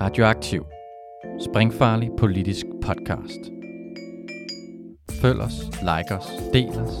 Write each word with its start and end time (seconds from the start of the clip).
Radioaktiv. 0.00 0.62
Springfarlig 1.50 2.10
politisk 2.18 2.66
podcast. 2.82 3.40
Følg 5.22 5.40
os, 5.40 5.52
like 5.90 6.14
os, 6.18 6.26
del 6.52 6.68
os, 6.68 6.94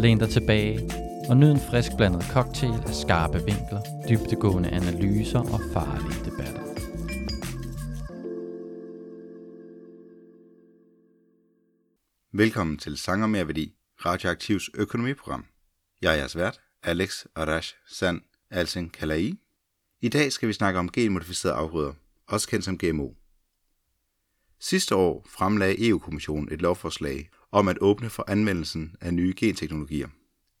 læn 0.00 0.18
dig 0.18 0.28
tilbage 0.28 0.90
og 1.28 1.36
nyd 1.36 1.50
en 1.50 1.60
frisk 1.70 1.90
blandet 1.96 2.22
cocktail 2.32 2.82
af 2.86 2.94
skarpe 2.94 3.38
vinkler, 3.38 3.82
dybtegående 4.08 4.68
analyser 4.70 5.38
og 5.38 5.60
farlige 5.72 6.24
debatter. 6.24 6.62
Velkommen 12.32 12.78
til 12.78 12.98
Sanger 12.98 13.26
Mere 13.26 13.46
Værdi, 13.46 13.74
Radioaktivs 14.06 14.70
økonomiprogram. 14.74 15.44
Jeg 16.02 16.12
er 16.12 16.16
jeres 16.16 16.36
vært, 16.36 16.60
Alex 16.82 17.24
Arash 17.34 17.74
San 17.86 18.22
Alsen 18.50 18.90
Kalai. 18.90 19.34
I 20.00 20.08
dag 20.08 20.32
skal 20.32 20.48
vi 20.48 20.52
snakke 20.52 20.78
om 20.78 20.92
genmodificerede 20.92 21.56
afgrøder, 21.56 21.92
også 22.28 22.48
kendt 22.48 22.64
som 22.64 22.78
GMO. 22.78 23.12
Sidste 24.60 24.94
år 24.94 25.26
fremlagde 25.30 25.88
EU-kommissionen 25.88 26.52
et 26.52 26.62
lovforslag 26.62 27.30
om 27.52 27.68
at 27.68 27.78
åbne 27.80 28.10
for 28.10 28.24
anvendelsen 28.28 28.96
af 29.00 29.14
nye 29.14 29.34
genteknologier. 29.36 30.08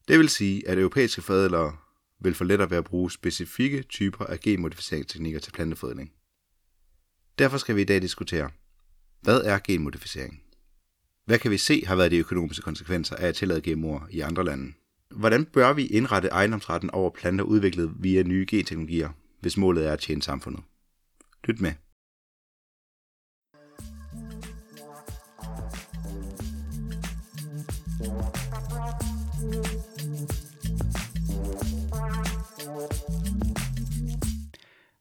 Det 0.08 0.18
vil 0.18 0.28
sige, 0.28 0.68
at 0.68 0.78
europæiske 0.78 1.22
forædlere 1.22 1.76
vil 2.20 2.34
få 2.34 2.44
lettere 2.44 2.70
ved 2.70 2.76
at 2.76 2.84
bruge 2.84 3.10
specifikke 3.10 3.82
typer 3.82 4.24
af 4.24 4.40
genmodificeringsteknikker 4.40 5.40
til 5.40 5.52
planteforædling. 5.52 6.12
Derfor 7.38 7.58
skal 7.58 7.76
vi 7.76 7.80
i 7.80 7.84
dag 7.84 8.02
diskutere, 8.02 8.50
hvad 9.20 9.40
er 9.40 9.58
genmodificering? 9.58 10.42
Hvad 11.24 11.38
kan 11.38 11.50
vi 11.50 11.58
se 11.58 11.82
har 11.86 11.96
været 11.96 12.10
de 12.10 12.18
økonomiske 12.18 12.62
konsekvenser 12.62 13.16
af 13.16 13.26
at 13.26 13.34
tillade 13.34 13.72
GMO'er 13.72 14.06
i 14.10 14.20
andre 14.20 14.44
lande? 14.44 14.72
Hvordan 15.10 15.44
bør 15.44 15.72
vi 15.72 15.86
indrette 15.86 16.28
ejendomsretten 16.28 16.90
over 16.90 17.10
planter 17.10 17.44
udviklet 17.44 17.92
via 17.98 18.22
nye 18.22 18.46
genteknologier, 18.48 19.10
hvis 19.40 19.56
målet 19.56 19.86
er 19.86 19.92
at 19.92 19.98
tjene 19.98 20.22
samfundet? 20.22 20.62
Lyt 21.44 21.60
med. 21.60 21.72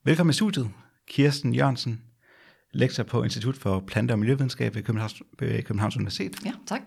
Velkommen 0.04 0.30
i 0.30 0.34
studiet, 0.34 0.70
Kirsten 1.08 1.54
Jørgensen, 1.56 2.02
lektor 2.74 3.04
på 3.04 3.24
Institut 3.24 3.58
for 3.58 3.80
Plante- 3.88 4.12
og 4.12 4.20
Miljøvidenskab 4.20 4.76
ved 4.76 4.84
Københavns, 4.84 5.22
ved 5.40 5.64
Københavns 5.64 5.96
Universitet. 5.96 6.46
Ja, 6.46 6.54
tak. 6.68 6.82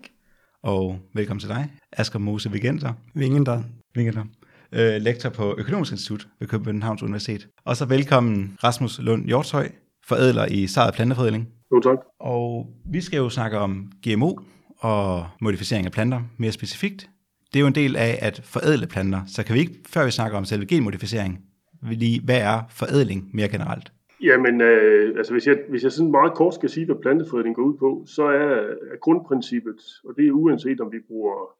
Og 0.63 1.01
velkommen 1.15 1.41
til 1.41 1.49
dig, 1.49 1.73
Asger 1.93 2.19
Mose 2.19 2.51
Vigenter, 2.51 2.93
Vingenter. 3.15 3.63
Vigenter 3.95 4.25
øh, 4.73 5.03
lektor 5.03 5.31
på 5.31 5.55
Økonomisk 5.59 5.93
Institut 5.93 6.29
ved 6.41 6.49
Københavns 6.49 7.03
Universitet. 7.03 7.49
Og 7.65 7.77
så 7.77 7.85
velkommen 7.85 8.57
Rasmus 8.65 8.99
Lund 8.99 9.27
Hjortshøj, 9.27 9.69
forædler 10.07 10.47
i 10.47 10.67
Sejret 10.67 10.95
Planteforædling. 10.95 11.49
Jo, 11.73 11.81
tak. 11.81 11.99
Og 12.21 12.67
vi 12.93 13.01
skal 13.01 13.17
jo 13.17 13.29
snakke 13.29 13.59
om 13.59 13.93
GMO 14.07 14.33
og 14.79 15.27
modificering 15.41 15.87
af 15.87 15.93
planter 15.93 16.21
mere 16.39 16.53
specifikt. 16.53 17.11
Det 17.53 17.57
er 17.57 17.61
jo 17.61 17.67
en 17.67 17.75
del 17.75 17.97
af 17.97 18.19
at 18.23 18.41
forædle 18.45 18.87
planter, 18.87 19.21
så 19.27 19.45
kan 19.45 19.55
vi 19.55 19.61
ikke, 19.61 19.75
før 19.87 20.05
vi 20.05 20.11
snakker 20.11 20.39
om 20.39 20.45
selve 20.45 20.67
genmodificering, 20.67 21.39
lige, 21.83 22.21
hvad 22.25 22.41
er 22.41 22.59
forædling 22.71 23.31
mere 23.35 23.49
generelt? 23.49 23.93
Jamen, 24.23 24.61
øh, 24.61 25.19
altså 25.19 25.33
hvis 25.33 25.47
jeg, 25.47 25.57
hvis 25.69 25.83
jeg 25.83 25.93
sådan 25.93 26.11
meget 26.11 26.35
kort 26.35 26.55
skal 26.55 26.69
sige, 26.69 26.87
hvad 26.87 26.97
planteforædling 27.03 27.57
går 27.57 27.63
ud 27.63 27.77
på, 27.79 28.05
så 28.07 28.23
er, 28.23 28.51
er 28.93 28.99
grundprincippet, 29.01 29.81
og 30.05 30.15
det 30.17 30.27
er 30.27 30.33
uanset 30.33 30.81
om 30.81 30.93
vi 30.93 30.99
bruger 31.09 31.58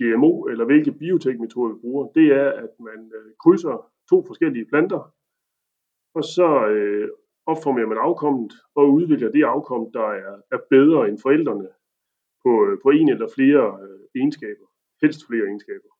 GMO 0.00 0.44
eller 0.50 0.64
hvilke 0.64 0.92
biotekmetoder 0.92 1.74
vi 1.74 1.80
bruger, 1.80 2.12
det 2.12 2.26
er, 2.32 2.50
at 2.64 2.70
man 2.80 3.12
øh, 3.18 3.32
krydser 3.42 3.90
to 4.10 4.24
forskellige 4.26 4.66
planter, 4.66 5.14
og 6.14 6.24
så 6.24 6.48
øh, 6.68 7.08
opformerer 7.46 7.86
man 7.86 7.98
afkommet 7.98 8.52
og 8.74 8.92
udvikler 8.92 9.30
det 9.30 9.44
afkom, 9.44 9.92
der 9.92 10.08
er, 10.22 10.34
er 10.54 10.58
bedre 10.70 11.08
end 11.08 11.18
forældrene 11.18 11.68
på, 12.44 12.50
øh, 12.66 12.78
på 12.82 12.88
en 12.90 13.08
eller 13.08 13.28
flere 13.36 13.64
øh, 13.82 14.00
egenskaber, 14.20 14.66
helst 15.02 15.26
flere 15.28 15.44
egenskaber, 15.44 15.92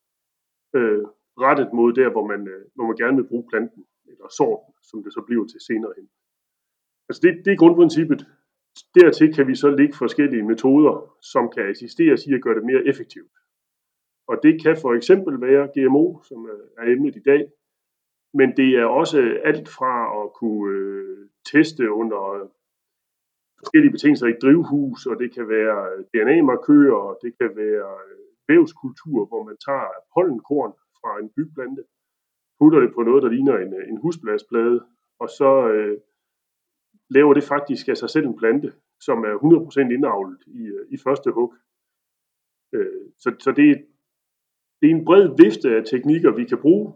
øh, 0.76 1.04
rettet 1.44 1.68
mod 1.72 1.92
der, 1.92 2.08
hvor 2.10 2.26
man, 2.26 2.48
øh, 2.48 2.64
hvor 2.74 2.86
man 2.86 2.96
gerne 2.96 3.16
vil 3.16 3.28
bruge 3.30 3.48
planten 3.50 3.84
eller 4.10 4.28
sorten, 4.38 4.74
som 4.88 5.02
det 5.04 5.12
så 5.12 5.22
bliver 5.26 5.46
til 5.46 5.60
senere 5.60 5.92
hen. 5.96 6.08
Altså 7.08 7.20
det, 7.24 7.32
det 7.44 7.52
er 7.52 7.62
grundprincippet. 7.62 8.20
Dertil 8.94 9.34
kan 9.34 9.46
vi 9.46 9.54
så 9.54 9.68
lægge 9.70 9.94
forskellige 10.04 10.42
metoder, 10.42 10.94
som 11.32 11.50
kan 11.54 11.64
assistere 11.70 12.16
i 12.28 12.34
at 12.34 12.42
gøre 12.42 12.54
det 12.58 12.64
mere 12.64 12.86
effektivt. 12.86 13.32
Og 14.30 14.36
det 14.42 14.62
kan 14.62 14.76
for 14.82 14.92
eksempel 14.94 15.40
være 15.40 15.70
GMO, 15.74 16.22
som 16.28 16.46
øh, 16.52 16.64
er 16.78 16.92
emnet 16.92 17.16
i 17.16 17.22
dag, 17.30 17.42
men 18.34 18.56
det 18.56 18.68
er 18.80 18.84
også 18.84 19.18
alt 19.44 19.68
fra 19.68 19.94
at 20.20 20.32
kunne 20.40 20.76
øh, 20.76 21.28
teste 21.52 21.92
under 21.92 22.22
forskellige 23.60 23.92
betingelser 23.92 24.26
i 24.26 24.40
drivhus, 24.42 25.06
og 25.06 25.18
det 25.18 25.34
kan 25.34 25.48
være 25.48 25.76
øh, 25.92 26.04
DNA-markører, 26.12 27.00
og 27.08 27.18
det 27.22 27.32
kan 27.40 27.50
være 27.56 27.92
øh, 28.08 28.26
vævskultur, 28.48 29.18
hvor 29.30 29.42
man 29.48 29.56
tager 29.66 29.90
pollenkorn 30.14 30.72
fra 31.00 31.10
en 31.22 31.30
byplante, 31.36 31.82
putter 32.58 32.80
det 32.80 32.94
på 32.94 33.02
noget, 33.02 33.22
der 33.22 33.28
ligner 33.28 33.56
en, 33.58 33.72
en 33.90 33.98
husbladsplade, 34.04 34.80
og 35.22 35.28
så 35.38 35.68
øh, 35.74 35.98
laver 37.16 37.34
det 37.34 37.44
faktisk 37.44 37.88
af 37.88 37.96
sig 37.96 38.10
selv 38.10 38.26
en 38.26 38.38
plante, 38.38 38.72
som 39.00 39.18
er 39.24 39.34
100% 39.88 39.94
indavlet 39.96 40.42
i, 40.46 40.62
i 40.94 40.96
første 41.04 41.30
hug. 41.30 41.54
Øh, 42.72 43.04
så, 43.18 43.28
så 43.38 43.52
det, 43.52 43.86
det 44.80 44.90
er 44.90 44.94
en 44.94 45.04
bred 45.04 45.28
vifte 45.42 45.68
af 45.76 45.82
teknikker, 45.84 46.30
vi 46.30 46.44
kan 46.44 46.58
bruge, 46.58 46.92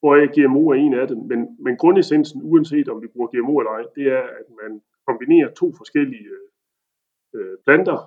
hvor 0.00 0.12
GMO 0.34 0.68
er 0.68 0.74
en 0.74 0.94
af 0.94 1.08
dem. 1.08 1.18
Men, 1.18 1.40
men 1.64 1.76
grundessensen, 1.76 2.40
uanset 2.44 2.88
om 2.88 3.02
vi 3.02 3.06
bruger 3.06 3.28
GMO 3.28 3.58
eller 3.58 3.70
ej, 3.70 3.84
det 3.96 4.06
er, 4.18 4.22
at 4.40 4.46
man 4.62 4.80
kombinerer 5.06 5.48
to 5.60 5.66
forskellige 5.76 6.28
øh, 7.34 7.54
planter, 7.64 7.98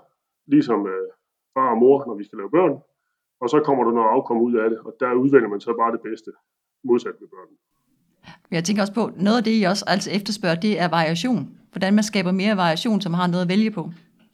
ligesom 0.47 0.87
øh, 0.87 1.07
far 1.53 1.69
og 1.73 1.77
mor, 1.77 2.05
når 2.07 2.15
vi 2.15 2.23
skal 2.23 2.37
lave 2.37 2.51
børn, 2.57 2.75
og 3.41 3.49
så 3.49 3.59
kommer 3.59 3.83
der 3.83 3.91
noget 3.91 4.09
afkom 4.15 4.41
ud 4.41 4.55
af 4.55 4.69
det, 4.69 4.79
og 4.79 4.95
der 4.99 5.13
udvælger 5.13 5.47
man 5.47 5.61
så 5.61 5.73
bare 5.81 5.91
det 5.91 6.01
bedste, 6.01 6.31
modsat 6.83 7.15
med 7.21 7.27
børn. 7.27 7.49
Jeg 8.51 8.63
tænker 8.63 8.81
også 8.81 8.93
på, 8.93 9.03
noget 9.15 9.37
af 9.37 9.43
det, 9.43 9.61
I 9.61 9.63
også 9.63 9.85
altså 9.87 10.09
efterspørger, 10.11 10.59
det 10.67 10.79
er 10.79 10.87
variation. 10.89 11.57
Hvordan 11.71 11.93
man 11.93 12.03
skaber 12.03 12.31
mere 12.31 12.57
variation, 12.57 13.01
som 13.01 13.13
har 13.13 13.27
noget 13.27 13.45
at 13.45 13.49
vælge 13.49 13.71
på. 13.71 13.83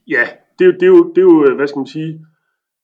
Ja, 0.08 0.24
det, 0.60 0.66
det, 0.80 0.84
er, 0.84 0.94
jo, 0.96 1.02
det 1.14 1.18
er 1.18 1.28
jo, 1.32 1.56
hvad 1.56 1.68
skal 1.68 1.80
man 1.80 1.88
sige, 1.88 2.26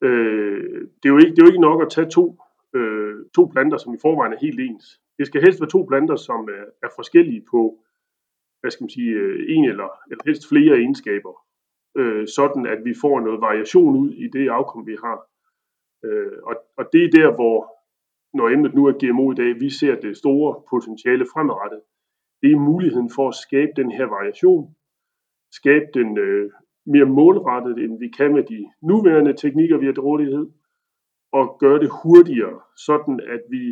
øh, 0.04 0.82
det, 1.00 1.06
er 1.06 1.14
jo 1.16 1.18
ikke, 1.18 1.32
det 1.32 1.40
er 1.40 1.46
jo 1.46 1.52
ikke 1.52 1.68
nok 1.70 1.82
at 1.82 1.90
tage 1.90 2.10
to, 2.10 2.38
øh, 2.74 3.16
to 3.36 3.46
planter, 3.54 3.78
som 3.78 3.94
i 3.94 3.98
forvejen 4.02 4.34
er 4.34 4.46
helt 4.46 4.60
ens. 4.60 5.02
Det 5.18 5.28
skal 5.28 5.42
helst 5.42 5.62
være 5.62 5.70
to 5.70 5.86
planter, 5.90 6.16
som 6.16 6.40
er, 6.58 6.66
er 6.86 6.92
forskellige 6.96 7.46
på, 7.52 7.80
hvad 8.62 8.72
skal 8.72 8.84
man 8.84 8.90
sige, 8.90 9.12
øh, 9.12 9.46
en 9.56 9.66
eller, 9.66 9.90
eller 10.10 10.24
helst 10.26 10.50
flere 10.50 10.76
egenskaber. 10.76 11.34
Øh, 11.98 12.28
sådan 12.28 12.66
at 12.66 12.86
vi 12.86 12.94
får 13.02 13.20
noget 13.20 13.42
variation 13.42 13.96
ud 13.96 14.12
i 14.12 14.28
det 14.28 14.50
afkom, 14.50 14.88
vi 14.88 14.96
har. 15.04 15.18
Øh, 16.06 16.38
og, 16.44 16.56
og 16.78 16.86
det 16.94 17.04
er 17.04 17.10
der, 17.20 17.36
hvor, 17.36 17.58
når 18.38 18.50
emnet 18.50 18.74
nu 18.74 18.86
er 18.86 19.00
GMO 19.02 19.32
i 19.32 19.36
dag, 19.36 19.60
vi 19.60 19.70
ser 19.70 19.96
det 19.96 20.18
store 20.18 20.62
potentiale 20.70 21.26
fremadrettet. 21.34 21.82
Det 22.42 22.52
er 22.52 22.68
muligheden 22.72 23.10
for 23.16 23.28
at 23.28 23.36
skabe 23.36 23.72
den 23.76 23.92
her 23.92 24.06
variation, 24.06 24.76
skabe 25.52 25.86
den 25.94 26.18
øh, 26.18 26.52
mere 26.86 27.06
målrettet, 27.06 27.84
end 27.84 28.00
vi 28.00 28.10
kan 28.18 28.34
med 28.34 28.44
de 28.44 28.60
nuværende 28.82 29.34
teknikker, 29.34 29.78
vi 29.78 29.86
har 29.86 29.94
til 29.94 30.02
rådighed, 30.02 30.46
og 31.34 31.58
gøre 31.60 31.80
det 31.80 31.90
hurtigere, 32.04 32.60
sådan 32.88 33.20
at 33.36 33.42
vi 33.50 33.64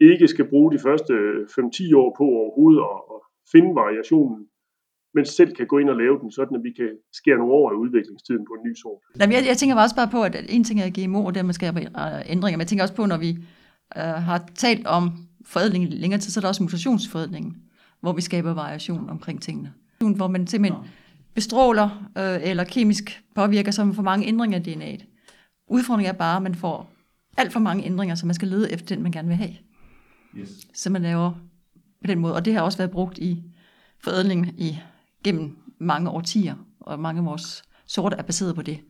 ikke 0.00 0.28
skal 0.28 0.48
bruge 0.48 0.72
de 0.72 0.78
første 0.78 1.12
5-10 1.12 1.96
år 1.96 2.14
på 2.18 2.24
overhovedet 2.24 2.80
at, 2.80 2.98
at 3.14 3.20
finde 3.52 3.74
variationen, 3.74 4.46
men 5.14 5.24
selv 5.24 5.54
kan 5.56 5.66
gå 5.66 5.78
ind 5.78 5.90
og 5.90 5.96
lave 5.96 6.18
den, 6.20 6.30
sådan 6.30 6.56
at 6.56 6.62
vi 6.62 6.72
kan 6.80 6.90
skære 7.12 7.38
nogle 7.38 7.52
år 7.52 7.70
af 7.70 7.74
udviklingstiden 7.74 8.44
på 8.48 8.52
en 8.58 8.70
ny 8.70 8.74
sort. 8.74 9.00
Jamen, 9.20 9.34
jeg, 9.36 9.42
jeg 9.46 9.56
tænker 9.56 9.76
også 9.76 9.96
bare 9.96 10.10
på, 10.16 10.22
at 10.22 10.36
en 10.48 10.64
ting 10.64 10.80
er 10.80 10.90
GMO, 10.96 11.24
og 11.24 11.34
det 11.34 11.44
man 11.44 11.54
skaber 11.54 11.80
ændringer, 12.34 12.56
men 12.56 12.64
jeg 12.64 12.68
tænker 12.68 12.84
også 12.84 12.96
på, 12.96 13.06
når 13.06 13.18
vi 13.18 13.30
øh, 13.96 14.18
har 14.28 14.38
talt 14.54 14.86
om 14.86 15.02
forædling 15.44 15.84
længere 15.88 16.20
tid, 16.20 16.30
så 16.30 16.40
er 16.40 16.42
der 16.42 16.48
også 16.48 16.62
mutationsforædlingen, 16.62 17.56
hvor 18.00 18.12
vi 18.12 18.20
skaber 18.20 18.54
variation 18.54 19.10
omkring 19.10 19.42
tingene. 19.42 19.72
Hvor 20.16 20.28
man 20.28 20.46
simpelthen 20.46 20.84
bestråler 21.38 22.10
øh, 22.18 22.50
eller 22.50 22.64
kemisk 22.64 23.22
påvirker, 23.34 23.70
så 23.70 23.84
man 23.84 23.94
får 23.94 24.02
mange 24.02 24.26
ændringer 24.26 24.58
af 24.58 24.62
DNA'et. 24.62 25.04
Udfordringen 25.68 26.14
er 26.14 26.18
bare, 26.18 26.36
at 26.36 26.42
man 26.42 26.54
får 26.54 26.90
alt 27.36 27.52
for 27.52 27.60
mange 27.60 27.84
ændringer, 27.84 28.14
så 28.14 28.26
man 28.26 28.34
skal 28.34 28.48
lede 28.48 28.72
efter 28.72 28.94
den, 28.94 29.02
man 29.02 29.12
gerne 29.12 29.28
vil 29.28 29.36
have. 29.36 29.54
Yes. 30.36 30.48
Så 30.74 30.90
man 30.90 31.02
laver 31.02 31.30
på 32.00 32.06
den 32.06 32.18
måde. 32.18 32.34
Og 32.34 32.44
det 32.44 32.54
har 32.54 32.60
også 32.60 32.78
været 32.78 32.90
brugt 32.90 33.18
i 33.18 33.42
forædling 34.04 34.60
i 34.60 34.78
gennem 35.24 35.56
mange 35.80 36.10
årtier, 36.10 36.54
og 36.80 37.00
mange 37.00 37.18
af 37.18 37.24
vores 37.24 37.62
sorter 37.86 38.16
er 38.16 38.22
baseret 38.22 38.54
på 38.54 38.62
det. 38.62 38.80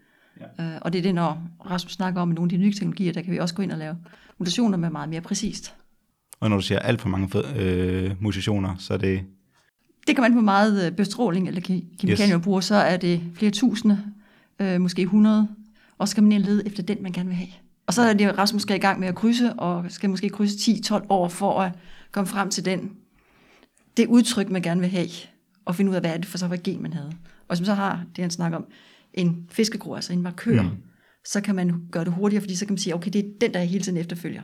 Ja. 0.58 0.64
Øh, 0.64 0.78
og 0.82 0.92
det 0.92 0.98
er 0.98 1.02
det, 1.02 1.14
når 1.14 1.42
Rasmus 1.70 1.92
snakker 1.92 2.20
om 2.20 2.28
nogle 2.28 2.52
af 2.52 2.58
de 2.58 2.64
nye 2.64 2.72
teknologier, 2.72 3.12
der 3.12 3.22
kan 3.22 3.32
vi 3.32 3.38
også 3.38 3.54
gå 3.54 3.62
ind 3.62 3.72
og 3.72 3.78
lave 3.78 3.96
mutationer 4.38 4.76
med 4.78 4.90
meget 4.90 5.08
mere 5.08 5.20
præcist. 5.20 5.74
Og 6.40 6.50
når 6.50 6.56
du 6.56 6.62
siger 6.62 6.78
alt 6.78 7.00
for 7.00 7.08
mange 7.08 7.28
øh, 7.56 8.22
mutationer, 8.22 8.76
så 8.78 8.94
er 8.94 8.98
det... 8.98 9.24
Det 10.08 10.16
kan 10.16 10.22
man 10.22 10.32
på 10.32 10.40
meget 10.40 10.86
øh, 10.86 10.92
bestråling 10.92 11.48
eller 11.48 11.60
kemikalier 11.60 12.36
yes. 12.36 12.44
bruger, 12.44 12.60
så 12.60 12.74
er 12.74 12.96
det 12.96 13.22
flere 13.34 13.52
tusinde, 13.52 13.98
øh, 14.58 14.80
måske 14.80 15.02
100, 15.02 15.48
og 15.98 16.08
så 16.08 16.10
skal 16.10 16.22
man 16.22 16.32
ind 16.32 16.42
lede 16.42 16.66
efter 16.66 16.82
den, 16.82 17.02
man 17.02 17.12
gerne 17.12 17.28
vil 17.28 17.36
have. 17.36 17.48
Og 17.86 17.94
så 17.94 18.02
er 18.02 18.12
det 18.12 18.38
Rasmus 18.38 18.62
skal 18.62 18.76
i 18.76 18.78
gang 18.80 19.00
med 19.00 19.08
at 19.08 19.14
krydse, 19.14 19.52
og 19.52 19.84
skal 19.88 20.10
måske 20.10 20.28
krydse 20.28 20.72
10-12 20.72 21.06
år 21.08 21.28
for 21.28 21.60
at 21.60 21.72
komme 22.12 22.26
frem 22.26 22.50
til 22.50 22.64
den, 22.64 22.92
det 23.96 24.06
udtryk, 24.06 24.50
man 24.50 24.62
gerne 24.62 24.80
vil 24.80 24.90
have. 24.90 25.08
og 25.64 25.74
finde 25.74 25.90
ud 25.90 25.96
af, 25.96 26.02
hvad 26.02 26.10
er 26.10 26.16
det 26.16 26.26
for 26.26 26.38
så 26.38 26.46
hvad 26.46 26.58
gen 26.58 26.82
man 26.82 26.92
havde. 26.92 27.12
Og 27.48 27.48
hvis 27.48 27.60
man 27.60 27.66
så 27.66 27.74
har 27.74 28.04
det, 28.16 28.22
han 28.22 28.30
snakker 28.30 28.58
om, 28.58 28.66
en 29.14 29.46
fiskegrå, 29.50 29.94
altså 29.94 30.12
en 30.12 30.22
markør, 30.22 30.62
mm. 30.62 30.68
så 31.24 31.40
kan 31.40 31.54
man 31.54 31.82
gøre 31.92 32.04
det 32.04 32.12
hurtigere, 32.12 32.40
fordi 32.40 32.56
så 32.56 32.66
kan 32.66 32.72
man 32.72 32.78
sige, 32.78 32.94
okay, 32.94 33.10
det 33.12 33.18
er 33.18 33.28
den, 33.40 33.54
der 33.54 33.58
jeg 33.58 33.68
hele 33.68 33.84
tiden 33.84 33.98
efterfølger. 33.98 34.42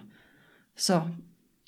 Så 0.77 1.03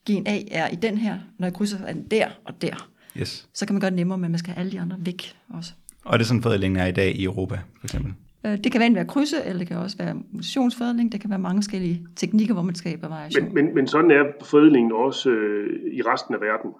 gen 0.06 0.26
A 0.26 0.42
er 0.50 0.68
i 0.68 0.74
den 0.74 0.98
her, 0.98 1.18
når 1.38 1.46
jeg 1.46 1.54
krydser 1.54 1.78
er 1.78 1.92
den 1.92 2.02
der 2.02 2.28
og 2.44 2.62
der. 2.62 2.90
Yes. 3.20 3.48
Så 3.52 3.66
kan 3.66 3.74
man 3.74 3.80
gøre 3.80 3.90
det 3.90 3.96
nemmere, 3.96 4.18
men 4.18 4.30
man 4.30 4.38
skal 4.38 4.52
have 4.54 4.60
alle 4.60 4.72
de 4.72 4.80
andre 4.80 4.96
væk 5.00 5.36
også. 5.48 5.72
Og 6.04 6.18
det 6.18 6.24
er 6.24 6.26
sådan 6.26 6.42
forædlingen 6.42 6.80
er 6.80 6.86
i 6.86 6.92
dag 6.92 7.10
i 7.16 7.24
Europa, 7.24 7.58
for 7.78 7.84
eksempel? 7.84 8.14
Øh, 8.46 8.58
det 8.64 8.72
kan 8.72 8.82
enten 8.82 8.94
være 8.94 9.06
krydse, 9.06 9.36
eller 9.44 9.58
det 9.58 9.68
kan 9.68 9.76
også 9.76 9.96
være 9.96 10.14
mutationsforædling. 10.30 11.12
Det 11.12 11.20
kan 11.20 11.30
være 11.30 11.38
mange 11.38 11.58
forskellige 11.58 12.06
teknikker, 12.16 12.54
hvor 12.54 12.62
man 12.62 12.74
skaber 12.74 13.08
variation. 13.08 13.44
Men, 13.44 13.54
men, 13.54 13.74
men 13.74 13.86
sådan 13.86 14.10
er 14.10 14.24
forædlingen 14.42 14.92
også 14.92 15.30
øh, 15.30 15.92
i 15.92 16.02
resten 16.02 16.34
af 16.34 16.40
verden. 16.40 16.70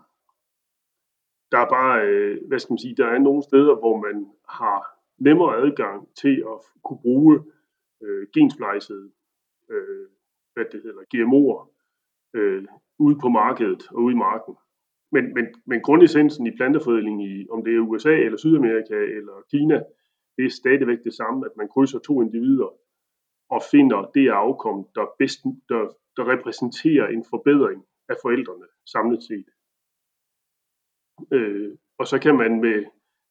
Der 1.53 1.59
er 1.59 1.69
bare, 1.69 2.07
øh, 2.07 2.39
hvad 2.49 2.59
skal 2.59 2.73
man 2.73 2.79
sige, 2.79 2.97
der 2.97 3.07
er 3.07 3.19
nogle 3.19 3.43
steder, 3.43 3.75
hvor 3.75 3.97
man 4.07 4.27
har 4.49 4.81
nemmere 5.19 5.57
adgang 5.57 6.09
til 6.23 6.45
at 6.53 6.59
kunne 6.85 6.99
bruge 7.03 7.41
øh, 8.03 8.27
gensplejsede 8.35 9.09
øh, 9.71 10.07
hvad 10.55 10.65
det 10.73 10.81
hedder, 10.83 11.03
GMO'er 11.15 11.61
øh, 12.35 12.65
ude 12.99 13.17
på 13.23 13.29
markedet 13.29 13.83
og 13.91 14.03
ude 14.03 14.15
i 14.15 14.19
marken. 14.29 14.55
Men, 15.13 15.35
men, 15.35 15.47
men 15.67 15.81
grundessensen 15.81 16.47
i 16.47 16.57
planteforædling, 16.57 17.25
i, 17.31 17.47
om 17.51 17.65
det 17.65 17.75
er 17.75 17.81
USA 17.81 18.15
eller 18.15 18.39
Sydamerika 18.39 18.95
eller 18.95 19.43
Kina, 19.51 19.83
det 20.37 20.45
er 20.45 20.51
stadigvæk 20.51 20.99
det 21.05 21.15
samme, 21.15 21.47
at 21.47 21.57
man 21.57 21.69
krydser 21.69 21.99
to 21.99 22.23
individer 22.23 22.71
og 23.51 23.63
finder 23.71 24.11
det 24.15 24.29
afkom, 24.29 24.89
der, 24.95 25.07
bedst, 25.19 25.41
der, 25.69 25.83
der 26.17 26.29
repræsenterer 26.33 27.07
en 27.07 27.25
forbedring 27.31 27.85
af 28.09 28.17
forældrene 28.23 28.67
samlet 28.87 29.23
set. 29.23 29.49
Øh, 31.33 31.77
og 31.99 32.07
så 32.07 32.19
kan 32.19 32.37
man 32.37 32.61
med 32.61 32.85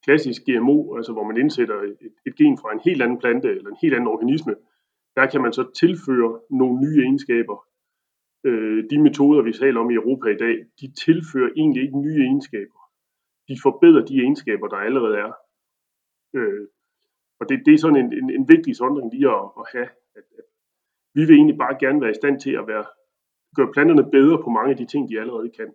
klassisk 0.06 0.42
GMO, 0.46 0.96
altså 0.96 1.14
hvor 1.14 1.24
man 1.24 1.38
indsætter 1.38 1.82
et, 1.82 2.14
et 2.28 2.36
gen 2.36 2.58
fra 2.58 2.74
en 2.74 2.80
helt 2.86 3.02
anden 3.02 3.20
plante 3.20 3.50
eller 3.50 3.70
en 3.70 3.82
helt 3.82 3.94
anden 3.94 4.08
organisme, 4.08 4.56
der 5.16 5.26
kan 5.32 5.42
man 5.42 5.54
så 5.54 5.72
tilføre 5.82 6.40
nogle 6.50 6.80
nye 6.84 7.02
egenskaber. 7.06 7.68
Øh, 8.48 8.84
de 8.90 9.02
metoder, 9.02 9.42
vi 9.42 9.54
taler 9.54 9.80
om 9.80 9.92
i 9.92 10.00
Europa 10.02 10.28
i 10.30 10.38
dag, 10.46 10.56
de 10.82 10.88
tilfører 11.06 11.52
egentlig 11.58 11.84
ikke 11.84 12.00
nye 12.00 12.22
egenskaber. 12.28 12.80
De 13.48 13.56
forbedrer 13.64 14.06
de 14.06 14.16
egenskaber, 14.24 14.68
der 14.68 14.78
allerede 14.78 15.18
er. 15.18 15.32
Øh, 16.36 16.68
og 17.40 17.50
det, 17.50 17.62
det 17.66 17.74
er 17.74 17.78
sådan 17.78 18.02
en, 18.04 18.14
en, 18.14 18.30
en 18.30 18.46
vigtig 18.54 18.76
sondring 18.76 19.14
lige 19.14 19.30
at, 19.30 19.46
at 19.62 19.66
have. 19.74 19.90
At, 20.18 20.26
at 20.40 20.46
vi 21.16 21.22
vil 21.26 21.36
egentlig 21.36 21.58
bare 21.58 21.78
gerne 21.80 22.02
være 22.02 22.12
i 22.12 22.20
stand 22.22 22.42
til 22.42 22.52
at 22.52 22.68
være, 22.68 22.86
gøre 23.56 23.74
planterne 23.74 24.12
bedre 24.12 24.38
på 24.44 24.50
mange 24.50 24.72
af 24.72 24.78
de 24.78 24.86
ting, 24.86 25.10
de 25.10 25.20
allerede 25.20 25.50
kan. 25.50 25.70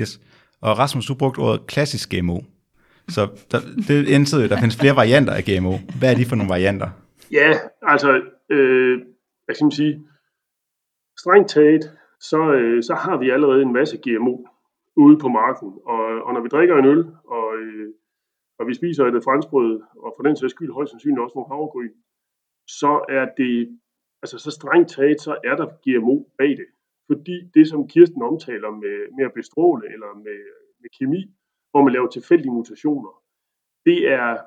Yes. 0.00 0.20
Og 0.60 0.78
Rasmus, 0.78 1.06
du 1.06 1.14
brugte 1.14 1.38
ordet 1.38 1.66
klassisk 1.66 2.10
GMO. 2.12 2.38
Så 3.08 3.22
der, 3.50 3.60
det 3.88 4.08
indser 4.08 4.42
jo, 4.42 4.48
der 4.48 4.60
findes 4.60 4.76
flere 4.76 4.96
varianter 4.96 5.32
af 5.32 5.42
GMO. 5.44 5.74
Hvad 5.98 6.12
er 6.12 6.16
de 6.16 6.26
for 6.26 6.36
nogle 6.36 6.50
varianter? 6.50 7.03
Ja, 7.32 7.50
altså, 7.82 8.22
øh, 8.48 8.98
hvad 9.44 9.54
skal 9.54 9.64
man 9.64 9.78
sige, 9.80 10.08
strengt 11.18 11.48
taget, 11.50 11.84
så, 12.20 12.52
øh, 12.52 12.82
så 12.82 12.94
har 12.94 13.16
vi 13.16 13.30
allerede 13.30 13.62
en 13.62 13.72
masse 13.72 13.96
GMO 14.04 14.36
ude 14.96 15.18
på 15.18 15.28
marken. 15.28 15.78
Og, 15.86 16.04
og 16.24 16.34
når 16.34 16.40
vi 16.40 16.48
drikker 16.48 16.76
en 16.76 16.84
øl, 16.84 17.02
og, 17.24 17.56
øh, 17.58 17.88
og 18.58 18.66
vi 18.66 18.74
spiser 18.74 19.04
et 19.04 19.24
franskbrød, 19.24 19.82
og 20.04 20.14
for 20.16 20.22
den 20.22 20.36
sags 20.36 20.50
skyld 20.50 20.72
højst 20.72 20.90
sandsynligt 20.90 21.24
også 21.24 21.36
nogle 21.36 21.52
havregryn, 21.52 21.94
så 22.80 23.04
er 23.08 23.26
det, 23.40 23.78
altså 24.22 24.38
så 24.38 24.50
strengt 24.50 24.90
taget, 24.90 25.20
så 25.20 25.32
er 25.44 25.56
der 25.56 25.66
GMO 25.84 26.16
bag 26.38 26.52
det. 26.60 26.68
Fordi 27.06 27.36
det, 27.54 27.68
som 27.68 27.88
Kirsten 27.88 28.22
omtaler 28.22 28.70
med, 28.70 28.96
med 29.16 29.24
at 29.24 29.34
bestråle 29.34 29.92
eller 29.94 30.10
med, 30.26 30.40
med 30.80 30.90
kemi, 30.98 31.22
hvor 31.70 31.82
man 31.82 31.92
laver 31.92 32.08
tilfældige 32.08 32.52
mutationer, 32.52 33.12
det 33.86 33.98
er 34.08 34.38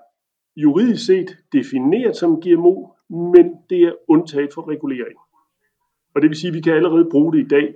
juridisk 0.64 1.06
set 1.06 1.38
defineret 1.54 2.16
som 2.16 2.42
GMO, 2.42 2.88
men 3.10 3.46
det 3.70 3.82
er 3.84 3.94
undtaget 4.08 4.54
for 4.54 4.68
regulering. 4.72 5.20
Og 6.16 6.22
det 6.22 6.30
vil 6.30 6.38
sige, 6.38 6.50
at 6.50 6.54
vi 6.54 6.62
kan 6.62 6.74
allerede 6.74 7.10
bruge 7.12 7.34
det 7.34 7.40
i 7.40 7.48
dag, 7.48 7.76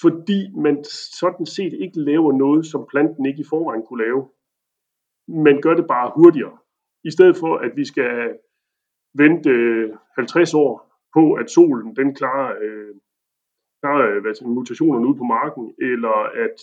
fordi 0.00 0.40
man 0.56 0.84
sådan 1.20 1.46
set 1.46 1.72
ikke 1.72 2.00
laver 2.00 2.32
noget, 2.32 2.66
som 2.66 2.86
planten 2.90 3.26
ikke 3.26 3.40
i 3.40 3.50
forvejen 3.50 3.82
kunne 3.86 4.04
lave. 4.04 4.28
Man 5.28 5.60
gør 5.60 5.74
det 5.74 5.86
bare 5.86 6.12
hurtigere. 6.16 6.58
I 7.04 7.10
stedet 7.10 7.36
for, 7.36 7.56
at 7.56 7.72
vi 7.76 7.84
skal 7.84 8.38
vente 9.14 9.50
øh, 9.50 9.90
50 10.14 10.54
år 10.54 10.72
på, 11.14 11.32
at 11.32 11.50
solen 11.50 11.96
den 11.96 12.14
klarer, 12.14 12.56
øh, 12.62 12.94
klarer 13.82 14.10
øh, 14.10 14.22
hvad 14.22 14.34
siger, 14.34 14.48
mutationerne 14.48 15.06
ude 15.06 15.18
på 15.18 15.24
marken, 15.24 15.74
eller 15.78 16.16
at 16.44 16.58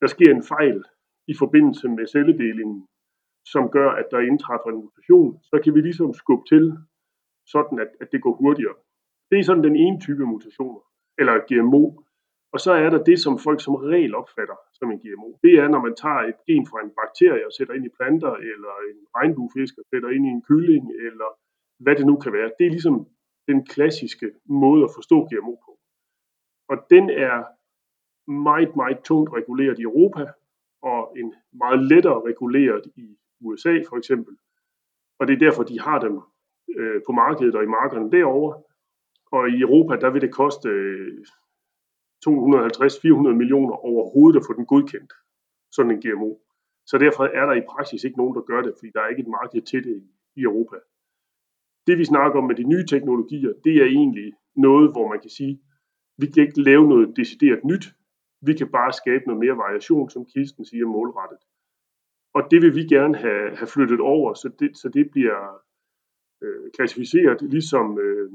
der 0.00 0.06
sker 0.06 0.30
en 0.30 0.42
fejl 0.42 0.84
i 1.28 1.34
forbindelse 1.38 1.88
med 1.88 2.06
celledelingen, 2.06 2.86
som 3.52 3.64
gør, 3.76 3.90
at 3.90 4.06
der 4.10 4.18
indtræffer 4.30 4.70
en 4.70 4.82
mutation, 4.84 5.30
så 5.42 5.60
kan 5.64 5.74
vi 5.74 5.80
ligesom 5.80 6.14
skubbe 6.14 6.44
til, 6.52 6.64
sådan 7.46 7.78
at, 7.84 7.90
at 8.00 8.08
det 8.12 8.22
går 8.22 8.34
hurtigere. 8.42 8.76
Det 9.30 9.38
er 9.38 9.44
sådan 9.44 9.64
den 9.64 9.76
ene 9.76 10.00
type 10.00 10.24
mutationer, 10.26 10.82
eller 11.20 11.34
GMO. 11.48 11.84
Og 12.52 12.60
så 12.60 12.72
er 12.72 12.90
der 12.90 13.04
det, 13.10 13.18
som 13.24 13.38
folk 13.46 13.60
som 13.66 13.74
regel 13.74 14.14
opfatter 14.14 14.58
som 14.78 14.90
en 14.90 15.00
GMO. 15.02 15.30
Det 15.44 15.52
er, 15.62 15.68
når 15.68 15.80
man 15.86 15.94
tager 16.02 16.22
et 16.30 16.38
gen 16.46 16.66
fra 16.70 16.78
en 16.84 16.92
bakterie 17.00 17.46
og 17.46 17.52
sætter 17.52 17.74
ind 17.74 17.86
i 17.86 17.96
planter, 17.98 18.32
eller 18.52 18.72
en 18.90 18.98
regnbuefisk 19.16 19.74
og 19.78 19.84
sætter 19.90 20.08
ind 20.16 20.24
i 20.26 20.34
en 20.36 20.42
kylling, 20.48 20.84
eller 21.08 21.28
hvad 21.82 21.96
det 21.96 22.06
nu 22.06 22.16
kan 22.16 22.32
være. 22.32 22.50
Det 22.58 22.66
er 22.66 22.76
ligesom 22.76 22.96
den 23.50 23.66
klassiske 23.72 24.28
måde 24.62 24.82
at 24.84 24.94
forstå 24.98 25.16
GMO 25.28 25.54
på. 25.66 25.72
Og 26.70 26.76
den 26.90 27.10
er 27.10 27.36
meget, 28.48 28.76
meget 28.76 28.98
tungt 29.08 29.30
reguleret 29.38 29.78
i 29.78 29.82
Europa, 29.82 30.24
og 30.82 31.00
en 31.16 31.34
meget 31.52 31.82
lettere 31.90 32.20
reguleret 32.30 32.84
i 32.96 33.16
USA 33.40 33.82
for 33.88 33.96
eksempel. 33.96 34.36
Og 35.18 35.26
det 35.26 35.34
er 35.34 35.38
derfor, 35.38 35.62
de 35.62 35.80
har 35.80 35.98
dem 36.00 36.20
øh, 36.78 37.00
på 37.06 37.12
markedet 37.12 37.54
og 37.54 37.62
i 37.62 37.66
markederne 37.66 38.10
derovre. 38.10 38.62
Og 39.32 39.48
i 39.48 39.60
Europa, 39.60 39.96
der 39.96 40.10
vil 40.10 40.22
det 40.22 40.34
koste 40.34 40.68
øh, 40.68 41.18
250-400 42.26 43.40
millioner 43.40 43.74
overhovedet 43.90 44.40
at 44.40 44.46
få 44.46 44.52
den 44.52 44.66
godkendt, 44.66 45.12
sådan 45.72 45.90
en 45.92 46.00
GMO. 46.02 46.34
Så 46.86 46.98
derfor 46.98 47.24
er 47.24 47.46
der 47.46 47.54
i 47.54 47.68
praksis 47.72 48.04
ikke 48.04 48.18
nogen, 48.18 48.34
der 48.34 48.40
gør 48.40 48.62
det, 48.62 48.74
fordi 48.78 48.90
der 48.94 49.00
er 49.00 49.08
ikke 49.08 49.22
et 49.22 49.34
marked 49.38 49.62
til 49.62 49.84
det 49.84 50.08
i 50.36 50.42
Europa. 50.42 50.76
Det 51.86 51.98
vi 51.98 52.04
snakker 52.04 52.38
om 52.38 52.46
med 52.46 52.54
de 52.54 52.70
nye 52.72 52.86
teknologier, 52.86 53.52
det 53.64 53.74
er 53.82 53.84
egentlig 53.84 54.32
noget, 54.56 54.92
hvor 54.92 55.08
man 55.08 55.20
kan 55.20 55.30
sige, 55.30 55.60
vi 56.18 56.26
kan 56.26 56.42
ikke 56.42 56.62
lave 56.62 56.88
noget 56.88 57.16
decideret 57.16 57.64
nyt, 57.64 57.86
vi 58.40 58.52
kan 58.54 58.68
bare 58.70 58.92
skabe 58.92 59.24
noget 59.26 59.40
mere 59.40 59.56
variation, 59.56 60.10
som 60.10 60.26
Kirsten 60.26 60.64
siger, 60.64 60.86
målrettet. 60.86 61.38
Og 62.38 62.50
det 62.50 62.62
vil 62.62 62.74
vi 62.74 62.84
gerne 62.84 63.16
have, 63.16 63.56
have 63.56 63.66
flyttet 63.66 64.00
over, 64.00 64.34
så 64.34 64.48
det, 64.60 64.70
så 64.76 64.88
det 64.88 65.10
bliver 65.10 65.40
øh, 66.42 66.70
klassificeret 66.76 67.38
ligesom, 67.42 67.98
øh, 67.98 68.30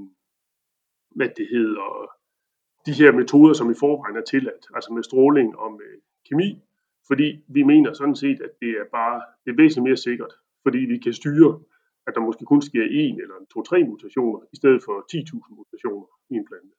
hvad 1.16 1.30
det 1.38 1.48
hedder, 1.56 1.90
de 2.86 2.94
her 2.94 3.12
metoder, 3.12 3.54
som 3.54 3.72
i 3.72 3.74
forvejen 3.80 4.18
er 4.18 4.26
tilladt, 4.32 4.66
altså 4.76 4.94
med 4.94 5.04
stråling 5.04 5.58
og 5.58 5.72
med 5.72 5.92
kemi, 6.30 6.50
fordi 7.08 7.44
vi 7.48 7.64
mener 7.64 7.94
sådan 7.94 8.16
set, 8.16 8.42
at 8.42 8.52
det 8.62 8.70
er 8.70 8.86
bare 8.92 9.22
det 9.44 9.52
er 9.52 9.56
væsentligt 9.62 9.88
mere 9.90 9.98
sikkert, 9.98 10.34
fordi 10.64 10.78
vi 10.78 10.98
kan 10.98 11.14
styre, 11.14 11.60
at 12.08 12.14
der 12.16 12.22
måske 12.22 12.46
kun 12.46 12.62
sker 12.62 12.84
en 12.92 13.22
eller 13.22 13.36
to-tre 13.54 13.84
mutationer, 13.84 14.40
i 14.54 14.56
stedet 14.56 14.82
for 14.86 14.96
10.000 15.14 15.56
mutationer 15.58 16.08
i 16.30 16.34
en 16.34 16.46
plante. 16.50 16.76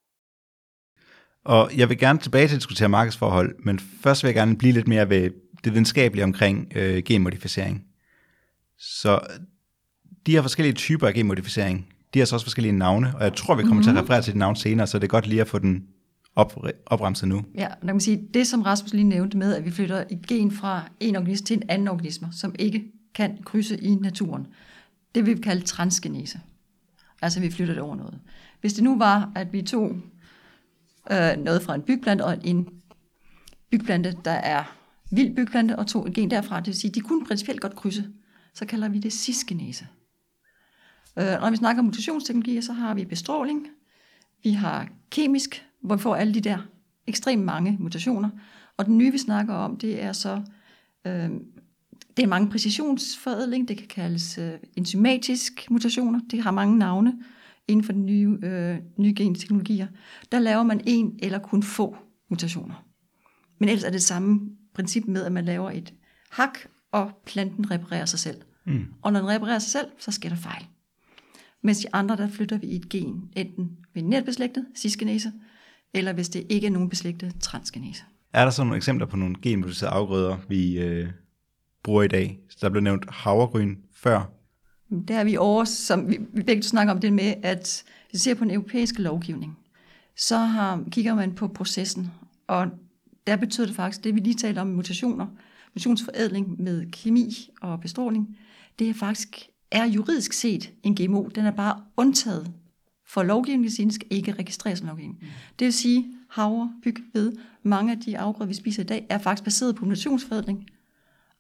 Og 1.45 1.79
jeg 1.79 1.89
vil 1.89 1.99
gerne 1.99 2.19
tilbage 2.19 2.47
til 2.47 2.55
at 2.55 2.61
diskutere 2.61 2.89
markedsforhold, 2.89 3.51
men 3.59 3.79
først 3.79 4.23
vil 4.23 4.29
jeg 4.29 4.35
gerne 4.35 4.59
blive 4.59 4.73
lidt 4.73 4.89
mere 4.89 5.09
ved 5.09 5.31
det 5.65 5.73
videnskabelige 5.73 6.25
omkring 6.25 6.73
øh, 6.75 7.03
genmodificering. 7.03 7.85
Så 8.79 9.21
de 10.27 10.33
her 10.33 10.43
forskellige 10.43 10.75
typer 10.75 11.07
af 11.07 11.15
genmodificering, 11.15 11.89
de 12.15 12.19
har 12.19 12.27
så 12.27 12.37
også 12.37 12.47
forskellige 12.47 12.73
navne, 12.73 13.13
og 13.17 13.25
jeg 13.25 13.35
tror, 13.35 13.55
vi 13.55 13.63
kommer 13.63 13.75
mm-hmm. 13.75 13.83
til 13.83 13.91
at 13.91 13.95
mhm. 13.95 14.03
referere 14.03 14.23
til 14.23 14.33
de 14.33 14.39
navne 14.39 14.57
senere, 14.57 14.87
så 14.87 14.99
det 14.99 15.05
er 15.05 15.09
godt 15.09 15.27
lige 15.27 15.41
at 15.41 15.49
få 15.49 15.59
den 15.59 15.87
op, 16.37 16.65
opremset 16.87 17.29
nu. 17.29 17.45
Ja, 17.55 17.61
der 17.61 17.87
kan 17.87 17.95
man 17.95 18.01
sige, 18.01 18.29
det 18.35 18.47
som 18.47 18.63
Rasmus 18.63 18.93
lige 18.93 19.05
nævnte 19.05 19.37
med, 19.37 19.55
at 19.55 19.65
vi 19.65 19.71
flytter 19.71 20.05
et 20.11 20.27
gen 20.27 20.51
fra 20.51 20.83
en 21.01 21.17
organisme 21.17 21.47
til 21.47 21.57
en 21.57 21.63
anden 21.69 21.89
organisme, 21.89 22.29
som 22.33 22.55
ikke 22.59 22.85
kan 23.15 23.39
krydse 23.45 23.77
i 23.81 23.95
naturen, 23.95 24.47
det 25.15 25.27
vil 25.27 25.37
vi 25.37 25.43
kalde 25.43 25.63
transgenese. 25.63 26.41
Altså 27.23 27.41
vi 27.41 27.51
flytter 27.51 27.75
det 27.75 27.83
over 27.83 27.97
noget. 27.97 28.19
Hvis 28.61 28.73
det 28.73 28.85
nu 28.85 28.99
var, 28.99 29.33
at 29.35 29.53
vi 29.53 29.63
tog 29.63 29.97
øh, 31.11 31.37
noget 31.39 31.63
fra 31.63 31.75
en 31.75 31.83
bygplante 31.83 32.25
og 32.25 32.39
en 32.45 32.69
bygplante, 33.71 34.17
der 34.25 34.31
er 34.31 34.65
vild 35.11 35.37
bygplante, 35.37 35.79
og 35.79 35.87
tog 35.87 36.09
et 36.09 36.15
gen 36.15 36.31
derfra, 36.31 36.61
det 36.61 36.67
vil 36.67 36.75
sige, 36.75 36.91
de 36.91 37.01
kunne 37.01 37.27
principielt 37.27 37.61
godt 37.61 37.77
krydse, 37.77 38.09
så 38.55 38.67
kalder 38.67 38.89
vi 38.89 38.99
det 38.99 39.13
cisgenese. 39.13 39.87
Øh, 41.19 41.25
når 41.25 41.51
vi 41.51 41.57
snakker 41.57 41.81
om 41.81 41.87
mutationsteknologier, 41.87 42.61
så 42.61 42.73
har 42.73 42.95
vi 42.95 43.05
bestråling, 43.05 43.69
vi 44.43 44.51
har 44.51 44.89
kemisk, 45.11 45.67
hvor 45.81 45.97
vi 45.97 46.03
får 46.03 46.17
alle 46.17 46.35
de 46.35 46.41
der 46.41 46.59
ekstremt 47.07 47.45
mange 47.45 47.77
mutationer, 47.81 48.31
og 48.77 48.87
den 48.87 48.99
nye, 48.99 49.13
vi 49.13 49.19
snakker 49.19 49.55
om, 49.55 49.77
det 49.77 50.03
er 50.03 50.13
så, 50.13 50.43
øh, 51.07 51.31
det 52.17 52.23
er 52.23 52.27
mange 52.27 52.51
præcisionsforædling, 52.51 53.69
det 53.69 53.79
kan 53.79 53.89
kaldes 53.89 54.39
øh, 54.39 54.53
enzymatisk 54.77 55.71
mutationer, 55.71 56.21
det 56.31 56.43
har 56.43 56.51
mange 56.51 56.79
navne 56.79 57.15
inden 57.69 57.85
for 57.85 57.93
de 57.93 57.99
nye, 57.99 58.39
øh, 58.43 58.79
nye 58.97 59.15
genteknologier. 59.17 59.87
Der 60.33 60.39
laver 60.39 60.63
man 60.63 60.81
en 60.87 61.19
eller 61.23 61.39
kun 61.39 61.63
få 61.63 61.97
mutationer. 62.31 62.85
Men 63.59 63.69
ellers 63.69 63.85
er 63.85 63.91
det 63.91 64.03
samme 64.03 64.51
princip 64.75 65.05
med, 65.07 65.25
at 65.25 65.33
man 65.33 65.45
laver 65.45 65.71
et 65.71 65.95
hak, 66.31 66.59
og 66.93 67.13
planten 67.27 67.71
reparerer 67.71 68.05
sig 68.05 68.19
selv. 68.19 68.41
Mm. 68.67 68.87
Og 69.03 69.13
når 69.13 69.21
den 69.21 69.29
reparerer 69.29 69.59
sig 69.59 69.71
selv, 69.71 69.87
så 69.99 70.11
sker 70.11 70.29
der 70.29 70.37
fejl. 70.37 70.67
Mens 71.63 71.79
de 71.79 71.87
andre, 71.93 72.17
der 72.17 72.29
flytter 72.29 72.59
vi 72.59 72.77
et 72.77 72.89
gen, 72.89 73.31
enten 73.37 73.71
binært 73.95 74.25
beslægtet, 74.25 74.67
cisgenese, 74.77 75.33
eller 75.95 76.13
hvis 76.13 76.29
det 76.29 76.47
ikke 76.49 76.67
er 76.67 76.71
nogen 76.71 76.89
beslægtet, 76.89 77.35
transgenese. 77.41 78.03
Er 78.33 78.45
der 78.45 78.51
så 78.51 78.65
nogle 78.65 78.77
eksempler 78.77 79.07
på 79.07 79.17
nogle 79.17 79.35
genmodificerede 79.43 79.95
afgrøder, 79.95 80.37
vi 80.49 80.79
øh, 80.79 81.09
bruger 81.83 82.03
i 82.03 82.09
dag? 82.09 82.39
Der 82.61 82.69
blev 82.69 82.83
nævnt 82.83 83.11
havregryn 83.11 83.77
før. 83.93 84.31
Der 85.09 85.19
er 85.19 85.25
vi 85.25 85.37
over, 85.37 85.65
som 85.65 86.11
vi, 86.11 86.19
vi 86.33 86.43
begge 86.43 86.63
snakker 86.63 86.95
om 86.95 87.01
det 87.01 87.13
med, 87.13 87.35
at 87.43 87.85
hvis 88.11 88.13
vi 88.13 88.19
ser 88.19 88.35
på 88.35 88.45
den 88.45 88.51
europæiske 88.51 89.03
lovgivning, 89.03 89.59
så 90.17 90.37
har, 90.37 90.85
kigger 90.91 91.15
man 91.15 91.35
på 91.35 91.49
processen, 91.49 92.11
og 92.47 92.67
der 93.27 93.37
betyder 93.37 93.67
det 93.67 93.77
faktisk, 93.77 94.05
det 94.05 94.15
vi 94.15 94.21
lige 94.21 94.35
talte 94.35 94.59
om 94.59 94.67
mutationer, 94.67 95.27
mutationsforædling 95.75 96.63
med 96.63 96.91
kemi 96.91 97.51
og 97.61 97.81
bestråling, 97.81 98.39
det 98.79 98.89
er 98.89 98.95
faktisk 98.95 99.51
er 99.71 99.85
juridisk 99.85 100.33
set 100.33 100.73
en 100.83 100.95
GMO. 100.95 101.29
Den 101.29 101.47
er 101.47 101.51
bare 101.51 101.85
undtaget 101.97 102.53
for 103.07 103.23
lovgivning, 103.23 103.63
hvis 103.63 103.75
den 103.75 103.91
skal 103.91 104.07
ikke 104.11 104.33
registreres 104.33 104.79
som 104.79 104.89
lovgivning. 104.89 105.19
Mm. 105.21 105.29
Det 105.59 105.65
vil 105.65 105.73
sige, 105.73 106.07
havre, 106.31 106.73
byg, 106.83 106.97
ved, 107.13 107.33
mange 107.63 107.93
af 107.93 108.01
de 108.01 108.19
afgrøder, 108.19 108.49
vi 108.49 108.55
spiser 108.55 108.83
i 108.83 108.87
dag, 108.87 109.07
er 109.11 109.19
faktisk 109.19 109.45
baseret 109.45 109.77
på 109.77 109.85
mutationsforædling. 109.85 110.67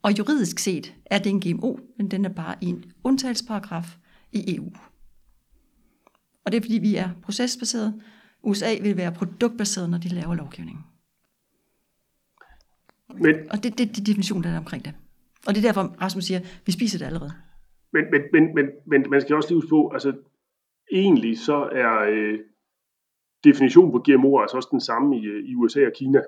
Og 0.02 0.18
juridisk 0.18 0.58
set 0.58 0.94
er 1.06 1.18
det 1.18 1.30
en 1.30 1.40
GMO, 1.40 1.76
men 1.98 2.10
den 2.10 2.24
er 2.24 2.28
bare 2.28 2.54
i 2.60 2.66
en 2.66 2.84
undtagelsesparagraf 3.04 3.96
i 4.32 4.56
EU. 4.56 4.72
Og 6.44 6.52
det 6.52 6.58
er 6.58 6.62
fordi, 6.62 6.78
vi 6.78 6.96
er 6.96 7.10
procesbaseret. 7.22 8.02
USA 8.42 8.76
vil 8.82 8.96
være 8.96 9.12
produktbaseret, 9.12 9.90
når 9.90 9.98
de 9.98 10.08
laver 10.08 10.34
lovgivning. 10.34 10.86
Men, 13.20 13.34
og 13.50 13.56
det, 13.62 13.78
det, 13.78 13.88
det 13.88 14.00
er 14.00 14.04
definitionen, 14.04 14.44
der 14.44 14.50
er 14.50 14.58
omkring 14.58 14.84
det. 14.84 14.94
Og 15.46 15.54
det 15.54 15.64
er 15.64 15.68
derfor, 15.68 16.02
Rasmus 16.02 16.24
siger, 16.24 16.40
vi 16.66 16.72
spiser 16.72 16.98
det 16.98 17.06
allerede. 17.06 17.32
Men, 17.92 18.04
men, 18.10 18.22
men, 18.32 18.54
men, 18.54 18.66
men 18.86 19.10
man 19.10 19.20
skal 19.20 19.36
også 19.36 19.48
lige 19.48 19.56
huske 19.56 19.68
på, 19.68 19.90
altså 19.92 20.12
egentlig 20.92 21.38
så 21.38 21.68
er 21.72 21.92
øh, 22.14 22.38
definitionen 23.44 23.92
på 23.92 23.98
GMO 24.06 24.38
altså 24.38 24.56
også 24.56 24.68
den 24.72 24.80
samme 24.80 25.18
i, 25.18 25.24
øh, 25.24 25.44
i 25.50 25.54
USA 25.54 25.86
og 25.86 25.92
Kina. 25.92 26.20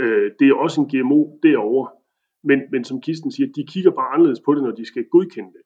Øh, 0.00 0.30
det 0.38 0.48
er 0.48 0.54
også 0.54 0.80
en 0.80 0.88
GMO 0.92 1.38
derovre, 1.42 1.90
men, 2.44 2.60
men 2.70 2.84
som 2.84 3.00
Kisten 3.00 3.32
siger, 3.32 3.52
de 3.56 3.66
kigger 3.66 3.90
bare 3.90 4.12
anderledes 4.14 4.40
på 4.40 4.54
det, 4.54 4.62
når 4.62 4.70
de 4.70 4.84
skal 4.84 5.04
godkende 5.04 5.52
det. 5.52 5.62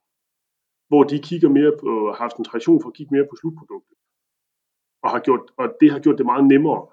Hvor 0.89 1.03
de 1.05 1.19
kigger 1.19 1.49
mere 1.49 1.73
på, 1.81 1.87
har 1.87 2.23
haft 2.25 2.37
en 2.37 2.45
tradition 2.45 2.83
for 2.83 2.89
at 2.89 2.95
kigge 2.95 3.15
mere 3.15 3.27
på 3.31 3.37
slutproduktet. 3.41 3.97
Og, 5.03 5.11
har 5.11 5.21
gjort, 5.21 5.41
og 5.57 5.67
det 5.81 5.93
har 5.93 5.99
gjort 5.99 6.19
det 6.19 6.27
meget 6.27 6.45
nemmere 6.45 6.87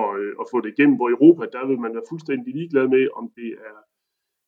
og, 0.00 0.10
øh, 0.20 0.32
og 0.40 0.46
få 0.50 0.60
det 0.60 0.72
igennem. 0.74 0.96
Hvor 0.96 1.08
i 1.08 1.16
Europa, 1.18 1.44
der 1.56 1.66
vil 1.66 1.78
man 1.84 1.94
være 1.94 2.10
fuldstændig 2.10 2.54
ligeglad 2.54 2.86
med, 2.88 3.08
om 3.20 3.24
det 3.38 3.50
er 3.68 3.76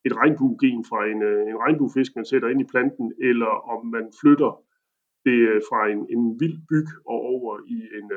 et 0.07 0.17
regnbuegen 0.21 0.83
fra 0.89 0.99
en, 1.11 1.21
øh, 1.29 1.41
en 1.51 1.57
regnbuefisk, 1.63 2.11
man 2.15 2.25
sætter 2.25 2.47
ind 2.49 2.61
i 2.61 2.71
planten, 2.73 3.13
eller 3.29 3.51
om 3.73 3.79
man 3.95 4.05
flytter 4.21 4.51
det 5.25 5.39
øh, 5.51 5.61
fra 5.69 5.79
en, 5.93 6.01
en 6.15 6.23
vild 6.41 6.59
byg 6.69 6.89
og 7.11 7.19
over 7.33 7.51
i 7.75 7.77
en 7.99 8.07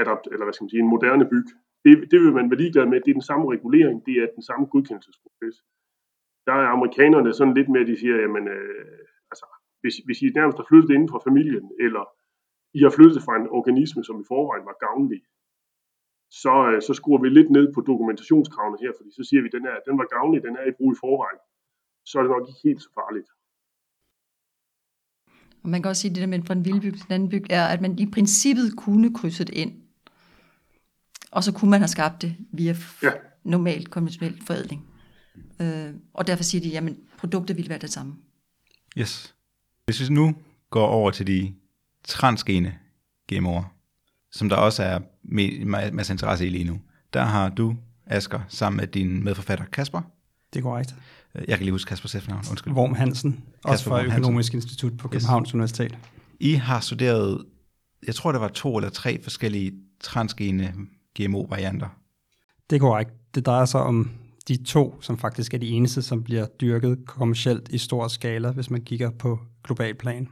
adapt, 0.00 0.26
eller 0.32 0.44
hvad 0.44 0.54
skal 0.54 0.64
man 0.64 0.72
sige, 0.72 0.82
en 0.82 0.94
moderne 0.94 1.26
byg. 1.32 1.48
Det, 1.84 1.92
det 2.10 2.18
vil 2.22 2.32
man 2.38 2.50
være 2.50 2.60
ligeglad 2.62 2.86
med. 2.86 3.00
Det 3.00 3.10
er 3.10 3.20
den 3.20 3.30
samme 3.30 3.44
regulering, 3.54 3.96
det 4.06 4.14
er 4.22 4.26
den 4.38 4.44
samme 4.48 4.64
godkendelsesproces. 4.72 5.56
Der 6.46 6.54
er 6.62 6.74
amerikanerne 6.76 7.32
sådan 7.32 7.54
lidt 7.58 7.68
mere, 7.68 7.86
de 7.90 8.00
siger, 8.02 8.16
jamen, 8.24 8.44
øh, 8.56 8.98
altså, 9.32 9.46
hvis, 9.80 9.96
hvis 10.06 10.22
I 10.22 10.26
nærmest 10.38 10.58
har 10.60 10.66
flyttet 10.68 10.90
inden 10.94 11.12
fra 11.12 11.24
familien, 11.28 11.66
eller 11.86 12.04
I 12.78 12.80
har 12.86 12.92
flyttet 12.98 13.22
fra 13.26 13.34
en 13.40 13.48
organisme, 13.58 14.02
som 14.04 14.20
i 14.20 14.28
forvejen 14.32 14.66
var 14.70 14.76
gavnlig, 14.86 15.20
så, 16.30 16.54
øh, 16.70 16.82
så 16.82 16.94
skruer 16.94 17.20
vi 17.22 17.28
lidt 17.28 17.50
ned 17.50 17.72
på 17.74 17.80
dokumentationskravene 17.80 18.78
her, 18.80 18.92
fordi 18.96 19.10
så 19.18 19.22
siger 19.28 19.40
vi, 19.42 19.48
at 19.48 19.56
den, 19.58 19.66
er, 19.66 19.76
den 19.88 19.98
var 19.98 20.06
gavnlig, 20.16 20.42
den 20.42 20.56
er 20.56 20.66
i 20.68 20.76
brug 20.78 20.92
i 20.92 21.00
forvejen. 21.00 21.40
Så 22.04 22.18
er 22.18 22.22
det 22.22 22.30
nok 22.30 22.48
ikke 22.48 22.60
helt 22.68 22.82
så 22.82 22.90
farligt. 23.00 23.28
Og 25.62 25.68
man 25.68 25.82
kan 25.82 25.88
også 25.88 26.02
sige, 26.02 26.10
at 26.10 26.14
det 26.14 26.20
der 26.20 26.26
med 26.26 26.42
fra 26.46 26.54
en 26.54 26.64
vildbyg 26.64 26.94
til 26.94 27.06
en 27.06 27.12
anden 27.12 27.28
byg, 27.28 27.44
er, 27.50 27.66
at 27.66 27.80
man 27.80 27.98
i 27.98 28.10
princippet 28.10 28.76
kunne 28.76 29.14
krydse 29.14 29.44
det 29.44 29.54
ind. 29.54 29.72
Og 31.30 31.44
så 31.44 31.52
kunne 31.52 31.70
man 31.70 31.80
have 31.80 31.88
skabt 31.88 32.22
det 32.22 32.36
via 32.52 32.74
ja. 33.02 33.12
normal 33.44 33.86
konventionel 33.86 34.42
forædling. 34.46 34.80
Øh, 35.60 35.94
og 36.14 36.26
derfor 36.26 36.44
siger 36.44 36.62
de, 36.62 36.78
at 36.78 36.96
produktet 37.18 37.56
ville 37.56 37.68
være 37.68 37.78
det 37.78 37.90
samme. 37.90 38.16
Yes. 38.98 39.34
Hvis 39.84 40.08
vi 40.08 40.14
nu 40.14 40.34
går 40.70 40.86
over 40.86 41.10
til 41.10 41.26
de 41.26 41.54
transgene 42.04 42.78
GMO'er, 43.32 43.77
som 44.32 44.48
der 44.48 44.56
også 44.56 44.82
er 44.82 44.98
masser 45.90 46.14
interesse 46.14 46.46
i 46.46 46.48
lige 46.48 46.64
nu. 46.64 46.80
Der 47.12 47.22
har 47.22 47.48
du, 47.48 47.76
Asker, 48.06 48.40
sammen 48.48 48.76
med 48.76 48.86
din 48.86 49.24
medforfatter 49.24 49.64
Kasper. 49.64 50.00
Det 50.52 50.58
er 50.58 50.62
korrekt. 50.62 50.94
Jeg 51.34 51.58
kan 51.58 51.58
lige 51.58 51.72
huske 51.72 51.88
Kaspers 51.88 52.14
efternavn, 52.14 52.44
undskyld. 52.50 52.72
Worm 52.72 52.94
Hansen, 52.94 53.32
Kasper 53.32 53.70
også 53.70 53.84
fra 53.84 54.04
Økonomisk. 54.04 54.54
Institut 54.54 54.96
på 54.96 55.08
Københavns 55.08 55.48
yes. 55.48 55.54
Universitet. 55.54 55.98
I 56.40 56.52
har 56.52 56.80
studeret, 56.80 57.44
jeg 58.06 58.14
tror 58.14 58.32
det 58.32 58.40
var 58.40 58.48
to 58.48 58.76
eller 58.76 58.90
tre 58.90 59.22
forskellige 59.22 59.72
transgene 60.00 60.74
GMO-varianter. 61.18 61.88
Det 62.70 62.76
er 62.76 62.80
korrekt. 62.80 63.10
Det 63.34 63.46
drejer 63.46 63.64
sig 63.64 63.80
om 63.80 64.10
de 64.48 64.64
to, 64.64 65.02
som 65.02 65.18
faktisk 65.18 65.54
er 65.54 65.58
de 65.58 65.68
eneste, 65.68 66.02
som 66.02 66.22
bliver 66.22 66.46
dyrket 66.46 66.98
kommercielt 67.06 67.68
i 67.68 67.78
stor 67.78 68.08
skala, 68.08 68.50
hvis 68.50 68.70
man 68.70 68.80
kigger 68.80 69.10
på 69.10 69.38
global 69.64 69.94
plan. 69.94 70.28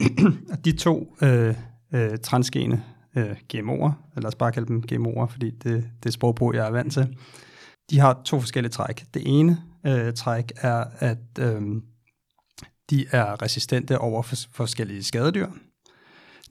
de 0.64 0.72
to 0.72 1.16
øh, 1.22 1.54
øh, 1.94 2.18
transgene 2.18 2.82
øh, 3.16 3.30
GMO'er, 3.54 3.92
eller 4.14 4.22
lad 4.22 4.26
os 4.26 4.34
bare 4.34 4.52
kalde 4.52 4.68
dem 4.68 4.84
GMO'er, 4.92 5.26
fordi 5.26 5.50
det, 5.50 5.90
det 6.02 6.08
er 6.08 6.10
sprogbrug, 6.10 6.54
jeg 6.54 6.66
er 6.66 6.70
vant 6.70 6.92
til. 6.92 7.16
De 7.90 7.98
har 7.98 8.20
to 8.24 8.40
forskellige 8.40 8.72
træk. 8.72 9.04
Det 9.14 9.22
ene 9.26 9.62
øh, 9.86 10.14
træk 10.14 10.52
er, 10.56 10.84
at 10.98 11.38
øh, 11.38 11.62
de 12.90 13.06
er 13.12 13.42
resistente 13.42 13.98
over 13.98 14.22
for 14.22 14.36
forskellige 14.52 15.02
skadedyr. 15.02 15.48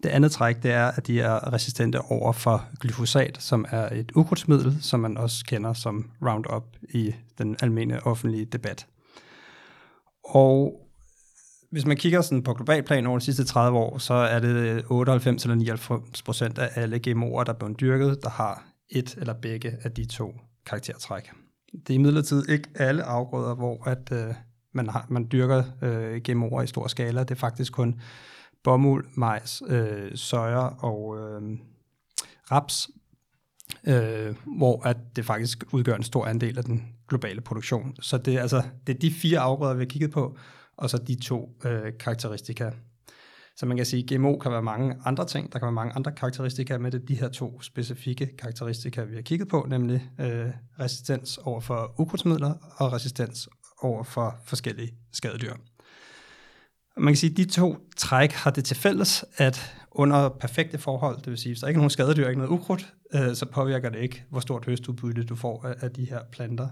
Det 0.03 0.09
andet 0.09 0.31
træk, 0.31 0.63
det 0.63 0.71
er, 0.71 0.87
at 0.87 1.07
de 1.07 1.21
er 1.21 1.53
resistente 1.53 2.01
over 2.01 2.31
for 2.31 2.65
glyfosat, 2.79 3.37
som 3.41 3.65
er 3.69 3.89
et 3.95 4.11
ukrudtsmiddel, 4.15 4.77
som 4.81 4.99
man 4.99 5.17
også 5.17 5.45
kender 5.45 5.73
som 5.73 6.09
Roundup 6.21 6.63
i 6.89 7.15
den 7.37 7.55
almindelige 7.61 8.07
offentlige 8.07 8.45
debat. 8.45 8.87
Og 10.23 10.84
hvis 11.75 11.85
man 11.85 11.97
kigger 11.97 12.21
sådan 12.21 12.43
på 12.43 12.53
global 12.53 12.83
plan 12.83 13.05
over 13.05 13.19
de 13.19 13.25
sidste 13.25 13.45
30 13.45 13.77
år, 13.77 13.97
så 13.97 14.13
er 14.13 14.39
det 14.39 14.55
øh, 14.55 14.83
98 14.89 15.43
eller 15.43 15.55
99 15.55 16.21
procent 16.21 16.57
af 16.57 16.69
alle 16.75 16.95
GMO'er, 17.07 17.43
der 17.43 17.53
er 17.53 17.57
blevet 17.57 17.79
dyrket, 17.79 18.23
der 18.23 18.29
har 18.29 18.63
et 18.89 19.15
eller 19.17 19.33
begge 19.33 19.77
af 19.83 19.91
de 19.91 20.05
to 20.05 20.35
karaktertræk. 20.65 21.31
Det 21.71 21.89
er 21.89 21.93
imidlertid 21.93 22.49
ikke 22.49 22.69
alle 22.75 23.03
afgrøder, 23.03 23.55
hvor 23.55 23.87
at, 23.87 24.11
øh, 24.11 24.33
man, 24.73 24.89
har, 24.89 25.05
man 25.09 25.27
dyrker 25.31 25.63
øh, 25.81 26.21
GMO'er 26.29 26.61
i 26.61 26.67
stor 26.67 26.87
skala. 26.87 27.19
Det 27.19 27.31
er 27.31 27.35
faktisk 27.35 27.73
kun 27.73 27.99
bomuld, 28.63 29.05
majs, 29.15 29.63
øh, 29.67 30.11
søjer 30.15 30.83
og 30.83 31.17
øh, 31.17 31.41
raps, 32.51 32.89
øh, 33.87 34.35
hvor 34.57 34.87
at 34.87 34.97
det 35.15 35.25
faktisk 35.25 35.63
udgør 35.71 35.95
en 35.95 36.03
stor 36.03 36.25
andel 36.25 36.57
af 36.57 36.63
den 36.63 36.83
globale 37.07 37.41
produktion. 37.41 37.95
Så 37.99 38.17
det 38.17 38.35
er, 38.35 38.41
altså, 38.41 38.63
det 38.87 38.95
er 38.95 38.99
de 38.99 39.11
fire 39.11 39.39
afgrøder, 39.39 39.73
vi 39.73 39.81
har 39.81 39.89
kigget 39.89 40.11
på, 40.11 40.37
og 40.77 40.89
så 40.89 40.97
de 40.97 41.15
to 41.21 41.49
øh, 41.65 41.93
karakteristika. 41.99 42.71
Så 43.57 43.65
man 43.65 43.77
kan 43.77 43.85
sige, 43.85 44.03
at 44.03 44.19
GMO 44.19 44.37
kan 44.37 44.51
være 44.51 44.63
mange 44.63 44.95
andre 45.05 45.25
ting, 45.25 45.53
der 45.53 45.59
kan 45.59 45.65
være 45.65 45.73
mange 45.73 45.93
andre 45.95 46.11
karakteristika 46.11 46.77
med 46.77 46.91
det, 46.91 47.07
de 47.07 47.15
her 47.15 47.29
to 47.29 47.61
specifikke 47.61 48.37
karakteristika, 48.37 49.03
vi 49.03 49.15
har 49.15 49.21
kigget 49.21 49.47
på, 49.47 49.65
nemlig 49.69 50.09
øh, 50.19 50.49
resistens 50.79 51.37
over 51.37 51.61
for 51.61 51.95
ukrudtsmidler 51.97 52.53
og 52.77 52.93
resistens 52.93 53.49
over 53.81 54.03
for 54.03 54.35
forskellige 54.45 54.93
skadedyr. 55.13 55.53
Og 56.95 57.01
man 57.01 57.13
kan 57.13 57.17
sige, 57.17 57.31
at 57.31 57.37
de 57.37 57.45
to 57.45 57.77
træk 57.97 58.31
har 58.31 58.51
det 58.51 58.65
til 58.65 58.77
fælles, 58.77 59.25
at 59.37 59.75
under 59.91 60.29
perfekte 60.29 60.77
forhold, 60.77 61.17
det 61.17 61.27
vil 61.27 61.37
sige, 61.37 61.53
hvis 61.53 61.59
der 61.59 61.67
ikke 61.67 61.77
er 61.77 61.81
nogen 61.81 61.89
skadedyr, 61.89 62.27
ikke 62.27 62.41
noget 62.41 62.51
ukrudt, 62.51 62.93
øh, 63.13 63.35
så 63.35 63.45
påvirker 63.45 63.89
det 63.89 63.99
ikke, 63.99 64.23
hvor 64.29 64.39
stort 64.39 64.65
høstudbytte 64.65 65.23
du 65.23 65.35
får 65.35 65.65
af, 65.65 65.75
af 65.81 65.91
de 65.91 66.09
her 66.09 66.19
planter. 66.31 66.69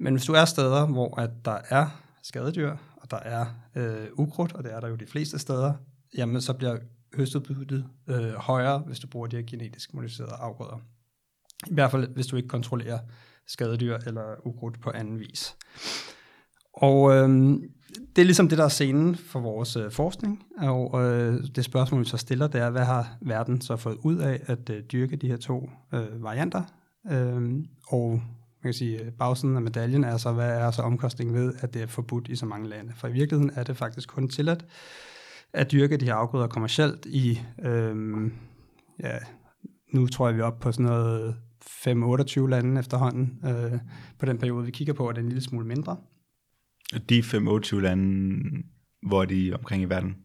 Men 0.00 0.14
hvis 0.14 0.24
du 0.24 0.32
er 0.32 0.44
steder, 0.44 0.86
hvor 0.86 1.20
at 1.20 1.30
der 1.44 1.58
er 1.68 1.86
skadedyr, 2.22 2.76
og 3.04 3.10
der 3.10 3.16
er 3.16 3.46
øh, 3.74 4.06
ukrudt, 4.12 4.52
og 4.52 4.64
det 4.64 4.72
er 4.72 4.80
der 4.80 4.88
jo 4.88 4.94
de 4.94 5.06
fleste 5.06 5.38
steder, 5.38 5.72
jamen 6.16 6.40
så 6.40 6.52
bliver 6.52 6.76
høstudbyttet 7.16 7.86
øh, 8.06 8.32
højere, 8.32 8.78
hvis 8.78 8.98
du 8.98 9.06
bruger 9.06 9.26
de 9.26 9.36
her 9.36 9.44
genetisk 9.46 9.94
modificerede 9.94 10.32
afgrøder. 10.32 10.80
I 11.66 11.74
hvert 11.74 11.90
fald, 11.90 12.08
hvis 12.08 12.26
du 12.26 12.36
ikke 12.36 12.48
kontrollerer 12.48 12.98
skadedyr 13.46 13.98
eller 14.06 14.46
ukrudt 14.46 14.80
på 14.80 14.90
anden 14.90 15.20
vis. 15.20 15.56
Og 16.72 17.12
øh, 17.12 17.28
det 18.16 18.22
er 18.22 18.24
ligesom 18.24 18.48
det, 18.48 18.58
der 18.58 18.64
er 18.64 18.68
scenen 18.68 19.14
for 19.14 19.40
vores 19.40 19.76
øh, 19.76 19.90
forskning, 19.90 20.46
og 20.58 21.04
øh, 21.04 21.44
det 21.56 21.64
spørgsmål, 21.64 22.00
vi 22.00 22.04
så 22.04 22.16
stiller, 22.16 22.46
det 22.46 22.60
er, 22.60 22.70
hvad 22.70 22.84
har 22.84 23.16
verden 23.20 23.60
så 23.60 23.76
fået 23.76 23.96
ud 24.02 24.16
af 24.16 24.40
at 24.46 24.70
øh, 24.70 24.82
dyrke 24.82 25.16
de 25.16 25.28
her 25.28 25.36
to 25.36 25.70
øh, 25.92 26.22
varianter? 26.22 26.62
Øh, 27.10 27.64
og 27.88 28.22
man 28.64 28.72
kan 28.72 28.78
sige, 28.78 29.04
øh, 29.04 29.12
bagsiden 29.12 29.56
af 29.56 29.62
medaljen 29.62 30.04
er 30.04 30.16
så, 30.16 30.32
hvad 30.32 30.50
er 30.50 30.70
så 30.70 30.82
omkostningen 30.82 31.34
ved, 31.34 31.54
at 31.60 31.74
det 31.74 31.82
er 31.82 31.86
forbudt 31.86 32.28
i 32.28 32.36
så 32.36 32.46
mange 32.46 32.68
lande? 32.68 32.92
For 32.96 33.08
i 33.08 33.12
virkeligheden 33.12 33.52
er 33.54 33.62
det 33.64 33.76
faktisk 33.76 34.08
kun 34.08 34.28
tilladt 34.28 34.66
at 35.52 35.72
dyrke 35.72 35.96
de 35.96 36.04
her 36.04 36.14
afgrøder 36.14 36.46
kommercielt 36.46 37.06
i, 37.06 37.40
øhm, 37.64 38.32
ja, 39.00 39.18
nu 39.92 40.06
tror 40.06 40.28
jeg, 40.28 40.36
vi 40.36 40.40
er 40.40 40.44
oppe 40.44 40.62
på 40.62 40.72
sådan 40.72 40.86
noget 40.86 41.36
5-28 41.64 42.46
lande 42.46 42.80
efterhånden. 42.80 43.38
Øh, 43.44 43.78
på 44.18 44.26
den 44.26 44.38
periode, 44.38 44.64
vi 44.64 44.70
kigger 44.70 44.94
på, 44.94 45.08
er 45.08 45.12
det 45.12 45.20
en 45.20 45.28
lille 45.28 45.42
smule 45.42 45.66
mindre. 45.66 45.96
De 47.08 47.20
5-28 47.20 47.80
lande, 47.80 48.40
hvor 49.08 49.22
er 49.22 49.26
de 49.26 49.54
omkring 49.54 49.82
i 49.82 49.86
verden? 49.86 50.16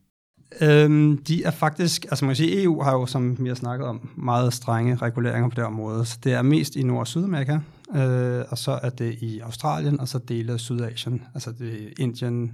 Øhm, 0.62 1.18
de 1.18 1.44
er 1.44 1.52
faktisk, 1.52 2.06
altså 2.06 2.26
man 2.26 2.30
kan 2.30 2.36
sige, 2.36 2.64
EU 2.64 2.82
har 2.82 2.94
jo, 2.94 3.06
som 3.06 3.44
vi 3.44 3.48
har 3.48 3.56
snakket 3.56 3.88
om, 3.88 4.10
meget 4.16 4.54
strenge 4.54 4.96
reguleringer 4.96 5.50
på 5.50 5.56
det 5.56 5.64
område. 5.64 6.06
Så 6.06 6.20
det 6.24 6.34
er 6.34 6.42
mest 6.42 6.76
i 6.76 6.84
Nord- 6.84 7.00
og 7.00 7.08
Sydamerika, 7.08 7.60
øh, 7.96 8.46
og 8.50 8.58
så 8.58 8.80
er 8.84 8.90
det 8.90 9.18
i 9.22 9.40
Australien, 9.40 10.00
og 10.00 10.08
så 10.08 10.18
dele 10.18 10.54
af 10.54 10.60
Sydasien. 10.60 11.24
Altså 11.34 11.52
det 11.52 11.84
er 11.84 11.90
Indien, 12.00 12.54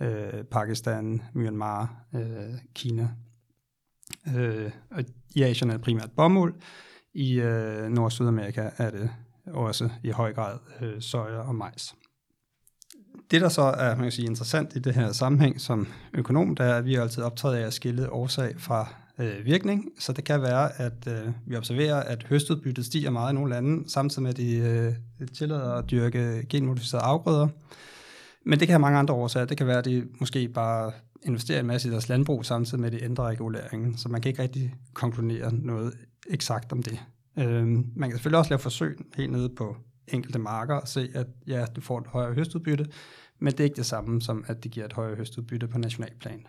øh, 0.00 0.44
Pakistan, 0.50 1.22
Myanmar, 1.34 1.94
øh, 2.14 2.54
Kina. 2.74 3.08
Øh, 4.36 4.70
og 4.90 5.04
I 5.34 5.42
Asien 5.42 5.70
er 5.70 5.74
det 5.74 5.84
primært 5.84 6.10
bomuld. 6.16 6.54
I 7.14 7.40
øh, 7.40 7.88
Nord- 7.88 8.04
og 8.04 8.12
Sydamerika 8.12 8.70
er 8.76 8.90
det 8.90 9.10
også 9.46 9.88
i 10.02 10.10
høj 10.10 10.32
grad 10.32 10.58
øh, 10.80 11.00
soja 11.00 11.38
og 11.38 11.54
majs. 11.54 11.94
Det, 13.32 13.40
der 13.40 13.48
så 13.48 13.62
er 13.62 13.94
man 13.94 14.04
kan 14.04 14.12
sige, 14.12 14.26
interessant 14.26 14.76
i 14.76 14.78
det 14.78 14.94
her 14.94 15.12
sammenhæng 15.12 15.60
som 15.60 15.88
økonom, 16.14 16.56
det 16.56 16.66
er, 16.66 16.74
at 16.74 16.84
vi 16.84 16.94
er 16.94 17.02
altid 17.02 17.22
optaget 17.22 17.56
af 17.56 17.66
at 17.66 17.72
skille 17.72 18.12
årsag 18.12 18.54
fra 18.58 18.94
øh, 19.18 19.44
virkning. 19.44 19.90
Så 19.98 20.12
det 20.12 20.24
kan 20.24 20.42
være, 20.42 20.80
at 20.80 21.08
øh, 21.08 21.32
vi 21.46 21.56
observerer, 21.56 21.96
at 21.96 22.26
høstudbyttet 22.28 22.84
stiger 22.84 23.10
meget 23.10 23.32
i 23.32 23.34
nogle 23.34 23.50
lande, 23.50 23.90
samtidig 23.90 24.22
med, 24.22 24.30
at 24.30 24.36
de 24.36 24.56
øh, 25.20 25.28
tillader 25.28 25.72
at 25.72 25.90
dyrke 25.90 26.46
genmodificerede 26.48 27.04
afgrøder. 27.04 27.48
Men 28.44 28.60
det 28.60 28.68
kan 28.68 28.72
have 28.72 28.80
mange 28.80 28.98
andre 28.98 29.14
årsager. 29.14 29.46
Det 29.46 29.56
kan 29.56 29.66
være, 29.66 29.78
at 29.78 29.84
de 29.84 30.04
måske 30.20 30.48
bare 30.48 30.92
investerer 31.22 31.60
en 31.60 31.66
masse 31.66 31.88
i 31.88 31.90
deres 31.90 32.08
landbrug, 32.08 32.44
samtidig 32.44 32.80
med, 32.80 32.92
at 32.92 33.00
de 33.00 33.04
ændrer 33.04 33.24
reguleringen. 33.24 33.96
Så 33.98 34.08
man 34.08 34.20
kan 34.20 34.28
ikke 34.28 34.42
rigtig 34.42 34.74
konkludere 34.94 35.54
noget 35.54 35.92
eksakt 36.30 36.72
om 36.72 36.82
det. 36.82 37.00
Øh, 37.38 37.66
man 37.66 37.84
kan 37.96 38.12
selvfølgelig 38.12 38.38
også 38.38 38.50
lave 38.50 38.58
forsøg 38.58 38.98
helt 39.16 39.32
nede 39.32 39.48
på 39.48 39.76
enkelte 40.08 40.38
marker 40.38 40.74
og 40.74 40.88
se, 40.88 41.08
at 41.14 41.26
ja, 41.46 41.64
du 41.76 41.80
får 41.80 41.98
et 41.98 42.06
højere 42.06 42.34
høstudbytte, 42.34 42.86
men 43.42 43.52
det 43.52 43.60
er 43.60 43.64
ikke 43.64 43.76
det 43.76 43.86
samme 43.86 44.22
som, 44.22 44.44
at 44.46 44.64
det 44.64 44.70
giver 44.70 44.86
et 44.86 44.92
højere 44.92 45.16
høstudbytte 45.16 45.68
på 45.68 45.78
nationalplan. 45.78 46.46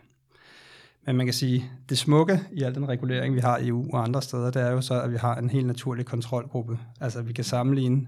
Men 1.05 1.15
man 1.15 1.25
kan 1.25 1.33
sige, 1.33 1.71
det 1.89 1.97
smukke 1.97 2.39
i 2.51 2.63
al 2.63 2.75
den 2.75 2.89
regulering, 2.89 3.35
vi 3.35 3.39
har 3.39 3.57
i 3.57 3.67
EU 3.67 3.89
og 3.93 4.03
andre 4.03 4.21
steder, 4.21 4.51
det 4.51 4.61
er 4.61 4.71
jo 4.71 4.81
så, 4.81 5.01
at 5.01 5.11
vi 5.11 5.17
har 5.17 5.35
en 5.35 5.49
helt 5.49 5.67
naturlig 5.67 6.05
kontrolgruppe. 6.05 6.79
Altså, 7.01 7.21
vi 7.21 7.33
kan 7.33 7.43
sammenligne 7.43 8.07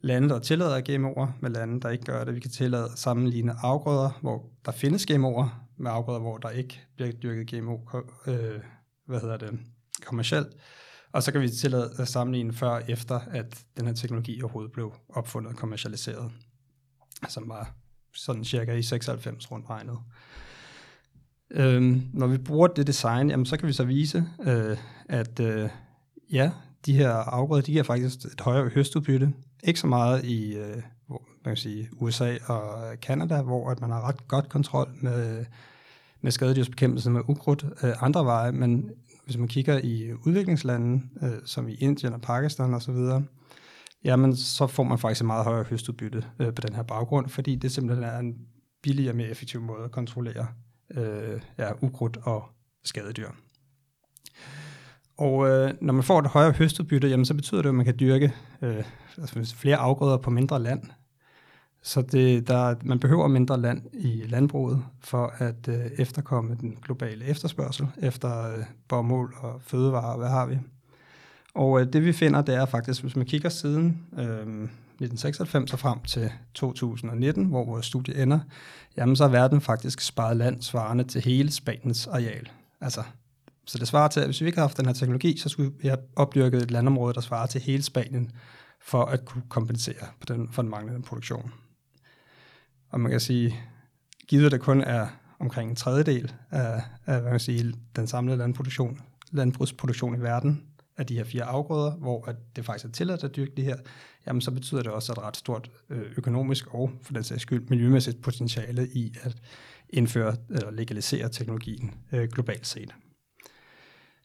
lande, 0.00 0.28
der 0.28 0.38
tillader 0.38 0.80
GMO'er, 0.80 1.26
med 1.40 1.50
lande, 1.50 1.80
der 1.80 1.90
ikke 1.90 2.04
gør 2.04 2.24
det. 2.24 2.34
Vi 2.34 2.40
kan 2.40 2.50
tillade 2.50 2.90
sammenligne 2.96 3.54
afgrøder, 3.62 4.18
hvor 4.20 4.50
der 4.64 4.72
findes 4.72 5.06
GMO'er, 5.10 5.48
med 5.76 5.90
afgrøder, 5.90 6.20
hvor 6.20 6.38
der 6.38 6.50
ikke 6.50 6.80
bliver 6.96 7.12
dyrket 7.12 7.50
GMO, 7.50 7.78
øh, 8.26 8.60
hvad 9.06 9.20
hedder 9.20 9.36
det, 9.36 9.60
kommercielt. 10.04 10.48
Og 11.12 11.22
så 11.22 11.32
kan 11.32 11.40
vi 11.40 11.48
tillade 11.48 11.90
at 11.98 12.08
sammenligne 12.08 12.52
før 12.52 12.68
og 12.68 12.82
efter, 12.88 13.20
at 13.30 13.64
den 13.76 13.86
her 13.86 13.94
teknologi 13.94 14.42
overhovedet 14.42 14.72
blev 14.72 14.94
opfundet 15.08 15.52
og 15.52 15.58
kommercialiseret, 15.58 16.32
som 17.28 17.48
var 17.48 17.74
sådan 18.14 18.44
cirka 18.44 18.74
i 18.74 18.82
96 18.82 19.50
rundt 19.50 19.70
regnet. 19.70 19.98
Øhm, 21.50 22.02
når 22.12 22.26
vi 22.26 22.38
bruger 22.38 22.66
det 22.66 22.86
design, 22.86 23.30
jamen, 23.30 23.46
så 23.46 23.56
kan 23.56 23.68
vi 23.68 23.72
så 23.72 23.84
vise, 23.84 24.24
øh, 24.46 24.76
at 25.08 25.40
øh, 25.40 25.68
ja, 26.32 26.50
de 26.86 26.96
her 26.96 27.10
afgrøder, 27.10 27.62
de 27.62 27.72
giver 27.72 27.84
faktisk 27.84 28.24
et 28.24 28.40
højere 28.40 28.68
høstudbytte. 28.68 29.32
Ikke 29.64 29.80
så 29.80 29.86
meget 29.86 30.24
i 30.24 30.56
øh, 30.56 30.82
hvor, 31.06 31.22
man 31.44 31.54
kan 31.54 31.56
sige, 31.56 31.88
USA 31.92 32.36
og 32.46 32.82
Kanada, 33.02 33.42
hvor 33.42 33.70
at 33.70 33.80
man 33.80 33.90
har 33.90 34.08
ret 34.08 34.28
godt 34.28 34.48
kontrol 34.48 34.88
med, 35.00 35.44
med 36.20 36.32
skadedyrsbekæmpelse 36.32 37.10
med 37.10 37.20
ukrudt 37.28 37.64
øh, 37.82 38.02
andre 38.02 38.24
veje, 38.24 38.52
men 38.52 38.90
hvis 39.24 39.38
man 39.38 39.48
kigger 39.48 39.78
i 39.78 40.12
udviklingslande, 40.26 41.02
øh, 41.22 41.32
som 41.44 41.68
i 41.68 41.74
Indien 41.74 42.12
og 42.12 42.20
Pakistan 42.20 42.74
osv., 42.74 42.96
jamen 44.04 44.36
så 44.36 44.66
får 44.66 44.82
man 44.82 44.98
faktisk 44.98 45.20
et 45.20 45.26
meget 45.26 45.44
højere 45.44 45.64
høstudbytte 45.64 46.24
øh, 46.38 46.54
på 46.54 46.60
den 46.60 46.74
her 46.74 46.82
baggrund, 46.82 47.28
fordi 47.28 47.56
det 47.56 47.72
simpelthen 47.72 48.04
er 48.04 48.18
en 48.18 48.34
billigere 48.82 49.12
og 49.12 49.16
mere 49.16 49.28
effektiv 49.28 49.60
måde 49.60 49.84
at 49.84 49.90
kontrollere 49.90 50.46
øh, 50.90 51.40
ja, 51.58 51.70
ukrudt 51.80 52.18
og 52.22 52.44
skadedyr. 52.84 53.28
Og 55.18 55.48
øh, 55.48 55.74
når 55.80 55.92
man 55.92 56.02
får 56.02 56.18
et 56.18 56.26
højere 56.26 56.52
høstudbytte, 56.52 57.08
jamen, 57.08 57.24
så 57.24 57.34
betyder 57.34 57.62
det, 57.62 57.68
at 57.68 57.74
man 57.74 57.84
kan 57.84 57.96
dyrke 58.00 58.34
øh, 58.62 58.84
altså 59.18 59.56
flere 59.56 59.76
afgrøder 59.76 60.16
på 60.16 60.30
mindre 60.30 60.62
land. 60.62 60.82
Så 61.82 62.02
det, 62.02 62.48
der, 62.48 62.74
man 62.84 62.98
behøver 62.98 63.28
mindre 63.28 63.60
land 63.60 63.82
i 63.92 64.22
landbruget 64.26 64.84
for 65.00 65.34
at 65.38 65.68
øh, 65.68 65.86
efterkomme 65.98 66.56
den 66.60 66.78
globale 66.82 67.24
efterspørgsel 67.24 67.88
efter 68.02 68.52
øh, 68.52 68.64
bomuld 68.88 69.34
og 69.36 69.62
fødevarer, 69.62 70.16
hvad 70.16 70.28
har 70.28 70.46
vi. 70.46 70.58
Og 71.54 71.80
øh, 71.80 71.92
det 71.92 72.04
vi 72.04 72.12
finder, 72.12 72.42
det 72.42 72.54
er 72.54 72.66
faktisk, 72.66 73.02
hvis 73.02 73.16
man 73.16 73.26
kigger 73.26 73.48
siden 73.48 74.06
øh, 74.12 74.68
1996 74.94 75.72
og 75.72 75.78
frem 75.78 76.00
til 76.00 76.32
2019, 76.54 77.44
hvor 77.44 77.64
vores 77.64 77.86
studie 77.86 78.22
ender, 78.22 78.40
jamen 78.96 79.16
så 79.16 79.24
er 79.24 79.28
verden 79.28 79.60
faktisk 79.60 80.00
sparet 80.00 80.36
land 80.36 80.62
svarende 80.62 81.04
til 81.04 81.20
hele 81.20 81.52
Spaniens 81.52 82.06
areal. 82.06 82.48
Altså, 82.80 83.02
så 83.66 83.78
det 83.78 83.88
svarer 83.88 84.08
til, 84.08 84.20
at 84.20 84.26
hvis 84.26 84.40
vi 84.40 84.46
ikke 84.46 84.58
havde 84.58 84.68
haft 84.68 84.76
den 84.76 84.86
her 84.86 84.92
teknologi, 84.92 85.36
så 85.36 85.48
skulle 85.48 85.72
vi 85.80 85.88
have 85.88 86.00
opdyrket 86.16 86.62
et 86.62 86.70
landområde, 86.70 87.14
der 87.14 87.20
svarer 87.20 87.46
til 87.46 87.60
hele 87.60 87.82
Spanien, 87.82 88.30
for 88.82 89.04
at 89.04 89.24
kunne 89.24 89.42
kompensere 89.48 90.06
på 90.20 90.26
den, 90.34 90.48
for 90.52 90.62
den 90.62 90.70
manglende 90.70 91.02
produktion. 91.02 91.52
Og 92.90 93.00
man 93.00 93.10
kan 93.10 93.20
sige, 93.20 93.56
givet 94.28 94.52
det 94.52 94.60
kun 94.60 94.80
er 94.80 95.06
omkring 95.38 95.70
en 95.70 95.76
tredjedel 95.76 96.32
af, 96.50 96.82
af 97.06 97.20
hvad 97.20 97.30
man 97.30 97.40
sige, 97.40 97.74
den 97.96 98.06
samlede 98.06 98.38
landproduktion, 98.38 99.00
landbrugsproduktion 99.32 100.16
i 100.16 100.20
verden, 100.20 100.62
af 100.96 101.06
de 101.06 101.14
her 101.14 101.24
fire 101.24 101.44
afgrøder, 101.44 101.92
hvor 101.92 102.28
at 102.28 102.36
det 102.56 102.64
faktisk 102.64 102.84
er 102.84 102.90
tilladt 102.90 103.24
at 103.24 103.36
dyrke 103.36 103.52
de 103.56 103.62
her, 103.62 103.76
jamen 104.26 104.40
så 104.40 104.50
betyder 104.50 104.82
det 104.82 104.92
også 104.92 105.12
et 105.12 105.18
ret 105.18 105.36
stort 105.36 105.70
øh, 105.90 106.02
økonomisk 106.16 106.74
og 106.74 106.90
for 107.02 107.12
den 107.12 107.24
sags 107.24 107.42
skyld 107.42 107.68
miljømæssigt 107.68 108.22
potentiale 108.22 108.88
i 108.88 109.14
at 109.22 109.36
indføre 109.90 110.36
eller 110.50 110.70
legalisere 110.70 111.28
teknologien 111.28 111.94
øh, 112.12 112.28
globalt 112.28 112.66
set. 112.66 112.94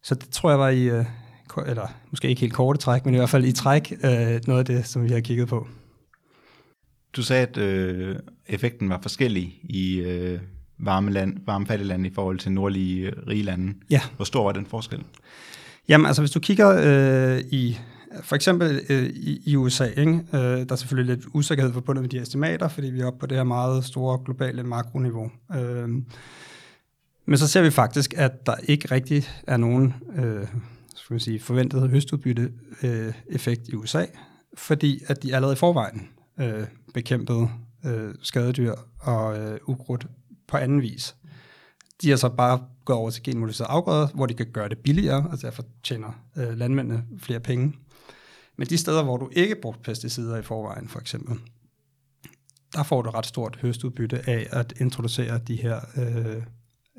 Så 0.04 0.16
det 0.16 0.30
tror 0.30 0.50
jeg 0.50 0.60
var 0.60 0.70
i, 0.70 0.84
øh, 0.84 1.06
eller 1.68 1.88
måske 2.10 2.28
ikke 2.28 2.42
helt 2.42 2.54
korte 2.54 2.80
træk, 2.80 3.06
men 3.06 3.14
i 3.14 3.18
hvert 3.18 3.30
fald 3.30 3.46
i 3.46 3.52
træk, 3.52 3.94
noget 4.48 4.60
af 4.60 4.66
det, 4.66 4.86
som 4.86 5.04
vi 5.04 5.10
har 5.10 5.20
kigget 5.20 5.48
på. 5.48 5.68
Du 7.14 7.24
sagde, 7.24 7.48
at 7.48 7.58
øh, 7.58 8.16
effekten 8.48 8.90
var 8.90 9.00
forskellig 9.02 9.60
i 9.64 10.00
øh, 10.00 10.40
varme, 10.78 11.12
land, 11.12 11.38
varme 11.46 11.66
fattige 11.66 11.88
lande 11.88 12.10
i 12.10 12.14
forhold 12.14 12.40
til 12.40 12.52
nordlige 12.52 13.14
rige 13.28 13.44
lande. 13.44 13.74
Ja. 13.90 14.02
Hvor 14.16 14.26
stor 14.26 14.44
var 14.44 14.52
den 14.52 14.66
forskel? 14.66 15.04
Jamen, 15.90 16.06
altså 16.06 16.22
hvis 16.22 16.32
du 16.32 16.40
kigger 16.40 16.70
øh, 16.70 17.44
i 17.52 17.80
for 18.24 18.36
eksempel 18.36 18.82
øh, 18.90 19.04
i, 19.04 19.42
i 19.46 19.56
USA, 19.56 19.86
ikke? 19.86 20.24
Øh, 20.34 20.40
der 20.40 20.66
er 20.70 20.76
selvfølgelig 20.76 21.16
lidt 21.16 21.28
usikkerhed 21.34 21.74
forbundet 21.74 22.02
med 22.02 22.10
de 22.10 22.20
estimater, 22.22 22.68
fordi 22.68 22.90
vi 22.90 23.02
er 23.02 23.06
oppe 23.06 23.20
på 23.20 23.26
det 23.26 23.38
her 23.38 23.44
meget 23.44 23.86
store 23.86 24.20
globale 24.26 24.64
makroniveau. 24.64 25.32
Øh, 25.56 25.90
men 27.26 27.38
så 27.38 27.48
ser 27.48 27.62
vi 27.62 27.72
faktisk, 27.72 28.14
at 28.18 28.46
der 28.46 28.56
ikke 28.64 28.92
rigtig 28.92 29.24
er 29.48 29.58
nogen 29.58 29.94
øh, 30.16 30.48
skal 30.96 31.14
man 31.14 31.20
sige, 31.20 31.40
forventet 31.40 31.90
høstudbytte 31.90 32.52
øh, 32.84 33.14
effekt 33.28 33.68
i 33.68 33.76
USA, 33.76 34.06
fordi 34.58 35.04
at 35.08 35.24
de 35.24 35.36
allerede 35.36 35.54
i 35.54 35.58
forvejen 35.58 36.08
øh, 36.40 36.64
bekæmpede 36.94 37.50
øh, 37.86 38.14
skadedyr 38.22 38.74
og 39.00 39.40
øh, 39.40 39.60
ukrudt 39.68 40.08
på 40.48 40.58
anden 40.58 40.82
vis. 40.82 41.16
De 42.02 42.10
har 42.10 42.18
så 42.18 42.30
bare 42.30 42.60
gået 42.86 43.00
over 43.00 43.10
til 43.10 43.24
genmodificerede 43.24 43.72
afgrøder, 43.72 44.08
hvor 44.08 44.26
de 44.26 44.34
kan 44.34 44.46
gøre 44.54 44.70
det 44.70 44.78
billigere, 44.78 45.28
og 45.32 45.42
derfor 45.42 45.64
tjener 45.84 46.12
øh, 46.38 46.58
landmændene 46.58 47.04
flere 47.20 47.40
penge. 47.40 47.74
Men 48.58 48.68
de 48.68 48.78
steder, 48.78 49.04
hvor 49.04 49.18
du 49.18 49.30
ikke 49.32 49.56
bruger 49.62 49.78
pesticider 49.84 50.38
i 50.38 50.42
forvejen, 50.42 50.88
for 50.88 51.00
eksempel, 51.00 51.40
der 52.74 52.84
får 52.84 53.02
du 53.02 53.10
ret 53.10 53.26
stort 53.26 53.60
høstudbytte 53.62 54.30
af 54.30 54.48
at 54.52 54.74
introducere 54.80 55.38
de 55.38 55.56
her 55.56 55.80
øh, 55.98 56.44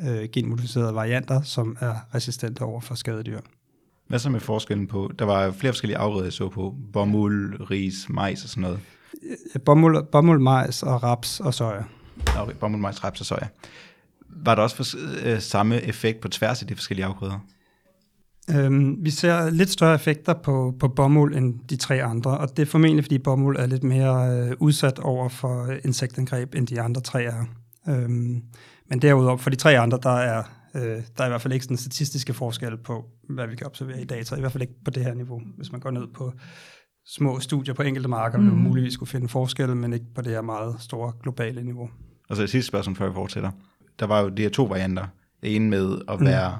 øh, 0.08 0.28
genmodificerede 0.32 0.94
varianter, 0.94 1.42
som 1.42 1.76
er 1.80 1.94
resistente 2.14 2.62
over 2.62 2.80
for 2.80 2.94
skadedyr. 2.94 3.40
Hvad 4.08 4.18
så 4.18 4.30
med 4.30 4.40
forskellen 4.40 4.86
på, 4.86 5.10
der 5.18 5.24
var 5.24 5.50
flere 5.50 5.72
forskellige 5.72 5.98
afgrøder, 5.98 6.24
jeg 6.24 6.32
så 6.32 6.48
på, 6.48 6.74
bomuld, 6.92 7.70
ris, 7.70 8.08
majs 8.08 8.44
og 8.44 8.48
sådan 8.48 8.62
noget. 8.62 8.80
Bomuld, 9.64 10.06
bomuld 10.06 10.40
majs 10.40 10.82
og 10.82 11.02
raps 11.02 11.40
og 11.40 11.54
soja. 11.54 11.82
Okay, 12.36 12.54
bomuld, 12.60 12.80
majs, 12.80 13.04
raps 13.04 13.20
og 13.20 13.26
soja. 13.26 13.48
Var 14.44 14.54
der 14.54 14.62
også 14.62 14.76
for, 14.76 14.84
øh, 15.24 15.40
samme 15.40 15.80
effekt 15.80 16.20
på 16.20 16.28
tværs 16.28 16.62
af 16.62 16.68
de 16.68 16.74
forskellige 16.74 17.06
afgrøder? 17.06 17.38
Øhm, 18.50 18.96
vi 19.04 19.10
ser 19.10 19.50
lidt 19.50 19.70
større 19.70 19.94
effekter 19.94 20.34
på, 20.34 20.74
på 20.80 20.88
bomuld 20.88 21.34
end 21.36 21.54
de 21.70 21.76
tre 21.76 22.02
andre, 22.02 22.38
og 22.38 22.56
det 22.56 22.62
er 22.62 22.66
formentlig, 22.66 23.04
fordi 23.04 23.18
bomuld 23.18 23.56
er 23.58 23.66
lidt 23.66 23.82
mere 23.82 24.38
øh, 24.38 24.52
udsat 24.60 24.98
over 24.98 25.28
for 25.28 25.74
insektangreb, 25.84 26.54
end 26.54 26.66
de 26.66 26.80
andre 26.80 27.00
tre 27.00 27.24
er. 27.24 27.44
Øhm, 27.88 28.42
men 28.88 29.02
derudover, 29.02 29.36
for 29.36 29.50
de 29.50 29.56
tre 29.56 29.78
andre, 29.78 29.98
der 30.02 30.16
er, 30.16 30.42
øh, 30.74 30.82
der 30.82 31.24
er 31.24 31.26
i 31.26 31.28
hvert 31.28 31.42
fald 31.42 31.52
ikke 31.52 31.64
sådan 31.64 31.76
statistiske 31.76 32.34
forskel 32.34 32.76
på, 32.76 33.04
hvad 33.28 33.46
vi 33.46 33.56
kan 33.56 33.66
observere 33.66 34.02
i 34.02 34.04
data, 34.04 34.36
i 34.36 34.40
hvert 34.40 34.52
fald 34.52 34.62
ikke 34.62 34.84
på 34.84 34.90
det 34.90 35.04
her 35.04 35.14
niveau. 35.14 35.40
Hvis 35.56 35.72
man 35.72 35.80
går 35.80 35.90
ned 35.90 36.06
på 36.14 36.32
små 37.06 37.40
studier 37.40 37.74
på 37.74 37.82
enkelte 37.82 38.08
marker, 38.08 38.38
mm. 38.38 38.44
vil 38.44 38.54
man 38.54 38.62
muligvis 38.62 38.96
kunne 38.96 39.08
finde 39.08 39.28
forskelle, 39.28 39.74
men 39.74 39.92
ikke 39.92 40.06
på 40.14 40.22
det 40.22 40.32
her 40.32 40.42
meget 40.42 40.76
store 40.78 41.12
globale 41.22 41.62
niveau. 41.62 41.90
Og 42.28 42.36
så 42.36 42.42
et 42.42 42.50
sidste 42.50 42.68
spørgsmål, 42.68 42.96
før 42.96 43.08
vi 43.08 43.14
fortsætter. 43.14 43.50
Der 44.00 44.06
var 44.06 44.20
jo 44.20 44.28
de 44.28 44.42
her 44.42 44.48
to 44.48 44.64
varianter. 44.64 45.06
Det 45.42 45.56
ene 45.56 45.70
med 45.70 45.98
at 46.08 46.20
være, 46.20 46.58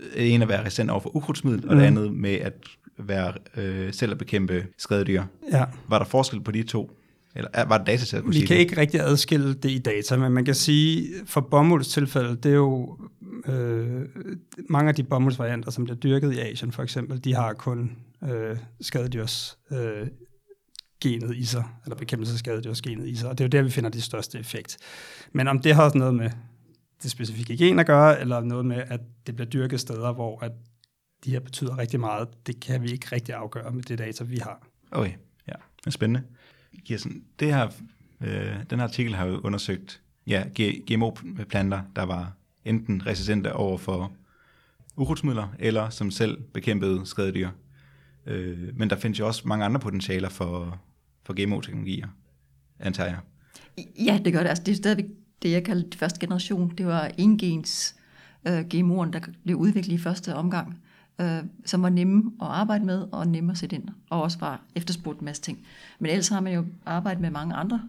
mm. 0.00 0.04
en 0.16 0.42
at 0.42 0.48
være 0.48 0.64
resistent 0.64 0.90
over 0.90 1.00
for 1.00 1.16
ukrudtsmiddel, 1.16 1.62
mm. 1.64 1.68
og 1.70 1.76
det 1.76 1.82
andet 1.82 2.12
med 2.14 2.34
at 2.34 2.52
være 2.98 3.32
øh, 3.56 3.92
selv 3.92 4.12
at 4.12 4.18
bekæmpe 4.18 4.66
skadedyr. 4.78 5.22
Ja. 5.52 5.64
Var 5.88 5.98
der 5.98 6.06
forskel 6.06 6.40
på 6.40 6.50
de 6.50 6.62
to? 6.62 6.90
Eller 7.36 7.50
er- 7.52 7.64
var 7.64 7.78
det 7.78 7.86
datasæt, 7.86 8.22
Vi 8.26 8.32
sige 8.32 8.46
kan 8.46 8.54
det? 8.56 8.60
ikke 8.60 8.76
rigtig 8.80 9.00
adskille 9.00 9.54
det 9.54 9.70
i 9.70 9.78
data, 9.78 10.16
men 10.16 10.32
man 10.32 10.44
kan 10.44 10.54
sige, 10.54 11.08
for 11.26 11.40
bomulds 11.40 11.88
tilfælde, 11.88 12.36
det 12.36 12.50
er 12.50 12.54
jo 12.56 12.98
øh, 13.46 14.02
mange 14.70 14.88
af 14.88 14.94
de 14.94 15.02
bomuldsvarianter, 15.02 15.70
som 15.70 15.84
bliver 15.84 15.96
dyrket 15.96 16.32
i 16.34 16.38
Asien 16.38 16.72
for 16.72 16.82
eksempel, 16.82 17.24
de 17.24 17.34
har 17.34 17.52
kun 17.52 17.92
øh, 18.24 18.56
skadedyrs 18.80 19.58
øh, 19.72 20.06
genet 21.08 21.36
i 21.36 21.44
sig, 21.44 21.64
eller 21.84 21.96
bekæmpelse 21.96 22.32
af 22.32 22.38
skadedyrsgenet 22.38 23.08
i 23.08 23.16
sig, 23.16 23.28
og 23.28 23.38
det 23.38 23.44
er 23.44 23.48
jo 23.48 23.50
der, 23.50 23.62
vi 23.62 23.70
finder 23.70 23.90
det 23.90 24.02
største 24.02 24.38
effekt. 24.38 24.78
Men 25.32 25.48
om 25.48 25.58
det 25.58 25.74
har 25.74 25.84
også 25.84 25.98
noget 25.98 26.14
med 26.14 26.30
det 27.02 27.10
specifikke 27.10 27.56
gen 27.56 27.78
at 27.78 27.86
gøre, 27.86 28.20
eller 28.20 28.40
noget 28.40 28.66
med, 28.66 28.82
at 28.86 29.00
det 29.26 29.36
bliver 29.36 29.50
dyrket 29.50 29.80
steder, 29.80 30.12
hvor 30.12 30.44
at 30.44 30.52
de 31.24 31.30
her 31.30 31.40
betyder 31.40 31.78
rigtig 31.78 32.00
meget, 32.00 32.28
det 32.46 32.60
kan 32.60 32.82
vi 32.82 32.92
ikke 32.92 33.06
rigtig 33.12 33.34
afgøre 33.34 33.70
med 33.70 33.82
det 33.82 33.98
data, 33.98 34.24
vi 34.24 34.36
har. 34.36 34.66
Okay, 34.90 35.12
ja. 35.48 35.54
Men 35.84 35.92
spændende. 35.92 36.22
Kirsten, 36.84 37.24
det 37.40 37.54
her, 37.54 37.68
øh, 38.20 38.56
den 38.70 38.78
her 38.78 38.86
artikel 38.86 39.14
har 39.14 39.26
jo 39.26 39.40
undersøgt 39.44 40.00
ja, 40.26 40.44
GMO-planter, 40.90 41.80
der 41.96 42.02
var 42.02 42.32
enten 42.64 43.06
resistente 43.06 43.52
over 43.52 43.78
for 43.78 44.12
ukrudtsmidler, 44.96 45.48
eller 45.58 45.88
som 45.88 46.10
selv 46.10 46.42
bekæmpede 46.42 47.06
skadedyr. 47.06 47.48
Øh, 48.26 48.78
men 48.78 48.90
der 48.90 48.96
findes 48.96 49.18
jo 49.18 49.26
også 49.26 49.48
mange 49.48 49.64
andre 49.64 49.80
potentialer 49.80 50.28
for, 50.28 50.80
for 51.24 51.44
GMO-teknologier, 51.44 52.08
antager 52.80 53.08
jeg. 53.08 53.18
Ja, 53.98 54.20
det 54.24 54.32
gør 54.32 54.42
det. 54.42 54.48
Altså, 54.48 54.64
det 54.64 54.72
er 54.72 54.76
stadigvæk 54.76 55.06
det, 55.42 55.50
jeg 55.50 55.64
kalder 55.64 55.82
det 55.82 55.94
første 55.94 56.20
generation. 56.20 56.74
Det 56.78 56.86
var 56.86 57.10
engens 57.18 57.96
øh, 58.48 58.60
GMO'en, 58.74 59.10
der 59.10 59.20
blev 59.44 59.56
udviklet 59.56 59.94
i 59.94 59.98
første 59.98 60.34
omgang, 60.34 60.82
øh, 61.20 61.42
som 61.64 61.82
var 61.82 61.88
nemme 61.88 62.32
at 62.40 62.46
arbejde 62.46 62.84
med 62.84 63.06
og 63.12 63.28
nemme 63.28 63.52
at 63.52 63.58
sætte 63.58 63.76
ind, 63.76 63.88
og 64.10 64.22
også 64.22 64.38
var 64.38 64.62
efterspurgt 64.74 65.18
en 65.18 65.24
masse 65.24 65.42
ting. 65.42 65.66
Men 65.98 66.10
ellers 66.10 66.28
har 66.28 66.40
man 66.40 66.54
jo 66.54 66.64
arbejdet 66.86 67.20
med 67.20 67.30
mange 67.30 67.54
andre 67.54 67.82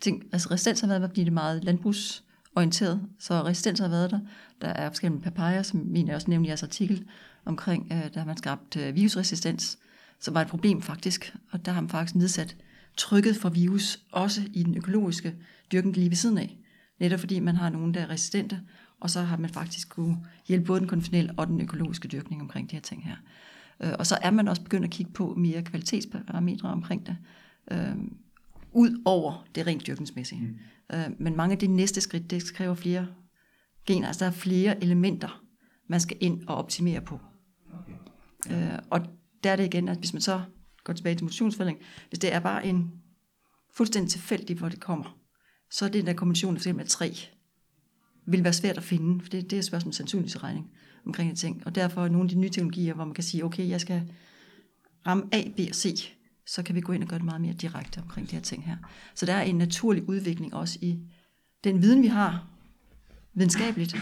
ting. 0.00 0.24
Altså 0.32 0.48
resistens 0.50 0.80
har 0.80 0.88
været, 0.88 1.10
fordi 1.10 1.20
det 1.20 1.28
er 1.28 1.34
meget 1.34 1.64
landbrugsorienteret, 1.64 3.02
så 3.18 3.44
resistens 3.44 3.80
har 3.80 3.88
været 3.88 4.10
der. 4.10 4.20
Der 4.60 4.68
er 4.68 4.90
forskellige 4.90 5.22
papaya, 5.22 5.62
som 5.62 5.80
min 5.80 6.10
også 6.10 6.30
nævnte 6.30 6.46
i 6.46 6.48
jeres 6.48 6.62
artikel, 6.62 7.04
omkring, 7.44 7.88
øh, 7.92 8.14
der 8.14 8.18
har 8.18 8.26
man 8.26 8.36
skabt 8.36 8.76
øh, 8.76 8.94
virusresistens, 8.94 9.78
som 10.20 10.34
var 10.34 10.40
et 10.40 10.48
problem 10.48 10.82
faktisk, 10.82 11.36
og 11.50 11.66
der 11.66 11.72
har 11.72 11.80
man 11.80 11.90
faktisk 11.90 12.14
nedsat 12.14 12.56
trykket 12.96 13.36
for 13.36 13.48
virus, 13.48 14.00
også 14.12 14.40
i 14.52 14.62
den 14.62 14.76
økologiske 14.76 15.34
dyrkning 15.72 15.96
lige 15.96 16.10
ved 16.10 16.16
siden 16.16 16.38
af. 16.38 16.58
Netop 17.00 17.20
fordi 17.20 17.40
man 17.40 17.56
har 17.56 17.70
nogen, 17.70 17.94
der 17.94 18.00
er 18.00 18.10
resistente, 18.10 18.60
og 19.00 19.10
så 19.10 19.22
har 19.22 19.36
man 19.36 19.50
faktisk 19.50 19.88
kunne 19.88 20.16
hjælpe 20.48 20.66
både 20.66 20.80
den 20.80 20.88
konventionelle 20.88 21.32
og 21.36 21.46
den 21.46 21.60
økologiske 21.60 22.08
dyrkning 22.08 22.42
omkring 22.42 22.70
de 22.70 22.76
her 22.76 22.80
ting 22.80 23.04
her. 23.04 23.16
Øh, 23.80 23.92
Og 23.98 24.06
så 24.06 24.18
er 24.22 24.30
man 24.30 24.48
også 24.48 24.62
begyndt 24.62 24.84
at 24.84 24.90
kigge 24.90 25.12
på 25.12 25.34
mere 25.34 25.62
kvalitetsparametre 25.62 26.68
omkring 26.68 27.06
det, 27.06 27.16
øh, 27.70 27.96
ud 28.72 29.02
over 29.04 29.46
det 29.54 29.66
rent 29.66 29.86
dyrkningsmæssige. 29.86 30.40
Mm. 30.40 30.96
Øh, 30.96 31.10
men 31.18 31.36
mange 31.36 31.52
af 31.52 31.58
de 31.58 31.66
næste 31.66 32.00
skridt, 32.00 32.30
det 32.30 32.54
kræver 32.54 32.74
flere 32.74 33.06
gener, 33.86 34.06
altså 34.06 34.24
der 34.24 34.30
er 34.30 34.34
flere 34.34 34.84
elementer, 34.84 35.42
man 35.88 36.00
skal 36.00 36.16
ind 36.20 36.46
og 36.46 36.56
optimere 36.56 37.00
på. 37.00 37.20
Okay. 38.48 38.72
Øh, 38.72 38.78
og 38.90 39.00
der 39.46 39.52
er 39.52 39.56
det 39.56 39.64
igen, 39.64 39.88
at 39.88 39.98
hvis 39.98 40.12
man 40.12 40.22
så 40.22 40.42
går 40.84 40.92
tilbage 40.92 41.14
til 41.14 41.24
mutationsfordeling, 41.24 41.78
hvis 42.08 42.18
det 42.18 42.32
er 42.32 42.40
bare 42.40 42.66
en 42.66 42.92
fuldstændig 43.74 44.10
tilfældig, 44.10 44.56
hvor 44.56 44.68
det 44.68 44.80
kommer, 44.80 45.18
så 45.70 45.84
er 45.84 45.88
den 45.88 46.06
der 46.06 46.12
kombination 46.12 46.54
af 46.54 46.58
eksempel 46.58 46.82
af 46.82 46.88
tre, 46.88 47.16
vil 48.26 48.44
være 48.44 48.52
svært 48.52 48.76
at 48.76 48.82
finde, 48.82 49.20
for 49.20 49.28
det, 49.28 49.44
det 49.44 49.52
er 49.52 49.58
et 49.58 49.64
spørgsmål 49.64 49.88
om 49.88 49.92
sandsynlighedsregning 49.92 50.70
omkring 51.06 51.30
de 51.30 51.36
ting. 51.36 51.62
Og 51.66 51.74
derfor 51.74 52.04
er 52.04 52.08
nogle 52.08 52.24
af 52.24 52.28
de 52.28 52.38
nye 52.38 52.48
teknologier, 52.48 52.94
hvor 52.94 53.04
man 53.04 53.14
kan 53.14 53.24
sige, 53.24 53.44
okay, 53.44 53.68
jeg 53.68 53.80
skal 53.80 54.02
ramme 55.06 55.24
A, 55.32 55.42
B 55.56 55.60
og 55.68 55.74
C, 55.74 56.08
så 56.46 56.62
kan 56.62 56.74
vi 56.74 56.80
gå 56.80 56.92
ind 56.92 57.02
og 57.02 57.08
gøre 57.08 57.18
det 57.18 57.24
meget 57.24 57.40
mere 57.40 57.52
direkte 57.52 57.98
omkring 57.98 58.30
de 58.30 58.36
her 58.36 58.42
ting 58.42 58.64
her. 58.64 58.76
Så 59.14 59.26
der 59.26 59.34
er 59.34 59.42
en 59.42 59.58
naturlig 59.58 60.08
udvikling 60.08 60.54
også 60.54 60.78
i 60.82 60.98
den 61.64 61.82
viden, 61.82 62.02
vi 62.02 62.06
har 62.06 62.48
videnskabeligt, 63.34 63.96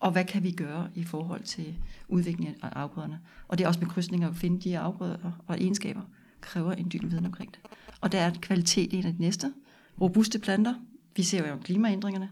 og 0.00 0.12
hvad 0.12 0.24
kan 0.24 0.42
vi 0.42 0.50
gøre 0.50 0.88
i 0.94 1.04
forhold 1.04 1.42
til 1.42 1.74
udviklingen 2.08 2.54
af 2.62 2.68
afgrøderne. 2.72 3.20
Og 3.48 3.58
det 3.58 3.64
er 3.64 3.68
også 3.68 3.80
med 3.80 3.88
krydsninger 3.88 4.28
at 4.28 4.36
finde 4.36 4.60
de 4.60 4.78
afgrøder 4.78 5.42
og 5.46 5.60
egenskaber, 5.60 6.00
kræver 6.40 6.72
en 6.72 6.90
dyb 6.92 7.02
viden 7.02 7.26
omkring 7.26 7.50
det. 7.50 7.60
Og 8.00 8.12
der 8.12 8.20
er 8.20 8.30
kvalitet 8.40 8.94
en 8.94 9.06
af 9.06 9.12
de 9.12 9.20
næste. 9.20 9.52
Robuste 10.00 10.38
planter, 10.38 10.74
vi 11.16 11.22
ser 11.22 11.48
jo 11.48 11.56
klimaændringerne, 11.56 12.30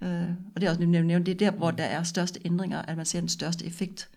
øh, 0.00 0.28
og 0.54 0.60
det 0.60 0.66
er 0.66 0.70
også 0.70 0.84
nemt 0.84 1.06
nævnt, 1.06 1.26
det 1.26 1.32
er 1.32 1.50
der, 1.50 1.50
hvor 1.50 1.70
der 1.70 1.84
er 1.84 2.02
største 2.02 2.40
ændringer, 2.44 2.82
at 2.82 2.96
man 2.96 3.06
ser 3.06 3.20
den 3.20 3.28
største 3.28 3.66
effekt. 3.66 4.08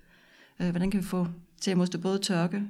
Øh, 0.59 0.69
hvordan 0.69 0.91
kan 0.91 0.99
vi 0.99 1.05
få 1.05 1.27
til 1.61 1.71
at 1.71 1.77
modstå 1.77 1.99
både 1.99 2.19
tørke 2.19 2.63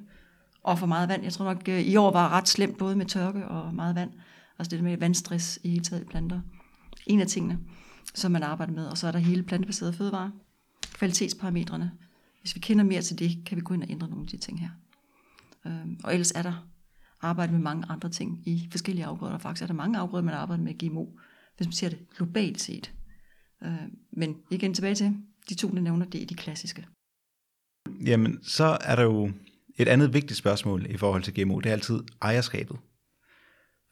og 0.64 0.80
for 0.80 0.86
meget 0.86 1.10
vand? 1.10 1.24
Jeg 1.24 1.34
tror 1.34 1.46
nok, 1.46 1.64
øh, 1.68 1.82
i 1.82 1.96
år 1.96 2.12
var 2.12 2.30
ret 2.30 2.48
slemt 2.48 2.78
både 2.78 2.96
med 2.96 3.06
tørke 3.06 3.48
og 3.48 3.74
meget 3.74 3.96
vand. 3.96 4.12
Altså 4.60 4.76
det 4.76 4.84
med 4.84 4.98
vandstress 4.98 5.60
i 5.64 5.70
hele 5.70 5.84
taget 5.84 6.02
i 6.02 6.06
planter. 6.06 6.42
En 7.08 7.22
af 7.22 7.28
tingene, 7.28 7.60
som 8.13 8.32
man 8.32 8.44
arbejder 8.44 8.74
med. 8.74 8.86
Og 8.86 8.98
så 8.98 9.08
er 9.08 9.12
der 9.12 9.20
hele 9.20 9.44
plantebaserede 9.44 9.94
fødevarer. 9.94 10.30
Kvalitetsparametrene. 10.94 11.92
Hvis 12.42 12.56
vi 12.56 12.60
kender 12.60 12.84
mere 12.86 13.02
til 13.02 13.20
det, 13.20 13.38
kan 13.46 13.56
vi 13.56 13.62
gå 13.62 13.74
ind 13.74 13.84
og 13.84 13.89
ændre 13.89 14.08
nogle 14.08 14.24
af 14.24 14.28
de 14.28 14.38
ting 14.38 14.60
her. 14.60 14.70
Øhm, 15.66 16.00
og 16.04 16.13
ellers 16.13 16.32
er 16.32 16.42
der 16.42 16.68
arbejde 17.22 17.52
med 17.52 17.60
mange 17.60 17.86
andre 17.89 18.10
ting 18.10 18.44
i 18.46 18.68
forskellige 18.72 19.06
afgrøder. 19.06 19.38
Faktisk 19.38 19.63
er 19.63 19.68
der 19.68 19.74
mange 19.74 20.00
afgrøder, 20.00 20.24
man 20.24 20.34
arbejder 20.34 20.63
med 20.63 20.89
GMO, 20.89 21.06
hvis 21.58 21.68
man 21.68 21.74
ser 21.74 21.89
det 21.89 22.10
globalt 22.18 22.62
set. 22.62 22.94
Øh, 23.63 23.74
men 24.12 24.38
igen 24.50 24.74
tilbage 24.74 24.96
til, 24.96 25.18
de 25.50 25.56
to, 25.56 25.70
der 25.70 25.82
nævner, 25.82 26.06
det 26.06 26.22
er 26.22 26.26
de 26.26 26.36
klassiske. 26.36 26.88
Jamen, 28.06 28.44
så 28.44 28.78
er 28.82 28.96
der 28.96 29.04
jo 29.04 29.32
et 29.76 29.88
andet 29.88 30.13
vigtigt 30.13 30.38
spørgsmål 30.38 30.86
i 30.89 30.98
forhold 30.98 31.24
til 31.24 31.44
GMO, 31.44 31.60
det 31.60 31.70
er 31.70 31.74
altid 31.74 32.04
ejerskabet. 32.22 32.78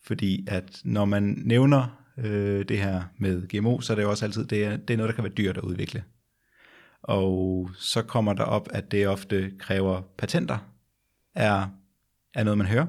Fordi 0.03 0.45
at 0.47 0.81
når 0.83 1.05
man 1.05 1.23
nævner 1.45 2.00
øh, 2.23 2.65
det 2.65 2.77
her 2.77 3.03
med 3.17 3.47
GMO, 3.47 3.81
så 3.81 3.93
er 3.93 3.95
det 3.95 4.03
jo 4.03 4.09
også 4.09 4.25
altid, 4.25 4.45
det 4.45 4.65
er, 4.65 4.77
det 4.77 4.93
er 4.93 4.97
noget, 4.97 5.09
der 5.09 5.15
kan 5.15 5.23
være 5.23 5.33
dyrt 5.33 5.57
at 5.57 5.63
udvikle. 5.63 6.03
Og 7.03 7.69
så 7.75 8.01
kommer 8.01 8.33
der 8.33 8.43
op, 8.43 8.67
at 8.71 8.91
det 8.91 9.07
ofte 9.07 9.51
kræver 9.59 10.01
patenter, 10.17 10.57
er, 11.35 11.67
er 12.33 12.43
noget, 12.43 12.57
man 12.57 12.67
hører. 12.67 12.85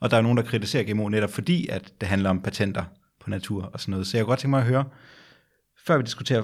Og 0.00 0.10
der 0.10 0.16
er 0.16 0.22
nogen, 0.22 0.36
der 0.36 0.44
kritiserer 0.44 0.92
GMO 0.92 1.08
netop 1.08 1.30
fordi, 1.30 1.68
at 1.68 1.92
det 2.00 2.08
handler 2.08 2.30
om 2.30 2.42
patenter 2.42 2.84
på 3.20 3.30
natur 3.30 3.62
og 3.64 3.80
sådan 3.80 3.90
noget. 3.90 4.06
Så 4.06 4.16
jeg 4.16 4.24
kunne 4.24 4.30
godt 4.30 4.40
tænke 4.40 4.50
mig 4.50 4.60
at 4.60 4.66
høre, 4.66 4.84
før 5.86 5.96
vi 5.96 6.02
diskuterer, 6.02 6.42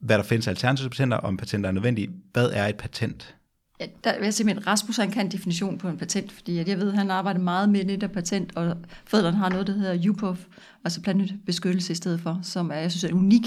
hvad 0.00 0.18
der 0.18 0.24
findes 0.24 0.46
af 0.46 0.50
alternative 0.50 0.90
patenter, 0.90 1.16
om 1.16 1.36
patenter 1.36 1.68
er 1.68 1.72
nødvendige, 1.72 2.10
hvad 2.32 2.50
er 2.50 2.66
et 2.66 2.76
patent? 2.76 3.37
Ja, 3.80 3.86
der 4.04 4.18
vil 4.18 4.24
jeg 4.24 4.34
simpelthen, 4.34 4.66
Rasmus 4.66 4.96
han 4.96 5.10
kan 5.10 5.26
en 5.26 5.32
definition 5.32 5.78
på 5.78 5.88
en 5.88 5.98
patent, 5.98 6.32
fordi 6.32 6.58
at 6.58 6.68
jeg 6.68 6.78
ved, 6.78 6.88
at 6.88 6.98
han 6.98 7.10
arbejder 7.10 7.40
meget 7.40 7.68
med 7.68 7.84
netop 7.84 8.10
patent, 8.10 8.56
og 8.56 8.76
fædrene 9.06 9.36
har 9.36 9.50
noget, 9.50 9.66
der 9.66 9.72
hedder 9.72 10.10
UPOF, 10.10 10.46
altså 10.84 11.02
plantebeskyttelse 11.02 11.92
i 11.92 11.96
stedet 11.96 12.20
for, 12.20 12.38
som 12.42 12.70
er, 12.70 12.74
jeg 12.74 12.90
synes, 12.90 13.04
er 13.04 13.08
en 13.08 13.24
unik 13.24 13.46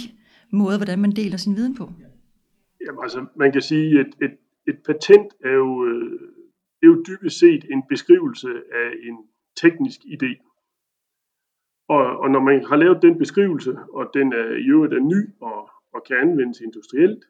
måde, 0.52 0.78
hvordan 0.78 1.00
man 1.00 1.12
deler 1.12 1.38
sin 1.38 1.56
viden 1.56 1.76
på. 1.76 1.86
Jamen 2.86 3.04
altså, 3.04 3.26
man 3.36 3.52
kan 3.52 3.62
sige, 3.62 4.00
at 4.00 4.10
et, 4.22 4.36
et 4.67 4.80
patent 4.86 5.30
er 5.46 5.56
jo, 5.63 5.70
det 6.78 6.84
er 6.84 6.91
jo 6.94 7.04
dybest 7.08 7.39
set 7.39 7.63
en 7.72 7.84
beskrivelse 7.89 8.50
af 8.82 8.89
en 9.08 9.17
teknisk 9.62 10.00
idé. 10.15 10.32
Og, 11.89 12.06
og 12.22 12.32
når 12.32 12.39
man 12.39 12.65
har 12.65 12.76
lavet 12.76 13.02
den 13.02 13.17
beskrivelse, 13.17 13.72
og 13.94 14.04
den 14.13 14.34
er 14.34 14.48
i 14.65 14.67
øvrigt 14.76 14.94
er 14.94 15.00
ny 15.00 15.22
og, 15.41 15.70
og 15.94 16.04
kan 16.08 16.17
anvendes 16.17 16.60
industrielt, 16.62 17.24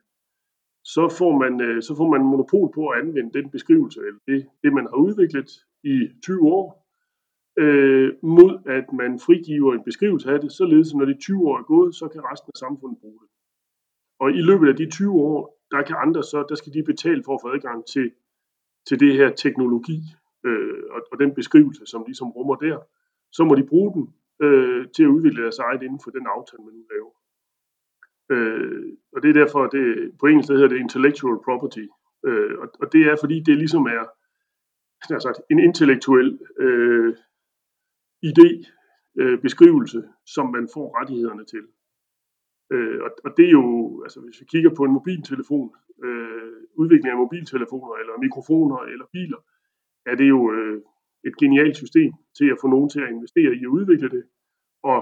så 0.83 1.15
får, 1.17 1.37
man, 1.37 1.61
øh, 1.61 1.81
så 1.81 1.95
får 1.95 2.09
man 2.09 2.21
monopol 2.21 2.71
på 2.73 2.87
at 2.87 2.99
anvende 2.99 3.33
den 3.33 3.49
beskrivelse, 3.49 3.99
eller 3.99 4.19
det, 4.27 4.47
det 4.63 4.73
man 4.73 4.85
har 4.85 4.97
udviklet 5.07 5.49
i 5.83 5.95
20 6.23 6.41
år, 6.41 6.81
øh, 7.59 8.13
mod 8.23 8.53
at 8.65 8.85
man 8.93 9.19
frigiver 9.19 9.73
en 9.73 9.83
beskrivelse 9.83 10.31
af 10.31 10.41
det, 10.41 10.51
således 10.51 10.93
at 10.93 10.97
når 10.97 11.05
de 11.05 11.17
20 11.19 11.47
år 11.49 11.57
er 11.57 11.63
gået, 11.63 11.95
så 11.95 12.07
kan 12.07 12.21
resten 12.31 12.51
af 12.55 12.57
samfundet 12.57 12.97
bruge 13.01 13.19
det. 13.21 13.29
Og 14.19 14.29
i 14.31 14.41
løbet 14.49 14.67
af 14.67 14.75
de 14.75 14.89
20 14.89 15.13
år, 15.13 15.61
der 15.71 15.81
kan 15.81 15.95
andre 16.05 16.23
så, 16.23 16.45
der 16.49 16.55
skal 16.55 16.73
de 16.73 16.83
betale 16.83 17.23
for 17.25 17.33
at 17.35 17.41
få 17.43 17.47
adgang 17.55 17.85
til, 17.85 18.11
til 18.87 18.99
det 18.99 19.13
her 19.13 19.29
teknologi 19.29 19.99
øh, 20.45 20.83
og, 20.95 21.01
og 21.11 21.19
den 21.19 21.33
beskrivelse, 21.33 21.85
som 21.85 22.03
ligesom 22.07 22.31
rummer 22.31 22.55
der. 22.55 22.77
Så 23.31 23.43
må 23.43 23.55
de 23.55 23.65
bruge 23.71 23.93
den 23.93 24.03
øh, 24.45 24.87
til 24.95 25.03
at 25.03 25.13
udvikle 25.15 25.41
deres 25.43 25.59
eget 25.59 25.81
inden 25.83 26.01
for 26.03 26.11
den 26.11 26.25
aftale, 26.35 26.63
man 26.63 26.73
nu 26.73 26.83
laver. 26.93 27.13
Øh, 28.31 28.83
og 29.13 29.23
det 29.23 29.29
er 29.29 29.33
derfor, 29.33 29.67
det, 29.67 30.11
på 30.19 30.25
engelsk 30.25 30.49
det 30.49 30.57
hedder 30.57 30.69
det 30.73 30.79
intellectual 30.79 31.37
property. 31.45 31.85
Øh, 32.25 32.59
og, 32.61 32.67
og 32.81 32.93
det 32.93 33.01
er 33.01 33.15
fordi, 33.19 33.39
det 33.39 33.57
ligesom 33.57 33.85
er 33.85 34.05
sagt, 35.19 35.41
en 35.49 35.59
intellektuel 35.59 36.39
øh, 36.59 37.15
idé, 38.25 38.49
øh, 39.19 39.41
beskrivelse, 39.41 40.03
som 40.25 40.51
man 40.51 40.69
får 40.73 40.99
rettighederne 40.99 41.45
til. 41.45 41.63
Øh, 42.73 42.99
og, 43.03 43.11
og 43.25 43.31
det 43.37 43.45
er 43.45 43.51
jo, 43.51 43.65
altså 44.03 44.19
hvis 44.21 44.41
vi 44.41 44.45
kigger 44.45 44.71
på 44.75 44.83
en 44.83 44.91
mobiltelefon, 44.91 45.75
øh, 46.03 46.51
udvikling 46.75 47.11
af 47.11 47.17
mobiltelefoner, 47.17 47.95
eller 47.95 48.13
mikrofoner, 48.19 48.77
eller 48.77 49.05
biler, 49.11 49.41
er 50.05 50.15
det 50.15 50.29
jo 50.29 50.51
øh, 50.53 50.81
et 51.23 51.37
genialt 51.37 51.77
system 51.77 52.11
til 52.37 52.47
at 52.53 52.57
få 52.61 52.67
nogen 52.67 52.89
til 52.89 53.01
at 53.01 53.09
investere 53.09 53.55
i 53.55 53.61
at 53.63 53.75
udvikle 53.77 54.09
det. 54.09 54.23
Og 54.83 54.99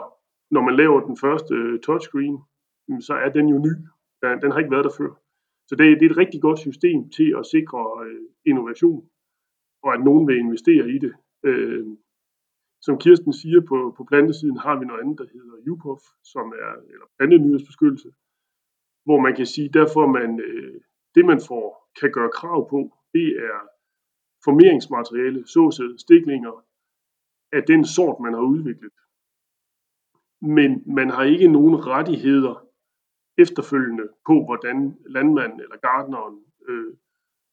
når 0.52 0.62
man 0.62 0.76
laver 0.76 1.00
den 1.00 1.18
første 1.18 1.54
øh, 1.56 1.80
touchscreen, 1.80 2.38
Øhm, 2.90 3.02
så 3.02 3.14
er 3.14 3.30
den 3.30 3.48
jo 3.48 3.58
ny. 3.58 3.74
Den, 4.22 4.42
den 4.42 4.52
har 4.52 4.60
ikke 4.60 4.72
været 4.72 4.88
der 4.88 4.98
før. 4.98 5.12
Så 5.68 5.76
det, 5.76 6.00
det 6.00 6.06
er 6.06 6.12
et 6.12 6.18
rigtig 6.24 6.42
godt 6.42 6.60
system 6.60 7.10
til 7.10 7.36
at 7.40 7.46
sikre 7.46 7.82
øh, 8.06 8.24
innovation 8.46 9.10
og 9.84 9.94
at 9.94 10.04
nogen 10.04 10.28
vil 10.28 10.38
investere 10.38 10.90
i 10.90 10.98
det. 11.00 11.14
Øh, 11.44 11.88
som 12.82 12.98
Kirsten 12.98 13.34
siger, 13.34 13.62
på, 13.70 13.94
på 13.98 14.04
plantesiden 14.04 14.58
har 14.58 14.80
vi 14.80 14.86
noget 14.86 15.02
andet, 15.02 15.18
der 15.18 15.28
hedder 15.34 15.72
UPOF, 15.72 16.02
som 16.24 16.48
er 16.66 16.74
eller 16.94 17.06
plantenyhedsbeskyttelse, 17.18 18.10
hvor 19.06 19.20
man 19.20 19.36
kan 19.36 19.46
sige, 19.46 19.70
derfor 19.70 20.08
man, 20.08 20.40
øh, 20.40 20.82
det 21.16 21.26
man 21.26 21.40
får, 21.48 21.90
kan 22.00 22.12
gøre 22.12 22.32
krav 22.40 22.70
på, 22.70 22.80
det 23.14 23.28
er 23.50 23.58
formeringsmateriale, 24.46 25.48
såsæd, 25.48 25.98
stiklinger 25.98 26.66
af 27.52 27.64
den 27.64 27.86
sort, 27.86 28.20
man 28.20 28.34
har 28.34 28.42
udviklet. 28.42 28.94
Men 30.42 30.84
man 30.96 31.10
har 31.10 31.24
ikke 31.24 31.48
nogen 31.48 31.76
rettigheder 31.88 32.69
efterfølgende 33.44 34.06
på, 34.28 34.34
hvordan 34.48 34.98
landmanden 35.16 35.60
eller 35.60 35.78
gardneren 35.78 36.36
øh, 36.70 36.94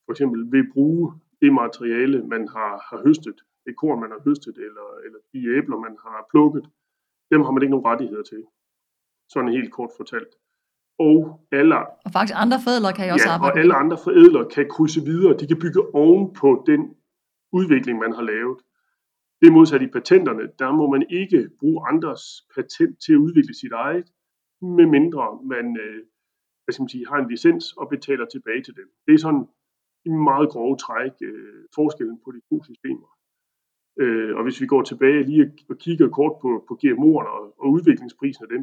for 0.05 0.13
eksempel 0.13 0.41
vil 0.53 0.73
bruge 0.73 1.13
det 1.43 1.53
materiale, 1.53 2.19
man 2.35 2.49
har, 2.49 2.73
har 2.89 2.99
høstet, 3.07 3.39
det 3.67 3.77
korn, 3.77 4.01
man 4.01 4.11
har 4.11 4.21
høstet, 4.29 4.57
eller, 4.57 4.87
eller 5.05 5.19
de 5.33 5.39
æbler, 5.57 5.77
man 5.87 5.97
har 6.05 6.27
plukket, 6.33 6.65
dem 7.31 7.41
har 7.43 7.51
man 7.51 7.63
ikke 7.63 7.75
nogen 7.77 7.87
rettigheder 7.91 8.23
til. 8.23 8.43
Sådan 9.33 9.53
helt 9.59 9.73
kort 9.73 9.91
fortalt. 9.97 10.33
Og, 10.99 11.41
alle, 11.53 11.79
og 12.07 12.11
faktisk 12.13 12.35
andre 12.45 12.59
forædlere 12.65 12.93
kan 12.93 13.07
jo 13.07 13.13
også 13.13 13.29
ja, 13.29 13.35
arbejde 13.35 13.55
og 13.55 13.59
alle 13.59 13.75
andre 13.75 13.99
forædlere 14.05 14.47
kan 14.55 14.69
krydse 14.75 15.01
videre. 15.11 15.39
De 15.41 15.47
kan 15.47 15.59
bygge 15.65 15.95
oven 15.95 16.35
på 16.41 16.49
den 16.67 16.83
udvikling, 17.53 17.99
man 17.99 18.13
har 18.13 18.23
lavet. 18.23 18.59
Det 19.41 19.47
er 19.49 19.53
modsat 19.59 19.83
i 19.83 19.87
patenterne. 19.87 20.45
Der 20.59 20.73
må 20.73 20.91
man 20.95 21.03
ikke 21.11 21.51
bruge 21.61 21.79
andres 21.91 22.23
patent 22.55 22.95
til 23.05 23.13
at 23.13 23.23
udvikle 23.27 23.55
sit 23.55 23.73
eget, 23.73 24.09
medmindre 24.61 25.41
man, 25.45 25.77
øh, 25.77 26.03
hvad 26.65 26.73
skal 26.73 26.83
man 26.83 26.89
sige, 26.89 27.09
har 27.09 27.19
en 27.19 27.31
licens 27.31 27.73
og 27.73 27.89
betaler 27.89 28.27
tilbage 28.27 28.63
til 28.63 28.77
dem. 28.77 28.89
Det 29.07 29.15
er 29.15 29.19
sådan 29.19 29.47
i 30.05 30.09
meget 30.09 30.49
grove 30.51 30.77
træk 30.77 31.13
øh, 31.23 31.65
forskellen 31.75 32.19
på 32.25 32.33
de 32.33 32.41
to 32.51 32.65
systemer. 32.65 33.09
Øh, 34.01 34.37
og 34.37 34.43
hvis 34.43 34.61
vi 34.61 34.67
går 34.67 34.83
tilbage 34.83 35.23
lige 35.23 35.53
og 35.69 35.77
kigger 35.79 36.09
kort 36.09 36.37
på, 36.43 36.65
på 36.69 36.75
GMO'erne 36.83 37.31
og, 37.39 37.55
og 37.61 37.71
udviklingsprisen 37.71 38.45
af 38.45 38.49
dem, 38.49 38.63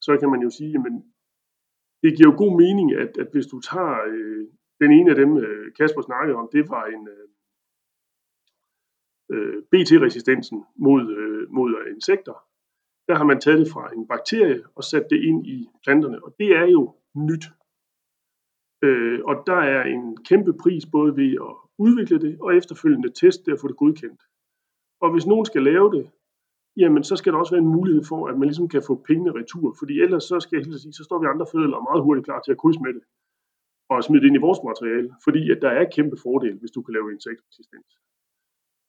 så 0.00 0.16
kan 0.20 0.30
man 0.30 0.42
jo 0.42 0.50
sige, 0.50 0.74
at 0.74 0.92
det 2.02 2.16
giver 2.16 2.30
jo 2.30 2.36
god 2.38 2.52
mening, 2.62 2.92
at, 2.92 3.18
at 3.18 3.28
hvis 3.32 3.46
du 3.46 3.60
tager 3.60 3.96
øh, 4.06 4.46
den 4.80 4.90
ene 4.92 5.10
af 5.10 5.16
dem, 5.16 5.36
øh, 5.36 5.72
Kasper 5.78 6.02
snakkede 6.02 6.36
om, 6.36 6.48
det 6.52 6.68
var 6.68 6.84
en 6.84 7.08
øh, 7.14 7.28
øh 9.32 9.62
BT-resistensen 9.70 10.64
mod, 10.76 11.02
øh, 11.18 11.50
mod 11.50 11.70
insekter. 11.94 12.43
Der 13.08 13.14
har 13.14 13.24
man 13.24 13.40
taget 13.40 13.58
det 13.58 13.72
fra 13.72 13.92
en 13.92 14.06
bakterie 14.06 14.62
og 14.74 14.84
sat 14.84 15.06
det 15.10 15.20
ind 15.22 15.46
i 15.46 15.68
planterne, 15.84 16.24
og 16.24 16.34
det 16.38 16.56
er 16.56 16.66
jo 16.66 16.94
nyt. 17.14 17.44
Øh, 18.84 19.20
og 19.24 19.34
der 19.46 19.60
er 19.76 19.82
en 19.84 20.24
kæmpe 20.24 20.52
pris 20.62 20.86
både 20.86 21.16
ved 21.16 21.32
at 21.48 21.54
udvikle 21.78 22.18
det 22.20 22.38
og 22.40 22.56
efterfølgende 22.56 23.10
teste 23.20 23.44
det 23.44 23.52
og 23.54 23.60
få 23.60 23.68
det 23.68 23.76
godkendt. 23.76 24.22
Og 25.00 25.12
hvis 25.12 25.26
nogen 25.26 25.46
skal 25.46 25.62
lave 25.62 25.92
det, 25.96 26.10
jamen 26.76 27.04
så 27.04 27.16
skal 27.16 27.32
der 27.32 27.38
også 27.38 27.54
være 27.54 27.64
en 27.66 27.74
mulighed 27.76 28.04
for, 28.04 28.28
at 28.28 28.38
man 28.38 28.48
ligesom 28.48 28.68
kan 28.68 28.82
få 28.86 28.94
pengene 29.08 29.32
retur. 29.40 29.76
Fordi 29.78 30.00
ellers 30.00 30.24
så 30.24 30.40
skal 30.40 30.56
jeg 30.56 30.66
helt 30.66 30.80
sige, 30.80 30.92
så 30.92 31.04
står 31.04 31.18
vi 31.18 31.26
andre 31.26 31.46
fødeler 31.52 31.86
meget 31.88 32.02
hurtigt 32.02 32.24
klar 32.24 32.40
til 32.40 32.52
at 32.52 32.58
krydse 32.58 32.80
med 32.80 32.94
det 32.94 33.02
og 33.90 34.04
smide 34.04 34.20
det 34.20 34.26
ind 34.28 34.36
i 34.36 34.46
vores 34.46 34.60
materiale. 34.70 35.10
Fordi 35.24 35.50
at 35.50 35.58
der 35.62 35.70
er 35.70 35.90
kæmpe 35.96 36.16
fordel, 36.22 36.56
hvis 36.58 36.70
du 36.70 36.82
kan 36.82 36.94
lave 36.94 37.12
insektresistens. 37.12 37.90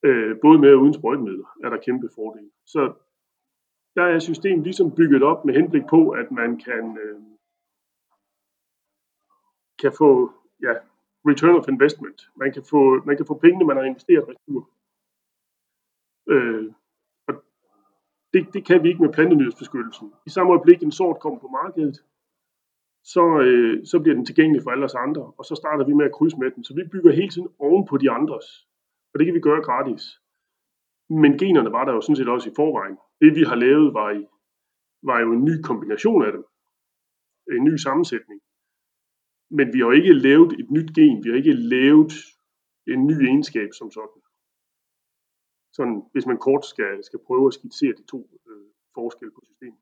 Øh, 0.06 0.36
både 0.42 0.60
med 0.60 0.74
og 0.74 0.82
uden 0.82 0.94
sprøjtemidler 0.94 1.50
er 1.64 1.70
der 1.70 1.86
kæmpe 1.88 2.10
fordel. 2.16 2.50
Så 2.66 2.82
der 3.96 4.04
er 4.04 4.20
systemet 4.20 4.64
ligesom 4.64 4.96
bygget 4.96 5.24
op 5.24 5.46
med 5.46 5.54
henblik 5.54 5.84
på, 5.90 6.10
at 6.10 6.32
man 6.32 6.58
kan, 6.58 6.98
øh, 6.98 7.22
kan 9.82 9.92
få 9.98 10.32
ja, 10.62 10.74
return 11.30 11.56
of 11.56 11.68
investment. 11.68 12.30
Man 12.36 12.54
kan 12.54 12.64
få, 12.64 13.04
man 13.06 13.18
kan 13.18 13.26
få 13.26 13.38
pengene, 13.38 13.66
man 13.66 13.78
har 13.78 13.84
investeret 13.84 14.28
retur. 14.28 14.70
Øh, 16.34 16.74
og 17.28 17.34
det, 18.34 18.54
det 18.54 18.66
kan 18.66 18.84
vi 18.84 18.88
ikke 18.90 19.02
med 19.02 19.14
plantenyhedsbeskyttelsen. 19.14 20.14
I 20.26 20.30
samme 20.30 20.54
øjeblik 20.54 20.84
en 20.84 20.92
sort 20.92 21.20
kommer 21.20 21.40
på 21.40 21.48
markedet, 21.48 22.04
så, 23.04 23.40
øh, 23.40 23.86
så 23.86 24.00
bliver 24.00 24.16
den 24.16 24.26
tilgængelig 24.26 24.64
for 24.64 24.72
alle 24.72 24.86
os 24.86 24.96
andre, 24.96 25.34
og 25.38 25.46
så 25.46 25.56
starter 25.56 25.86
vi 25.86 25.94
med 25.94 26.06
at 26.06 26.12
krydse 26.12 26.38
med 26.40 26.52
den. 26.52 26.64
Så 26.64 26.74
vi 26.74 26.84
bygger 26.92 27.12
hele 27.12 27.30
tiden 27.30 27.50
oven 27.60 27.86
på 27.86 27.98
de 27.98 28.12
andres, 28.12 28.68
og 29.14 29.20
det 29.20 29.26
kan 29.26 29.36
vi 29.36 29.40
gøre 29.40 29.64
gratis. 29.64 30.22
Men 31.10 31.38
generne 31.38 31.72
var 31.72 31.86
der 31.86 31.94
jo 31.94 32.02
sådan 32.02 32.16
set 32.16 32.30
også 32.30 32.50
i 32.50 32.56
forvejen. 32.56 32.98
Det 33.22 33.36
vi 33.36 33.44
har 33.44 33.56
lavet 33.56 33.94
var, 33.94 34.10
i, 34.12 34.24
var 35.04 35.20
jo 35.20 35.34
en 35.34 35.44
ny 35.46 35.62
kombination 35.62 36.26
af 36.26 36.32
dem. 36.32 36.44
En 37.58 37.64
ny 37.64 37.78
sammensætning. 37.78 38.42
Men 39.58 39.74
vi 39.74 39.80
har 39.80 39.92
ikke 39.92 40.14
lavet 40.14 40.60
et 40.60 40.72
nyt 40.72 40.90
gen, 40.96 41.24
vi 41.24 41.30
har 41.30 41.38
ikke 41.38 41.54
lavet 41.54 42.14
en 42.88 43.08
ny 43.08 43.18
egenskab 43.30 43.70
som 43.80 43.92
sådan 43.92 44.22
sådan, 45.78 46.02
hvis 46.12 46.26
man 46.26 46.38
kort 46.38 46.66
skal, 46.66 46.94
skal 47.04 47.20
prøve 47.28 47.48
at 47.48 47.54
skitsere 47.54 47.94
de 48.00 48.04
to 48.12 48.20
øh, 48.50 48.66
forskelle 48.98 49.32
på 49.36 49.42
systemet. 49.50 49.80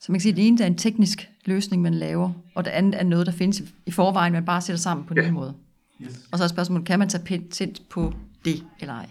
Så 0.00 0.12
man 0.12 0.16
kan 0.16 0.22
sige, 0.22 0.32
at 0.32 0.36
det 0.36 0.46
ene 0.46 0.62
er 0.62 0.66
en 0.66 0.78
teknisk 0.78 1.30
løsning, 1.44 1.82
man 1.82 1.94
laver, 1.94 2.30
og 2.54 2.64
det 2.64 2.70
andet 2.70 3.00
er 3.00 3.04
noget, 3.04 3.26
der 3.26 3.32
findes 3.32 3.62
i 3.86 3.90
forvejen, 3.90 4.32
man 4.32 4.44
bare 4.44 4.60
sætter 4.60 4.78
sammen 4.78 5.06
på 5.06 5.14
en 5.14 5.20
ja. 5.20 5.28
ny 5.28 5.34
måde. 5.34 5.54
Yes. 6.02 6.28
Og 6.32 6.38
så 6.38 6.44
er 6.44 6.48
spørgsmålet, 6.48 6.86
kan 6.86 6.98
man 6.98 7.08
tage 7.08 7.24
patent 7.24 7.82
på 7.90 8.12
det 8.44 8.66
eller 8.80 8.94
ej? 8.94 9.10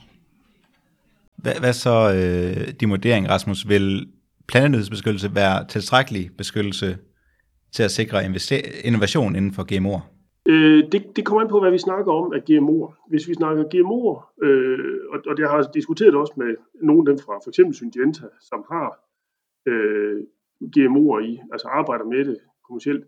Hvad, 1.37 1.53
hvad 1.59 1.73
så 1.73 1.95
øh, 2.15 2.73
din 2.79 2.89
vurdering, 2.89 3.29
Rasmus? 3.29 3.69
Vil 3.69 4.07
plantenyhedsbeskyttelse 4.47 5.35
være 5.35 5.67
tilstrækkelig 5.67 6.29
beskyttelse 6.37 6.97
til 7.75 7.83
at 7.83 7.91
sikre 7.91 8.25
innovation 8.83 9.35
inden 9.35 9.53
for 9.53 9.63
GMO'er? 9.71 10.01
Øh, 10.51 10.91
det, 10.91 11.01
det 11.15 11.25
kommer 11.25 11.41
an 11.41 11.49
på, 11.49 11.59
hvad 11.59 11.71
vi 11.71 11.77
snakker 11.77 12.11
om 12.11 12.33
af 12.33 12.41
GMO'er. 12.49 12.89
Hvis 13.09 13.27
vi 13.27 13.33
snakker 13.33 13.63
GMO'er, 13.73 14.17
øh, 14.45 14.99
og, 15.13 15.19
og 15.29 15.37
det 15.37 15.49
har 15.49 15.71
diskuteret 15.73 16.15
også 16.15 16.33
med 16.37 16.55
nogle 16.83 17.01
af 17.01 17.07
dem 17.11 17.19
fra 17.25 17.33
for 17.43 17.49
eksempel 17.49 17.75
Syngenta, 17.75 18.27
som 18.49 18.65
har 18.71 18.89
øh, 19.69 20.17
GMO'er 20.75 21.19
i, 21.29 21.39
altså 21.53 21.67
arbejder 21.67 22.05
med 22.05 22.25
det 22.25 22.37
kommercielt. 22.67 23.03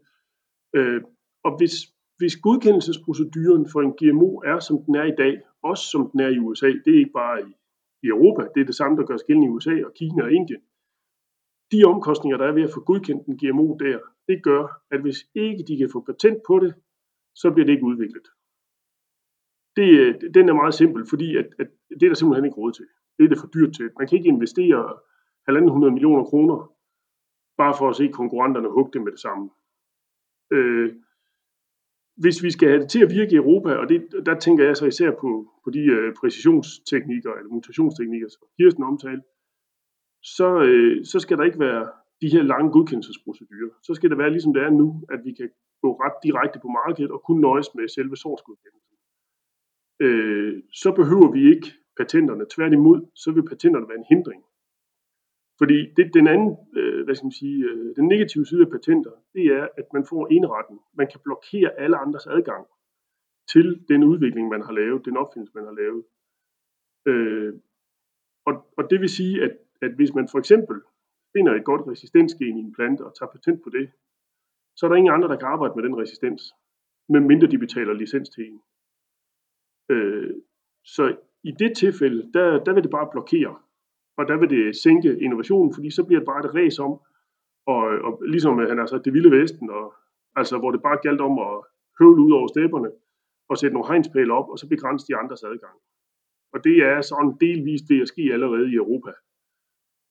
Øh, 0.76 1.02
og 1.44 1.58
hvis, 1.58 1.74
hvis 2.18 2.36
godkendelsesproceduren 2.38 3.66
for 3.72 3.82
en 3.82 3.94
GMO 4.00 4.30
er, 4.52 4.60
som 4.60 4.76
den 4.86 4.96
er 4.96 5.04
i 5.04 5.16
dag, 5.18 5.34
også 5.64 5.84
som 5.94 6.10
den 6.12 6.20
er 6.20 6.28
i 6.28 6.40
USA, 6.40 6.68
det 6.68 6.92
er 6.94 7.00
ikke 7.04 7.18
bare 7.24 7.42
i, 7.42 7.52
i 8.04 8.08
Europa, 8.08 8.48
det 8.56 8.62
er 8.62 8.66
det 8.66 8.76
samme, 8.76 8.98
der 8.98 9.06
gør 9.06 9.18
skillen 9.18 9.44
i 9.44 9.50
USA 9.50 9.76
og 9.86 9.94
Kina 9.94 10.24
og 10.24 10.32
Indien. 10.32 10.62
De 11.72 11.84
omkostninger, 11.84 12.38
der 12.38 12.46
er 12.48 12.52
ved 12.52 12.64
at 12.64 12.74
få 12.74 12.84
godkendt 12.84 13.28
en 13.28 13.38
GMO 13.38 13.78
der, 13.78 14.00
det 14.28 14.44
gør, 14.44 14.82
at 14.92 15.02
hvis 15.02 15.20
ikke 15.36 15.64
de 15.68 15.78
kan 15.78 15.90
få 15.92 16.00
patent 16.02 16.40
på 16.48 16.60
det, 16.60 16.74
så 17.36 17.52
bliver 17.52 17.66
det 17.66 17.74
ikke 17.74 17.86
udviklet. 17.86 18.28
Det, 19.76 19.90
øh, 20.00 20.34
den 20.34 20.50
er 20.50 20.54
meget 20.54 20.74
simpel, 20.74 21.06
fordi 21.10 21.38
at, 21.38 21.48
at 21.60 21.68
det 21.90 22.04
er 22.04 22.10
der 22.10 22.14
simpelthen 22.14 22.46
ikke 22.46 22.58
råd 22.58 22.72
til. 22.72 22.88
Det 23.18 23.24
er 23.24 23.30
det 23.30 23.40
for 23.40 23.48
dyrt 23.48 23.74
til. 23.74 23.90
Man 24.00 24.08
kan 24.08 24.18
ikke 24.18 24.34
investere 24.36 24.82
1.500 25.50 25.90
millioner 25.96 26.24
kroner, 26.24 26.58
bare 27.58 27.76
for 27.78 27.90
at 27.90 27.96
se 27.96 28.08
konkurrenterne 28.08 28.70
hugge 28.70 28.92
det 28.94 29.02
med 29.02 29.12
det 29.12 29.20
samme. 29.20 29.50
Øh, 30.52 30.94
hvis 32.24 32.44
vi 32.44 32.52
skal 32.52 32.68
have 32.70 32.82
det 32.82 32.90
til 32.90 33.02
at 33.04 33.12
virke 33.12 33.32
i 33.34 33.42
Europa, 33.44 33.70
og 33.82 33.90
det, 33.90 34.00
der 34.26 34.40
tænker 34.40 34.66
jeg 34.66 34.78
så 34.78 34.86
især 34.86 35.12
på, 35.12 35.30
på 35.64 35.70
de 35.70 35.80
øh, 35.80 36.14
præcisionsteknikker 36.20 37.34
eller 37.34 37.52
mutationsteknikker, 37.54 38.28
som 38.30 38.48
Kirsten 38.58 38.84
omtalte, 38.84 39.26
så, 40.24 40.50
øh, 40.68 41.06
så 41.06 41.20
skal 41.20 41.38
der 41.38 41.44
ikke 41.44 41.60
være 41.60 41.84
de 42.22 42.30
her 42.30 42.44
lange 42.44 42.72
godkendelsesprocedurer. 42.72 43.74
Så 43.84 43.94
skal 43.94 44.10
det 44.10 44.18
være 44.18 44.32
ligesom 44.32 44.54
det 44.54 44.64
er 44.64 44.70
nu, 44.70 44.88
at 45.14 45.20
vi 45.26 45.32
kan 45.40 45.50
gå 45.82 45.90
ret 46.04 46.18
direkte 46.24 46.60
på 46.60 46.68
markedet 46.68 47.12
og 47.12 47.24
kun 47.28 47.40
nøjes 47.40 47.70
med 47.76 47.88
selve 47.88 48.16
sortsgodkendelsen. 48.18 48.96
Øh, 50.06 50.64
så 50.74 50.90
behøver 50.92 51.32
vi 51.32 51.42
ikke 51.56 51.68
patenterne. 51.98 52.46
Tværtimod, 52.56 53.00
så 53.16 53.32
vil 53.32 53.50
patenterne 53.52 53.88
være 53.90 53.98
en 53.98 54.12
hindring. 54.14 54.42
Fordi 55.60 55.94
det, 55.98 56.14
den 56.14 56.28
anden, 56.28 56.58
øh, 56.78 57.04
hvad 57.06 57.16
skal 57.16 57.26
man 57.26 57.40
sige, 57.44 57.64
øh, 57.70 57.96
den 57.96 58.08
negative 58.08 58.46
side 58.46 58.62
af 58.62 58.72
patenter, 58.72 59.12
det 59.34 59.46
er, 59.46 59.68
at 59.78 59.88
man 59.94 60.06
får 60.10 60.32
indretten. 60.32 60.80
Man 60.94 61.08
kan 61.12 61.20
blokere 61.24 61.72
alle 61.80 61.98
andres 61.98 62.28
adgang 62.28 62.68
til 63.52 63.86
den 63.88 64.04
udvikling, 64.04 64.50
man 64.50 64.62
har 64.62 64.72
lavet, 64.72 65.06
den 65.06 65.18
opfindelse, 65.18 65.54
man 65.56 65.66
har 65.66 65.76
lavet. 65.82 66.04
Øh, 67.06 67.54
og, 68.46 68.54
og 68.78 68.84
det 68.90 69.02
vil 69.02 69.10
sige, 69.10 69.44
at, 69.44 69.58
at 69.82 69.92
hvis 69.96 70.14
man 70.14 70.28
for 70.32 70.40
eksempel 70.40 70.82
finder 71.34 71.54
et 71.56 71.66
godt 71.66 71.88
resistensgen 71.88 72.58
i 72.58 72.62
en 72.62 72.74
plante 72.74 73.06
og 73.06 73.16
tager 73.16 73.32
patent 73.32 73.64
på 73.64 73.70
det, 73.70 73.92
så 74.76 74.86
er 74.86 74.90
der 74.90 74.96
ingen 74.96 75.14
andre, 75.14 75.28
der 75.28 75.38
kan 75.38 75.48
arbejde 75.48 75.74
med 75.76 75.84
den 75.84 75.98
resistens, 75.98 76.54
medmindre 77.10 77.48
de 77.48 77.58
betaler 77.58 77.94
licens 77.94 78.30
til 78.30 78.44
en. 78.48 78.62
Øh, 79.90 80.36
så 80.84 81.18
i 81.44 81.52
det 81.52 81.78
tilfælde, 81.78 82.32
der, 82.34 82.64
der 82.64 82.74
vil 82.74 82.84
det 82.84 82.92
bare 82.92 83.10
blokere, 83.12 83.60
og 84.20 84.28
der 84.28 84.38
vil 84.40 84.50
det 84.50 84.76
sænke 84.84 85.20
innovationen, 85.26 85.74
fordi 85.74 85.90
så 85.92 86.04
bliver 86.04 86.20
det 86.20 86.30
bare 86.32 86.46
et 86.46 86.56
ræs 86.56 86.80
om, 86.80 86.94
og, 87.74 87.84
og 88.08 88.12
ligesom 88.34 88.58
han 88.58 88.78
har 88.78 88.86
sagt, 88.86 89.06
det 89.06 89.14
vilde 89.14 89.32
vesten, 89.40 89.70
og, 89.70 89.86
altså 90.36 90.58
hvor 90.60 90.72
det 90.72 90.82
bare 90.82 91.00
galt 91.08 91.22
om 91.22 91.36
at 91.40 91.56
høvle 92.00 92.22
ud 92.26 92.32
over 92.32 92.48
stepperne, 92.48 92.92
og 93.50 93.58
sætte 93.58 93.74
nogle 93.74 93.90
hegnspæle 93.92 94.34
op, 94.34 94.50
og 94.50 94.58
så 94.60 94.68
begrænse 94.68 95.08
de 95.08 95.16
andres 95.16 95.44
adgang. 95.44 95.78
Og 96.54 96.64
det 96.64 96.76
er 96.92 97.02
sådan 97.02 97.38
delvist 97.42 97.86
ved 97.90 98.02
at 98.02 98.08
ske 98.08 98.24
allerede 98.36 98.72
i 98.72 98.76
Europa. 98.76 99.12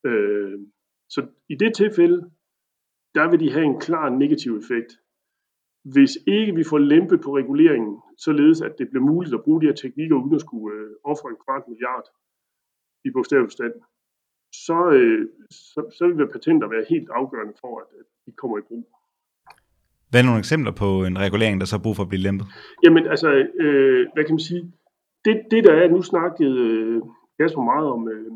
Øh, 0.09 0.59
så 1.09 1.21
i 1.49 1.55
det 1.55 1.75
tilfælde, 1.75 2.19
der 3.15 3.31
vil 3.31 3.41
de 3.41 3.53
have 3.53 3.65
en 3.65 3.81
klar 3.81 4.09
negativ 4.23 4.53
effekt. 4.63 4.93
hvis 5.95 6.15
ikke 6.27 6.55
vi 6.55 6.65
får 6.71 6.79
lempet 6.79 7.19
på 7.25 7.31
reguleringen, 7.37 7.95
således 8.27 8.61
at 8.61 8.75
det 8.79 8.89
bliver 8.91 9.05
muligt 9.11 9.35
at 9.35 9.45
bruge 9.45 9.61
de 9.61 9.67
her 9.67 9.75
teknikker 9.75 10.17
uden 10.17 10.35
at 10.35 10.41
skulle 10.41 10.77
øh, 10.77 10.91
ofre 11.05 11.31
en 11.31 11.43
kvart 11.45 11.65
milliard 11.69 12.07
i 13.05 13.09
bogstavelforstand, 13.15 13.75
så, 14.53 14.91
øh, 14.99 15.29
så, 15.51 15.81
så 15.99 16.07
vil 16.17 16.33
patenter 16.33 16.69
være 16.69 16.85
helt 16.89 17.09
afgørende 17.11 17.55
for, 17.61 17.81
at, 17.81 17.87
at 18.01 18.07
de 18.27 18.33
kommer 18.33 18.59
i 18.59 18.61
brug. 18.69 18.89
Hvad 20.11 20.21
er 20.21 20.25
nogle 20.25 20.39
eksempler 20.39 20.73
på 20.73 21.05
en 21.05 21.19
regulering, 21.19 21.61
der 21.61 21.67
så 21.67 21.77
er 21.77 21.81
brug 21.83 21.97
for 21.97 22.03
at 22.03 22.09
blive 22.09 22.23
lempet? 22.23 22.47
Jamen 22.85 23.07
altså, 23.07 23.29
øh, 23.65 24.07
hvad 24.15 24.25
kan 24.25 24.35
man 24.35 24.49
sige? 24.51 24.73
Det, 25.25 25.37
det 25.51 25.65
der 25.65 25.75
er, 25.75 25.89
nu 25.89 26.03
snakket 26.03 26.53
øh, 26.57 27.03
Kasper 27.41 27.63
meget 27.63 27.89
om, 27.89 28.09
øh, 28.09 28.33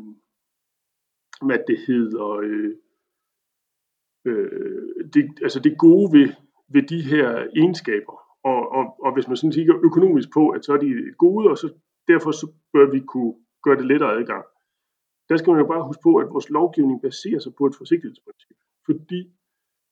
hvad 1.47 1.59
det 1.67 1.77
hedder, 1.87 2.29
øh, 2.47 2.71
øh, 4.25 5.05
det, 5.13 5.23
altså 5.41 5.59
det 5.59 5.77
gode 5.77 6.07
ved, 6.17 6.29
ved 6.73 6.83
de 6.83 7.01
her 7.01 7.47
egenskaber. 7.55 8.15
Og, 8.43 8.71
og, 8.71 8.85
og 9.05 9.13
hvis 9.13 9.27
man 9.27 9.37
sådan 9.37 9.51
kigger 9.51 9.75
økonomisk 9.83 10.29
på, 10.33 10.49
at 10.49 10.65
så 10.65 10.73
er 10.73 10.77
de 10.77 11.13
gode, 11.17 11.49
og 11.49 11.57
så 11.57 11.73
derfor 12.07 12.31
så 12.31 12.47
bør 12.73 12.91
vi 12.91 12.99
kunne 12.99 13.33
gøre 13.63 13.77
det 13.77 13.85
lettere 13.85 14.17
adgang. 14.19 14.45
Der 15.29 15.37
skal 15.37 15.51
man 15.51 15.61
jo 15.61 15.67
bare 15.67 15.87
huske 15.87 16.03
på, 16.03 16.15
at 16.15 16.29
vores 16.33 16.49
lovgivning 16.49 17.01
baserer 17.01 17.39
sig 17.39 17.53
på 17.57 17.65
et 17.65 17.75
forsigtighedsprincip. 17.75 18.57
Fordi 18.85 19.19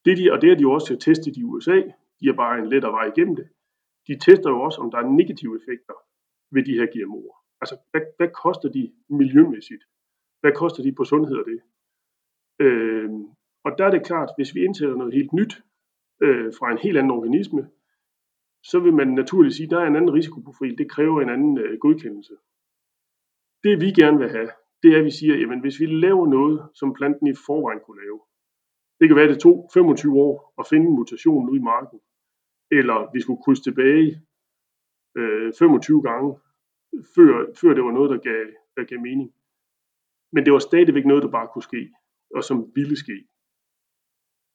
det 0.05 0.17
de, 0.17 0.31
og 0.33 0.41
det 0.41 0.49
har 0.49 0.57
de 0.57 0.61
jo 0.61 0.71
også 0.71 0.97
testet 0.97 1.37
i 1.37 1.43
USA, 1.43 1.77
de 2.19 2.25
har 2.29 2.33
bare 2.33 2.59
en 2.59 2.67
lettere 2.69 2.91
vej 2.91 3.05
igennem 3.15 3.35
det. 3.35 3.47
De 4.07 4.19
tester 4.19 4.49
jo 4.49 4.61
også, 4.61 4.81
om 4.81 4.91
der 4.91 4.97
er 4.97 5.09
negative 5.19 5.53
effekter 5.59 5.93
ved 6.51 6.63
de 6.65 6.73
her 6.73 6.87
GMO'er. 6.93 7.35
Altså, 7.61 7.75
hvad, 7.91 8.01
hvad 8.17 8.29
koster 8.43 8.69
de 8.69 8.93
miljømæssigt? 9.09 9.83
Hvad 10.41 10.51
koster 10.51 10.83
de 10.83 10.91
på 10.95 11.03
sundhed 11.03 11.37
og 11.37 11.45
det? 11.45 11.59
Øh, 12.65 13.09
og 13.63 13.71
der 13.77 13.85
er 13.85 13.91
det 13.91 14.05
klart, 14.05 14.29
hvis 14.37 14.55
vi 14.55 14.63
indsætter 14.63 14.95
noget 14.95 15.13
helt 15.13 15.33
nyt 15.33 15.63
øh, 16.21 16.53
fra 16.59 16.71
en 16.71 16.77
helt 16.77 16.97
anden 16.97 17.11
organisme, 17.11 17.69
så 18.63 18.79
vil 18.79 18.93
man 18.93 19.07
naturligt 19.07 19.55
sige, 19.55 19.65
at 19.65 19.71
der 19.71 19.79
er 19.79 19.87
en 19.87 19.95
anden 19.95 20.13
risikoprofil. 20.13 20.77
Det 20.77 20.91
kræver 20.91 21.21
en 21.21 21.29
anden 21.29 21.57
øh, 21.57 21.79
godkendelse. 21.79 22.33
Det 23.63 23.81
vi 23.81 23.91
gerne 24.01 24.17
vil 24.17 24.29
have, 24.29 24.49
det 24.83 24.93
er, 24.93 24.99
at 24.99 25.05
vi 25.05 25.11
siger, 25.11 25.35
jamen 25.35 25.59
hvis 25.61 25.79
vi 25.79 25.85
laver 25.85 26.27
noget, 26.27 26.69
som 26.73 26.93
planten 26.93 27.27
i 27.27 27.35
forvejen 27.45 27.81
kunne 27.85 28.01
lave, 28.03 28.19
det 28.99 29.07
kan 29.07 29.15
være, 29.15 29.27
at 29.27 29.33
det 29.33 29.41
tog 29.41 29.69
25 29.73 30.15
år 30.15 30.53
at 30.59 30.67
finde 30.69 30.87
en 30.87 30.95
mutation 30.95 31.49
ude 31.49 31.59
i 31.59 31.63
marken, 31.73 31.99
eller 32.71 32.97
vi 33.13 33.19
skulle 33.21 33.43
krydse 33.43 33.63
tilbage 33.63 34.21
øh, 35.17 35.53
25 35.59 36.01
gange, 36.01 36.39
før, 37.15 37.31
før 37.61 37.73
det 37.73 37.83
var 37.83 37.91
noget, 37.91 38.09
der 38.09 38.17
gav, 38.17 38.45
der 38.75 38.83
gav 38.83 38.99
mening. 38.99 39.33
Men 40.33 40.45
det 40.45 40.53
var 40.53 40.59
stadigvæk 40.59 41.05
noget, 41.05 41.23
der 41.23 41.31
bare 41.31 41.47
kunne 41.53 41.63
ske, 41.69 41.91
og 42.35 42.43
som 42.43 42.71
ville 42.75 42.95
ske. 42.95 43.17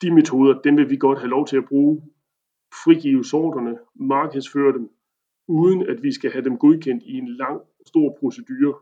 De 0.03 0.15
metoder, 0.15 0.61
dem 0.61 0.77
vil 0.77 0.91
vi 0.91 0.97
godt 0.97 1.19
have 1.19 1.31
lov 1.31 1.47
til 1.47 1.57
at 1.57 1.69
bruge, 1.69 2.03
frigive 2.85 3.25
sorterne, 3.25 3.79
markedsføre 3.95 4.73
dem, 4.73 4.91
uden 5.49 5.83
at 5.83 6.03
vi 6.03 6.12
skal 6.12 6.31
have 6.33 6.45
dem 6.45 6.59
godkendt 6.59 7.03
i 7.03 7.12
en 7.12 7.29
lang, 7.29 7.61
stor 7.87 8.17
procedure. 8.21 8.81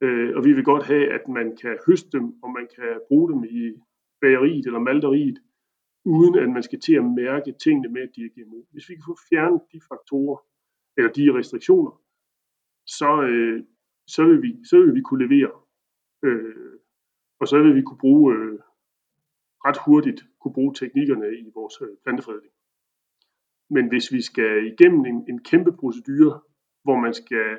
Øh, 0.00 0.36
og 0.36 0.44
vi 0.44 0.52
vil 0.52 0.64
godt 0.64 0.86
have, 0.86 1.12
at 1.12 1.28
man 1.28 1.56
kan 1.56 1.78
høste 1.86 2.10
dem, 2.18 2.42
og 2.42 2.50
man 2.50 2.68
kan 2.76 3.00
bruge 3.08 3.32
dem 3.32 3.44
i 3.44 3.72
bageriet 4.20 4.66
eller 4.66 4.78
malteriet, 4.78 5.38
uden 6.04 6.34
at 6.38 6.48
man 6.48 6.62
skal 6.62 6.80
til 6.80 6.94
at 6.94 7.04
mærke 7.04 7.52
tingene 7.64 7.88
med, 7.88 8.02
at 8.02 8.12
de 8.16 8.24
er 8.24 8.28
GMO. 8.34 8.62
Hvis 8.72 8.88
vi 8.88 8.94
kan 8.94 9.04
få 9.06 9.16
fjernet 9.30 9.62
de 9.72 9.80
faktorer, 9.88 10.38
eller 10.96 11.12
de 11.12 11.38
restriktioner, 11.38 12.02
så, 12.86 13.22
øh, 13.22 13.64
så, 14.06 14.24
vil 14.24 14.42
vi, 14.42 14.64
så 14.64 14.80
vil 14.80 14.94
vi 14.94 15.00
kunne 15.00 15.26
levere. 15.26 15.52
Øh, 16.24 16.74
og 17.40 17.48
så 17.48 17.62
vil 17.62 17.74
vi 17.74 17.82
kunne 17.82 17.98
bruge 17.98 18.34
øh, 18.34 18.58
ret 19.66 19.78
hurtigt 19.86 20.20
kunne 20.40 20.54
bruge 20.54 20.74
teknikkerne 20.74 21.38
i 21.38 21.50
vores 21.54 21.74
øh, 21.82 21.96
plantefredning. 22.02 22.52
Men 23.70 23.88
hvis 23.88 24.12
vi 24.12 24.20
skal 24.22 24.66
igennem 24.72 25.04
en, 25.04 25.24
en 25.28 25.44
kæmpe 25.44 25.72
procedure, 25.72 26.40
hvor 26.82 26.96
man 26.96 27.14
skal 27.14 27.58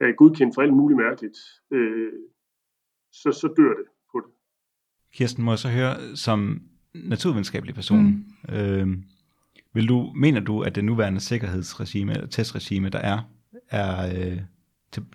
have 0.00 0.14
godkendt 0.16 0.54
for 0.54 0.62
alt 0.62 0.72
muligt 0.72 0.98
mærkeligt, 0.98 1.38
øh, 1.72 2.12
så, 3.12 3.32
så 3.32 3.54
dør 3.56 3.68
det 3.68 3.86
på 4.12 4.18
det. 4.24 4.32
Kirsten, 5.14 5.44
må 5.44 5.52
jeg 5.52 5.58
så 5.58 5.68
høre, 5.68 6.16
som 6.16 6.62
naturvidenskabelig 6.94 7.74
person, 7.74 8.24
mm. 8.48 8.54
øh, 8.54 8.88
vil 9.74 9.88
du, 9.88 10.12
mener 10.16 10.40
du, 10.40 10.62
at 10.62 10.74
det 10.74 10.84
nuværende 10.84 11.20
sikkerhedsregime, 11.20 12.12
eller 12.12 12.26
testregime, 12.26 12.88
der 12.88 12.98
er, 12.98 13.18
er 13.70 14.18
øh, 14.18 14.40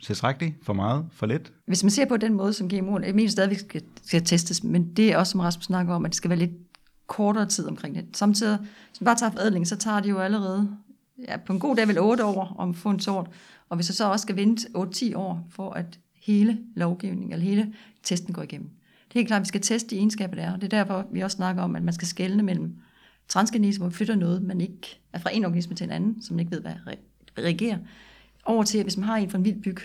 tilstrækkeligt, 0.02 0.56
for 0.62 0.74
meget, 0.74 1.06
for 1.12 1.26
lidt? 1.26 1.54
Hvis 1.66 1.84
man 1.84 1.90
ser 1.90 2.06
på 2.06 2.18
den 2.18 2.34
måde, 2.34 2.54
som 2.54 2.68
GMO'en, 2.68 3.06
jeg 3.06 3.16
mener 3.16 3.30
stadigvæk 3.30 3.60
skal, 3.60 3.84
skal 4.04 4.26
testes, 4.26 4.64
men 4.64 4.96
det 4.96 5.12
er 5.12 5.18
også, 5.18 5.32
som 5.32 5.40
Rasmus 5.40 5.66
snakker 5.66 5.94
om, 5.94 6.06
at 6.06 6.10
det 6.10 6.16
skal 6.16 6.30
være 6.30 6.40
lidt 6.40 6.52
kortere 7.08 7.46
tid 7.46 7.68
omkring 7.68 7.96
det. 7.96 8.06
Samtidig, 8.14 8.58
hvis 8.58 9.02
man 9.02 9.06
bare 9.06 9.16
tager 9.16 9.32
forædling, 9.32 9.68
så 9.68 9.78
tager 9.78 10.00
det 10.00 10.10
jo 10.10 10.20
allerede 10.20 10.78
ja, 11.28 11.38
på 11.38 11.54
en 11.54 11.60
god 11.60 11.76
dag 11.76 11.88
vel 11.88 12.00
8 12.00 12.26
år 12.26 12.56
om 12.58 12.70
at 12.70 12.76
få 12.76 12.90
en 12.90 13.00
sort, 13.00 13.30
og 13.70 13.76
hvis 13.76 13.90
jeg 13.90 13.96
så 13.96 14.12
også 14.12 14.24
skal 14.24 14.36
vente 14.36 14.68
8-10 14.78 15.16
år 15.16 15.48
for 15.50 15.72
at 15.72 16.00
hele 16.16 16.60
lovgivningen, 16.76 17.34
eller 17.34 17.46
hele 17.46 17.74
testen 18.04 18.34
går 18.34 18.42
igennem. 18.42 18.70
Det 19.08 19.16
er 19.16 19.20
helt 19.20 19.28
klart, 19.28 19.40
at 19.40 19.44
vi 19.44 19.48
skal 19.48 19.62
teste 19.62 19.90
de 19.90 19.96
egenskaber, 19.98 20.36
der 20.36 20.44
er. 20.44 20.56
Det 20.56 20.64
er 20.64 20.84
derfor, 20.84 21.08
vi 21.12 21.22
også 21.22 21.36
snakker 21.36 21.64
om, 21.64 21.76
at 21.76 21.84
man 21.84 21.94
skal 21.94 22.08
skelne 22.08 22.44
mellem 22.44 22.76
transgenese, 23.28 23.80
hvor 23.80 23.88
vi 23.90 23.96
flytter 23.96 24.16
noget, 24.16 24.44
man 24.44 24.62
ikke 24.62 25.00
er 25.14 25.20
fra 25.20 25.30
en 25.34 25.46
organisme 25.46 25.76
til 25.76 25.84
en 25.84 25.92
anden, 25.92 26.22
som 26.22 26.36
man 26.36 26.40
ikke 26.40 26.52
ved, 26.52 26.62
hvad 26.62 26.74
reagerer, 27.38 27.78
over 28.46 28.64
til, 28.64 28.78
at 28.78 28.84
hvis 28.84 28.98
man 28.98 29.06
har 29.06 29.18
en 29.18 29.30
fra 29.30 29.38
en 29.38 29.46
vild 29.46 29.62
byg 29.62 29.78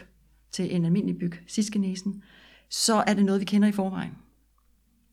til 0.52 0.76
en 0.76 0.84
almindelig 0.84 1.18
byg, 1.18 1.32
cisgenesen, 1.48 2.22
så 2.68 3.04
er 3.06 3.14
det 3.14 3.24
noget, 3.24 3.40
vi 3.40 3.44
kender 3.44 3.68
i 3.68 3.72
forvejen. 3.72 4.12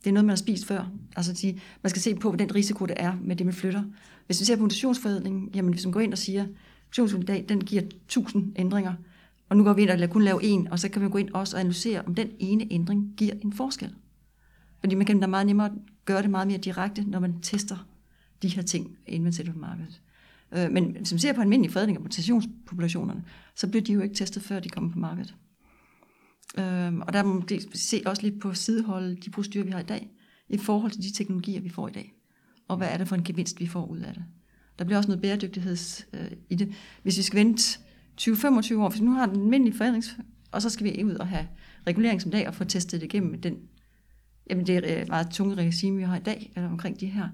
Det 0.06 0.12
er 0.12 0.14
noget, 0.14 0.26
man 0.26 0.32
har 0.32 0.36
spist 0.36 0.66
før. 0.66 0.92
Altså 1.16 1.32
at 1.32 1.38
sige, 1.38 1.62
man 1.84 1.90
skal 1.90 2.02
se 2.02 2.16
på, 2.16 2.30
hvad 2.30 2.40
den 2.40 2.56
risiko, 2.56 2.86
der 2.86 2.94
er 2.98 3.14
med 3.24 3.36
det, 3.36 3.46
man 3.46 3.56
flytter. 3.56 3.84
Hvis 4.26 4.40
vi 4.40 4.46
ser 4.46 4.56
på 4.56 4.62
mutationsforædling, 4.62 5.52
jamen 5.56 5.74
hvis 5.74 5.86
man 5.86 5.92
går 5.92 6.00
ind 6.00 6.12
og 6.12 6.18
siger, 6.18 6.46
mutationsforædling 6.88 7.24
i 7.24 7.28
dag, 7.28 7.46
den 7.50 7.62
giver 7.62 7.82
1000 7.82 8.54
ændringer, 8.56 8.94
og 9.50 9.58
nu 9.58 9.64
går 9.64 9.74
vi 9.74 9.82
ind 9.82 9.90
og 9.90 10.10
kun 10.10 10.22
lave 10.22 10.44
en, 10.44 10.68
og 10.68 10.80
så 10.80 10.90
kan 10.90 11.02
vi 11.02 11.10
gå 11.10 11.18
ind 11.18 11.30
også 11.34 11.56
og 11.56 11.60
analysere, 11.60 12.02
om 12.02 12.16
den 12.16 12.30
ene 12.40 12.68
ændring 12.72 13.14
giver 13.18 13.34
en 13.42 13.54
forskel. 13.54 13.94
Fordi 14.80 14.96
man 14.96 15.06
kan 15.06 15.20
da 15.20 15.28
meget 15.28 15.48
nemmere 15.48 15.72
gøre 16.06 16.22
det 16.22 16.30
meget 16.30 16.48
mere 16.48 16.58
direkte, 16.58 17.04
når 17.04 17.20
man 17.20 17.42
tester 17.42 17.88
de 18.42 18.48
her 18.48 18.62
ting, 18.62 18.98
inden 19.08 19.24
man 19.24 19.34
sætter 19.34 19.54
på 19.54 19.60
markedet. 19.60 20.02
Øh, 20.52 20.72
men 20.72 20.96
hvis 20.98 21.12
man 21.12 21.20
ser 21.20 21.34
på 21.34 21.42
almindelige 21.42 21.74
fredning 21.74 21.98
af 21.98 22.02
mutationspopulationerne, 22.02 23.24
så 23.56 23.68
bliver 23.68 23.84
de 23.84 23.94
jo 23.94 24.02
ikke 24.02 24.16
testet, 24.16 24.44
før 24.44 24.60
de 24.60 24.70
kommer 24.70 24.92
på 24.92 25.00
markedet. 25.00 25.36
Øh, 26.58 26.98
og 26.98 27.14
der 27.14 27.24
må 27.24 27.34
man 27.34 27.60
se 27.74 28.02
også 28.06 28.22
lidt 28.22 28.42
på 28.42 28.54
sideholdet 28.54 29.26
de 29.26 29.30
procedurer, 29.30 29.66
vi 29.66 29.72
har 29.72 29.80
i 29.80 29.84
dag, 29.84 30.10
i 30.50 30.58
forhold 30.58 30.92
til 30.92 31.04
de 31.04 31.14
teknologier, 31.14 31.62
vi 31.62 31.70
får 31.70 31.88
i 31.88 31.92
dag. 31.92 32.14
Og 32.68 32.78
hvad 32.78 32.88
er 32.88 32.98
det 32.98 33.08
for 33.08 33.16
en 33.16 33.24
gevinst, 33.24 33.60
vi 33.60 33.68
får 33.68 33.86
ud 33.86 34.00
af 34.00 34.14
det. 34.14 34.24
Der 34.80 34.86
bliver 34.86 34.98
også 34.98 35.08
noget 35.08 35.22
bæredygtigheds 35.22 36.08
øh, 36.14 36.32
i 36.50 36.56
det. 36.56 36.74
Hvis 37.04 37.18
vi 37.18 37.24
skal 37.24 37.40
vente 37.40 37.80
20-25 38.22 38.28
år, 38.76 38.90
hvis 38.90 39.02
vi 39.02 39.06
nu 39.06 39.12
har 39.12 39.26
den 39.26 39.42
almindelige 39.42 39.78
forædrings, 39.78 40.18
og 40.52 40.62
så 40.62 40.70
skal 40.70 40.86
vi 40.86 41.04
ud 41.04 41.16
og 41.16 41.28
have 41.28 41.48
regulering 41.88 42.22
som 42.22 42.32
dag 42.32 42.48
og 42.48 42.56
få 42.56 42.64
testet 42.64 43.02
det 43.02 43.14
igennem 43.14 43.42
den, 43.42 43.58
jamen 44.50 44.68
det 44.68 45.00
er 45.00 45.06
meget 45.08 45.28
tunge 45.32 45.56
regime, 45.56 45.98
vi 45.98 46.04
har 46.04 46.18
i 46.18 46.24
dag, 46.24 46.52
eller 46.56 46.70
omkring 46.70 47.00
de 47.00 47.06
her, 47.06 47.30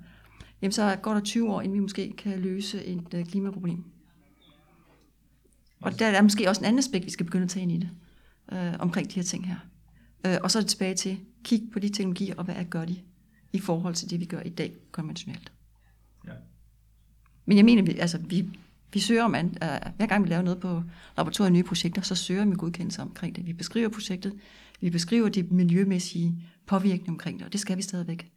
jamen 0.62 0.72
så 0.72 0.98
går 1.02 1.14
der 1.14 1.22
20 1.22 1.50
år, 1.50 1.62
inden 1.62 1.76
vi 1.76 1.80
måske 1.80 2.14
kan 2.18 2.40
løse 2.40 2.86
et 2.86 3.14
øh, 3.14 3.26
klimaproblem. 3.26 3.84
Og 5.82 6.00
der 6.00 6.06
er 6.06 6.22
måske 6.22 6.50
også 6.50 6.62
en 6.62 6.66
anden 6.66 6.80
aspekt, 6.80 7.06
vi 7.06 7.12
skal 7.12 7.26
begynde 7.26 7.44
at 7.44 7.50
tage 7.50 7.64
ind 7.64 7.72
i 7.72 7.78
det, 7.78 7.90
uh, 8.52 8.80
omkring 8.80 9.10
de 9.10 9.16
her 9.16 9.24
ting 9.24 9.48
her. 9.48 9.56
Uh, 10.28 10.36
og 10.44 10.52
så 10.52 10.60
er 10.60 10.62
det 10.62 10.70
tilbage 10.70 10.96
til, 10.96 11.18
kig 11.44 11.70
på 11.74 11.80
de 11.80 11.90
teknologier, 11.90 12.36
og 12.36 12.44
hvad 12.44 12.56
er, 12.56 12.64
gør 12.64 12.86
de 12.86 12.96
i 13.54 13.60
forhold 13.60 13.96
til 13.96 14.10
det, 14.10 14.20
vi 14.20 14.26
gør 14.26 14.40
i 14.40 14.50
dag 14.50 14.76
konventionelt. 14.92 15.52
Ja. 16.28 16.32
Men 17.46 17.58
jeg 17.58 17.66
mener, 17.66 17.84
vi, 17.84 17.92
altså, 17.92 18.18
vi, 18.18 18.50
vi 18.94 19.00
søger 19.00 19.24
om, 19.24 19.36
uh, 19.36 19.52
hver 19.98 20.06
gang 20.06 20.24
vi 20.24 20.30
laver 20.30 20.42
noget 20.42 20.60
på 20.60 20.84
laboratoriet 21.18 21.54
nye 21.54 21.64
projekter, 21.64 22.02
så 22.02 22.16
søger 22.16 22.46
vi 22.46 22.56
godkendelse 22.56 23.02
omkring 23.02 23.36
det. 23.36 23.46
Vi 23.46 23.54
beskriver 23.54 23.90
projektet, 23.90 24.34
vi 24.82 24.90
beskriver 24.90 25.30
de 25.30 25.44
miljømæssige 25.44 26.44
påvirkninger 26.68 27.12
omkring 27.12 27.40
det, 27.40 27.46
og 27.46 27.52
det 27.52 27.60
skal 27.60 27.78
vi 27.78 27.82
stadigvæk 27.82 28.32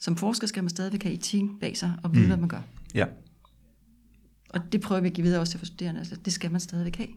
som 0.00 0.16
forsker 0.16 0.46
skal 0.46 0.62
man 0.62 0.70
stadigvæk 0.70 1.02
have 1.02 1.14
etik 1.14 1.44
bag 1.60 1.76
sig 1.76 1.92
og 2.02 2.12
vide, 2.12 2.22
mm. 2.22 2.28
hvad 2.28 2.36
man 2.36 2.48
gør. 2.48 2.60
Ja. 2.94 3.06
Og 4.50 4.72
det 4.72 4.80
prøver 4.80 5.00
vi 5.00 5.08
at 5.08 5.14
give 5.14 5.24
videre 5.24 5.40
også 5.40 5.58
til 5.58 5.66
studerende. 5.66 6.00
Altså, 6.00 6.16
det 6.16 6.32
skal 6.32 6.50
man 6.50 6.60
stadigvæk 6.60 6.96
have. 6.96 7.08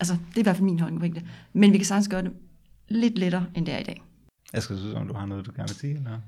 Altså, 0.00 0.12
det 0.28 0.36
er 0.36 0.40
i 0.40 0.42
hvert 0.42 0.56
fald 0.56 0.64
min 0.64 0.80
holdning 0.80 1.14
det. 1.14 1.24
Men 1.52 1.72
vi 1.72 1.78
kan 1.78 1.86
sagtens 1.86 2.08
gøre 2.08 2.22
det 2.22 2.32
lidt 2.88 3.18
lettere, 3.18 3.46
end 3.54 3.66
det 3.66 3.74
er 3.74 3.78
i 3.78 3.82
dag. 3.82 4.02
Jeg 4.52 4.62
skal 4.62 4.78
synes, 4.78 4.94
om 4.94 5.08
du 5.08 5.14
har 5.14 5.26
noget, 5.26 5.46
du 5.46 5.50
gerne 5.56 5.68
vil 5.68 5.76
sige? 5.76 5.94
Eller? 5.94 6.18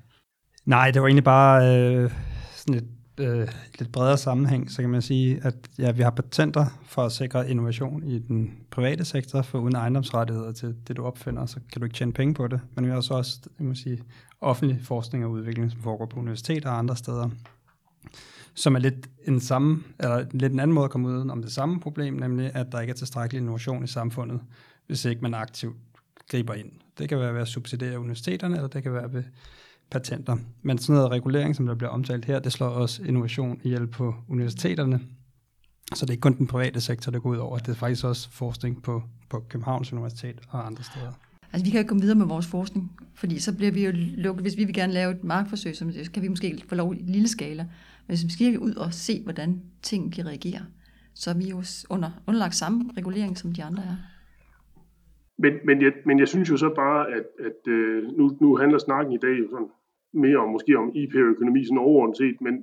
Nej, 0.64 0.90
det 0.90 1.02
var 1.02 1.08
egentlig 1.08 1.24
bare 1.24 1.76
øh, 1.76 2.10
sådan 2.56 2.74
et 2.74 2.88
øh, 3.20 3.48
lidt 3.78 3.92
bredere 3.92 4.18
sammenhæng, 4.18 4.70
så 4.70 4.82
kan 4.82 4.90
man 4.90 5.02
sige, 5.02 5.40
at 5.42 5.54
ja, 5.78 5.90
vi 5.90 6.02
har 6.02 6.10
patenter 6.10 6.66
for 6.84 7.02
at 7.02 7.12
sikre 7.12 7.50
innovation 7.50 8.02
i 8.04 8.18
den 8.18 8.58
private 8.70 9.04
sektor, 9.04 9.42
for 9.42 9.58
uden 9.58 9.76
ejendomsrettigheder 9.76 10.52
til 10.52 10.76
det, 10.88 10.96
du 10.96 11.04
opfinder, 11.04 11.46
så 11.46 11.60
kan 11.72 11.80
du 11.80 11.84
ikke 11.84 11.96
tjene 11.96 12.12
penge 12.12 12.34
på 12.34 12.48
det. 12.48 12.60
Men 12.74 12.84
vi 12.84 12.90
har 12.90 12.96
også, 12.96 13.14
også 13.14 13.40
jeg 13.58 13.66
må 13.66 13.74
sige, 13.74 14.02
offentlig 14.40 14.80
forskning 14.82 15.24
og 15.24 15.30
udvikling, 15.30 15.70
som 15.70 15.80
foregår 15.80 16.06
på 16.06 16.20
universiteter 16.20 16.70
og 16.70 16.78
andre 16.78 16.96
steder, 16.96 17.30
som 18.54 18.74
er 18.74 18.78
lidt 18.78 19.10
en, 19.24 19.40
samme, 19.40 19.82
eller 19.98 20.26
lidt 20.32 20.52
en 20.52 20.60
anden 20.60 20.74
måde 20.74 20.84
at 20.84 20.90
komme 20.90 21.08
ud 21.08 21.30
om 21.30 21.42
det 21.42 21.52
samme 21.52 21.80
problem, 21.80 22.14
nemlig 22.14 22.50
at 22.54 22.72
der 22.72 22.80
ikke 22.80 22.90
er 22.90 22.94
tilstrækkelig 22.94 23.40
innovation 23.40 23.84
i 23.84 23.86
samfundet, 23.86 24.40
hvis 24.86 25.04
ikke 25.04 25.22
man 25.22 25.34
aktivt 25.34 25.76
griber 26.30 26.54
ind. 26.54 26.70
Det 26.98 27.08
kan 27.08 27.18
være 27.18 27.34
ved 27.34 27.40
at 27.40 27.48
subsidiere 27.48 27.98
universiteterne, 27.98 28.56
eller 28.56 28.68
det 28.68 28.82
kan 28.82 28.92
være 28.92 29.12
ved 29.12 29.22
patenter. 29.90 30.36
Men 30.62 30.78
sådan 30.78 30.94
noget 30.94 31.10
regulering, 31.10 31.56
som 31.56 31.66
der 31.66 31.74
bliver 31.74 31.90
omtalt 31.90 32.24
her, 32.24 32.38
det 32.38 32.52
slår 32.52 32.68
også 32.68 33.02
innovation 33.02 33.60
ihjel 33.62 33.86
på 33.86 34.14
universiteterne. 34.28 35.00
Så 35.94 36.06
det 36.06 36.10
er 36.10 36.12
ikke 36.12 36.20
kun 36.20 36.38
den 36.38 36.46
private 36.46 36.80
sektor, 36.80 37.12
der 37.12 37.18
går 37.18 37.30
ud 37.30 37.36
over, 37.36 37.58
det 37.58 37.68
er 37.68 37.74
faktisk 37.74 38.04
også 38.04 38.30
forskning 38.30 38.82
på, 38.82 39.02
på 39.28 39.44
Københavns 39.48 39.92
Universitet 39.92 40.40
og 40.48 40.66
andre 40.66 40.82
steder. 40.82 41.12
Altså, 41.52 41.64
vi 41.64 41.70
kan 41.70 41.78
ikke 41.78 41.88
komme 41.88 42.00
videre 42.00 42.18
med 42.18 42.26
vores 42.26 42.46
forskning, 42.46 42.92
fordi 43.14 43.38
så 43.38 43.52
bliver 43.52 43.72
vi 43.72 43.84
jo 43.84 43.92
lukket. 43.94 44.44
Hvis 44.44 44.56
vi 44.56 44.64
vil 44.64 44.74
gerne 44.74 44.92
lave 44.92 45.12
et 45.12 45.24
markforsøg, 45.24 45.76
så 45.76 46.10
kan 46.14 46.22
vi 46.22 46.28
måske 46.28 46.62
få 46.68 46.74
lov 46.74 46.94
i 46.94 46.98
lille 47.02 47.28
skala. 47.28 47.66
Hvis 48.10 48.24
vi 48.24 48.32
skal 48.36 48.58
ud 48.68 48.74
og 48.84 48.92
se, 49.06 49.14
hvordan 49.26 49.50
ting 49.82 50.02
kan 50.14 50.26
reagere, 50.26 50.62
så 51.14 51.26
er 51.30 51.36
vi 51.42 51.46
jo 51.54 51.58
under, 51.94 52.10
underlagt 52.28 52.54
samme 52.54 52.78
regulering, 52.98 53.38
som 53.38 53.52
de 53.56 53.62
andre 53.68 53.82
er. 53.92 53.96
Men, 55.42 55.52
men, 55.68 55.82
jeg, 55.82 55.92
men 56.06 56.18
jeg 56.18 56.28
synes 56.28 56.50
jo 56.50 56.56
så 56.56 56.68
bare, 56.74 57.02
at, 57.16 57.26
at 57.48 57.60
øh, 57.76 58.02
nu, 58.18 58.24
nu 58.40 58.56
handler 58.56 58.78
snakken 58.78 59.12
i 59.14 59.22
dag 59.26 59.34
jo 59.42 59.46
sådan 59.50 59.70
mere 60.12 60.38
om 60.44 60.48
måske 60.48 60.78
om 60.78 60.92
IP-økonomi 60.94 61.64
sådan 61.64 61.78
overordnet 61.78 62.16
set, 62.16 62.40
men, 62.40 62.54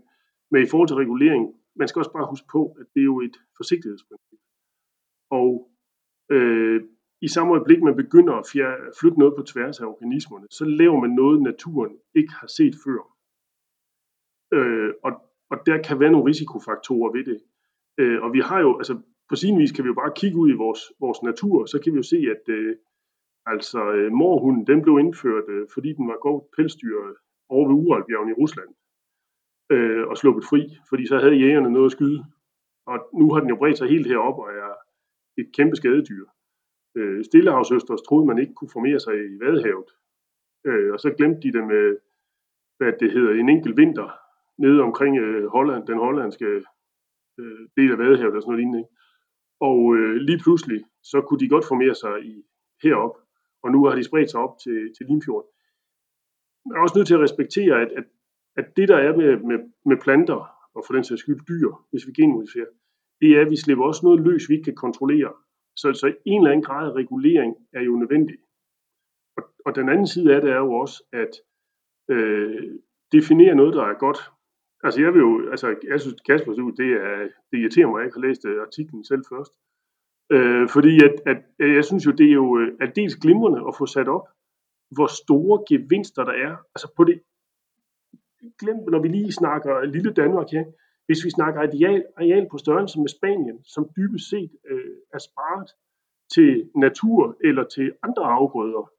men 0.51 0.63
i 0.63 0.69
forhold 0.71 0.87
til 0.89 1.01
regulering, 1.03 1.43
man 1.75 1.87
skal 1.87 1.99
også 1.99 2.13
bare 2.17 2.29
huske 2.29 2.47
på, 2.51 2.61
at 2.79 2.85
det 2.93 2.99
er 2.99 3.09
jo 3.13 3.21
et 3.21 3.37
forsigtighedsprincip. 3.57 4.39
Og 5.29 5.49
øh, 6.31 6.81
i 7.21 7.27
samme 7.27 7.53
øjeblik, 7.53 7.81
man 7.83 7.95
begynder 7.95 8.33
at 8.33 8.47
fjerde, 8.53 8.81
flytte 8.99 9.19
noget 9.19 9.33
på 9.37 9.43
tværs 9.43 9.79
af 9.79 9.85
organismerne, 9.85 10.47
så 10.51 10.65
laver 10.65 10.99
man 10.99 11.11
noget, 11.21 11.41
naturen 11.41 11.93
ikke 12.15 12.33
har 12.33 12.47
set 12.47 12.75
før. 12.85 13.01
Øh, 14.53 14.93
og, 15.03 15.26
og 15.49 15.57
der 15.65 15.77
kan 15.87 15.99
være 15.99 16.11
nogle 16.11 16.29
risikofaktorer 16.29 17.11
ved 17.11 17.23
det. 17.25 17.39
Øh, 17.97 18.21
og 18.23 18.33
vi 18.33 18.39
har 18.39 18.59
jo, 18.59 18.77
altså 18.77 19.01
på 19.29 19.35
sin 19.35 19.59
vis 19.59 19.71
kan 19.71 19.83
vi 19.83 19.87
jo 19.87 19.93
bare 19.93 20.13
kigge 20.15 20.37
ud 20.37 20.49
i 20.49 20.59
vores, 20.63 20.81
vores 20.99 21.21
natur, 21.23 21.65
så 21.65 21.79
kan 21.81 21.93
vi 21.93 21.97
jo 21.97 22.03
se, 22.03 22.17
at 22.35 22.43
øh, 22.49 22.75
altså 23.45 23.91
øh, 23.91 24.11
morhunden, 24.11 24.67
den 24.67 24.81
blev 24.81 24.99
indført, 24.99 25.43
øh, 25.49 25.67
fordi 25.73 25.93
den 25.93 26.07
var 26.07 26.17
godt 26.21 26.43
pelsdyr 26.57 26.97
over 27.49 27.67
ved 27.67 27.75
Uralbjergen 27.75 28.29
i 28.29 28.39
Rusland 28.41 28.69
øh, 29.71 30.07
og 30.07 30.17
sluppet 30.17 30.45
fri, 30.45 30.77
fordi 30.89 31.07
så 31.07 31.19
havde 31.19 31.35
jægerne 31.35 31.69
noget 31.69 31.85
at 31.85 31.91
skyde. 31.91 32.25
Og 32.85 32.97
nu 33.19 33.33
har 33.33 33.39
den 33.39 33.49
jo 33.49 33.55
bredt 33.55 33.77
sig 33.77 33.89
helt 33.89 34.07
herop 34.07 34.39
og 34.39 34.49
er 34.49 34.73
et 35.37 35.49
kæmpe 35.53 35.75
skadedyr. 35.75 36.25
Øh, 36.97 37.25
Stillehavsøsters 37.25 38.01
troede 38.01 38.25
man 38.25 38.39
ikke 38.39 38.53
kunne 38.53 38.73
formere 38.73 38.99
sig 38.99 39.13
i 39.13 39.39
Vadehavet. 39.41 39.89
Øh, 40.65 40.93
og 40.93 40.99
så 40.99 41.13
glemte 41.17 41.41
de 41.41 41.53
det 41.57 41.67
med, 41.67 41.97
hvad 42.77 42.93
det 42.99 43.11
hedder, 43.11 43.33
en 43.33 43.49
enkelt 43.49 43.77
vinter 43.77 44.26
nede 44.57 44.81
omkring 44.81 45.17
øh, 45.17 45.47
Holland, 45.47 45.87
den 45.87 45.97
hollandske 45.97 46.45
øh, 47.39 47.61
del 47.77 47.91
af 47.91 47.97
Vadehavet 47.97 48.35
og 48.35 48.41
sådan 48.41 48.51
noget 48.51 48.59
lignende. 48.59 48.87
Og 49.59 49.79
øh, 49.95 50.15
lige 50.15 50.39
pludselig, 50.43 50.79
så 51.03 51.21
kunne 51.21 51.39
de 51.39 51.49
godt 51.49 51.65
formere 51.71 51.95
sig 51.95 52.15
i, 52.25 52.43
herop, 52.83 53.15
og 53.63 53.71
nu 53.71 53.85
har 53.85 53.95
de 53.95 54.03
spredt 54.03 54.31
sig 54.31 54.39
op 54.39 54.55
til, 54.63 54.77
til 54.95 55.05
Limfjorden. 55.09 55.49
Man 56.65 56.77
er 56.77 56.81
også 56.81 56.97
nødt 56.97 57.07
til 57.07 57.17
at 57.19 57.25
respektere, 57.27 57.81
at, 57.83 57.91
at, 57.99 58.05
at 58.59 58.65
det 58.77 58.87
der 58.87 58.97
er 58.97 59.17
med, 59.17 59.31
med, 59.49 59.59
med 59.85 59.97
planter, 60.03 60.41
og 60.75 60.83
for 60.85 60.93
den 60.93 61.03
sags 61.03 61.21
skyld 61.21 61.41
dyr, 61.51 61.69
hvis 61.91 62.07
vi 62.07 62.11
genmodificerer, 62.11 62.71
det 63.21 63.29
er, 63.37 63.41
at 63.41 63.49
vi 63.49 63.55
slipper 63.55 63.85
også 63.85 64.01
noget 64.03 64.19
løs, 64.27 64.49
vi 64.49 64.53
ikke 64.53 64.63
kan 64.63 64.81
kontrollere. 64.85 65.33
Så, 65.75 65.93
så 65.93 66.07
en 66.25 66.41
eller 66.41 66.51
anden 66.51 66.67
grad 66.69 66.89
af 66.89 66.95
regulering 67.01 67.55
er 67.73 67.81
jo 67.81 67.93
nødvendig. 67.95 68.37
Og, 69.37 69.43
og 69.65 69.75
den 69.75 69.89
anden 69.89 70.07
side 70.07 70.35
af 70.35 70.41
det 70.41 70.51
er 70.51 70.57
jo 70.57 70.73
også 70.73 71.03
at 71.13 71.33
øh, 72.15 72.71
definere 73.11 73.55
noget, 73.55 73.73
der 73.73 73.83
er 73.83 73.93
godt. 73.93 74.19
Altså 74.87 75.01
jeg 75.01 75.13
vil 75.13 75.19
jo, 75.19 75.49
altså 75.53 75.67
jeg 75.91 76.01
synes 76.01 76.21
Kasper, 76.27 76.51
det, 76.81 76.89
er, 77.07 77.15
det 77.49 77.57
irriterer 77.59 77.87
mig, 77.87 77.95
at 77.97 77.99
jeg 77.99 78.07
ikke 78.07 78.19
har 78.19 78.27
læst 78.27 78.45
øh, 78.45 78.61
artiklen 78.67 79.03
selv 79.11 79.23
først. 79.31 79.53
Øh, 80.35 80.69
fordi 80.75 80.93
at, 81.07 81.15
at, 81.31 81.39
at, 81.59 81.75
jeg 81.75 81.85
synes 81.85 82.05
jo, 82.05 82.11
det 82.11 82.27
er 82.29 82.37
jo 82.41 82.47
øh, 82.59 82.67
at 82.81 82.95
dels 82.95 83.15
glimrende 83.15 83.61
at 83.67 83.73
få 83.79 83.85
sat 83.85 84.07
op, 84.07 84.25
hvor 84.95 85.07
store 85.23 85.57
gevinster 85.69 86.23
der 86.23 86.35
er. 86.47 86.53
Altså 86.75 86.87
på 86.97 87.03
det, 87.03 87.21
glem, 88.59 88.77
når 88.93 89.01
vi 89.01 89.07
lige 89.07 89.31
snakker 89.31 89.83
lille 89.95 90.13
Danmark 90.13 90.49
her, 90.55 90.65
hvis 91.05 91.25
vi 91.25 91.29
snakker 91.29 91.59
areal, 91.61 92.03
areal 92.17 92.47
på 92.51 92.57
størrelse 92.57 92.99
med 92.99 93.09
Spanien, 93.17 93.63
som 93.63 93.89
dybest 93.97 94.29
set 94.29 94.51
øh, 94.69 94.95
er 95.13 95.21
sparet 95.27 95.69
til 96.35 96.69
natur 96.75 97.37
eller 97.43 97.63
til 97.63 97.87
andre 98.03 98.23
afgrøder, 98.23 98.91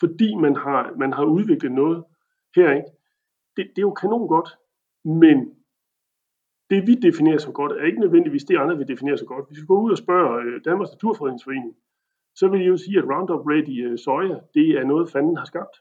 fordi 0.00 0.34
man 0.34 0.56
har, 0.56 0.94
man 0.98 1.12
har 1.12 1.24
udviklet 1.24 1.72
noget 1.72 2.04
her, 2.56 2.70
ikke? 2.78 2.90
Det, 3.56 3.64
det 3.72 3.78
er 3.78 3.88
jo 3.90 3.94
kanon 4.02 4.28
godt, 4.28 4.48
men 5.04 5.36
det 6.70 6.86
vi 6.86 6.94
definerer 6.94 7.38
som 7.38 7.52
godt, 7.52 7.72
er 7.72 7.84
ikke 7.84 8.00
nødvendigvis 8.00 8.44
det 8.44 8.56
andre, 8.56 8.78
vi 8.78 8.84
definerer 8.84 9.16
som 9.16 9.26
godt. 9.26 9.48
Hvis 9.48 9.60
vi 9.60 9.66
går 9.66 9.80
ud 9.80 9.90
og 9.90 9.98
spørger 9.98 10.32
øh, 10.32 10.60
Danmarks 10.64 10.90
Naturfredningsforening, 10.92 11.76
så 12.34 12.48
vil 12.48 12.60
de 12.60 12.64
jo 12.64 12.76
sige, 12.76 12.98
at 12.98 13.04
Roundup 13.04 13.46
Ready 13.50 13.76
øh, 13.86 13.98
soja, 13.98 14.38
det 14.54 14.68
er 14.78 14.84
noget, 14.84 15.10
fanden 15.10 15.36
har 15.36 15.44
skabt. 15.44 15.76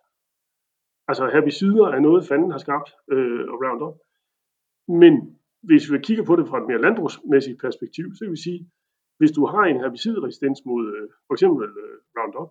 Altså 1.08 1.30
herbicider 1.34 1.88
er 1.88 2.00
noget, 2.00 2.28
fanden 2.28 2.52
har 2.52 2.58
skabt, 2.58 2.90
øh, 3.12 3.44
og 3.52 3.58
Roundup. 3.64 3.96
Men 4.88 5.14
hvis 5.68 5.92
vi 5.92 5.98
kigger 5.98 6.26
på 6.26 6.36
det 6.36 6.48
fra 6.48 6.62
et 6.62 6.68
mere 6.68 6.82
landbrugsmæssigt 6.82 7.62
perspektiv, 7.62 8.06
så 8.16 8.20
vil 8.26 8.32
vi 8.32 8.42
sige, 8.48 8.72
hvis 9.18 9.32
du 9.32 9.46
har 9.46 9.64
en 9.64 9.80
herbicidresistens 9.80 10.60
mod 10.66 10.84
øh, 10.96 11.10
for 11.28 11.34
eksempel 11.34 11.64
øh, 11.84 11.98
Roundup, 12.18 12.50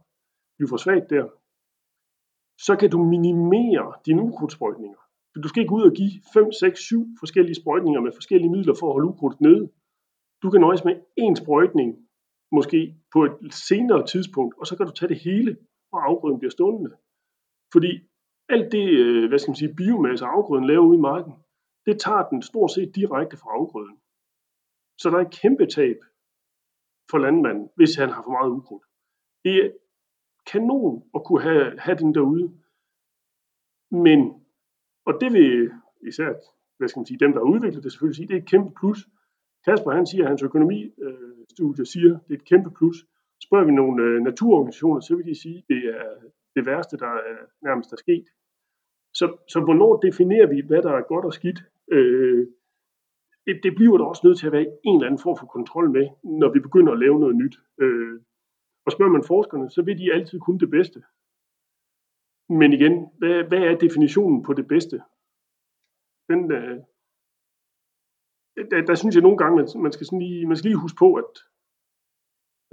glyfosat 0.56 1.10
der, 1.10 1.24
så 2.66 2.76
kan 2.80 2.90
du 2.90 2.98
minimere 3.14 3.92
dine 4.06 4.22
ukrudtsprøjtninger. 4.22 5.01
Du 5.42 5.48
skal 5.48 5.62
ikke 5.62 5.74
ud 5.74 5.82
og 5.82 5.92
give 5.92 6.12
5, 6.34 6.52
6, 6.52 6.80
7 6.80 7.06
forskellige 7.18 7.54
sprøjtninger 7.54 8.00
med 8.00 8.12
forskellige 8.12 8.50
midler 8.50 8.74
for 8.80 8.86
at 8.86 8.92
holde 8.92 9.08
ukrudt 9.08 9.40
nede. 9.40 9.70
Du 10.42 10.50
kan 10.50 10.60
nøjes 10.60 10.84
med 10.84 10.94
én 11.20 11.34
sprøjtning, 11.42 11.88
måske 12.52 12.96
på 13.12 13.24
et 13.24 13.54
senere 13.68 14.06
tidspunkt, 14.06 14.54
og 14.60 14.66
så 14.66 14.76
kan 14.76 14.86
du 14.86 14.92
tage 14.92 15.08
det 15.08 15.20
hele, 15.28 15.56
og 15.92 15.98
afgrøden 16.08 16.38
bliver 16.38 16.50
stående. 16.50 16.90
Fordi 17.72 17.92
alt 18.48 18.72
det, 18.72 18.86
øh, 18.88 19.28
hvad 19.28 19.38
skal 19.38 19.50
man 19.50 19.56
sige, 19.56 19.74
biomasse 19.74 20.24
afgrøden 20.24 20.66
laver 20.66 20.86
ude 20.86 20.98
i 20.98 21.06
marken, 21.10 21.34
det 21.86 22.00
tager 22.00 22.28
den 22.28 22.42
stort 22.42 22.70
set 22.70 22.94
direkte 22.94 23.36
fra 23.36 23.50
afgrøden. 23.58 23.96
Så 25.00 25.10
der 25.10 25.16
er 25.16 25.26
et 25.26 25.38
kæmpe 25.42 25.66
tab 25.66 25.98
for 27.10 27.18
landmanden, 27.18 27.68
hvis 27.76 27.94
han 27.96 28.08
har 28.08 28.22
for 28.22 28.30
meget 28.30 28.50
ukrudt. 28.50 28.84
Det 29.44 29.54
er 29.64 29.70
kanon 30.46 31.02
at 31.14 31.24
kunne 31.24 31.42
have, 31.42 31.78
have 31.78 31.98
den 31.98 32.14
derude. 32.14 32.46
Men, 33.90 34.41
og 35.06 35.14
det 35.20 35.32
vil 35.32 35.70
især 36.08 36.32
hvad 36.82 36.88
skal 36.88 37.00
man 37.00 37.06
sige, 37.06 37.22
dem, 37.24 37.32
der 37.32 37.40
har 37.40 37.52
udviklet 37.54 37.84
det, 37.84 37.92
selvfølgelig 37.92 38.16
sige, 38.16 38.28
det 38.28 38.36
er 38.36 38.42
et 38.42 38.52
kæmpe 38.52 38.70
plus. 38.80 39.00
Kasper 39.66 39.90
han 39.90 40.06
siger, 40.06 40.24
at 40.24 40.30
hans 40.32 40.42
økonomistudie 40.42 41.84
øh, 41.84 41.92
siger, 41.94 42.12
det 42.26 42.32
er 42.34 42.40
et 42.42 42.48
kæmpe 42.52 42.70
plus. 42.78 42.96
Spørger 43.46 43.64
vi 43.64 43.72
nogle 43.72 44.02
øh, 44.04 44.20
naturorganisationer, 44.28 45.00
så 45.00 45.16
vil 45.16 45.26
de 45.26 45.42
sige, 45.42 45.58
at 45.58 45.64
det 45.68 45.80
er 45.98 46.04
det 46.56 46.66
værste, 46.66 46.96
der 47.04 47.12
er 47.30 47.38
nærmest 47.66 47.92
er 47.92 47.96
sket. 47.96 48.26
Så, 49.14 49.26
så 49.52 49.58
hvornår 49.60 49.92
definerer 50.06 50.46
vi, 50.46 50.58
hvad 50.66 50.82
der 50.82 50.92
er 50.92 51.10
godt 51.12 51.24
og 51.24 51.32
skidt? 51.32 51.60
Øh, 51.92 52.46
det, 53.46 53.54
det 53.62 53.72
bliver 53.76 53.96
der 53.98 54.04
også 54.04 54.22
nødt 54.26 54.38
til 54.38 54.46
at 54.46 54.52
være 54.52 54.66
en 54.84 54.96
eller 54.96 55.06
anden 55.08 55.24
form 55.26 55.36
for 55.40 55.46
kontrol 55.46 55.90
med, 55.90 56.06
når 56.40 56.52
vi 56.52 56.60
begynder 56.60 56.92
at 56.92 57.02
lave 57.04 57.20
noget 57.20 57.36
nyt. 57.36 57.56
Øh, 57.80 58.20
og 58.86 58.92
spørger 58.92 59.12
man 59.12 59.24
forskerne, 59.32 59.70
så 59.70 59.82
vil 59.82 59.98
de 59.98 60.12
altid 60.12 60.38
kun 60.40 60.58
det 60.58 60.70
bedste. 60.70 60.98
Men 62.58 62.72
igen, 62.72 62.94
hvad, 63.18 63.44
hvad 63.48 63.58
er 63.58 63.78
definitionen 63.78 64.42
på 64.42 64.52
det 64.52 64.66
bedste? 64.68 64.96
Den, 66.30 66.52
øh, 66.52 66.78
der, 68.70 68.86
der 68.86 68.94
synes 68.94 69.14
jeg 69.14 69.22
nogle 69.22 69.38
gange, 69.38 69.56
man, 69.56 69.68
man, 69.82 69.92
skal, 69.92 70.06
sådan 70.06 70.18
lige, 70.18 70.46
man 70.46 70.56
skal 70.56 70.68
lige 70.68 70.80
huske 70.80 70.98
på, 70.98 71.14
at 71.14 71.32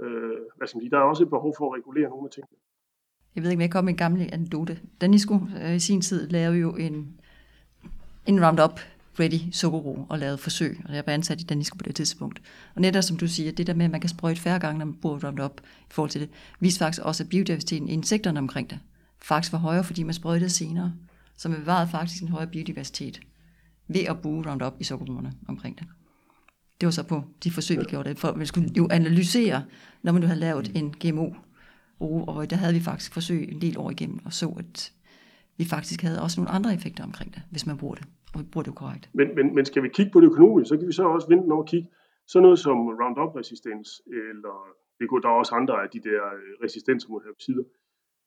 øh, 0.02 0.38
hvad 0.56 0.66
skal 0.66 0.76
man 0.76 0.82
sige, 0.82 0.90
der 0.90 0.98
er 0.98 1.10
også 1.10 1.22
et 1.22 1.30
behov 1.30 1.54
for 1.58 1.66
at 1.66 1.78
regulere 1.78 2.10
nogle 2.10 2.26
af 2.26 2.30
tingene. 2.30 2.56
Jeg 3.34 3.42
ved 3.42 3.50
ikke, 3.50 3.58
om 3.58 3.62
jeg 3.62 3.70
kom 3.70 3.84
med 3.84 3.92
en 3.92 3.96
gammel 3.96 4.30
anekdote. 4.32 4.80
Danisco 5.00 5.34
øh, 5.62 5.74
i 5.74 5.78
sin 5.78 6.00
tid 6.00 6.28
lavede 6.28 6.58
jo 6.58 6.76
en, 6.76 7.20
en 8.26 8.44
Roundup 8.46 8.80
Ready 9.20 9.52
sukkerro 9.52 10.06
og 10.08 10.18
lavede 10.18 10.38
forsøg, 10.38 10.76
og 10.88 10.94
jeg 10.94 11.02
var 11.06 11.12
ansat 11.12 11.40
i 11.40 11.44
Danisco 11.44 11.76
på 11.76 11.82
det 11.82 11.94
tidspunkt. 11.94 12.42
Og 12.74 12.80
netop 12.80 13.02
som 13.02 13.16
du 13.16 13.28
siger, 13.28 13.52
det 13.52 13.66
der 13.66 13.74
med, 13.74 13.84
at 13.84 13.90
man 13.90 14.00
kan 14.00 14.10
sprøjte 14.10 14.40
færre 14.40 14.58
gange, 14.58 14.78
når 14.78 14.86
man 14.86 14.94
bruger 14.94 15.24
Roundup 15.24 15.60
i 15.60 15.92
forhold 15.92 16.10
til 16.10 16.20
det, 16.20 16.30
viser 16.60 16.84
faktisk 16.84 17.02
også, 17.04 17.22
at 17.22 17.28
biodiversiteten 17.28 17.88
i 17.88 17.92
insekterne 17.92 18.38
omkring 18.38 18.70
det 18.70 18.80
faktisk 19.22 19.52
var 19.52 19.58
højere, 19.58 19.84
fordi 19.84 20.02
man 20.02 20.14
sprøjtede 20.14 20.50
senere. 20.50 20.92
Så 21.36 21.48
man 21.48 21.60
bevarede 21.60 21.90
faktisk 21.90 22.22
en 22.22 22.28
højere 22.28 22.50
biodiversitet 22.50 23.20
ved 23.88 24.00
at 24.00 24.20
bruge 24.22 24.50
Roundup 24.50 24.74
i 24.80 24.84
sukkerroerne 24.84 25.32
omkring 25.48 25.78
det. 25.78 25.86
Det 26.80 26.86
var 26.86 26.90
så 26.90 27.02
på 27.02 27.22
de 27.44 27.50
forsøg, 27.50 27.78
vi 27.78 27.84
gjorde 27.84 28.08
det, 28.08 28.18
for 28.18 28.32
vi 28.32 28.46
skulle 28.46 28.70
jo 28.76 28.88
analysere, 28.90 29.64
når 30.02 30.12
man 30.12 30.20
nu 30.20 30.26
havde 30.26 30.40
lavet 30.40 30.76
en 30.76 30.90
GMO 30.92 31.30
og 32.00 32.50
der 32.50 32.56
havde 32.56 32.74
vi 32.74 32.80
faktisk 32.80 33.12
forsøg 33.12 33.42
en 33.52 33.60
del 33.60 33.78
år 33.78 33.90
igennem, 33.90 34.18
og 34.24 34.32
så, 34.32 34.48
at 34.58 34.92
vi 35.58 35.64
faktisk 35.64 36.02
havde 36.02 36.22
også 36.22 36.40
nogle 36.40 36.50
andre 36.56 36.74
effekter 36.74 37.04
omkring 37.04 37.34
det, 37.34 37.42
hvis 37.50 37.66
man 37.66 37.76
bruger 37.78 37.94
det, 37.94 38.06
og 38.34 38.40
bruger 38.52 38.64
det 38.64 38.74
korrekt. 38.74 39.10
Men, 39.12 39.28
men, 39.34 39.54
men 39.54 39.64
skal 39.64 39.82
vi 39.82 39.88
kigge 39.88 40.12
på 40.12 40.20
det 40.20 40.26
økonomisk, 40.26 40.68
så 40.68 40.76
kan 40.76 40.86
vi 40.86 40.92
så 40.92 41.04
også 41.04 41.28
vente 41.28 41.52
over 41.52 41.62
at 41.62 41.68
kigge 41.68 41.88
sådan 42.28 42.42
noget 42.42 42.58
som 42.58 42.76
Roundup-resistens, 43.00 43.88
eller 44.30 44.54
det 44.98 45.08
kunne, 45.08 45.22
der 45.22 45.28
er 45.28 45.38
også 45.42 45.54
andre 45.54 45.74
af 45.82 45.88
de 45.94 46.00
der 46.08 46.22
øh, 46.38 46.64
resistenser 46.64 47.08
mod 47.08 47.20
herbicider. 47.26 47.64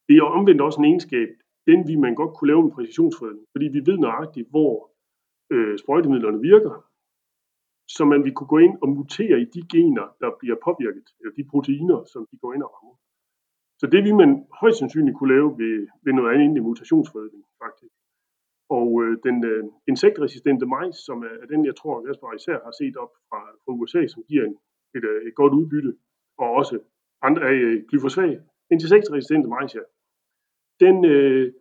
Det 0.08 0.16
er 0.18 0.24
omvendt 0.24 0.62
også 0.62 0.80
en 0.80 0.86
egenskab, 0.86 1.30
den 1.68 1.88
vi 1.88 1.96
man 1.96 2.16
godt 2.16 2.34
kunne 2.36 2.48
lave 2.52 2.64
med 2.64 2.72
præcisionsfredning, 2.72 3.46
fordi 3.52 3.68
vi 3.76 3.82
ved 3.90 3.98
nøjagtigt, 3.98 4.50
hvor 4.50 4.92
øh, 5.54 5.78
sprøjtemidlerne 5.80 6.42
virker, 6.52 6.74
så 7.96 8.06
man 8.06 8.24
vi 8.24 8.32
kunne 8.32 8.48
gå 8.48 8.58
ind 8.58 8.76
og 8.82 8.90
mutere 8.90 9.38
i 9.42 9.46
de 9.56 9.62
gener, 9.74 10.06
der 10.22 10.30
bliver 10.40 10.58
påvirket, 10.68 11.08
eller 11.20 11.34
de 11.40 11.44
proteiner, 11.52 12.04
som 12.14 12.28
de 12.32 12.38
går 12.38 12.54
ind 12.54 12.64
og 12.64 12.72
rammer. 12.76 12.96
Så 13.80 13.86
det 13.94 14.04
vil 14.06 14.16
man 14.16 14.32
højst 14.62 14.80
sandsynligt 14.80 15.18
kunne 15.18 15.34
lave 15.36 15.50
ved, 15.62 15.88
ved 16.06 16.14
noget 16.14 16.34
andet 16.34 16.46
end 16.46 16.68
mutationsforskning, 16.70 17.44
faktisk. 17.64 17.96
Og 18.70 18.88
øh, 19.04 19.18
den 19.28 19.38
øh, 19.52 19.64
insektresistente 19.88 20.66
majs, 20.66 20.96
som 21.08 21.18
er, 21.30 21.34
er 21.44 21.48
den, 21.54 21.66
jeg 21.66 21.76
tror, 21.76 22.08
Jasper 22.08 22.34
især 22.34 22.58
har 22.66 22.74
set 22.82 22.96
op 23.04 23.14
fra, 23.30 23.40
fra 23.64 23.72
USA, 23.80 24.08
som 24.08 24.24
giver 24.30 24.46
en, 24.46 24.56
et, 24.96 25.04
øh, 25.12 25.28
et 25.28 25.36
godt 25.36 25.54
udbytte, 25.54 25.94
og 26.38 26.50
også 26.60 26.80
andre, 27.22 27.42
øh, 27.56 27.84
glyfosat, 27.90 28.42
insektresistente 28.72 29.50
majs, 29.50 29.76
ja. 29.76 29.84
Den, 30.86 31.06
øh, 31.06 31.54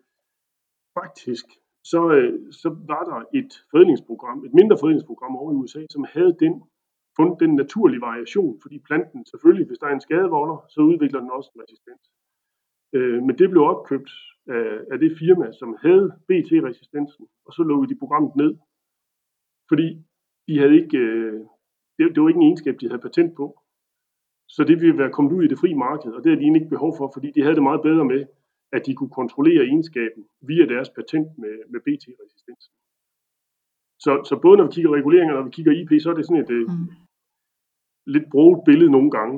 faktisk, 0.98 1.46
så, 1.92 2.00
øh, 2.16 2.52
så 2.60 2.68
var 2.92 3.02
der 3.10 3.18
et 3.40 3.52
fredningsprogram, 3.70 4.44
et 4.44 4.54
mindre 4.60 4.76
fredningsprogram 4.80 5.36
over 5.36 5.52
i 5.52 5.56
USA, 5.62 5.82
som 5.90 6.04
havde 6.14 6.36
den 6.44 6.54
fundet 7.16 7.40
den 7.40 7.54
naturlige 7.62 8.00
variation, 8.00 8.60
fordi 8.62 8.78
planten 8.78 9.26
selvfølgelig, 9.26 9.66
hvis 9.66 9.78
der 9.78 9.86
er 9.86 9.94
en 9.94 10.06
skadevolder, 10.06 10.58
så 10.68 10.80
udvikler 10.80 11.20
den 11.20 11.30
også 11.30 11.50
en 11.54 11.62
resistens. 11.62 12.04
Øh, 12.96 13.22
men 13.26 13.38
det 13.38 13.50
blev 13.50 13.62
opkøbt 13.62 14.10
af, 14.46 14.68
af 14.92 14.98
det 14.98 15.18
firma, 15.18 15.52
som 15.60 15.76
havde 15.84 16.06
BT-resistensen, 16.28 17.24
og 17.46 17.52
så 17.52 17.62
lukkede 17.62 17.94
de 17.94 17.98
programmet 18.02 18.36
ned, 18.36 18.52
fordi 19.70 19.88
de 20.48 20.58
havde 20.58 20.74
ikke, 20.82 20.98
øh, 20.98 21.40
det, 21.96 22.02
det 22.14 22.22
var 22.22 22.28
ikke 22.28 22.42
en 22.42 22.48
egenskab, 22.50 22.76
de 22.80 22.88
havde 22.88 23.06
patent 23.08 23.32
på. 23.36 23.46
Så 24.48 24.64
det 24.64 24.76
ville 24.80 24.98
være 24.98 25.12
kommet 25.12 25.32
ud 25.32 25.44
i 25.44 25.48
det 25.48 25.58
frie 25.58 25.74
marked, 25.86 26.12
og 26.12 26.18
det 26.18 26.28
havde 26.30 26.40
de 26.40 26.44
egentlig 26.44 26.62
ikke 26.62 26.76
behov 26.76 26.92
for, 26.98 27.10
fordi 27.14 27.28
de 27.30 27.42
havde 27.42 27.54
det 27.54 27.62
meget 27.62 27.82
bedre 27.82 28.04
med, 28.04 28.26
at 28.72 28.82
de 28.86 28.94
kunne 28.94 29.14
kontrollere 29.20 29.62
egenskaben 29.64 30.22
via 30.40 30.64
deres 30.74 30.90
patent 30.90 31.28
med, 31.42 31.54
med 31.72 31.80
BT-resistensen. 31.86 32.72
Så, 34.04 34.12
så 34.28 34.34
både 34.42 34.56
når 34.56 34.66
vi 34.66 34.72
kigger 34.72 34.96
reguleringer, 34.98 35.34
og 35.34 35.38
når 35.40 35.48
vi 35.48 35.56
kigger 35.58 35.72
IP, 35.80 35.92
så 36.02 36.10
er 36.10 36.14
det 36.14 36.26
sådan 36.26 36.42
et 36.44 36.50
øh, 36.50 36.66
mm. 36.68 36.88
lidt 38.06 38.26
brugt 38.30 38.64
billede 38.64 38.90
nogle 38.90 39.10
gange 39.10 39.36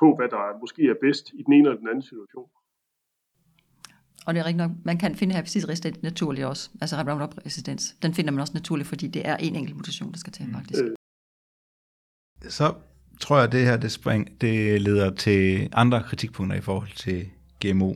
på, 0.00 0.06
hvad 0.16 0.28
der 0.28 0.60
måske 0.62 0.82
er 0.92 0.98
bedst 1.00 1.24
i 1.38 1.42
den 1.42 1.52
ene 1.52 1.68
eller 1.68 1.80
den 1.82 1.88
anden 1.88 2.02
situation. 2.02 2.48
Og 4.26 4.34
det 4.34 4.40
er 4.40 4.44
rigtigt 4.44 4.68
nok, 4.68 4.72
man 4.84 4.98
kan 4.98 5.14
finde 5.14 5.34
herbicidresistent 5.34 6.02
naturligt 6.02 6.46
også, 6.46 6.70
altså 6.80 6.96
Roundup-resistens. 6.96 7.96
Den 8.02 8.14
finder 8.14 8.30
man 8.30 8.40
også 8.40 8.54
naturligt, 8.54 8.88
fordi 8.88 9.06
det 9.08 9.28
er 9.28 9.36
en 9.36 9.56
enkelt 9.56 9.76
mutation, 9.76 10.12
der 10.12 10.18
skal 10.18 10.32
til 10.32 10.46
faktisk. 10.54 10.82
Øh. 10.84 10.96
Så 12.48 12.74
tror 13.20 13.36
jeg, 13.36 13.44
at 13.44 13.52
det 13.52 13.64
her 13.64 13.76
det, 13.76 13.92
spring, 13.92 14.40
det 14.40 14.82
leder 14.82 15.14
til 15.14 15.68
andre 15.72 16.02
kritikpunkter 16.02 16.56
i 16.56 16.60
forhold 16.60 16.92
til 16.96 17.30
GMO. 17.60 17.92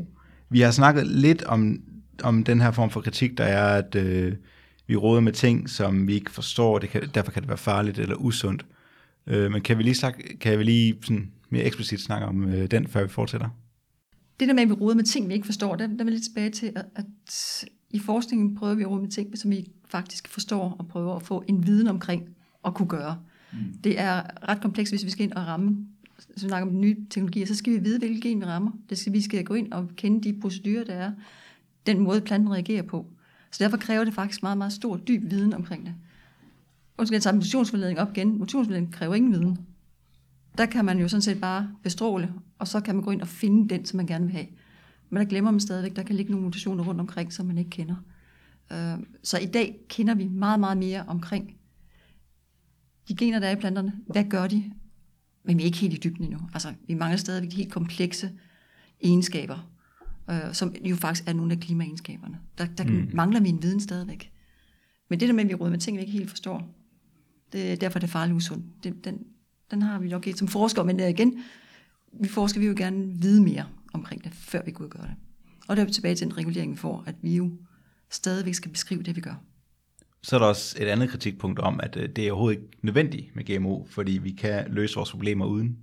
Vi 0.54 0.60
har 0.60 0.70
snakket 0.70 1.06
lidt 1.06 1.42
om, 1.42 1.82
om 2.22 2.44
den 2.44 2.60
her 2.60 2.70
form 2.70 2.90
for 2.90 3.00
kritik, 3.00 3.38
der 3.38 3.44
er, 3.44 3.78
at 3.78 3.94
øh, 3.94 4.34
vi 4.86 4.96
råder 4.96 5.20
med 5.20 5.32
ting, 5.32 5.70
som 5.70 6.06
vi 6.06 6.14
ikke 6.14 6.30
forstår, 6.30 6.78
det 6.78 6.90
kan, 6.90 7.08
derfor 7.14 7.32
kan 7.32 7.42
det 7.42 7.48
være 7.48 7.58
farligt 7.58 7.98
eller 7.98 8.16
usundt. 8.16 8.66
Øh, 9.26 9.52
men 9.52 9.62
kan 9.62 9.78
vi 9.78 9.82
lige, 9.82 9.94
snak, 9.94 10.20
kan 10.40 10.58
vi 10.58 10.64
lige 10.64 10.96
sådan 11.02 11.30
mere 11.50 11.64
eksplicit 11.64 12.00
snakke 12.00 12.26
om 12.26 12.48
øh, 12.48 12.70
den, 12.70 12.86
før 12.86 13.02
vi 13.02 13.08
fortsætter? 13.08 13.48
Det 14.40 14.48
der 14.48 14.54
med, 14.54 14.62
at 14.62 14.68
vi 14.68 14.74
råder 14.74 14.94
med 14.94 15.04
ting, 15.04 15.28
vi 15.28 15.34
ikke 15.34 15.46
forstår, 15.46 15.76
der, 15.76 15.86
der 15.86 16.04
vil 16.04 16.12
lidt 16.12 16.24
tilbage 16.24 16.50
til, 16.50 16.72
at, 16.76 16.84
at 16.96 17.64
i 17.90 17.98
forskningen 17.98 18.54
prøver 18.54 18.74
vi 18.74 18.82
at 18.82 18.90
råde 18.90 19.02
med 19.02 19.10
ting, 19.10 19.38
som 19.38 19.50
vi 19.50 19.66
faktisk 19.88 20.28
forstår 20.28 20.76
og 20.78 20.88
prøver 20.88 21.16
at 21.16 21.22
få 21.22 21.44
en 21.48 21.66
viden 21.66 21.88
omkring 21.88 22.28
at 22.64 22.74
kunne 22.74 22.88
gøre. 22.88 23.18
Mm. 23.52 23.58
Det 23.84 24.00
er 24.00 24.22
ret 24.48 24.60
komplekst, 24.60 24.92
hvis 24.92 25.04
vi 25.04 25.10
skal 25.10 25.24
ind 25.24 25.32
og 25.32 25.46
ramme 25.46 25.86
hvis 26.32 26.42
vi 26.42 26.48
snakker 26.48 26.68
om 26.68 26.80
nye 26.80 26.96
teknologier, 27.10 27.46
så 27.46 27.54
skal 27.54 27.72
vi 27.72 27.78
vide, 27.78 27.98
hvilken 27.98 28.20
gen 28.20 28.40
vi 28.40 28.44
rammer. 28.44 28.70
Det 28.90 28.98
skal, 28.98 29.12
vi 29.12 29.20
skal 29.20 29.44
gå 29.44 29.54
ind 29.54 29.72
og 29.72 29.88
kende 29.96 30.32
de 30.32 30.40
procedurer, 30.40 30.84
der 30.84 30.94
er, 30.94 31.12
den 31.86 32.00
måde 32.00 32.20
planten 32.20 32.52
reagerer 32.52 32.82
på. 32.82 33.06
Så 33.50 33.64
derfor 33.64 33.76
kræver 33.76 34.04
det 34.04 34.14
faktisk 34.14 34.42
meget, 34.42 34.58
meget 34.58 34.72
stor, 34.72 34.96
dyb 34.96 35.30
viden 35.30 35.54
omkring 35.54 35.86
det. 35.86 35.94
Undskyld, 36.98 37.14
jeg 37.14 37.22
tager 37.22 37.34
motionsforledning 37.34 38.00
op 38.00 38.10
igen. 38.16 38.38
Motionsforledning 38.38 38.92
kræver 38.92 39.14
ingen 39.14 39.32
viden. 39.32 39.58
Der 40.58 40.66
kan 40.66 40.84
man 40.84 40.98
jo 40.98 41.08
sådan 41.08 41.22
set 41.22 41.40
bare 41.40 41.70
bestråle, 41.82 42.32
og 42.58 42.68
så 42.68 42.80
kan 42.80 42.94
man 42.94 43.04
gå 43.04 43.10
ind 43.10 43.20
og 43.20 43.28
finde 43.28 43.68
den, 43.68 43.84
som 43.84 43.96
man 43.96 44.06
gerne 44.06 44.24
vil 44.24 44.34
have. 44.34 44.46
Men 45.10 45.20
der 45.20 45.24
glemmer 45.24 45.50
man 45.50 45.60
stadigvæk, 45.60 45.96
der 45.96 46.02
kan 46.02 46.16
ligge 46.16 46.32
nogle 46.32 46.44
mutationer 46.44 46.84
rundt 46.84 47.00
omkring, 47.00 47.32
som 47.32 47.46
man 47.46 47.58
ikke 47.58 47.70
kender. 47.70 47.96
Øh, 48.72 48.98
så 49.22 49.38
i 49.38 49.46
dag 49.46 49.80
kender 49.88 50.14
vi 50.14 50.28
meget, 50.28 50.60
meget 50.60 50.78
mere 50.78 51.04
omkring 51.06 51.56
de 53.08 53.16
gener, 53.16 53.38
der 53.38 53.46
er 53.46 53.56
i 53.56 53.60
planterne. 53.60 53.92
Hvad 54.06 54.24
gør 54.24 54.46
de? 54.46 54.72
Men 55.44 55.58
vi 55.58 55.62
er 55.62 55.66
ikke 55.66 55.78
helt 55.78 55.94
i 55.94 56.08
dybden 56.08 56.24
endnu. 56.24 56.40
Altså, 56.54 56.74
vi 56.86 56.94
mangler 56.94 57.16
stadigvæk 57.16 57.50
de 57.50 57.56
helt 57.56 57.72
komplekse 57.72 58.30
egenskaber, 59.00 59.70
øh, 60.30 60.52
som 60.52 60.74
jo 60.84 60.96
faktisk 60.96 61.28
er 61.28 61.32
nogle 61.32 61.52
af 61.52 61.60
klimaegenskaberne. 61.60 62.38
Der, 62.58 62.66
der 62.66 62.84
mm. 62.84 63.10
mangler 63.14 63.40
vi 63.40 63.48
en 63.48 63.62
viden 63.62 63.80
stadigvæk. 63.80 64.32
Men 65.10 65.20
det 65.20 65.28
der 65.28 65.34
med, 65.34 65.44
at 65.44 65.50
vi 65.50 65.54
råder 65.54 65.70
med 65.70 65.78
ting, 65.78 65.96
vi 65.96 66.00
ikke 66.02 66.12
helt 66.12 66.30
forstår, 66.30 66.74
det, 67.52 67.80
derfor 67.80 67.98
er 67.98 68.00
det 68.00 68.10
farligt 68.10 68.36
usundt. 68.36 68.84
Det, 68.84 69.04
den, 69.04 69.18
den 69.70 69.82
har 69.82 69.98
vi 69.98 70.08
nok 70.08 70.26
ikke 70.26 70.38
som 70.38 70.48
forskere, 70.48 70.84
men 70.84 70.98
der 70.98 71.06
igen, 71.06 71.42
vi 72.20 72.28
forsker 72.28 72.60
vi 72.60 72.66
jo 72.66 72.74
gerne 72.76 73.20
vide 73.20 73.42
mere 73.42 73.66
omkring 73.92 74.24
det, 74.24 74.32
før 74.32 74.62
vi 74.64 74.70
kunne 74.70 74.88
gøre 74.88 75.06
det. 75.06 75.14
Og 75.68 75.76
der 75.76 75.82
er 75.82 75.86
vi 75.86 75.92
tilbage 75.92 76.14
til 76.14 76.26
den 76.26 76.36
regulering, 76.36 76.72
vi 76.72 76.76
får, 76.76 77.04
at 77.06 77.14
vi 77.22 77.36
jo 77.36 77.52
stadigvæk 78.10 78.54
skal 78.54 78.70
beskrive 78.70 79.02
det, 79.02 79.16
vi 79.16 79.20
gør. 79.20 79.34
Så 80.24 80.36
er 80.36 80.40
der 80.40 80.46
også 80.46 80.76
et 80.80 80.86
andet 80.86 81.10
kritikpunkt 81.10 81.58
om, 81.58 81.80
at 81.82 81.96
øh, 81.96 82.08
det 82.08 82.26
er 82.26 82.32
overhovedet 82.32 82.58
ikke 82.58 82.68
nødvendigt 82.82 83.36
med 83.36 83.44
GMO, 83.44 83.84
fordi 83.90 84.12
vi 84.12 84.30
kan 84.30 84.64
løse 84.68 84.94
vores 84.96 85.10
problemer 85.10 85.46
uden. 85.46 85.76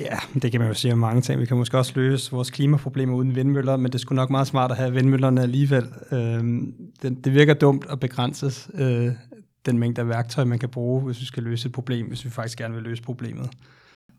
Ja, 0.00 0.16
det 0.42 0.50
kan 0.50 0.60
man 0.60 0.68
jo 0.68 0.74
sige 0.74 0.92
om 0.92 0.98
mange 0.98 1.22
ting. 1.22 1.40
Vi 1.40 1.46
kan 1.46 1.56
måske 1.56 1.78
også 1.78 1.92
løse 1.96 2.32
vores 2.32 2.50
klimaproblemer 2.50 3.14
uden 3.14 3.34
vindmøller, 3.34 3.76
men 3.76 3.92
det 3.92 4.00
skulle 4.00 4.16
nok 4.16 4.30
meget 4.30 4.46
smart 4.46 4.70
at 4.70 4.76
have 4.76 4.92
vindmøllerne 4.92 5.42
alligevel. 5.42 5.86
Øhm, 6.12 6.74
det, 7.02 7.24
det 7.24 7.34
virker 7.34 7.54
dumt 7.54 7.86
at 7.90 8.00
begrænse 8.00 8.70
øh, 8.74 9.12
den 9.66 9.78
mængde 9.78 10.00
af 10.00 10.08
værktøj, 10.08 10.44
man 10.44 10.58
kan 10.58 10.68
bruge, 10.68 11.02
hvis 11.02 11.20
vi 11.20 11.24
skal 11.24 11.42
løse 11.42 11.66
et 11.66 11.72
problem, 11.72 12.06
hvis 12.06 12.24
vi 12.24 12.30
faktisk 12.30 12.58
gerne 12.58 12.74
vil 12.74 12.82
løse 12.82 13.02
problemet. 13.02 13.50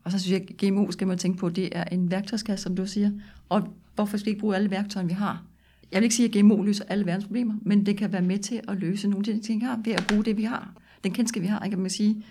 Og 0.04 0.12
så 0.12 0.18
synes 0.18 0.32
jeg, 0.32 0.50
at 0.50 0.56
GMO 0.56 0.90
skal 0.90 1.06
man 1.06 1.18
tænke 1.18 1.38
på, 1.38 1.48
det 1.48 1.68
er 1.72 1.84
en 1.84 2.10
værktøjskasse, 2.10 2.62
som 2.62 2.76
du 2.76 2.86
siger. 2.86 3.10
Og 3.48 3.68
hvorfor 3.94 4.16
skal 4.16 4.26
vi 4.26 4.30
ikke 4.30 4.40
bruge 4.40 4.56
alle 4.56 4.70
værktøjer, 4.70 5.06
vi 5.06 5.12
har? 5.12 5.44
Jeg 5.92 6.00
vil 6.00 6.04
ikke 6.04 6.14
sige, 6.14 6.38
at 6.38 6.44
GMO 6.44 6.62
løser 6.62 6.84
alle 6.88 7.06
verdens 7.06 7.24
problemer, 7.24 7.54
men 7.62 7.86
det 7.86 7.96
kan 7.96 8.12
være 8.12 8.22
med 8.22 8.38
til 8.38 8.60
at 8.68 8.76
løse 8.76 9.08
nogle 9.08 9.24
af 9.28 9.34
de 9.34 9.42
ting, 9.42 9.60
vi 9.60 9.66
har, 9.66 9.80
ved 9.84 9.92
at 9.92 10.04
bruge 10.08 10.24
det, 10.24 10.36
vi 10.36 10.42
har. 10.42 10.72
Den 11.04 11.12
kendskab, 11.12 11.42
vi 11.42 11.46
har, 11.46 11.64
ikke? 11.64 11.74
kan 11.74 11.82
man 11.82 11.90
sige, 11.90 12.24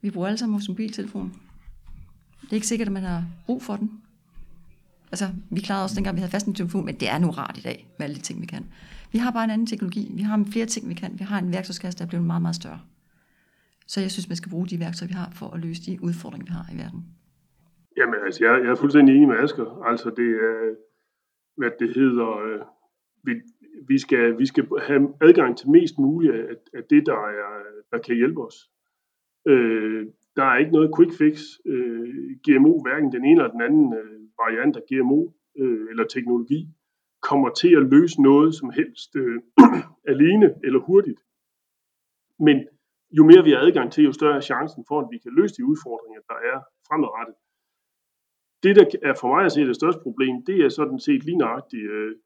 vi 0.00 0.10
bruger 0.10 0.26
alle 0.26 0.38
sammen 0.38 0.52
vores 0.52 0.68
mobiltelefon. 0.68 1.32
Det 2.42 2.50
er 2.50 2.54
ikke 2.54 2.66
sikkert, 2.66 2.88
at 2.88 2.92
man 2.92 3.02
har 3.02 3.24
brug 3.46 3.62
for 3.62 3.76
den. 3.76 3.90
Altså, 5.12 5.28
vi 5.50 5.60
klarede 5.60 5.84
også 5.84 5.96
dengang, 5.96 6.16
vi 6.16 6.20
havde 6.20 6.30
fast 6.30 6.46
en 6.46 6.54
telefon, 6.54 6.84
men 6.84 6.94
det 6.94 7.08
er 7.08 7.18
nu 7.18 7.30
rart 7.30 7.58
i 7.58 7.60
dag, 7.60 7.86
med 7.98 8.04
alle 8.04 8.16
de 8.16 8.20
ting, 8.20 8.40
vi 8.40 8.46
kan. 8.46 8.66
Vi 9.12 9.18
har 9.18 9.30
bare 9.30 9.44
en 9.44 9.50
anden 9.50 9.66
teknologi. 9.66 10.10
Vi 10.14 10.22
har 10.22 10.44
flere 10.52 10.66
ting, 10.66 10.88
vi 10.88 10.94
kan. 10.94 11.12
Vi 11.18 11.24
har 11.24 11.38
en 11.38 11.52
værktøjskasse, 11.52 11.98
der 11.98 12.04
er 12.04 12.08
blevet 12.08 12.26
meget, 12.26 12.42
meget 12.42 12.56
større. 12.56 12.80
Så 13.86 14.00
jeg 14.00 14.10
synes, 14.10 14.28
man 14.28 14.36
skal 14.36 14.50
bruge 14.50 14.66
de 14.66 14.80
værktøjer, 14.80 15.08
vi 15.08 15.14
har, 15.14 15.30
for 15.34 15.50
at 15.50 15.60
løse 15.60 15.82
de 15.86 16.02
udfordringer, 16.02 16.46
vi 16.46 16.52
har 16.52 16.66
i 16.74 16.76
verden. 16.78 17.04
Jamen, 17.96 18.14
altså, 18.26 18.44
jeg, 18.44 18.52
jeg 18.64 18.70
er 18.70 18.74
fuldstændig 18.74 19.14
enig 19.16 19.28
med 19.28 19.36
Asger. 19.36 19.82
Altså, 19.90 20.10
det 20.16 20.28
er, 20.48 20.74
hvad 21.56 21.70
det 21.80 21.94
hedder, 21.94 22.30
øh, 22.46 22.60
vi, 23.24 23.32
vi, 23.88 23.98
skal, 23.98 24.38
vi 24.38 24.46
skal 24.46 24.68
have 24.82 25.14
adgang 25.20 25.58
til 25.58 25.70
mest 25.70 25.98
muligt 25.98 26.34
af, 26.34 26.56
af 26.74 26.82
det, 26.90 27.06
der, 27.06 27.20
er, 27.42 27.62
der 27.92 27.98
kan 27.98 28.16
hjælpe 28.16 28.46
os. 28.46 28.70
Øh, 29.48 30.06
der 30.36 30.44
er 30.44 30.56
ikke 30.58 30.72
noget 30.72 30.90
quick 30.96 31.12
fix. 31.18 31.36
Øh, 31.66 32.08
GMO, 32.44 32.82
hverken 32.82 33.12
den 33.12 33.24
ene 33.24 33.40
eller 33.40 33.54
den 33.56 33.62
anden 33.68 33.94
øh, 34.00 34.20
variant 34.42 34.76
af 34.76 34.82
GMO 34.88 35.20
øh, 35.58 35.90
eller 35.90 36.04
teknologi, 36.04 36.60
kommer 37.22 37.50
til 37.60 37.72
at 37.76 37.88
løse 37.94 38.22
noget 38.22 38.54
som 38.54 38.70
helst 38.70 39.10
øh, 39.16 39.38
alene 40.12 40.48
eller 40.64 40.80
hurtigt. 40.80 41.20
Men 42.46 42.56
jo 43.18 43.22
mere 43.30 43.44
vi 43.44 43.50
har 43.50 43.58
adgang 43.66 43.92
til, 43.92 44.04
jo 44.04 44.12
større 44.12 44.36
er 44.36 44.48
chancen 44.50 44.84
for, 44.88 45.00
at 45.00 45.08
vi 45.12 45.18
kan 45.18 45.32
løse 45.38 45.54
de 45.58 45.64
udfordringer, 45.72 46.20
der 46.30 46.38
er 46.52 46.58
fremadrettet. 46.88 47.36
Det, 48.62 48.76
der 48.76 48.84
er 49.02 49.14
for 49.20 49.28
mig 49.28 49.44
at 49.44 49.52
se 49.52 49.60
det 49.60 49.76
største 49.76 50.00
problem, 50.02 50.44
det 50.44 50.64
er 50.64 50.68
sådan 50.68 51.00
set 51.00 51.24
lige 51.24 51.38
nøjagtigt 51.38 51.90
øh, 51.90 52.16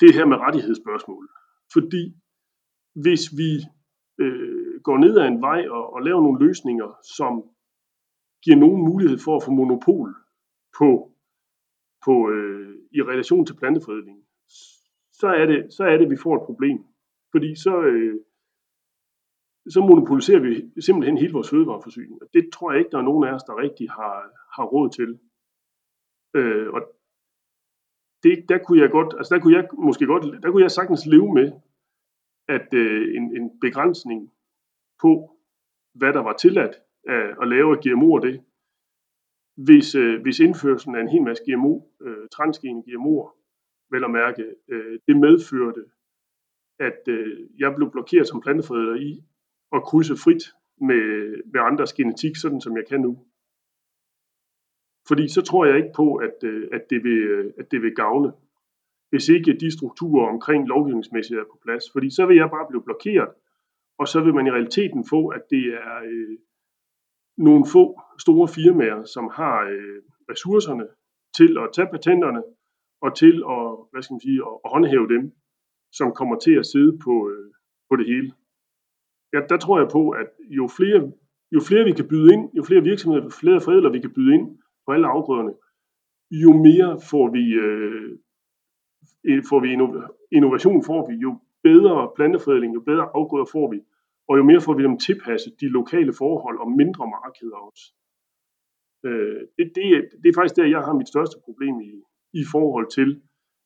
det 0.00 0.14
her 0.14 0.26
med 0.26 0.36
rettighedsspørgsmål. 0.36 1.28
Fordi 1.72 2.14
hvis 2.94 3.22
vi 3.40 3.52
øh, 4.24 4.80
går 4.86 4.98
ned 4.98 5.18
ad 5.18 5.26
en 5.28 5.40
vej 5.40 5.68
og, 5.68 5.92
og 5.94 6.02
laver 6.02 6.22
nogle 6.22 6.46
løsninger, 6.46 6.88
som 7.16 7.32
giver 8.44 8.56
nogen 8.56 8.80
mulighed 8.90 9.18
for 9.18 9.36
at 9.36 9.44
få 9.44 9.50
monopol 9.50 10.14
på, 10.78 10.90
på 12.04 12.30
øh, 12.30 12.76
i 12.92 13.02
relation 13.02 13.46
til 13.46 13.56
plantefredning, 13.56 14.18
så 15.20 15.26
er 15.40 15.46
det, 15.46 15.74
så 15.74 15.84
er 15.84 15.96
det, 15.96 16.04
at 16.04 16.10
vi 16.10 16.16
får 16.16 16.34
et 16.36 16.46
problem. 16.46 16.78
Fordi 17.32 17.54
så, 17.64 17.82
øh, 17.82 18.20
så 19.74 19.80
monopoliserer 19.80 20.40
vi 20.40 20.80
simpelthen 20.80 21.18
hele 21.18 21.32
vores 21.32 21.50
fødevareforsyning. 21.50 22.22
Og 22.22 22.28
det 22.34 22.44
tror 22.52 22.72
jeg 22.72 22.78
ikke, 22.78 22.90
der 22.90 22.98
er 22.98 23.10
nogen 23.10 23.24
af 23.28 23.32
os, 23.32 23.42
der 23.42 23.62
rigtig 23.64 23.90
har, 23.90 24.14
har 24.56 24.64
råd 24.64 24.90
til. 24.90 25.10
Øh, 26.36 26.68
og 26.72 26.80
det, 28.22 28.44
der 28.48 28.58
kunne 28.58 28.80
jeg 28.80 28.90
godt, 28.90 29.14
altså 29.18 29.34
der 29.34 29.40
kunne 29.40 29.56
jeg 29.56 29.68
måske 29.78 30.06
godt, 30.06 30.42
der 30.42 30.50
kunne 30.50 30.62
jeg 30.62 30.70
sagtens 30.70 31.06
leve 31.06 31.34
med, 31.34 31.52
at 32.48 32.68
øh, 32.74 33.16
en, 33.16 33.36
en 33.36 33.60
begrænsning 33.60 34.32
på, 35.02 35.10
hvad 35.94 36.12
der 36.12 36.20
var 36.20 36.36
tilladt 36.36 36.74
at, 37.08 37.36
at 37.42 37.48
lave 37.48 37.76
af 37.76 37.80
GMO'er 37.86 38.20
det, 38.26 38.44
hvis, 39.56 39.94
øh, 39.94 40.22
hvis 40.22 40.40
indførelsen 40.40 40.94
af 40.94 41.00
en 41.00 41.08
hel 41.08 41.22
masse 41.22 41.44
GMO, 41.46 41.80
øh, 42.02 42.28
transgene 42.28 42.82
GMO'er, 42.86 43.28
vel 43.90 44.04
at 44.04 44.10
mærke, 44.10 44.44
øh, 44.68 44.98
det 45.06 45.16
medførte, 45.16 45.84
at 46.78 47.00
øh, 47.08 47.48
jeg 47.58 47.74
blev 47.76 47.90
blokeret 47.90 48.28
som 48.28 48.40
planteforælder 48.40 48.94
i 48.94 49.24
at 49.72 49.82
krydse 49.82 50.16
frit 50.24 50.44
med, 50.88 51.04
med 51.52 51.60
andres 51.60 51.92
genetik, 51.92 52.36
sådan 52.36 52.60
som 52.60 52.76
jeg 52.76 52.84
kan 52.88 53.00
nu. 53.00 53.26
Fordi 55.08 55.28
så 55.28 55.42
tror 55.42 55.64
jeg 55.64 55.76
ikke 55.76 55.92
på, 55.96 56.14
at, 56.14 56.36
øh, 56.44 56.68
at, 56.72 56.90
det, 56.90 57.04
vil, 57.04 57.18
øh, 57.18 57.52
at 57.58 57.70
det 57.70 57.82
vil 57.82 57.94
gavne, 57.94 58.32
hvis 59.10 59.28
ikke 59.28 59.56
de 59.60 59.70
strukturer 59.70 60.28
omkring 60.28 60.68
lovgivningsmæssigt 60.68 61.40
er 61.40 61.44
på 61.44 61.58
plads. 61.64 61.84
Fordi 61.92 62.10
så 62.10 62.26
vil 62.26 62.36
jeg 62.36 62.50
bare 62.50 62.66
blive 62.68 62.82
blokeret, 62.82 63.28
og 63.98 64.08
så 64.08 64.20
vil 64.20 64.34
man 64.34 64.46
i 64.46 64.50
realiteten 64.50 65.04
få, 65.10 65.28
at 65.28 65.42
det 65.50 65.64
er 65.66 65.96
øh, 66.04 66.38
nogle 67.36 67.64
få 67.72 68.00
store 68.18 68.48
firmaer, 68.48 69.04
som 69.04 69.30
har 69.34 69.56
øh, 69.62 70.02
ressourcerne 70.30 70.86
til 71.36 71.58
at 71.58 71.68
tage 71.74 71.88
patenterne, 71.92 72.42
og 73.00 73.16
til 73.16 73.36
at, 73.56 73.64
hvad 73.90 74.02
skal 74.02 74.14
man 74.14 74.20
sige, 74.20 74.40
at 74.48 74.70
håndhæve 74.72 75.08
dem, 75.08 75.32
som 75.92 76.12
kommer 76.12 76.38
til 76.38 76.54
at 76.58 76.66
sidde 76.66 76.98
på, 77.04 77.14
øh, 77.30 77.50
på 77.90 77.96
det 77.96 78.06
hele. 78.06 78.32
Ja, 79.32 79.40
der 79.48 79.56
tror 79.56 79.78
jeg 79.78 79.88
på, 79.92 80.10
at 80.10 80.28
jo 80.40 80.68
flere, 80.76 81.12
jo 81.52 81.60
flere 81.68 81.84
vi 81.84 81.92
kan 81.92 82.08
byde 82.08 82.32
ind, 82.34 82.50
jo 82.56 82.62
flere 82.62 82.82
virksomheder, 82.82 83.24
jo 83.24 83.30
flere 83.30 83.60
forældre 83.60 83.92
vi 83.92 84.00
kan 84.00 84.14
byde 84.14 84.34
ind 84.34 84.61
på 84.86 84.92
alle 84.92 85.06
afgrøderne, 85.06 85.54
jo 86.30 86.52
mere 86.52 87.00
får 87.10 87.26
vi, 87.36 87.44
øh, 87.64 88.18
får 89.50 89.60
vi 89.60 89.68
innovation, 90.36 90.84
får 90.84 91.08
vi, 91.08 91.14
jo 91.14 91.30
bedre 91.62 92.12
planteforædling, 92.16 92.74
jo 92.74 92.80
bedre 92.80 93.06
afgrøder 93.14 93.48
får 93.52 93.70
vi, 93.70 93.80
og 94.28 94.38
jo 94.38 94.42
mere 94.42 94.60
får 94.60 94.74
vi 94.74 94.82
dem 94.82 94.98
tilpasset 94.98 95.60
de 95.60 95.68
lokale 95.68 96.12
forhold 96.12 96.58
og 96.58 96.70
mindre 96.70 97.04
markeder 97.06 97.56
også. 97.56 97.84
Øh, 99.06 99.40
det, 99.56 99.66
det, 99.76 99.84
det 100.22 100.28
er 100.28 100.36
faktisk 100.38 100.56
der, 100.56 100.74
jeg 100.74 100.82
har 100.86 100.94
mit 101.00 101.08
største 101.08 101.36
problem 101.44 101.80
i, 101.80 101.92
i 102.40 102.44
forhold 102.52 102.88
til 102.90 103.22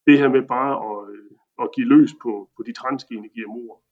det 0.06 0.18
her 0.18 0.28
med 0.28 0.42
bare 0.56 0.74
at, 0.90 1.00
øh, 1.14 1.30
at 1.62 1.68
give 1.74 1.88
løs 1.94 2.12
på, 2.22 2.32
på 2.56 2.62
de 2.66 2.72
transgene 2.72 3.28
GMO'er. 3.36 3.85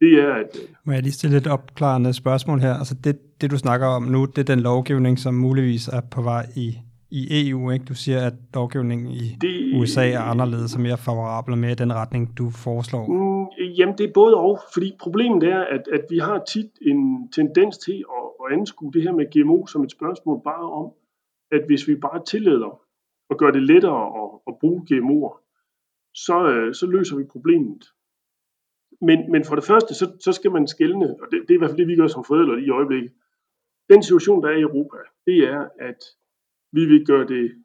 Det 0.00 0.12
er, 0.24 0.32
at... 0.34 0.50
Øh, 0.62 0.68
Må 0.84 0.92
jeg 0.92 1.02
lige 1.02 1.12
stille 1.12 1.36
et 1.36 1.46
opklarende 1.46 2.12
spørgsmål 2.12 2.58
her? 2.60 2.74
Altså 2.74 2.94
det, 3.04 3.40
det, 3.40 3.50
du 3.50 3.58
snakker 3.58 3.86
om 3.86 4.02
nu, 4.02 4.24
det 4.24 4.38
er 4.38 4.54
den 4.54 4.60
lovgivning, 4.60 5.18
som 5.18 5.34
muligvis 5.34 5.88
er 5.88 6.00
på 6.00 6.22
vej 6.22 6.46
i, 6.56 6.78
i 7.10 7.48
EU, 7.48 7.70
ikke? 7.70 7.84
Du 7.84 7.94
siger, 7.94 8.26
at 8.26 8.34
lovgivningen 8.54 9.06
i 9.10 9.36
det, 9.40 9.80
USA 9.80 10.10
er 10.10 10.20
anderledes 10.20 10.74
og 10.74 10.80
mere 10.80 10.96
favorabel 10.96 11.52
og 11.52 11.58
mere 11.58 11.72
i 11.72 11.74
den 11.74 11.92
retning, 11.92 12.38
du 12.38 12.50
foreslår. 12.50 13.06
Mm, 13.06 13.64
jamen, 13.78 13.98
det 13.98 14.08
er 14.08 14.12
både 14.14 14.34
og, 14.34 14.60
fordi 14.74 14.96
problemet 15.00 15.42
er, 15.42 15.60
at, 15.60 15.82
at 15.92 16.04
vi 16.10 16.18
har 16.18 16.44
tit 16.52 16.70
en 16.82 17.30
tendens 17.32 17.78
til 17.78 18.04
at, 18.18 18.24
at 18.42 18.58
anskue 18.58 18.92
det 18.92 19.02
her 19.02 19.12
med 19.12 19.26
GMO 19.32 19.66
som 19.66 19.84
et 19.84 19.90
spørgsmål 19.90 20.40
bare 20.44 20.72
om, 20.72 20.90
at 21.52 21.62
hvis 21.66 21.88
vi 21.88 21.94
bare 21.94 22.24
tillader 22.24 22.80
og 23.30 23.36
gør 23.38 23.50
det 23.50 23.62
lettere 23.62 24.02
at, 24.22 24.28
at 24.48 24.54
bruge 24.60 24.80
GMO'er, 24.90 25.34
så, 26.14 26.48
øh, 26.48 26.74
så 26.74 26.86
løser 26.86 27.16
vi 27.16 27.24
problemet. 27.24 27.82
Men, 29.00 29.32
men 29.32 29.44
for 29.44 29.54
det 29.54 29.64
første, 29.64 29.94
så, 29.94 30.16
så 30.20 30.32
skal 30.32 30.50
man 30.50 30.66
skælne, 30.66 31.06
og 31.22 31.26
det, 31.30 31.42
det 31.42 31.50
er 31.50 31.54
i 31.54 31.58
hvert 31.58 31.70
fald 31.70 31.78
det, 31.78 31.88
vi 31.88 31.96
gør 31.96 32.06
som 32.06 32.24
forældre 32.24 32.60
i 32.60 32.70
øjeblikket. 32.70 33.12
Den 33.88 34.02
situation, 34.02 34.42
der 34.42 34.48
er 34.48 34.56
i 34.56 34.60
Europa, 34.60 34.96
det 35.26 35.38
er, 35.38 35.68
at 35.78 36.00
vi 36.72 36.84
vil 36.86 37.06
gøre 37.06 37.26
det, 37.26 37.64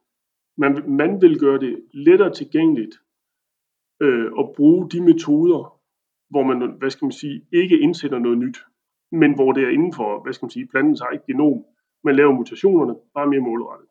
man, 0.58 0.84
man 0.88 1.22
vil 1.22 1.40
gøre 1.40 1.60
det 1.60 1.86
lettere 1.94 2.34
tilgængeligt 2.34 2.96
øh, 4.02 4.32
at 4.40 4.46
bruge 4.56 4.90
de 4.90 5.02
metoder, 5.02 5.80
hvor 6.30 6.44
man, 6.44 6.72
hvad 6.80 6.90
skal 6.90 7.06
man 7.06 7.12
sige, 7.12 7.48
ikke 7.52 7.80
indsætter 7.80 8.20
noget 8.20 8.38
nyt, 8.38 8.58
men 9.12 9.36
hvor 9.36 9.52
det 9.52 9.64
er 9.64 9.70
inden 9.70 9.94
for, 9.94 10.24
hvad 10.24 10.34
skal 10.34 10.46
man 10.46 10.52
sige, 10.52 10.68
plantens 10.68 11.02
eget 11.02 11.26
genom. 11.26 11.66
Man 12.04 12.16
laver 12.16 12.32
mutationerne 12.32 12.96
bare 13.14 13.28
mere 13.28 13.40
målrettet. 13.40 13.90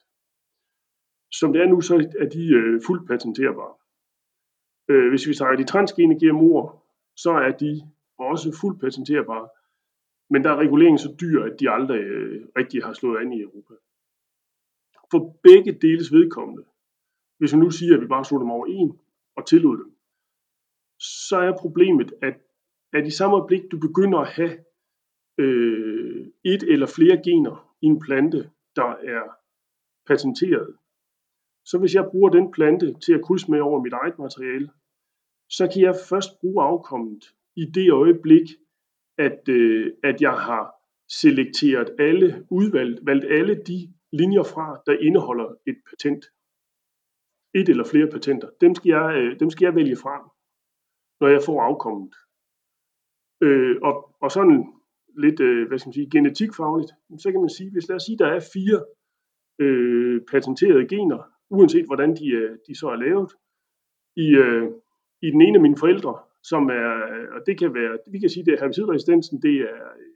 Som 1.32 1.52
det 1.52 1.62
er 1.62 1.66
nu, 1.66 1.80
så 1.80 1.94
er 2.20 2.28
de 2.28 2.48
øh, 2.48 2.80
fuldt 2.86 3.08
patenterbare. 3.08 3.74
Øh, 4.88 5.08
hvis 5.08 5.28
vi 5.28 5.34
tager 5.34 5.56
de 5.56 5.64
transgene 5.64 6.14
GMO'er, 6.14 6.79
så 7.16 7.30
er 7.30 7.52
de 7.62 7.90
også 8.18 8.58
fuldt 8.60 8.80
patenterbare. 8.80 9.48
Men 10.30 10.44
der 10.44 10.50
er 10.50 10.56
reguleringen 10.56 10.98
så 10.98 11.16
dyr, 11.20 11.44
at 11.44 11.60
de 11.60 11.70
aldrig 11.70 12.00
øh, 12.00 12.46
rigtig 12.56 12.84
har 12.84 12.92
slået 12.92 13.20
an 13.20 13.32
i 13.32 13.40
Europa. 13.40 13.74
For 15.10 15.36
begge 15.42 15.72
deles 15.72 16.12
vedkommende, 16.12 16.64
hvis 17.38 17.52
vi 17.54 17.58
nu 17.58 17.70
siger, 17.70 17.94
at 17.94 18.00
vi 18.02 18.06
bare 18.06 18.24
slog 18.24 18.40
dem 18.40 18.50
over 18.50 18.66
en 18.66 18.98
og 19.36 19.46
tillod 19.46 19.78
dem, 19.78 19.96
så 20.98 21.36
er 21.36 21.58
problemet, 21.58 22.12
at, 22.22 22.34
at 22.92 23.06
i 23.06 23.10
samme 23.10 23.36
øjeblik, 23.36 23.62
du 23.70 23.78
begynder 23.78 24.18
at 24.18 24.28
have 24.28 24.64
øh, 25.38 26.26
et 26.44 26.62
eller 26.62 26.86
flere 26.86 27.22
gener 27.24 27.76
i 27.82 27.86
en 27.86 28.00
plante, 28.00 28.50
der 28.76 28.90
er 29.16 29.22
patenteret, 30.06 30.76
så 31.64 31.78
hvis 31.78 31.94
jeg 31.94 32.08
bruger 32.10 32.30
den 32.30 32.52
plante 32.52 32.94
til 33.04 33.12
at 33.12 33.22
krydse 33.22 33.50
med 33.50 33.60
over 33.60 33.82
mit 33.82 33.92
eget 33.92 34.18
materiale, 34.18 34.70
så 35.50 35.70
kan 35.72 35.82
jeg 35.82 35.94
først 36.08 36.40
bruge 36.40 36.64
afkommet 36.64 37.34
i 37.56 37.64
det 37.64 37.92
øjeblik, 37.92 38.46
at, 39.18 39.48
øh, 39.48 39.92
at 40.04 40.22
jeg 40.22 40.32
har 40.32 40.74
selekteret 41.08 41.94
alle, 41.98 42.46
udvalgt 42.50 43.06
valgt 43.06 43.24
alle 43.24 43.54
de 43.54 43.94
linjer 44.12 44.42
fra, 44.42 44.82
der 44.86 44.92
indeholder 44.92 45.48
et 45.66 45.78
patent. 45.90 46.24
Et 47.54 47.68
eller 47.68 47.84
flere 47.84 48.06
patenter. 48.06 48.48
Dem 48.60 48.74
skal 48.74 48.88
jeg, 48.88 49.14
øh, 49.16 49.40
dem 49.40 49.50
skal 49.50 49.64
jeg 49.64 49.74
vælge 49.74 49.96
fra, 49.96 50.16
når 51.20 51.28
jeg 51.28 51.42
får 51.46 51.62
afkommet. 51.62 52.14
Øh, 53.42 53.76
og, 53.82 54.16
og 54.20 54.30
sådan 54.30 54.72
lidt, 55.18 55.40
øh, 55.40 55.68
hvad 55.68 55.78
skal 55.78 55.88
man 55.88 55.94
sige, 55.94 56.10
genetikfagligt, 56.10 56.92
så 57.18 57.32
kan 57.32 57.40
man 57.40 57.50
sige, 57.50 57.70
hvis 57.72 57.88
lad 57.88 57.96
os 57.96 58.02
sige, 58.02 58.18
der 58.18 58.26
er 58.26 58.50
fire 58.54 58.78
øh, 59.58 60.20
patenterede 60.30 60.88
gener, 60.88 61.20
uanset 61.50 61.86
hvordan 61.86 62.16
de, 62.16 62.26
øh, 62.28 62.58
de 62.66 62.74
så 62.74 62.86
er 62.88 62.96
lavet, 62.96 63.30
i, 64.16 64.26
øh, 64.44 64.70
i 65.22 65.30
den 65.30 65.40
ene 65.40 65.56
af 65.56 65.62
mine 65.62 65.76
forældre, 65.76 66.18
som 66.42 66.62
er, 66.70 66.90
øh, 67.12 67.28
og 67.34 67.40
det 67.46 67.58
kan 67.58 67.74
være, 67.74 67.98
vi 68.06 68.18
kan 68.18 68.30
sige, 68.30 68.44
det 68.44 68.54
er 68.54 68.60
herbicidresistensen, 68.60 69.42
det 69.42 69.56
er 69.60 69.74
øh, 69.74 70.10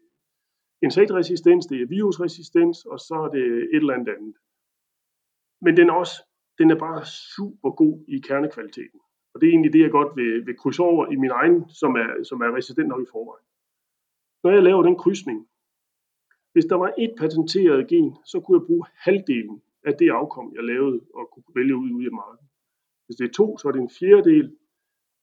insektresistens, 0.83 1.67
det 1.67 1.83
er 1.83 1.87
virusresistens, 1.87 2.85
og 2.85 2.99
så 2.99 3.15
er 3.15 3.29
det 3.29 3.47
et 3.75 3.83
eller 3.83 3.95
andet 3.95 4.13
andet. 4.17 4.35
Men 5.61 5.77
den 5.77 5.89
er 5.89 5.95
også, 5.95 6.17
den 6.59 6.71
er 6.71 6.79
bare 6.79 7.05
super 7.37 7.71
god 7.71 8.05
i 8.09 8.19
kernekvaliteten. 8.19 9.01
Og 9.35 9.41
det 9.41 9.47
er 9.47 9.51
egentlig 9.51 9.73
det, 9.73 9.81
jeg 9.81 9.91
godt 9.91 10.17
vil, 10.17 10.47
vil 10.47 10.57
krydse 10.57 10.83
over 10.83 11.13
i 11.13 11.17
min 11.17 11.31
egen, 11.31 11.69
som 11.69 11.95
er, 11.95 12.25
som 12.25 12.41
er 12.41 12.57
resistent 12.57 12.89
nok 12.89 13.03
i 13.03 13.13
forvejen. 13.13 13.47
Når 14.43 14.51
jeg 14.51 14.63
laver 14.63 14.83
den 14.83 14.97
krydsning, 14.97 15.49
hvis 16.53 16.65
der 16.65 16.77
var 16.77 16.93
et 16.99 17.15
patenteret 17.19 17.89
gen, 17.89 18.17
så 18.25 18.41
kunne 18.41 18.59
jeg 18.59 18.67
bruge 18.67 18.85
halvdelen 19.07 19.63
af 19.85 19.95
det 19.95 20.11
afkom, 20.11 20.53
jeg 20.55 20.65
lavede 20.65 21.01
og 21.15 21.31
kunne 21.33 21.55
vælge 21.55 21.77
ud 21.77 21.91
ude 21.91 22.07
i 22.07 22.17
markedet. 22.21 22.49
Hvis 23.07 23.17
det 23.17 23.29
er 23.29 23.33
to, 23.33 23.59
så 23.59 23.69
er 23.69 23.73
det 23.73 23.81
en 23.81 23.97
fjerdedel. 23.99 24.57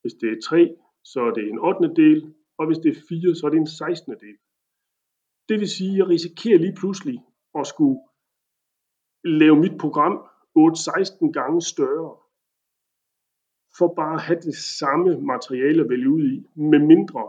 Hvis 0.02 0.14
det 0.14 0.28
er 0.32 0.40
3, 0.44 0.76
så 1.04 1.20
er 1.20 1.30
det 1.30 1.44
en 1.48 1.58
8. 1.58 1.94
del. 2.02 2.34
Og 2.58 2.66
hvis 2.66 2.78
det 2.78 2.90
er 2.90 3.00
4, 3.08 3.34
så 3.34 3.46
er 3.46 3.50
det 3.50 3.58
en 3.58 3.66
16. 3.66 4.12
del. 4.12 4.36
Det 5.48 5.60
vil 5.60 5.68
sige, 5.68 5.92
at 5.92 5.98
jeg 5.98 6.08
risikerer 6.08 6.58
lige 6.58 6.78
pludselig 6.80 7.18
at 7.58 7.66
skulle 7.66 7.98
lave 9.24 9.56
mit 9.56 9.76
program 9.80 10.14
8-16 10.58 11.32
gange 11.38 11.60
større, 11.62 12.16
for 13.78 13.94
bare 13.94 14.14
at 14.14 14.22
have 14.22 14.40
det 14.40 14.56
samme 14.56 15.20
materiale 15.20 15.82
at 15.82 15.90
vælge 15.90 16.10
ud 16.10 16.24
i, 16.34 16.36
med 16.70 16.78
mindre 16.78 17.22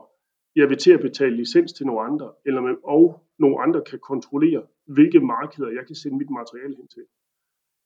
jeg 0.55 0.69
vil 0.69 0.77
til 0.77 0.91
at 0.91 0.99
betale 0.99 1.35
licens 1.35 1.73
til 1.73 1.85
nogle 1.85 2.01
andre, 2.01 2.33
eller 2.45 2.61
med, 2.61 2.75
og 2.83 3.23
nogle 3.39 3.61
andre 3.63 3.81
kan 3.89 3.99
kontrollere, 3.99 4.63
hvilke 4.85 5.19
markeder 5.19 5.69
jeg 5.69 5.87
kan 5.87 5.95
sende 5.95 6.17
mit 6.17 6.29
materiale 6.29 6.75
hen 6.75 6.87
til. 6.87 7.05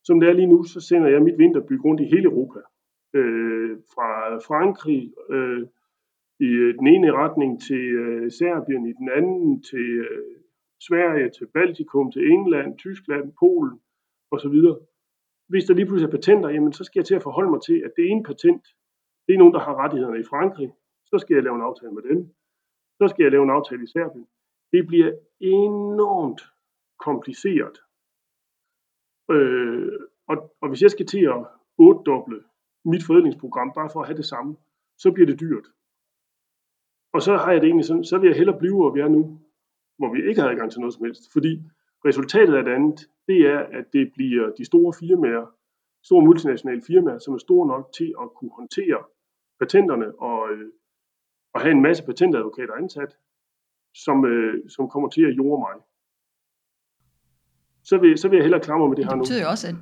Som 0.03 0.19
det 0.19 0.29
er 0.29 0.33
lige 0.33 0.47
nu, 0.47 0.63
så 0.63 0.79
sender 0.79 1.07
jeg 1.07 1.21
mit 1.21 1.37
vinterbyg 1.37 1.85
rundt 1.85 2.01
i 2.01 2.03
hele 2.03 2.23
Europa. 2.23 2.59
Øh, 3.17 3.77
fra 3.93 4.37
Frankrig 4.47 5.13
øh, 5.29 5.63
i 6.39 6.49
øh, 6.63 6.73
den 6.79 6.87
ene 6.87 7.11
retning 7.11 7.61
til 7.61 7.85
øh, 8.03 8.31
Serbien, 8.31 8.85
i 8.85 8.93
den 8.93 9.09
anden 9.09 9.63
til 9.63 9.89
øh, 10.09 10.35
Sverige, 10.87 11.29
til 11.29 11.47
Baltikum, 11.53 12.11
til 12.11 12.31
England, 12.31 12.77
Tyskland, 12.77 13.33
Polen 13.39 13.79
osv. 14.31 14.57
Hvis 15.49 15.65
der 15.65 15.73
lige 15.73 15.85
pludselig 15.85 16.07
er 16.07 16.17
patenter, 16.17 16.49
jamen, 16.49 16.73
så 16.73 16.83
skal 16.83 16.99
jeg 16.99 17.05
til 17.05 17.15
at 17.15 17.23
forholde 17.23 17.51
mig 17.51 17.61
til, 17.61 17.77
at 17.85 17.91
det 17.97 18.05
ene 18.11 18.23
patent, 18.23 18.65
det 19.27 19.33
er 19.33 19.37
nogen, 19.37 19.53
der 19.53 19.59
har 19.59 19.75
rettighederne 19.75 20.19
i 20.19 20.29
Frankrig. 20.33 20.69
Så 21.05 21.17
skal 21.17 21.33
jeg 21.33 21.43
lave 21.43 21.55
en 21.55 21.67
aftale 21.69 21.93
med 21.93 22.03
dem. 22.03 22.19
Så 22.99 23.07
skal 23.07 23.23
jeg 23.23 23.31
lave 23.31 23.43
en 23.43 23.49
aftale 23.49 23.83
i 23.83 23.87
Serbien. 23.87 24.27
Det 24.71 24.87
bliver 24.87 25.11
enormt 25.39 26.41
kompliceret. 26.99 27.77
Øh, 29.31 29.99
og, 30.27 30.35
og 30.61 30.69
hvis 30.69 30.81
jeg 30.81 30.91
skal 30.91 31.05
til 31.05 31.23
at 31.25 31.45
ottedoble 31.77 32.43
mit 32.85 33.03
forædlingsprogram, 33.03 33.71
bare 33.75 33.89
for 33.93 33.99
at 34.01 34.07
have 34.07 34.17
det 34.17 34.25
samme, 34.25 34.57
så 34.97 35.11
bliver 35.11 35.27
det 35.27 35.39
dyrt. 35.39 35.67
Og 37.13 37.21
så 37.21 37.37
har 37.37 37.51
jeg 37.51 37.61
det 37.61 37.67
egentlig 37.67 37.85
sådan, 37.85 38.03
så 38.03 38.17
vil 38.17 38.27
jeg 38.27 38.37
hellere 38.37 38.59
blive, 38.59 38.75
hvor 38.75 38.91
vi 38.91 38.99
er 38.99 39.07
nu, 39.07 39.39
hvor 39.97 40.13
vi 40.13 40.29
ikke 40.29 40.41
har 40.41 40.49
adgang 40.49 40.71
til 40.71 40.79
noget 40.79 40.93
som 40.93 41.05
helst. 41.05 41.23
Fordi 41.33 41.63
resultatet 42.05 42.55
af 42.55 42.63
det 42.63 42.71
andet, 42.71 43.09
det 43.27 43.39
er, 43.39 43.59
at 43.59 43.85
det 43.93 44.11
bliver 44.13 44.55
de 44.57 44.65
store 44.65 44.93
firmaer, 44.99 45.45
store 46.03 46.25
multinationale 46.25 46.81
firmaer, 46.87 47.19
som 47.19 47.33
er 47.33 47.37
store 47.37 47.67
nok 47.67 47.93
til 47.97 48.13
at 48.21 48.27
kunne 48.35 48.51
håndtere 48.51 49.03
patenterne 49.59 50.19
og, 50.19 50.51
øh, 50.51 50.71
og 51.53 51.61
have 51.61 51.71
en 51.71 51.81
masse 51.81 52.03
patentadvokater 52.05 52.73
ansat, 52.73 53.17
som, 53.95 54.25
øh, 54.25 54.69
som 54.69 54.89
kommer 54.89 55.09
til 55.09 55.23
at 55.25 55.37
jorde 55.37 55.59
mig 55.59 55.75
så 57.89 57.97
vil, 57.97 58.17
så 58.17 58.27
vil 58.27 58.37
jeg 58.37 58.43
hellere 58.43 58.61
klamre 58.61 58.79
mig 58.79 58.89
med 58.89 58.97
det, 58.97 59.03
det 59.03 59.11
her 59.11 59.15
nu. 59.15 59.23
Det 59.23 59.27
betyder 59.27 59.41
jo 59.41 59.49
også, 59.49 59.67
at 59.67 59.75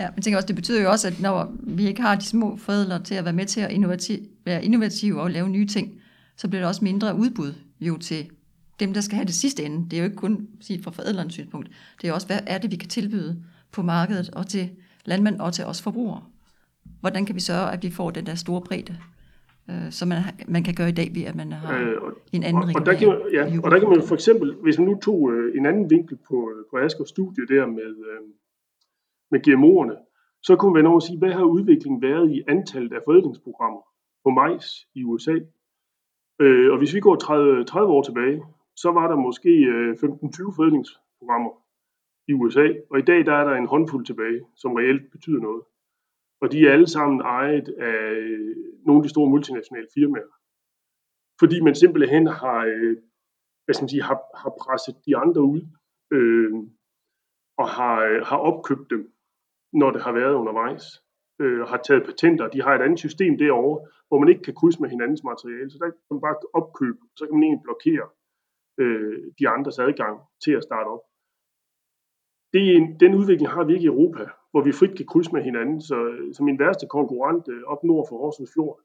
Ja, 0.00 0.08
men 0.14 0.22
tænker 0.22 0.38
også, 0.38 0.46
det 0.46 0.56
betyder 0.56 0.82
jo 0.82 0.90
også, 0.90 1.08
at 1.08 1.20
når 1.20 1.52
vi 1.60 1.86
ikke 1.86 2.02
har 2.02 2.14
de 2.14 2.24
små 2.24 2.56
forædlere 2.56 3.02
til 3.02 3.14
at 3.14 3.24
være 3.24 3.34
med 3.34 3.46
til 3.46 3.60
at 3.60 3.70
innovativ, 3.70 4.18
være 4.44 4.64
innovative 4.64 5.20
og 5.20 5.30
lave 5.30 5.48
nye 5.48 5.66
ting, 5.66 6.00
så 6.36 6.48
bliver 6.48 6.60
der 6.60 6.68
også 6.68 6.84
mindre 6.84 7.16
udbud 7.16 7.54
jo 7.80 7.96
til 7.96 8.30
dem, 8.80 8.94
der 8.94 9.00
skal 9.00 9.16
have 9.16 9.26
det 9.26 9.34
sidste 9.34 9.64
ende. 9.64 9.90
Det 9.90 9.92
er 9.92 9.98
jo 9.98 10.04
ikke 10.04 10.16
kun 10.16 10.48
sige, 10.60 10.82
fra 10.82 10.90
forædlerens 10.90 11.32
synspunkt. 11.32 11.70
Det 12.02 12.08
er 12.08 12.12
også, 12.12 12.26
hvad 12.26 12.38
er 12.46 12.58
det, 12.58 12.70
vi 12.70 12.76
kan 12.76 12.88
tilbyde 12.88 13.42
på 13.72 13.82
markedet 13.82 14.30
og 14.32 14.46
til 14.46 14.70
landmænd 15.04 15.40
og 15.40 15.52
til 15.52 15.64
os 15.64 15.82
forbrugere. 15.82 16.22
Hvordan 17.00 17.26
kan 17.26 17.34
vi 17.34 17.40
sørge, 17.40 17.72
at 17.72 17.82
vi 17.82 17.90
får 17.90 18.10
den 18.10 18.26
der 18.26 18.34
store 18.34 18.60
bredde, 18.60 18.96
øh, 19.70 19.90
som 19.90 20.08
man, 20.08 20.22
man 20.48 20.64
kan 20.64 20.74
gøre 20.74 20.88
i 20.88 20.92
dag 20.92 21.10
ved, 21.14 21.22
at 21.22 21.34
man 21.34 21.52
har 21.52 21.78
øh, 21.78 22.02
og, 22.02 22.12
en 22.32 22.42
anden 22.42 22.62
og, 22.62 22.72
og, 22.74 22.86
der 22.86 22.94
kan, 22.94 23.08
ja, 23.32 23.60
og 23.64 23.70
der 23.70 23.78
kan 23.78 23.88
man 23.88 24.02
for 24.02 24.14
eksempel, 24.14 24.54
hvis 24.62 24.78
man 24.78 24.88
nu 24.88 24.98
tog 25.00 25.32
øh, 25.32 25.58
en 25.58 25.66
anden 25.66 25.90
vinkel 25.90 26.18
på, 26.28 26.50
øh, 26.50 26.64
på 26.70 26.76
Askers 26.76 27.08
studie 27.08 27.46
der 27.46 27.66
med, 27.66 27.90
øh, 28.10 28.20
med 29.30 29.40
GMO'erne, 29.46 29.96
så 30.42 30.56
kunne 30.56 30.72
man 30.72 30.86
også 30.86 31.06
sige, 31.06 31.18
hvad 31.18 31.32
har 31.32 31.44
udviklingen 31.44 32.02
været 32.02 32.30
i 32.30 32.42
antallet 32.48 32.92
af 32.92 33.00
forædlingsprogrammer 33.04 33.82
på 34.24 34.30
majs 34.30 34.88
i 34.94 35.04
USA? 35.04 35.36
Øh, 36.40 36.72
og 36.72 36.78
hvis 36.78 36.94
vi 36.94 37.00
går 37.00 37.16
30, 37.16 37.64
30 37.64 37.92
år 37.92 38.02
tilbage, 38.02 38.42
så 38.76 38.90
var 38.90 39.08
der 39.08 39.16
måske 39.16 39.50
øh, 39.50 39.92
15-20 39.92 40.56
forædlingsprogrammer 40.56 41.50
i 42.28 42.32
USA, 42.32 42.66
og 42.90 42.98
i 42.98 43.02
dag 43.02 43.26
der 43.26 43.32
er 43.32 43.44
der 43.44 43.54
en 43.56 43.66
håndfuld 43.66 44.06
tilbage, 44.06 44.40
som 44.56 44.74
reelt 44.74 45.10
betyder 45.10 45.40
noget. 45.40 45.62
Og 46.40 46.52
de 46.52 46.66
er 46.66 46.72
alle 46.72 46.86
sammen 46.86 47.20
ejet 47.20 47.68
af 47.68 48.16
øh, 48.16 48.56
nogle 48.86 48.98
af 48.98 49.02
de 49.02 49.08
store 49.08 49.30
multinationale 49.30 49.88
firmaer. 49.94 50.32
Fordi 51.40 51.60
man 51.60 51.74
simpelthen 51.74 52.26
har, 52.26 52.58
øh, 52.64 52.96
hvad 53.64 53.74
skal 53.74 53.84
man 53.84 53.88
sige, 53.88 54.02
har, 54.02 54.20
har 54.42 54.52
presset 54.60 54.96
de 55.06 55.16
andre 55.16 55.42
ud, 55.42 55.62
øh, 56.12 56.52
og 57.58 57.68
har, 57.68 57.96
øh, 58.04 58.22
har 58.26 58.36
opkøbt 58.36 58.90
dem, 58.90 59.12
når 59.80 59.90
det 59.90 60.02
har 60.02 60.12
været 60.12 60.34
undervejs. 60.34 60.84
Øh, 61.40 61.60
og 61.62 61.68
har 61.68 61.80
taget 61.86 62.04
patenter. 62.04 62.48
De 62.48 62.62
har 62.62 62.74
et 62.74 62.82
andet 62.82 62.98
system 62.98 63.38
derovre, 63.38 63.78
hvor 64.08 64.18
man 64.18 64.28
ikke 64.28 64.42
kan 64.42 64.54
krydse 64.54 64.82
med 64.82 64.90
hinandens 64.90 65.24
materiale. 65.24 65.70
Så 65.70 65.78
der 65.78 65.88
kan 65.90 66.10
man 66.10 66.20
bare 66.20 66.36
opkøbe, 66.60 66.98
så 67.16 67.22
kan 67.26 67.34
man 67.34 67.42
egentlig 67.42 67.66
blokere 67.68 68.06
øh, 68.80 69.18
de 69.38 69.48
andres 69.48 69.78
adgang 69.78 70.16
til 70.44 70.52
at 70.58 70.62
starte 70.68 70.88
op. 70.94 71.04
Det 72.52 72.62
er 72.66 72.76
en, 72.76 73.00
den 73.00 73.14
udvikling 73.14 73.50
har 73.50 73.64
vi 73.64 73.72
ikke 73.74 73.84
i 73.84 73.94
Europa, 73.94 74.24
hvor 74.50 74.62
vi 74.62 74.72
frit 74.72 74.96
kan 74.96 75.06
krydse 75.06 75.32
med 75.32 75.42
hinanden. 75.42 75.80
Så, 75.80 75.96
så 76.32 76.40
min 76.42 76.58
værste 76.58 76.86
konkurrent 76.86 77.48
øh, 77.48 77.62
op 77.72 77.84
nord 77.84 78.06
for 78.08 78.16
Horsens 78.18 78.50
Fjord, 78.54 78.80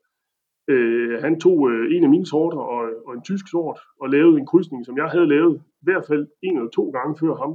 øh, 0.67 1.21
han 1.25 1.39
tog 1.39 1.71
øh, 1.71 1.95
en 1.95 2.03
af 2.03 2.09
mine 2.09 2.25
sorter 2.25 2.61
og, 2.75 2.83
og 3.05 3.13
en 3.13 3.23
tysk 3.23 3.45
sort 3.51 3.79
og 4.01 4.09
lavede 4.09 4.39
en 4.39 4.45
krydsning, 4.45 4.85
som 4.85 4.97
jeg 4.97 5.09
havde 5.09 5.27
lavet 5.27 5.55
i 5.81 5.85
hvert 5.87 6.05
fald 6.07 6.27
en 6.41 6.57
eller 6.57 6.69
to 6.69 6.89
gange 6.89 7.17
før 7.21 7.35
ham. 7.35 7.53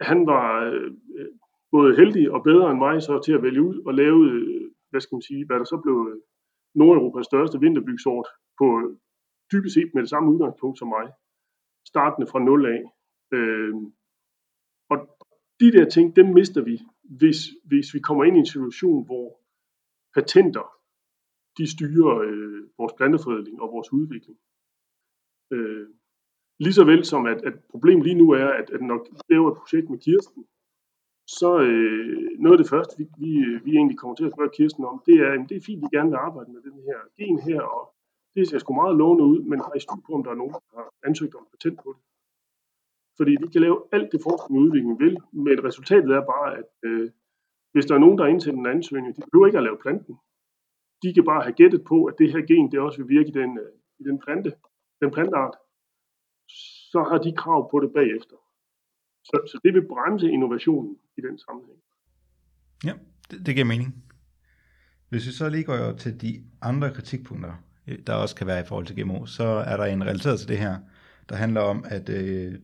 Han 0.00 0.26
var 0.26 0.46
øh, 0.64 0.90
både 1.74 1.96
heldig 1.96 2.30
og 2.30 2.42
bedre 2.42 2.70
end 2.70 2.78
mig 2.78 3.02
så 3.02 3.20
til 3.24 3.32
at 3.32 3.42
vælge 3.42 3.62
ud 3.62 3.82
og 3.86 3.94
lave, 3.94 4.30
øh, 4.30 4.70
hvad 4.90 5.00
skal 5.00 5.14
man 5.16 5.22
sige, 5.22 5.46
hvad 5.46 5.58
der 5.58 5.64
så 5.64 5.80
blev 5.84 5.96
øh, 6.10 6.20
Nordeuropas 6.74 7.26
største 7.26 7.60
vinterbygsort 7.60 8.28
på 8.58 8.66
øh, 8.80 8.96
dybest 9.52 9.74
set 9.74 9.90
med 9.94 10.02
det 10.02 10.10
samme 10.10 10.32
udgangspunkt 10.32 10.78
som 10.78 10.88
mig, 10.88 11.06
startende 11.86 12.26
fra 12.30 12.38
nul 12.38 12.66
af. 12.66 12.82
Øh, 13.36 13.74
og 14.90 14.98
de 15.60 15.72
der 15.72 15.88
ting, 15.88 16.16
dem 16.16 16.26
mister 16.26 16.62
vi, 16.62 16.80
hvis, 17.02 17.38
hvis 17.64 17.94
vi 17.94 18.00
kommer 18.00 18.24
ind 18.24 18.36
i 18.36 18.38
en 18.38 18.52
situation, 18.54 19.04
hvor 19.04 19.40
patenter, 20.14 20.66
de 21.58 21.66
styrer 21.74 22.18
øh, 22.18 22.62
vores 22.78 22.92
planteforædling 22.96 23.62
og 23.62 23.72
vores 23.72 23.92
udvikling. 23.92 24.38
Øh, 25.52 25.88
lige 26.60 26.72
så 26.72 26.84
vel 26.84 27.04
som 27.04 27.26
at, 27.26 27.42
at 27.48 27.54
problemet 27.70 28.04
lige 28.04 28.20
nu 28.22 28.30
er, 28.30 28.48
at, 28.48 28.70
at 28.70 28.80
når 28.80 28.98
vi 29.04 29.34
laver 29.34 29.50
et 29.50 29.58
projekt 29.58 29.90
med 29.90 29.98
Kirsten, 29.98 30.46
så 31.38 31.50
øh, 31.68 32.40
noget 32.42 32.56
af 32.56 32.62
det 32.62 32.72
første, 32.74 32.92
vi, 32.98 33.04
vi, 33.22 33.30
øh, 33.48 33.64
vi 33.64 33.70
egentlig 33.78 33.98
kommer 33.98 34.16
til 34.16 34.28
at 34.28 34.32
spørge 34.34 34.56
Kirsten 34.56 34.84
om, 34.84 35.02
det 35.06 35.16
er, 35.24 35.30
at 35.32 35.48
det 35.48 35.56
er 35.56 35.66
fint, 35.68 35.82
vi 35.84 35.96
gerne 35.96 36.10
vil 36.10 36.24
arbejde 36.28 36.52
med 36.52 36.62
den 36.68 36.76
her 36.86 36.98
gen 37.18 37.38
her, 37.48 37.60
og 37.76 37.82
det 38.34 38.48
ser 38.48 38.58
sgu 38.58 38.72
meget 38.74 38.96
lovende 38.96 39.24
ud, 39.24 39.40
men 39.50 39.58
har 39.64 39.72
I 39.76 39.80
styr 39.80 40.02
på, 40.06 40.12
om 40.12 40.24
der 40.24 40.30
er 40.30 40.40
nogen, 40.40 40.52
der 40.52 40.60
har 40.76 40.88
ansøgt 41.08 41.34
om 41.34 41.46
patent 41.52 41.78
på 41.84 41.88
det? 41.96 42.02
Fordi 43.18 43.32
vi 43.42 43.48
kan 43.52 43.60
lave 43.66 43.78
alt 43.92 44.12
det 44.12 44.20
forskning 44.28 44.58
og 44.58 44.62
udvikling 44.64 44.98
vil, 45.04 45.16
men 45.32 45.64
resultatet 45.68 46.10
er 46.10 46.24
bare, 46.34 46.48
at 46.60 46.70
øh, 46.88 47.10
hvis 47.72 47.86
der 47.86 47.94
er 47.94 48.04
nogen, 48.04 48.18
der 48.18 48.24
har 48.24 48.30
indsendt 48.30 48.58
en 48.58 48.66
ansøgning, 48.66 49.16
de 49.16 49.22
behøver 49.30 49.46
ikke 49.46 49.58
at 49.58 49.68
lave 49.68 49.82
planten. 49.84 50.14
De 51.02 51.14
kan 51.14 51.24
bare 51.24 51.42
have 51.42 51.58
gættet 51.60 51.82
på, 51.84 52.04
at 52.04 52.14
det 52.18 52.32
her 52.32 52.42
gen, 52.50 52.70
det 52.72 52.80
også 52.80 52.98
vil 53.00 53.08
virke 53.16 53.28
i 53.28 53.38
den, 53.40 53.58
øh, 53.58 53.72
i 54.00 54.02
den 54.08 54.18
plante, 54.24 54.50
den 55.00 55.10
planteart. 55.10 55.54
Så 56.92 57.00
har 57.08 57.18
de 57.18 57.36
krav 57.42 57.70
på 57.70 57.80
det 57.80 57.92
bagefter. 57.92 58.36
Så, 59.24 59.40
så 59.46 59.60
det 59.64 59.74
vil 59.74 59.88
bremse 59.88 60.30
innovationen 60.30 60.96
i 61.18 61.20
den 61.20 61.38
sammenhæng. 61.38 61.78
Ja, 62.84 62.92
det, 63.30 63.46
det 63.46 63.54
giver 63.54 63.66
mening. 63.66 64.04
Hvis 65.08 65.26
vi 65.26 65.32
så 65.32 65.48
lige 65.48 65.64
går 65.64 65.92
til 65.92 66.20
de 66.20 66.42
andre 66.62 66.90
kritikpunkter, 66.94 67.52
øh, 67.86 67.98
der 68.06 68.14
også 68.14 68.34
kan 68.34 68.46
være 68.46 68.60
i 68.60 68.64
forhold 68.66 68.86
til 68.86 69.02
GMO, 69.02 69.26
så 69.26 69.44
er 69.44 69.76
der 69.76 69.84
en 69.84 70.04
relateret 70.04 70.38
til 70.40 70.48
det 70.48 70.58
her, 70.58 70.76
der 71.28 71.36
handler 71.36 71.60
om, 71.60 71.84
at 71.88 72.08
øh, 72.08 72.54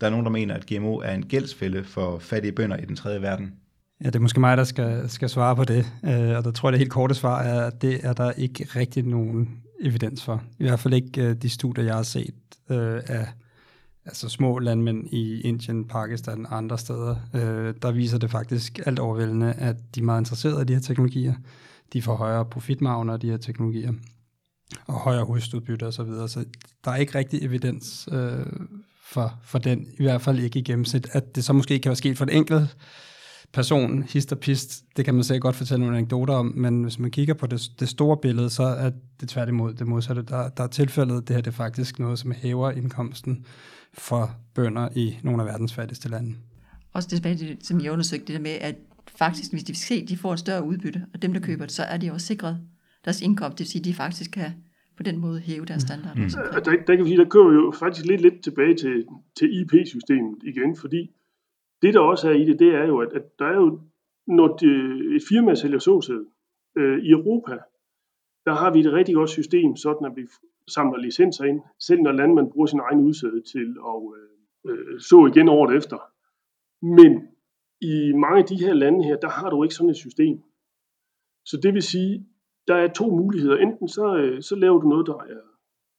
der 0.00 0.06
er 0.06 0.10
nogen, 0.10 0.26
der 0.26 0.32
mener, 0.32 0.54
at 0.54 0.66
GMO 0.66 0.96
er 0.96 1.12
en 1.12 1.26
gældsfælde 1.26 1.84
for 1.84 2.18
fattige 2.18 2.52
bønder 2.52 2.76
i 2.76 2.84
den 2.84 2.96
tredje 2.96 3.22
verden. 3.22 3.54
Ja, 4.00 4.06
det 4.06 4.16
er 4.16 4.20
måske 4.20 4.40
mig, 4.40 4.56
der 4.56 4.64
skal, 4.64 5.10
skal 5.10 5.28
svare 5.28 5.56
på 5.56 5.64
det. 5.64 5.86
Øh, 6.04 6.36
og 6.36 6.44
der 6.44 6.50
tror 6.50 6.68
jeg, 6.68 6.72
det 6.72 6.78
helt 6.78 6.90
korte 6.90 7.14
svar 7.14 7.42
er, 7.42 7.66
at 7.66 7.82
det 7.82 8.04
er 8.04 8.12
der 8.12 8.32
ikke 8.32 8.64
rigtig 8.76 9.04
nogen 9.04 9.62
evidens 9.80 10.24
for. 10.24 10.42
I 10.58 10.62
hvert 10.62 10.80
fald 10.80 10.94
ikke 10.94 11.22
øh, 11.22 11.34
de 11.34 11.50
studier, 11.50 11.84
jeg 11.84 11.94
har 11.94 12.02
set 12.02 12.34
øh, 12.70 13.00
af 13.06 13.26
altså 14.06 14.28
små 14.28 14.58
landmænd 14.58 15.06
i 15.06 15.40
Indien, 15.40 15.84
Pakistan 15.84 16.46
og 16.46 16.56
andre 16.56 16.78
steder. 16.78 17.16
Øh, 17.34 17.74
der 17.82 17.90
viser 17.90 18.18
det 18.18 18.30
faktisk 18.30 18.80
alt 18.86 18.98
overvældende, 18.98 19.52
at 19.52 19.76
de 19.94 20.00
er 20.00 20.04
meget 20.04 20.20
interesserede 20.20 20.62
i 20.62 20.64
de 20.64 20.74
her 20.74 20.80
teknologier. 20.80 21.34
De 21.92 22.02
får 22.02 22.14
højere 22.14 22.44
profitmarginer 22.44 23.12
af 23.12 23.20
de 23.20 23.30
her 23.30 23.36
teknologier 23.36 23.92
og 24.86 24.94
højere 24.94 25.24
husudbytte 25.24 25.84
osv. 25.84 25.92
Så, 25.92 26.02
videre. 26.04 26.28
så 26.28 26.44
der 26.84 26.90
er 26.90 26.96
ikke 26.96 27.18
rigtig 27.18 27.42
evidens 27.42 28.08
øh, 28.12 28.46
for, 29.02 29.38
for 29.42 29.58
den, 29.58 29.86
i 29.98 30.02
hvert 30.02 30.22
fald 30.22 30.38
ikke 30.38 30.58
i 30.58 30.62
gennemsnit. 30.62 31.08
At 31.12 31.36
det 31.36 31.44
så 31.44 31.52
måske 31.52 31.74
ikke 31.74 31.82
kan 31.82 31.90
være 31.90 31.96
sket 31.96 32.18
for 32.18 32.24
den 32.24 32.36
enkelte, 32.36 32.68
person, 33.52 34.02
hist 34.02 34.32
og 34.32 34.38
pist, 34.38 34.84
det 34.96 35.04
kan 35.04 35.14
man 35.14 35.24
sikkert 35.24 35.42
godt 35.42 35.56
fortælle 35.56 35.80
nogle 35.80 35.96
anekdoter 35.96 36.34
om, 36.34 36.52
men 36.56 36.82
hvis 36.82 36.98
man 36.98 37.10
kigger 37.10 37.34
på 37.34 37.46
det, 37.46 37.70
det 37.80 37.88
store 37.88 38.16
billede, 38.16 38.50
så 38.50 38.62
er 38.62 38.90
det 39.20 39.28
tværtimod 39.28 39.74
det 39.74 39.86
modsatte. 39.86 40.22
Der, 40.22 40.48
der 40.48 40.62
er 40.62 40.68
tilfældet, 40.68 41.28
det 41.28 41.36
her 41.36 41.42
det 41.42 41.50
er 41.50 41.54
faktisk 41.54 41.98
noget, 41.98 42.18
som 42.18 42.32
hæver 42.32 42.70
indkomsten 42.70 43.44
for 43.94 44.36
bønder 44.54 44.88
i 44.96 45.18
nogle 45.22 45.42
af 45.42 45.48
verdens 45.48 45.74
fattigste 45.74 46.08
lande. 46.08 46.34
Også 46.92 47.08
tilbage 47.08 47.36
til, 47.36 47.56
som 47.62 47.80
jeg 47.80 47.92
undersøgte, 47.92 48.26
det 48.26 48.34
der 48.34 48.42
med, 48.42 48.56
at 48.60 48.76
faktisk, 49.18 49.52
hvis 49.52 49.64
de 49.64 49.74
se, 49.74 50.06
de 50.06 50.16
får 50.16 50.32
et 50.32 50.38
større 50.38 50.64
udbytte, 50.64 51.06
og 51.14 51.22
dem, 51.22 51.32
der 51.32 51.40
køber 51.40 51.64
det, 51.64 51.74
så 51.74 51.82
er 51.82 51.96
de 51.96 52.12
også 52.12 52.26
sikret 52.26 52.58
deres 53.04 53.20
indkomst. 53.20 53.58
Det 53.58 53.64
vil 53.64 53.70
sige, 53.70 53.80
at 53.80 53.84
de 53.84 53.94
faktisk 53.94 54.30
kan 54.30 54.52
på 54.96 55.02
den 55.02 55.18
måde 55.18 55.40
hæve 55.40 55.64
deres 55.64 55.82
standard. 55.82 56.16
Mm. 56.16 56.30
Der, 56.30 56.60
der, 56.86 56.96
kan 56.96 57.04
vi 57.04 57.10
sige, 57.10 57.18
der 57.18 57.28
kører 57.28 57.48
vi 57.48 57.54
jo 57.54 57.72
faktisk 57.78 58.06
lidt, 58.06 58.20
lidt 58.20 58.42
tilbage 58.44 58.74
til, 58.76 59.04
til 59.38 59.60
IP-systemet 59.60 60.34
igen, 60.42 60.76
fordi 60.76 61.10
det, 61.82 61.94
der 61.94 62.00
også 62.00 62.28
er 62.28 62.34
i 62.34 62.44
det, 62.44 62.58
det 62.58 62.74
er 62.74 62.86
jo, 62.86 62.98
at, 62.98 63.12
at 63.12 63.38
der 63.38 63.44
er 63.44 63.54
jo, 63.54 63.80
når 64.26 64.56
det, 64.56 64.70
et 65.16 65.22
firma 65.28 65.54
sælger 65.54 65.78
såsæd 65.78 66.24
øh, 66.78 66.98
i 66.98 67.10
Europa, 67.10 67.58
der 68.44 68.54
har 68.54 68.72
vi 68.72 68.80
et 68.80 68.92
rigtig 68.92 69.14
godt 69.14 69.30
system, 69.30 69.76
sådan 69.76 70.06
at 70.06 70.16
vi 70.16 70.26
samler 70.68 70.98
licenser 70.98 71.44
ind, 71.44 71.60
selv 71.78 72.00
når 72.00 72.12
landmand 72.12 72.52
bruger 72.52 72.66
sin 72.66 72.80
egen 72.80 73.00
udsæde 73.00 73.42
til 73.42 73.76
at 73.90 74.02
øh, 74.18 74.72
øh, 74.72 75.00
så 75.00 75.26
igen 75.32 75.48
året 75.48 75.76
efter. 75.76 75.98
Men 76.82 77.28
i 77.80 78.12
mange 78.12 78.38
af 78.38 78.44
de 78.44 78.64
her 78.64 78.74
lande 78.74 79.04
her, 79.04 79.16
der 79.16 79.28
har 79.28 79.50
du 79.50 79.62
ikke 79.62 79.74
sådan 79.74 79.90
et 79.90 79.96
system. 79.96 80.42
Så 81.44 81.60
det 81.62 81.74
vil 81.74 81.82
sige, 81.82 82.26
der 82.68 82.74
er 82.74 82.92
to 82.92 83.10
muligheder. 83.10 83.56
Enten 83.56 83.88
så, 83.88 84.16
øh, 84.16 84.42
så 84.42 84.56
laver 84.56 84.78
du 84.80 84.88
noget, 84.88 85.06
der 85.06 85.14
er 85.14 85.50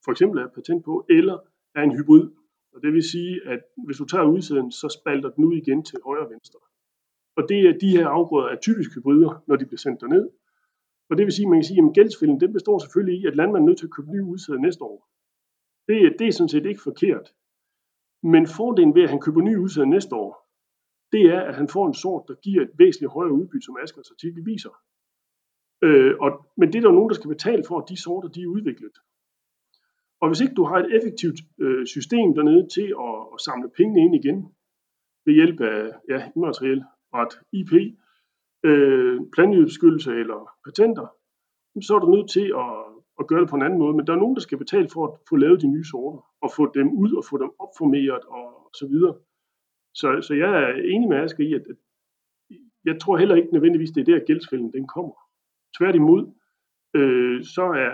for 0.03 0.11
eksempel 0.11 0.39
er 0.41 0.47
patent 0.47 0.85
på, 0.85 1.05
eller 1.09 1.37
er 1.75 1.81
en 1.81 1.97
hybrid. 1.97 2.29
Og 2.73 2.81
det 2.83 2.93
vil 2.93 3.03
sige, 3.03 3.47
at 3.47 3.61
hvis 3.85 3.97
du 3.97 4.05
tager 4.05 4.25
udsiden, 4.35 4.71
så 4.71 4.97
spalter 4.99 5.29
den 5.29 5.43
ud 5.43 5.55
igen 5.57 5.83
til 5.83 5.99
højre 6.05 6.25
og 6.25 6.31
venstre. 6.31 6.59
Og 7.37 7.43
det 7.49 7.59
er 7.67 7.79
de 7.81 7.89
her 7.97 8.07
afgrøder 8.07 8.49
er 8.49 8.59
typisk 8.59 8.95
hybrider, 8.95 9.43
når 9.47 9.55
de 9.55 9.65
bliver 9.65 9.77
sendt 9.77 10.01
derned. 10.01 10.29
Og 11.09 11.17
det 11.17 11.25
vil 11.25 11.33
sige, 11.33 11.45
at 11.45 11.49
man 11.49 11.59
kan 11.59 11.63
sige, 11.63 11.83
at 11.87 11.93
gældsfælden 11.93 12.39
den 12.39 12.53
består 12.53 12.79
selvfølgelig 12.79 13.21
i, 13.21 13.25
at 13.25 13.35
landmanden 13.35 13.67
er 13.67 13.69
nødt 13.69 13.79
til 13.79 13.85
at 13.85 13.95
købe 13.95 14.11
nye 14.11 14.23
udsæder 14.23 14.59
næste 14.59 14.83
år. 14.83 15.09
Det, 15.87 16.15
det 16.19 16.27
er 16.27 16.31
sådan 16.31 16.49
set 16.49 16.65
ikke 16.65 16.81
forkert. 16.81 17.33
Men 18.23 18.47
fordelen 18.47 18.95
ved, 18.95 19.03
at 19.03 19.09
han 19.09 19.21
køber 19.21 19.41
nye 19.41 19.59
udsæder 19.59 19.87
næste 19.87 20.15
år, 20.15 20.31
det 21.11 21.23
er, 21.25 21.41
at 21.41 21.55
han 21.55 21.67
får 21.67 21.87
en 21.87 21.93
sort, 21.93 22.23
der 22.27 22.35
giver 22.35 22.61
et 22.61 22.71
væsentligt 22.77 23.11
højere 23.11 23.33
udbytte, 23.33 23.65
som 23.65 23.77
Askers 23.83 24.11
artikel 24.11 24.45
viser. 24.45 24.73
Øh, 25.83 26.13
og, 26.19 26.45
men 26.57 26.67
det 26.73 26.77
er 26.77 26.81
der 26.81 26.91
nogen, 26.91 27.09
der 27.09 27.15
skal 27.15 27.27
betale 27.35 27.63
for, 27.67 27.79
at 27.79 27.89
de 27.89 28.01
sorter 28.01 28.29
de 28.29 28.41
er 28.41 28.47
udviklet. 28.47 28.95
Og 30.21 30.29
hvis 30.29 30.41
ikke 30.41 30.53
du 30.53 30.63
har 30.63 30.77
et 30.79 30.95
effektivt 30.97 31.39
øh, 31.59 31.85
system 31.87 32.33
dernede 32.35 32.67
til 32.75 32.87
at, 33.07 33.15
at 33.33 33.41
samle 33.41 33.69
pengene 33.77 34.01
ind 34.05 34.15
igen, 34.15 34.37
ved 35.25 35.33
hjælp 35.33 35.61
af 35.61 35.91
ja, 36.09 36.31
immateriel 36.35 36.83
ret, 37.13 37.33
IP, 37.59 37.73
øh, 38.63 39.19
planløbsbeskyttelse 39.33 40.11
eller 40.11 40.39
patenter, 40.65 41.07
så 41.81 41.95
er 41.95 41.99
du 41.99 42.11
nødt 42.15 42.29
til 42.29 42.47
at, 42.63 42.73
at 43.19 43.27
gøre 43.27 43.41
det 43.41 43.49
på 43.49 43.55
en 43.55 43.61
anden 43.61 43.79
måde. 43.79 43.95
Men 43.95 44.07
der 44.07 44.13
er 44.13 44.23
nogen, 44.23 44.35
der 44.35 44.41
skal 44.41 44.57
betale 44.57 44.89
for 44.93 45.07
at 45.07 45.13
få 45.29 45.35
lavet 45.35 45.61
de 45.61 45.67
nye 45.67 45.83
sorter, 45.83 46.21
og 46.41 46.49
få 46.55 46.71
dem 46.73 46.87
ud 47.03 47.11
og 47.13 47.23
få 47.29 47.37
dem 47.37 47.51
opformeret 47.59 48.23
og 48.37 48.69
så 48.79 48.87
videre. 48.87 49.15
Så, 49.93 50.21
så 50.27 50.33
jeg 50.33 50.51
er 50.63 50.73
enig 50.93 51.09
med 51.09 51.17
Asger 51.17 51.43
i, 51.43 51.53
at, 51.53 51.65
at 51.71 51.77
jeg 52.85 52.99
tror 53.01 53.17
heller 53.17 53.35
ikke 53.35 53.53
nødvendigvis, 53.53 53.91
det 53.91 54.01
er 54.01 54.05
der 54.05 54.25
gældsfælden 54.25 54.73
den 54.73 54.87
kommer. 54.87 55.15
Tværtimod, 55.77 56.23
øh, 56.95 57.43
så, 57.43 57.63
er, 57.63 57.91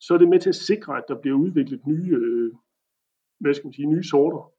så 0.00 0.14
er 0.14 0.18
det 0.18 0.28
med 0.28 0.40
til 0.40 0.48
at 0.48 0.54
sikre, 0.70 0.96
at 0.96 1.04
der 1.08 1.20
bliver 1.20 1.36
udviklet 1.36 1.86
nye, 1.86 2.14
øh, 2.16 2.52
hvad 3.40 3.54
skal 3.54 3.66
man 3.66 3.72
sige, 3.72 3.86
nye 3.86 4.04
sorter, 4.04 4.52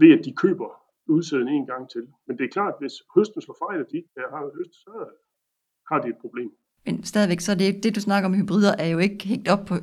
ved 0.00 0.18
at 0.18 0.24
de 0.24 0.32
køber 0.32 0.70
udsæden 1.06 1.48
en 1.48 1.66
gang 1.66 1.90
til. 1.90 2.04
Men 2.26 2.38
det 2.38 2.44
er 2.44 2.48
klart, 2.48 2.74
at 2.74 2.80
hvis 2.80 2.92
høsten 3.14 3.40
slår 3.40 3.56
fejl, 3.66 3.80
og 3.82 3.86
de 3.90 3.96
ikke 3.96 4.08
har 4.16 4.56
høst, 4.56 4.74
så 4.74 4.92
har 5.88 5.98
de 6.02 6.08
et 6.08 6.18
problem. 6.20 6.50
Men 6.86 7.04
stadigvæk, 7.04 7.40
så 7.40 7.52
er 7.52 7.56
det, 7.56 7.82
det 7.84 7.94
du 7.94 8.00
snakker 8.00 8.28
om 8.28 8.34
hybrider, 8.34 8.74
er 8.78 8.86
jo 8.86 8.98
ikke 8.98 9.28
hængt 9.28 9.48
op 9.48 9.64
på 9.66 9.74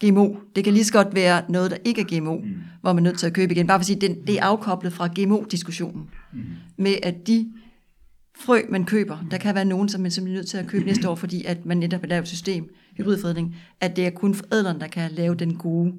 GMO. 0.00 0.36
Det 0.56 0.64
kan 0.64 0.72
lige 0.72 0.84
så 0.84 0.92
godt 0.92 1.14
være 1.14 1.44
noget, 1.48 1.70
der 1.70 1.76
ikke 1.84 2.00
er 2.00 2.20
GMO, 2.20 2.36
mm. 2.36 2.60
hvor 2.80 2.92
man 2.92 3.06
er 3.06 3.10
nødt 3.10 3.18
til 3.18 3.26
at 3.26 3.34
købe 3.34 3.52
igen. 3.52 3.66
Bare 3.66 3.78
for 3.78 3.80
at 3.80 3.86
sige, 3.86 4.00
det, 4.00 4.26
det 4.26 4.38
er 4.38 4.44
afkoblet 4.44 4.92
fra 4.92 5.08
GMO-diskussionen. 5.16 6.10
Mm. 6.32 6.38
Med 6.76 6.94
at 7.02 7.26
de 7.26 7.52
frø, 8.42 8.60
man 8.70 8.84
køber, 8.84 9.18
der 9.30 9.38
kan 9.38 9.54
være 9.54 9.64
nogen, 9.64 9.88
som 9.88 10.00
man 10.00 10.10
simpelthen 10.10 10.36
er 10.36 10.38
nødt 10.40 10.48
til 10.48 10.58
at 10.58 10.66
købe 10.66 10.84
næste 10.84 11.08
år, 11.08 11.14
fordi 11.14 11.44
at 11.44 11.66
man 11.66 11.76
netop 11.76 12.00
har 12.00 12.08
lavet 12.08 12.22
et 12.22 12.28
system, 12.28 12.74
hybridforædling, 12.96 13.56
at 13.80 13.96
det 13.96 14.06
er 14.06 14.10
kun 14.10 14.34
forædleren, 14.34 14.80
der 14.80 14.86
kan 14.86 15.10
lave 15.12 15.34
den 15.34 15.56
gode. 15.56 15.92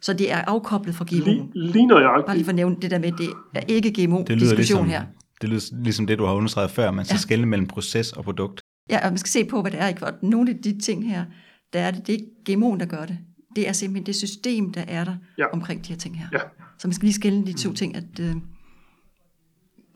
Så 0.00 0.12
det 0.12 0.32
er 0.32 0.36
afkoblet 0.36 0.94
fra 0.94 1.04
GMO. 1.10 1.24
Lige, 1.24 1.50
lige 1.54 1.86
nøjagtigt. 1.86 2.26
Bare 2.26 2.36
lige 2.36 2.44
for 2.44 2.50
at 2.52 2.56
nævne 2.56 2.76
det 2.82 2.90
der 2.90 2.98
med, 2.98 3.12
det 3.12 3.28
er 3.54 3.60
ikke 3.68 3.90
GMO-diskussion 4.06 4.56
ligesom, 4.56 4.86
her. 4.88 5.04
det 5.40 5.48
lyder 5.48 5.82
ligesom 5.82 6.06
det, 6.06 6.18
du 6.18 6.24
har 6.24 6.32
understreget 6.32 6.70
før. 6.70 6.90
Man 6.90 7.04
skal 7.04 7.14
Ja. 7.14 7.18
skelne 7.18 7.46
mellem 7.46 7.66
proces 7.66 8.12
og 8.12 8.24
produkt. 8.24 8.60
Ja, 8.90 9.06
og 9.06 9.10
man 9.12 9.18
skal 9.18 9.28
se 9.30 9.44
på, 9.44 9.62
hvad 9.62 9.70
det 9.70 9.80
er. 9.80 9.88
Ikke? 9.88 9.98
For 9.98 10.10
nogle 10.22 10.50
af 10.50 10.56
de 10.64 10.80
ting 10.80 11.08
her, 11.10 11.24
der 11.72 11.80
er 11.80 11.90
det, 11.90 12.06
det 12.06 12.12
er 12.14 12.18
ikke 12.18 12.60
GMO'en, 12.66 12.78
der 12.78 12.86
gør 12.86 13.04
det. 13.06 13.18
Det 13.56 13.68
er 13.68 13.72
simpelthen 13.72 14.06
det 14.06 14.14
system, 14.16 14.72
der 14.72 14.84
er 14.88 15.04
der 15.04 15.14
Ja. 15.38 15.42
ja. 15.44 15.52
omkring 15.52 15.84
de 15.86 15.88
her 15.92 15.98
ting 15.98 16.18
her. 16.18 16.26
Ja. 16.32 16.38
Så 16.78 16.88
man 16.88 16.92
skal 16.94 17.06
lige 17.06 17.14
skille 17.14 17.46
de 17.46 17.52
to 17.52 17.72
ting, 17.72 17.96
at 17.96 18.20
øh, 18.20 18.34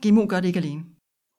GMO 0.07 0.25
gør 0.29 0.39
det 0.39 0.47
ikke 0.47 0.59
alene. 0.59 0.81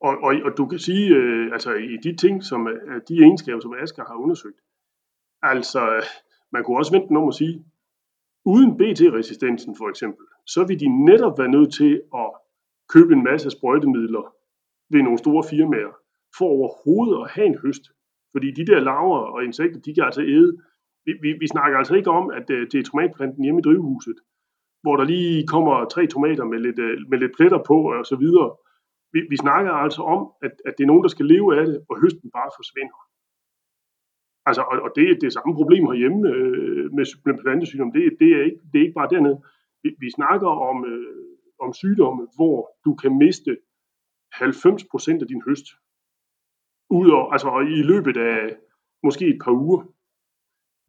Og, 0.01 0.17
og, 0.23 0.35
og 0.45 0.57
du 0.57 0.65
kan 0.65 0.79
sige, 0.79 1.15
øh, 1.15 1.51
altså 1.51 1.73
i 1.73 1.97
de 2.03 2.15
ting, 2.15 2.43
som 2.43 2.67
er, 2.67 2.99
de 3.09 3.17
egenskaber, 3.19 3.59
som 3.59 3.73
Asger 3.73 4.05
har 4.05 4.15
undersøgt, 4.15 4.59
altså 5.41 5.95
øh, 5.95 6.03
man 6.51 6.63
kunne 6.63 6.77
også 6.77 6.91
vente 6.91 7.17
om 7.17 7.27
at 7.27 7.33
sige, 7.33 7.65
uden 8.45 8.77
BT-resistensen 8.77 9.75
for 9.77 9.89
eksempel, 9.89 10.25
så 10.45 10.67
vil 10.67 10.79
de 10.79 11.05
netop 11.05 11.39
være 11.39 11.51
nødt 11.55 11.73
til 11.73 12.01
at 12.15 12.29
købe 12.89 13.13
en 13.13 13.23
masse 13.23 13.49
sprøjtemidler 13.49 14.33
ved 14.89 15.01
nogle 15.03 15.17
store 15.17 15.43
firmaer, 15.49 15.93
for 16.37 16.45
overhovedet 16.45 17.23
at 17.23 17.31
have 17.31 17.47
en 17.47 17.57
høst. 17.63 17.85
Fordi 18.31 18.51
de 18.51 18.65
der 18.65 18.79
larver 18.79 19.19
og 19.19 19.43
insekter, 19.43 19.79
de 19.79 19.93
kan 19.93 20.03
altså 20.03 20.21
æde. 20.21 20.57
Vi, 21.05 21.11
vi, 21.21 21.33
vi 21.39 21.47
snakker 21.47 21.77
altså 21.77 21.95
ikke 21.95 22.11
om, 22.11 22.29
at 22.29 22.49
øh, 22.49 22.67
det 22.71 22.79
er 22.79 22.83
tomatplanten 22.83 23.43
hjemme 23.43 23.59
i 23.59 23.63
drivhuset, 23.67 24.15
hvor 24.81 24.95
der 24.95 25.03
lige 25.03 25.47
kommer 25.47 25.85
tre 25.85 26.07
tomater 26.07 26.45
med 26.45 26.59
lidt, 26.59 26.79
med 27.09 27.17
lidt 27.19 27.35
pletter 27.37 27.63
på 27.67 27.77
og 27.91 28.05
så 28.05 28.15
videre. 28.15 28.49
Vi, 29.13 29.19
vi 29.29 29.37
snakker 29.37 29.71
altså 29.71 30.01
om, 30.01 30.21
at, 30.45 30.53
at 30.65 30.73
det 30.77 30.83
er 30.83 30.91
nogen, 30.91 31.03
der 31.03 31.09
skal 31.15 31.25
leve 31.25 31.59
af 31.59 31.65
det, 31.65 31.77
og 31.89 32.01
høsten 32.01 32.31
bare 32.31 32.51
forsvinder. 32.59 32.99
Altså, 34.49 34.61
og, 34.71 34.77
og 34.85 34.91
det 34.95 35.05
er 35.09 35.15
det 35.23 35.33
samme 35.33 35.53
problem 35.59 35.83
herhjemme 35.85 36.29
øh, 36.29 36.85
med, 36.97 37.05
med 37.25 37.33
plantesygdom. 37.43 37.91
Det, 37.91 38.01
det, 38.19 38.29
er 38.37 38.43
ikke, 38.43 38.61
det 38.71 38.77
er 38.77 38.85
ikke 38.85 38.99
bare 39.01 39.13
dernede. 39.13 39.37
Vi, 39.83 39.89
vi 39.99 40.09
snakker 40.17 40.47
om, 40.69 40.77
øh, 40.85 41.25
om 41.65 41.73
sygdomme, 41.73 42.27
hvor 42.37 42.57
du 42.85 42.91
kan 43.01 43.17
miste 43.17 43.57
90% 44.35 45.21
af 45.23 45.27
din 45.27 45.43
høst. 45.47 45.67
Udover, 46.89 47.31
altså 47.31 47.49
i 47.79 47.81
løbet 47.91 48.17
af 48.17 48.57
måske 49.03 49.25
et 49.27 49.41
par 49.43 49.51
uger. 49.51 49.81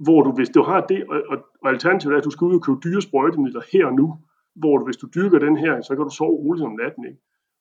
Hvor 0.05 0.23
du, 0.23 0.33
hvis 0.33 0.51
du 0.51 0.63
har 0.63 0.81
det, 0.81 1.01
og, 1.09 1.23
og, 1.29 1.39
og 1.63 1.69
alternativet 1.71 2.15
er, 2.15 2.19
at 2.19 2.25
du 2.25 2.31
skal 2.31 2.45
ud 2.45 2.55
og 2.55 2.63
købe 2.63 2.81
dyre 2.85 3.03
sprøjtemidler 3.03 3.63
her 3.73 3.87
og 3.87 3.95
nu, 3.95 4.07
hvor 4.55 4.79
du, 4.79 4.85
hvis 4.85 4.97
du 4.97 5.07
dyrker 5.15 5.39
den 5.39 5.57
her, 5.57 5.81
så 5.81 5.97
kan 5.97 6.05
du 6.05 6.11
sove 6.11 6.37
roligt 6.45 6.67
om 6.67 6.73
natten. 6.83 7.05
Ikke? 7.05 7.21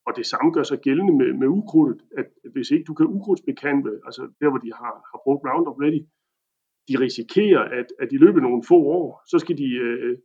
Og 0.10 0.16
det 0.20 0.26
samme 0.26 0.49
gør 0.51 0.64
sig 0.64 0.80
gældende 0.88 1.14
med, 1.22 1.34
med 1.41 1.47
ukrudtet, 1.47 2.01
at 2.18 2.28
hvis 2.53 2.72
ikke 2.72 2.86
du 2.89 2.93
kan 2.93 3.07
ukrudtsbekæmpe, 3.16 3.91
altså 4.07 4.22
der 4.41 4.49
hvor 4.49 4.62
de 4.66 4.72
har, 4.82 4.93
har 5.12 5.20
brugt 5.26 5.41
Roundup 5.47 5.80
Ready, 5.84 6.01
de 6.89 6.93
risikerer, 7.05 7.64
at, 7.80 7.88
at 8.01 8.10
i 8.16 8.18
løbet 8.24 8.39
af 8.41 8.45
nogle 8.47 8.64
få 8.72 8.78
år, 8.99 9.07
så 9.32 9.39
skal 9.39 9.57
de 9.57 9.70
øh, 9.88 10.18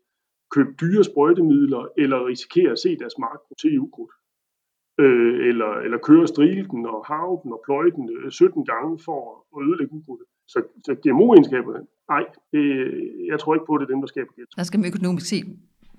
købe 0.55 0.71
dyre 0.83 1.05
sprøjtemidler, 1.05 1.83
eller 2.03 2.27
risikere 2.33 2.71
at 2.73 2.79
se 2.85 2.91
deres 3.03 3.17
mark 3.19 3.41
gå 3.49 3.55
til 3.63 3.81
ukrudt. 3.87 4.15
Øh, 5.05 5.49
eller, 5.51 5.71
eller 5.85 5.99
køre 6.09 6.27
strilten 6.27 6.87
og 6.87 6.99
harve 7.11 7.37
den 7.43 7.51
og 7.57 7.61
pløje 7.67 7.91
den 7.99 8.07
øh, 8.17 8.31
17 8.31 8.65
gange 8.73 8.93
for 9.07 9.19
at 9.57 9.61
ødelægge 9.67 9.93
ukrudtet. 9.99 10.27
Så, 10.53 10.59
så 10.87 10.93
GMO-egenskaberne, 11.03 11.83
nej, 12.13 12.25
det, 12.53 12.65
jeg 13.31 13.39
tror 13.41 13.55
ikke 13.55 13.67
på, 13.67 13.75
at 13.75 13.81
det 13.81 13.87
er 13.87 13.95
dem, 13.95 14.03
der 14.05 14.11
skaber 14.15 14.33
gæt. 14.37 14.49
Der 14.57 14.63
skal 14.69 14.81
man 14.81 14.89
økonomisk 14.93 15.27
se 15.35 15.39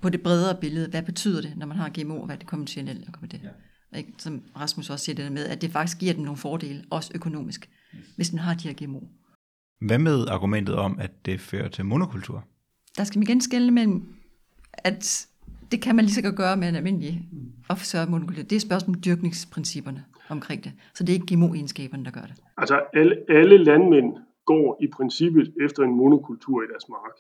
på 0.04 0.10
det 0.10 0.22
bredere 0.28 0.56
billede. 0.64 0.88
Hvad 0.94 1.04
betyder 1.12 1.42
det, 1.46 1.52
når 1.60 1.68
man 1.72 1.78
har 1.78 1.90
GMO, 1.96 2.16
og 2.22 2.26
hvad 2.26 2.36
er 2.36 2.42
det 2.44 2.50
konventionelle 2.54 3.06
kommer 3.14 3.30
det? 3.34 3.42
Ja. 3.44 3.54
Ikke? 3.98 4.14
Som 4.18 4.42
Rasmus 4.60 4.90
også 4.90 5.06
siger 5.06 5.16
det 5.16 5.26
der 5.26 5.32
med, 5.32 5.46
at 5.46 5.62
det 5.62 5.72
faktisk 5.72 6.00
giver 6.00 6.14
dem 6.14 6.24
nogle 6.24 6.38
fordele, 6.38 6.84
også 6.90 7.12
økonomisk, 7.16 7.70
hvis 8.16 8.34
man 8.34 8.40
har 8.40 8.54
de 8.54 8.68
her 8.68 8.86
GMO. 8.86 9.00
Hvad 9.82 10.00
med 10.00 10.28
argumentet 10.28 10.76
om, 10.76 11.00
at 11.00 11.26
det 11.26 11.40
fører 11.40 11.68
til 11.68 11.86
monokultur? 11.86 12.44
Der 12.98 13.04
skal 13.04 13.20
man 13.20 13.24
igen 13.24 13.42
skille 13.42 13.72
mellem, 13.72 14.16
at 14.74 15.28
det 15.72 15.82
kan 15.82 15.96
man 15.96 16.06
lige 16.06 16.14
så 16.14 16.22
godt 16.22 16.36
gøre 16.36 16.58
med 16.58 16.70
en 16.70 16.76
almindelig 16.76 17.30
offshore 17.70 18.06
monokultur. 18.06 18.44
Det 18.44 18.52
er 18.52 18.56
et 18.56 18.62
spørgsmål 18.62 18.96
om 18.96 19.02
dyrkningsprincipperne 19.02 20.06
omkring 20.30 20.64
det. 20.64 20.72
Så 20.94 21.04
det 21.04 21.10
er 21.10 21.14
ikke 21.14 21.36
GMO-egenskaberne, 21.36 22.06
der 22.06 22.12
gør 22.12 22.22
det. 22.22 22.36
Altså 22.58 22.82
alle, 22.94 23.16
alle 23.30 23.58
landmænd 23.64 24.14
går 24.46 24.84
i 24.84 24.88
princippet 24.98 25.54
efter 25.62 25.84
en 25.84 25.96
monokultur 25.98 26.64
i 26.64 26.66
deres 26.72 26.90
mark. 26.90 27.16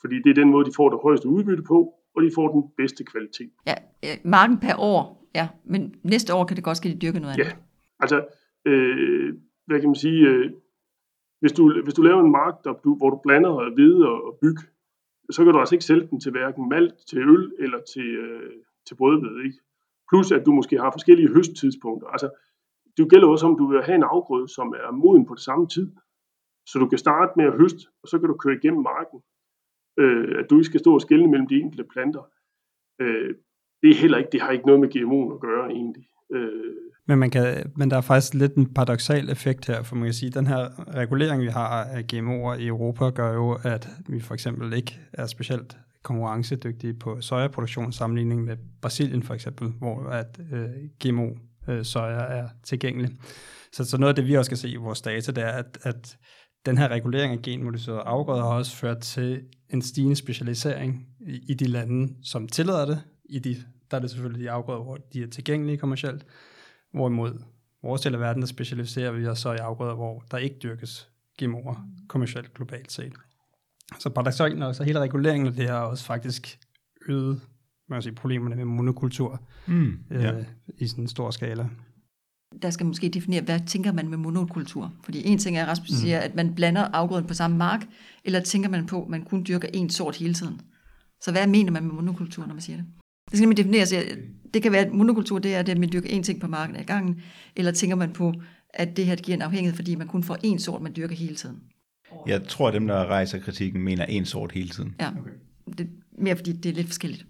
Fordi 0.00 0.16
det 0.22 0.30
er 0.30 0.34
den 0.34 0.50
måde, 0.50 0.64
de 0.64 0.72
får 0.76 0.88
det 0.90 0.98
højeste 1.02 1.28
udbytte 1.28 1.62
på, 1.62 1.94
og 2.16 2.22
de 2.22 2.30
får 2.34 2.52
den 2.52 2.62
bedste 2.76 3.04
kvalitet. 3.04 3.50
Ja, 3.66 3.74
marken 4.24 4.58
per 4.58 4.76
år, 4.78 5.23
ja, 5.34 5.48
men 5.64 5.94
næste 6.02 6.34
år 6.34 6.44
kan 6.44 6.56
det 6.56 6.64
godt 6.64 6.76
ske, 6.76 6.88
at 6.88 6.94
de 6.94 7.06
dyrker 7.06 7.20
noget 7.20 7.34
andet. 7.34 7.46
Ja, 7.46 7.52
altså, 8.00 8.26
øh, 8.64 9.34
hvad 9.66 9.80
kan 9.80 9.88
man 9.88 9.94
sige, 9.94 10.28
øh, 10.28 10.50
hvis, 11.40 11.52
du, 11.52 11.82
hvis 11.82 11.94
du 11.94 12.02
laver 12.02 12.20
en 12.20 12.30
mark, 12.30 12.54
der, 12.64 12.72
du, 12.72 12.94
hvor 12.94 13.10
du 13.10 13.20
blander 13.22 13.74
hvede 13.74 14.08
og, 14.08 14.26
og 14.26 14.38
byg, 14.42 14.58
så 15.30 15.44
kan 15.44 15.52
du 15.52 15.58
altså 15.58 15.74
ikke 15.74 15.84
sælge 15.84 16.06
den 16.10 16.20
til 16.20 16.30
hverken 16.30 16.68
malt, 16.68 16.94
til 17.08 17.18
øl 17.18 17.52
eller 17.58 17.80
til, 17.94 18.08
øh, 18.16 18.52
til 18.86 18.94
brødhvede, 18.94 19.44
ikke? 19.44 19.58
Plus 20.10 20.32
at 20.32 20.46
du 20.46 20.52
måske 20.52 20.78
har 20.78 20.90
forskellige 20.90 21.28
høsttidspunkter. 21.34 22.08
Altså, 22.08 22.30
det 22.96 23.10
gælder 23.10 23.28
også 23.28 23.46
om, 23.46 23.58
du 23.58 23.66
vil 23.66 23.82
have 23.82 23.96
en 23.96 24.02
afgrøde, 24.02 24.48
som 24.48 24.68
er 24.68 24.90
moden 24.90 25.26
på 25.26 25.34
det 25.34 25.42
samme 25.42 25.68
tid. 25.68 25.92
Så 26.66 26.78
du 26.78 26.88
kan 26.88 26.98
starte 26.98 27.32
med 27.36 27.44
at 27.44 27.56
høste, 27.60 27.86
og 28.02 28.08
så 28.08 28.18
kan 28.18 28.28
du 28.28 28.34
køre 28.34 28.54
igennem 28.54 28.82
marken. 28.82 29.20
Øh, 29.98 30.38
at 30.38 30.50
du 30.50 30.54
ikke 30.54 30.64
skal 30.64 30.80
stå 30.80 30.94
og 30.94 31.00
skelne 31.00 31.30
mellem 31.30 31.46
de 31.46 31.60
enkelte 31.60 31.84
planter. 31.84 32.22
Øh, 33.00 33.34
det 33.84 33.92
er 33.92 34.00
heller 34.00 34.18
ikke, 34.18 34.30
det 34.32 34.40
har 34.40 34.50
ikke 34.50 34.66
noget 34.66 34.80
med 34.80 34.88
GMO'en 34.96 35.34
at 35.34 35.40
gøre 35.40 35.70
egentlig. 35.70 36.04
Øh, 36.34 36.74
Men, 37.08 37.18
man 37.18 37.30
kan, 37.30 37.72
men 37.76 37.90
der 37.90 37.96
er 37.96 38.00
faktisk 38.00 38.34
lidt 38.34 38.54
en 38.54 38.74
paradoxal 38.74 39.30
effekt 39.30 39.66
her, 39.66 39.82
for 39.82 39.96
man 39.96 40.04
kan 40.04 40.14
sige, 40.14 40.28
at 40.28 40.34
den 40.34 40.46
her 40.46 40.94
regulering, 40.94 41.42
vi 41.42 41.48
har 41.48 41.84
af 41.84 42.04
GMO'er 42.12 42.58
i 42.60 42.66
Europa, 42.66 43.10
gør 43.10 43.34
jo, 43.34 43.58
at 43.62 43.88
vi 44.08 44.20
for 44.20 44.34
eksempel 44.34 44.72
ikke 44.72 45.00
er 45.12 45.26
specielt 45.26 45.76
konkurrencedygtige 46.02 46.94
på 46.94 47.20
sojaproduktion 47.20 47.92
sammenligning 47.92 48.44
med 48.44 48.56
Brasilien 48.82 49.22
for 49.22 49.34
eksempel, 49.34 49.68
hvor 49.68 50.08
at 50.08 50.40
øh, 50.52 50.68
GMO 51.04 51.28
øh, 51.68 51.84
soja 51.84 52.20
er 52.20 52.48
tilgængelig. 52.62 53.10
Så, 53.72 53.84
så 53.84 53.98
noget 53.98 54.08
af 54.08 54.16
det, 54.16 54.26
vi 54.26 54.36
også 54.36 54.48
skal 54.48 54.58
se 54.58 54.68
i 54.68 54.76
vores 54.76 55.00
data, 55.02 55.32
det 55.32 55.44
er, 55.44 55.52
at, 55.52 55.78
at 55.82 56.18
den 56.66 56.78
her 56.78 56.88
regulering 56.88 57.32
af 57.32 57.42
genmodificerede 57.42 58.00
afgrøder 58.00 58.42
har 58.42 58.54
også 58.54 58.76
ført 58.76 58.98
til 58.98 59.42
en 59.70 59.82
stigende 59.82 60.16
specialisering 60.16 61.06
i, 61.20 61.40
i 61.48 61.54
de 61.54 61.66
lande, 61.66 62.14
som 62.22 62.48
tillader 62.48 62.86
det. 62.86 63.00
I 63.30 63.38
de, 63.38 63.56
der 63.90 63.96
er 63.96 64.00
det 64.00 64.10
selvfølgelig 64.10 64.44
de 64.44 64.50
afgrøder, 64.50 64.82
hvor 64.82 64.96
de 65.12 65.22
er 65.22 65.26
tilgængelige 65.26 65.78
kommercielt. 65.78 66.26
Hvorimod 66.92 67.42
vores 67.82 68.00
del 68.00 68.14
af 68.14 68.20
verden, 68.20 68.42
der 68.42 68.46
specialiserer 68.48 69.12
vi 69.12 69.26
os 69.26 69.38
så 69.38 69.52
i 69.52 69.56
afgrøder, 69.56 69.94
hvor 69.94 70.24
der 70.30 70.38
ikke 70.38 70.56
dyrkes 70.62 71.08
GMO'er 71.42 71.76
kommercielt 72.08 72.54
globalt 72.54 72.92
set. 72.92 73.12
Så 73.98 74.10
paradoxalt 74.10 74.58
nok, 74.58 74.74
så 74.74 74.84
hele 74.84 75.00
reguleringen 75.00 75.46
af 75.46 75.52
det 75.52 75.68
har 75.68 75.80
også 75.80 76.04
faktisk 76.04 76.58
øget 77.08 77.40
man 77.88 77.96
kan 77.96 78.02
sige, 78.02 78.14
problemerne 78.14 78.56
med 78.56 78.64
monokultur 78.64 79.40
Mm, 79.66 79.98
øh, 80.10 80.44
i 80.78 80.86
sådan 80.86 81.04
en 81.04 81.08
stor 81.08 81.30
skala. 81.30 81.68
der 82.62 82.70
skal 82.70 82.86
måske 82.86 83.08
definere, 83.08 83.42
hvad 83.42 83.60
tænker 83.66 83.92
man 83.92 84.08
med 84.08 84.18
monokultur? 84.18 84.92
Fordi 85.04 85.26
en 85.26 85.38
ting 85.38 85.56
er, 85.56 85.62
at 85.62 85.68
Rasmus 85.68 85.90
mm. 85.90 85.96
siger, 85.96 86.18
at 86.18 86.34
man 86.34 86.54
blander 86.54 86.82
afgrøden 86.82 87.26
på 87.26 87.34
samme 87.34 87.56
mark, 87.56 87.86
eller 88.24 88.40
tænker 88.40 88.68
man 88.68 88.86
på, 88.86 89.02
at 89.02 89.08
man 89.08 89.24
kun 89.24 89.44
dyrker 89.48 89.68
én 89.68 89.88
sort 89.88 90.16
hele 90.16 90.34
tiden? 90.34 90.60
Så 91.20 91.32
hvad 91.32 91.46
mener 91.46 91.72
man 91.72 91.84
med 91.84 91.92
monokultur, 91.94 92.46
når 92.46 92.54
man 92.54 92.62
siger 92.62 92.76
det? 92.76 92.86
Det 93.30 93.38
skal 93.38 93.48
man 93.48 93.56
definere 93.56 93.86
sig. 93.86 94.02
Det 94.54 94.62
kan 94.62 94.72
være, 94.72 94.86
at 94.86 94.92
monokultur 94.92 95.38
det 95.38 95.54
er, 95.54 95.58
at 95.58 95.78
man 95.78 95.92
dyrker 95.92 96.08
én 96.08 96.22
ting 96.22 96.40
på 96.40 96.46
marken 96.46 96.76
ad 96.76 96.84
gangen, 96.84 97.22
eller 97.56 97.72
tænker 97.72 97.96
man 97.96 98.12
på, 98.12 98.32
at 98.74 98.96
det 98.96 99.06
her 99.06 99.16
giver 99.16 99.36
en 99.36 99.42
afhængighed, 99.42 99.76
fordi 99.76 99.94
man 99.94 100.06
kun 100.08 100.22
får 100.22 100.36
én 100.44 100.58
sort, 100.58 100.82
man 100.82 100.92
dyrker 100.96 101.14
hele 101.14 101.34
tiden. 101.34 101.56
Jeg 102.26 102.44
tror, 102.44 102.68
at 102.68 102.74
dem, 102.74 102.86
der 102.86 103.06
rejser 103.06 103.38
kritikken, 103.38 103.82
mener 103.82 104.04
en 104.04 104.24
sort 104.24 104.52
hele 104.52 104.68
tiden. 104.68 104.94
Ja. 105.00 105.08
Okay. 105.08 105.30
Det, 105.78 105.88
mere 106.18 106.36
fordi 106.36 106.52
det 106.52 106.70
er 106.70 106.74
lidt 106.74 106.86
forskelligt. 106.86 107.26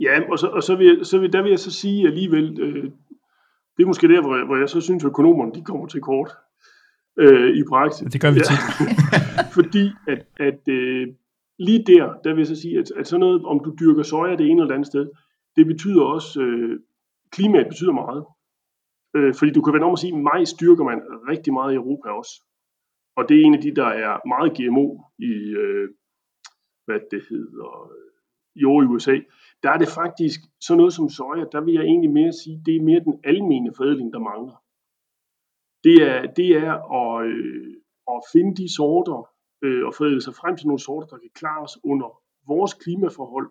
Ja, 0.00 0.20
og, 0.30 0.38
så, 0.38 0.46
og 0.46 0.62
så, 0.62 0.76
vil 0.76 0.86
jeg, 0.86 1.06
så 1.06 1.18
vil, 1.18 1.32
der 1.32 1.42
vil 1.42 1.50
jeg 1.50 1.58
så 1.58 1.70
sige 1.70 2.06
alligevel, 2.06 2.60
øh, 2.60 2.84
det 3.76 3.82
er 3.82 3.86
måske 3.86 4.08
der, 4.08 4.20
hvor 4.20 4.36
jeg, 4.36 4.46
hvor 4.46 4.56
jeg 4.56 4.68
så 4.68 4.80
synes, 4.80 5.04
at 5.04 5.08
økonomerne 5.08 5.52
de 5.54 5.64
kommer 5.64 5.86
til 5.86 6.00
kort 6.00 6.30
øh, 7.18 7.56
i 7.56 7.62
praksis. 7.68 8.12
Det 8.12 8.20
gør 8.20 8.30
vi 8.30 8.40
tit. 8.40 8.62
Fordi 9.58 9.90
at, 10.08 10.26
at 10.36 10.68
øh, 10.68 11.08
lige 11.58 11.84
der, 11.86 12.04
der 12.24 12.30
vil 12.32 12.40
jeg 12.40 12.46
så 12.46 12.60
sige, 12.60 12.78
at, 12.78 12.90
at 12.96 13.06
sådan 13.06 13.20
noget, 13.20 13.44
om 13.44 13.60
du 13.64 13.74
dyrker 13.80 14.02
soja 14.02 14.36
det 14.36 14.46
ene 14.46 14.62
eller 14.62 14.74
andet 14.74 14.86
sted, 14.86 15.10
det 15.56 15.66
betyder 15.66 16.02
også, 16.02 16.42
øh, 16.42 16.80
klimaet 17.30 17.68
betyder 17.68 17.92
meget. 17.92 18.24
Øh, 19.16 19.34
fordi 19.38 19.52
du 19.52 19.62
kan 19.62 19.72
være 19.74 19.84
om 19.84 19.92
at 19.92 19.98
sige, 19.98 20.14
at 20.16 20.22
majs 20.22 20.52
dyrker 20.52 20.84
man 20.84 20.98
rigtig 21.32 21.52
meget 21.52 21.72
i 21.72 21.76
Europa 21.76 22.08
også. 22.08 22.34
Og 23.16 23.28
det 23.28 23.36
er 23.36 23.44
en 23.44 23.54
af 23.54 23.60
de, 23.60 23.74
der 23.74 23.86
er 23.86 24.28
meget 24.34 24.56
GMO 24.56 24.86
i, 25.18 25.32
øh, 25.62 25.88
hvad 26.86 27.00
det 27.10 27.22
hedder, 27.30 27.92
i 28.60 28.64
år 28.64 28.82
i 28.82 28.86
USA, 28.94 29.16
der 29.62 29.70
er 29.70 29.78
det 29.78 29.88
faktisk 30.00 30.40
sådan 30.60 30.78
noget 30.78 30.92
som 30.92 31.08
soja, 31.08 31.44
der 31.52 31.60
vil 31.60 31.74
jeg 31.74 31.84
egentlig 31.84 32.10
mere 32.10 32.32
sige, 32.32 32.62
det 32.66 32.76
er 32.76 32.82
mere 32.82 33.00
den 33.00 33.20
almene 33.24 33.70
forædling, 33.76 34.12
der 34.12 34.18
mangler. 34.18 34.56
Det 35.84 35.96
er, 36.10 36.32
det 36.38 36.48
er 36.66 36.72
at, 37.00 37.26
øh, 37.26 37.74
at 38.14 38.20
finde 38.32 38.52
de 38.60 38.74
sorter 38.76 39.20
øh, 39.64 39.86
og 39.86 39.94
forædle 39.94 40.20
sig 40.20 40.34
frem 40.34 40.56
til 40.56 40.66
nogle 40.66 40.80
sorter, 40.80 41.06
der 41.08 41.18
kan 41.18 41.30
klare 41.34 41.62
os 41.62 41.78
under 41.84 42.08
vores 42.46 42.74
klimaforhold 42.74 43.50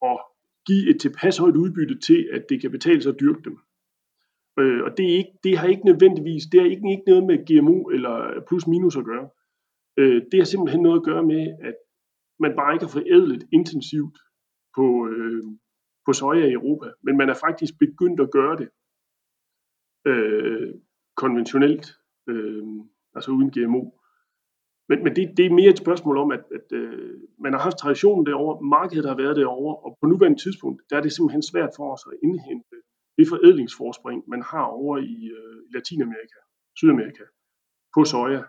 og 0.00 0.20
give 0.66 0.90
et 0.90 1.00
tilpas 1.00 1.38
højt 1.38 1.56
udbytte 1.56 1.98
til, 1.98 2.28
at 2.32 2.42
det 2.48 2.60
kan 2.60 2.70
betale 2.70 3.02
sig 3.02 3.12
at 3.12 3.20
dyrke 3.20 3.42
dem. 3.44 3.58
Øh, 4.58 4.82
og 4.84 4.90
det, 4.96 5.04
er 5.10 5.16
ikke, 5.16 5.34
det 5.44 5.58
har 5.58 5.68
ikke 5.68 5.84
nødvendigvis, 5.84 6.42
det 6.52 6.60
har 6.60 6.68
ikke, 6.68 6.90
ikke 6.90 7.10
noget 7.10 7.24
med 7.30 7.38
GMO 7.48 7.82
eller 7.82 8.44
plus 8.48 8.66
minus 8.66 8.96
at 8.96 9.04
gøre. 9.04 9.28
Øh, 9.96 10.22
det 10.30 10.40
har 10.40 10.44
simpelthen 10.44 10.82
noget 10.82 10.98
at 11.00 11.04
gøre 11.04 11.22
med, 11.22 11.44
at 11.60 11.76
man 12.40 12.52
bare 12.56 12.74
ikke 12.74 12.84
har 12.84 12.92
forædlet 12.98 13.42
intensivt 13.52 14.18
på, 14.76 15.08
øh, 15.08 15.42
på 16.06 16.12
soja 16.12 16.46
i 16.46 16.52
Europa, 16.52 16.88
men 17.02 17.16
man 17.16 17.28
er 17.28 17.34
faktisk 17.34 17.72
begyndt 17.78 18.20
at 18.20 18.30
gøre 18.30 18.56
det 18.56 18.68
øh, 20.06 20.74
konventionelt, 21.16 21.86
øh, 22.28 22.64
altså 23.14 23.30
uden 23.30 23.50
GMO. 23.50 23.82
Men, 24.88 25.04
men 25.04 25.16
det, 25.16 25.36
det 25.36 25.46
er 25.46 25.50
mere 25.50 25.70
et 25.70 25.78
spørgsmål 25.78 26.16
om, 26.16 26.30
at, 26.30 26.44
at 26.58 26.72
øh, 26.72 27.20
man 27.38 27.52
har 27.52 27.60
haft 27.60 27.78
traditionen 27.78 28.26
derovre, 28.26 28.62
markedet 28.62 29.08
har 29.08 29.16
været 29.16 29.36
derovre, 29.36 29.76
og 29.76 29.98
på 30.00 30.06
nuværende 30.06 30.42
tidspunkt, 30.42 30.82
der 30.90 30.96
er 30.96 31.00
det 31.02 31.12
simpelthen 31.12 31.42
svært 31.42 31.70
for 31.76 31.92
os 31.94 32.04
at 32.10 32.18
indhente 32.22 32.76
det 33.18 33.28
forædlingsforspring, 33.28 34.24
man 34.28 34.42
har 34.42 34.64
over 34.64 34.98
i 34.98 35.16
øh, 35.38 35.56
Latinamerika, 35.74 36.40
Sydamerika, 36.76 37.24
på 37.94 38.04
soja. 38.04 38.42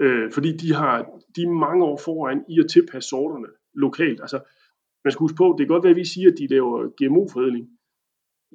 Øh, 0.00 0.32
fordi 0.32 0.56
de 0.56 0.74
har 0.74 0.94
de 1.36 1.42
er 1.42 1.60
mange 1.66 1.84
år 1.84 1.96
foran 2.04 2.44
i 2.48 2.60
at 2.60 2.70
tilpasse 2.70 3.08
sorterne 3.08 3.48
lokalt. 3.74 4.20
Altså, 4.20 4.38
man 5.04 5.10
skal 5.12 5.24
huske 5.24 5.36
på, 5.36 5.54
det 5.58 5.66
kan 5.66 5.74
godt 5.74 5.84
være, 5.84 5.96
at 5.96 6.02
vi 6.04 6.04
siger, 6.04 6.30
at 6.30 6.38
de 6.38 6.46
laver 6.46 6.78
GMO-forædling. 6.98 7.66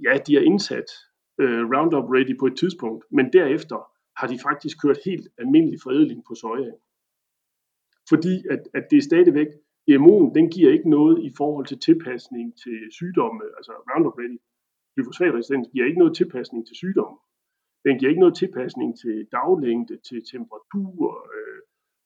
Ja, 0.06 0.14
de 0.28 0.34
har 0.36 0.42
indsat 0.42 0.90
øh, 1.42 1.64
Roundup 1.72 2.10
Ready 2.14 2.40
på 2.40 2.46
et 2.46 2.58
tidspunkt, 2.58 3.06
men 3.12 3.34
derefter 3.34 3.91
har 4.22 4.28
de 4.28 4.40
faktisk 4.50 4.76
kørt 4.84 5.00
helt 5.06 5.28
almindelig 5.42 5.80
forædling 5.84 6.22
på 6.28 6.34
soja. 6.36 6.74
Fordi 8.12 8.34
at, 8.54 8.62
at 8.78 8.84
det 8.92 8.98
er 8.98 9.10
stadigvæk, 9.12 9.52
GMO'en, 9.90 10.28
den 10.38 10.46
giver 10.56 10.72
ikke 10.72 10.90
noget 10.90 11.16
i 11.28 11.32
forhold 11.38 11.66
til 11.66 11.80
tilpasning 11.80 12.58
til 12.64 12.78
sygdomme, 13.00 13.44
altså 13.58 13.72
Roundup 13.90 14.18
Ready. 14.20 14.40
Glyfosatresistens 14.94 15.68
giver 15.74 15.86
ikke 15.86 16.00
noget 16.00 16.16
tilpasning 16.16 16.68
til 16.68 16.76
sygdomme. 16.76 17.18
Den 17.86 17.98
giver 17.98 18.10
ikke 18.10 18.24
noget 18.26 18.36
tilpasning 18.36 18.90
til 19.02 19.28
daglængde, 19.32 19.98
til 20.08 20.20
temperatur, 20.34 21.06
øh, 21.36 21.62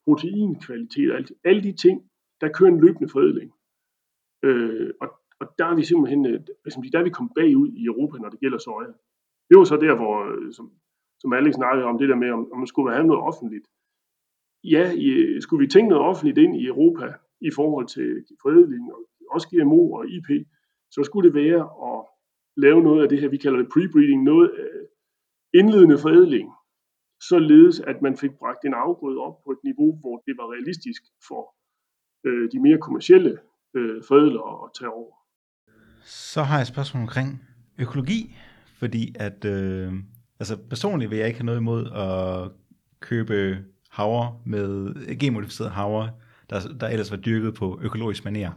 proteinkvalitet, 0.06 1.12
alt 1.18 1.32
alle 1.44 1.64
de 1.64 1.74
ting, 1.84 1.98
der 2.42 2.56
kører 2.56 2.72
en 2.72 2.82
løbende 2.86 3.10
forædling. 3.10 3.50
Øh, 4.48 4.90
og, 5.02 5.10
og 5.40 5.46
der 5.58 5.66
er 5.66 5.76
vi 5.76 5.84
simpelthen, 5.84 6.26
øh, 6.26 6.40
der 6.94 7.00
er 7.00 7.08
vi 7.08 7.18
kommet 7.18 7.34
bagud 7.40 7.70
i 7.82 7.86
Europa, 7.86 8.18
når 8.18 8.30
det 8.30 8.40
gælder 8.40 8.58
soja. 8.58 8.92
Det 9.50 9.56
var 9.58 9.64
så 9.64 9.78
der, 9.86 9.96
hvor, 9.96 10.16
øh, 10.32 10.54
som, 10.54 10.66
som 11.20 11.34
Alex 11.34 11.54
snakkede 11.56 11.86
om 11.86 11.98
det 11.98 12.10
der 12.10 12.16
med, 12.16 12.30
om, 12.32 12.52
om 12.52 12.58
man 12.58 12.68
skulle 12.68 12.94
have 12.94 13.08
noget 13.08 13.22
offentligt. 13.30 13.68
Ja, 14.64 14.92
i, 14.92 15.42
skulle 15.42 15.62
vi 15.64 15.72
tænke 15.72 15.90
noget 15.90 16.06
offentligt 16.10 16.38
ind 16.38 16.56
i 16.56 16.66
Europa 16.66 17.14
i 17.42 17.52
forhold 17.56 17.88
til 17.88 18.36
forædling, 18.42 18.94
og 18.94 19.00
også 19.30 19.48
GMO 19.52 19.92
og 19.92 20.04
IP, 20.10 20.30
så 20.92 21.04
skulle 21.04 21.30
det 21.30 21.36
være 21.44 21.62
at 21.90 22.00
lave 22.58 22.82
noget 22.84 23.04
af 23.04 23.10
det 23.10 23.22
her, 23.22 23.30
vi 23.30 23.38
kalder 23.38 23.60
det 23.60 23.72
pre-breeding, 23.74 24.24
noget 24.24 24.52
øh, 24.64 24.84
indledende 25.60 25.98
forædling, 25.98 26.48
således 27.22 27.80
at 27.80 28.02
man 28.02 28.18
fik 28.18 28.32
bragt 28.40 28.66
en 28.66 28.74
afgrøde 28.74 29.20
op 29.28 29.44
på 29.44 29.52
et 29.52 29.62
niveau, 29.64 30.00
hvor 30.02 30.24
det 30.28 30.34
var 30.38 30.52
realistisk 30.54 31.02
for 31.28 31.56
øh, 32.28 32.52
de 32.52 32.60
mere 32.60 32.78
kommercielle 32.78 33.38
øh, 33.76 34.04
forædlere 34.08 34.66
at 34.66 34.70
tage 34.80 34.92
over. 34.92 35.14
Så 36.06 36.42
har 36.44 36.56
jeg 36.56 36.62
et 36.62 36.68
spørgsmål 36.68 37.02
omkring 37.02 37.30
økologi, 37.80 38.36
fordi 38.80 39.16
at 39.20 39.46
øh, 39.46 39.94
Altså 40.40 40.58
personligt 40.70 41.12
vil 41.12 41.18
jeg 41.18 41.28
ikke 41.28 41.40
have 41.40 41.46
noget 41.46 41.60
imod 41.60 41.92
at 41.92 42.52
købe 43.00 43.58
havre 43.90 44.34
med 44.46 44.94
genmodificeret 45.20 45.72
havre, 45.72 46.10
der, 46.50 46.60
der 46.80 46.88
ellers 46.88 47.12
var 47.12 47.18
dyrket 47.18 47.54
på 47.54 47.80
økologisk 47.84 48.26
maner. 48.26 48.52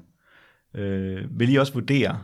Øh, 0.75 1.39
vil 1.39 1.53
I 1.53 1.57
også 1.57 1.73
vurdere, 1.73 2.23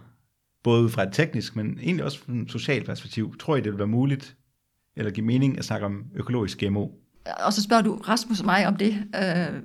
både 0.63 0.89
fra 0.89 1.03
et 1.03 1.13
teknisk, 1.13 1.57
men 1.57 1.79
egentlig 1.83 2.05
også 2.05 2.19
fra 2.19 2.33
et 2.33 2.51
socialt 2.51 2.87
perspektiv, 2.87 3.37
tror 3.39 3.57
I, 3.57 3.61
det 3.61 3.73
vil 3.73 3.79
være 3.79 3.87
muligt, 3.87 4.37
eller 4.97 5.11
give 5.11 5.27
mening 5.27 5.59
at 5.59 5.65
snakke 5.65 5.87
om 5.87 6.05
økologisk 6.15 6.59
GMO? 6.65 6.89
Og 7.47 7.53
så 7.53 7.63
spørger 7.63 7.83
du 7.83 7.95
Rasmus 7.95 8.41
og 8.41 8.47
mig 8.47 8.67
om 8.67 8.77
det, 8.77 8.95
øh, 9.15 9.63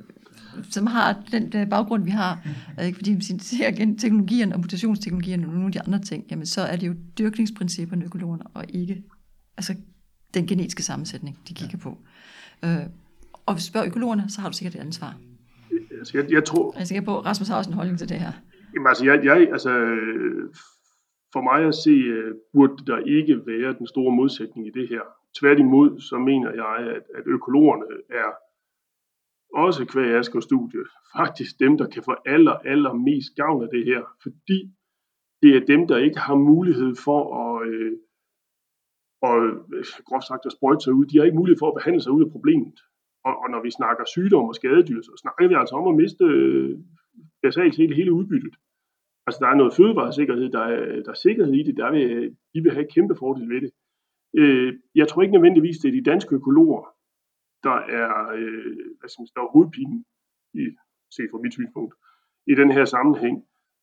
som 0.72 0.88
har 0.88 1.24
den, 1.32 1.52
den 1.52 1.70
baggrund, 1.70 2.04
vi 2.04 2.12
har. 2.12 2.48
Øh, 2.80 2.86
ikke? 2.86 2.96
Fordi 2.96 3.12
vi 3.12 3.40
ser 3.40 3.68
igen 3.68 3.98
teknologierne 3.98 4.56
og 4.56 4.60
mutationsteknologierne 4.60 5.48
og 5.48 5.54
nogle 5.54 5.66
af 5.66 5.72
de 5.72 5.82
andre 5.82 6.00
ting, 6.00 6.26
jamen 6.32 6.46
så 6.46 6.62
er 6.62 6.76
det 6.76 6.88
jo 6.88 6.96
dyrkningsprincipperne, 7.18 8.06
økologerne, 8.06 8.44
og 8.54 8.66
ikke 8.70 9.04
altså 9.60 9.74
den 10.34 10.48
genetiske 10.48 10.84
sammensætning, 10.84 11.40
de 11.48 11.54
kigger 11.54 11.78
på. 11.78 11.92
Øh, 12.66 12.86
og 13.46 13.54
hvis 13.54 13.64
du 13.66 13.70
spørger 13.72 13.88
økologerne, 13.88 14.24
så 14.30 14.42
har 14.42 14.50
du 14.50 14.56
sikkert 14.58 14.76
et 14.76 14.80
ansvar. 14.80 15.12
Altså, 16.00 16.18
jeg, 16.18 16.32
jeg 16.32 16.44
tror... 16.46 16.74
Jeg 16.76 16.82
er 16.82 16.86
sikker 16.86 17.06
på, 17.06 17.14
at 17.20 17.26
Rasmus 17.26 17.48
har 17.48 17.58
også 17.58 17.70
en 17.70 17.76
holdning 17.76 18.00
til 18.00 18.10
det 18.10 18.20
her. 18.20 18.32
Jamen, 18.74 18.88
altså, 18.88 19.06
jeg, 19.06 19.26
jeg, 19.30 19.38
altså, 19.56 19.72
for 21.34 21.42
mig 21.50 21.60
at 21.68 21.76
se, 21.76 21.96
øh, 22.18 22.32
burde 22.54 22.86
der 22.92 22.98
ikke 23.18 23.36
være 23.52 23.74
den 23.80 23.88
store 23.88 24.16
modsætning 24.16 24.68
i 24.68 24.72
det 24.80 24.90
her. 24.90 25.02
Tværtimod, 25.40 26.00
så 26.10 26.18
mener 26.18 26.52
jeg, 26.64 26.76
at, 26.96 27.04
at 27.18 27.24
økologerne 27.26 27.86
er 28.10 28.30
også 29.64 29.86
kvæg 29.86 30.16
Asger 30.20 30.40
studie, 30.40 30.84
faktisk 31.18 31.60
dem, 31.60 31.78
der 31.78 31.88
kan 31.94 32.04
få 32.04 32.16
aller, 32.26 32.56
aller 32.74 32.94
mest 32.94 33.30
gavn 33.36 33.64
af 33.64 33.70
det 33.76 33.86
her, 33.86 34.02
fordi 34.24 34.60
det 35.42 35.56
er 35.56 35.66
dem, 35.74 35.88
der 35.88 35.98
ikke 35.98 36.20
har 36.20 36.36
mulighed 36.36 36.96
for 36.96 37.22
at, 37.44 37.68
øh, 37.68 37.92
og 39.22 39.36
øh, 39.76 39.84
groft 40.08 40.28
sagt 40.28 40.46
at 40.46 40.52
sprøjte 40.52 40.84
sig 40.84 40.94
ud. 40.94 41.06
De 41.06 41.18
har 41.18 41.26
ikke 41.26 41.38
mulighed 41.38 41.60
for 41.60 41.68
at 41.70 41.78
behandle 41.80 42.02
sig 42.02 42.12
ud 42.12 42.26
af 42.26 42.32
problemet. 42.32 42.78
Og, 43.28 43.34
og 43.44 43.48
når 43.54 43.62
vi 43.64 43.72
snakker 43.72 44.04
sygdom 44.06 44.46
og 44.52 44.56
skadedyr, 44.56 45.02
så 45.02 45.14
snakker 45.24 45.48
vi 45.48 45.56
altså 45.62 45.76
om 45.76 45.88
at 45.88 45.96
miste 46.02 46.26
øh, 46.26 46.78
basalt 47.44 47.76
hele, 47.78 47.96
hele 47.96 48.14
udbyttet. 48.14 48.56
Altså 49.28 49.40
der 49.44 49.48
er 49.50 49.56
noget 49.56 49.74
fødevaresikkerhed, 49.74 50.50
der 50.50 50.64
er, 50.74 51.02
der 51.06 51.12
er 51.12 51.24
sikkerhed 51.26 51.54
i 51.54 51.64
det, 51.64 51.78
der 51.78 51.92
vil, 51.92 52.10
de 52.54 52.60
øh, 52.60 52.64
vil 52.64 52.74
have 52.74 52.92
kæmpe 52.96 53.16
fordel 53.16 53.50
ved 53.50 53.62
det. 53.62 53.72
Øh, 54.38 54.74
jeg 54.96 55.08
tror 55.08 55.22
ikke 55.22 55.38
nødvendigvis, 55.38 55.78
det 55.78 55.88
er 55.88 55.98
de 56.00 56.10
danske 56.12 56.36
økologer, 56.36 56.84
der 57.64 57.78
er, 58.00 58.12
øh, 58.38 58.76
hvad 59.00 59.10
skal 59.10 59.22
man 59.22 59.28
der 59.36 59.42
er 59.42 59.54
hovedpinen, 59.56 60.06
i, 60.54 60.64
set 61.16 61.30
fra 61.32 61.44
mit 61.44 61.54
synspunkt, 61.54 61.94
i 62.48 62.56
den 62.56 62.72
her 62.72 62.86
sammenhæng. 62.86 63.38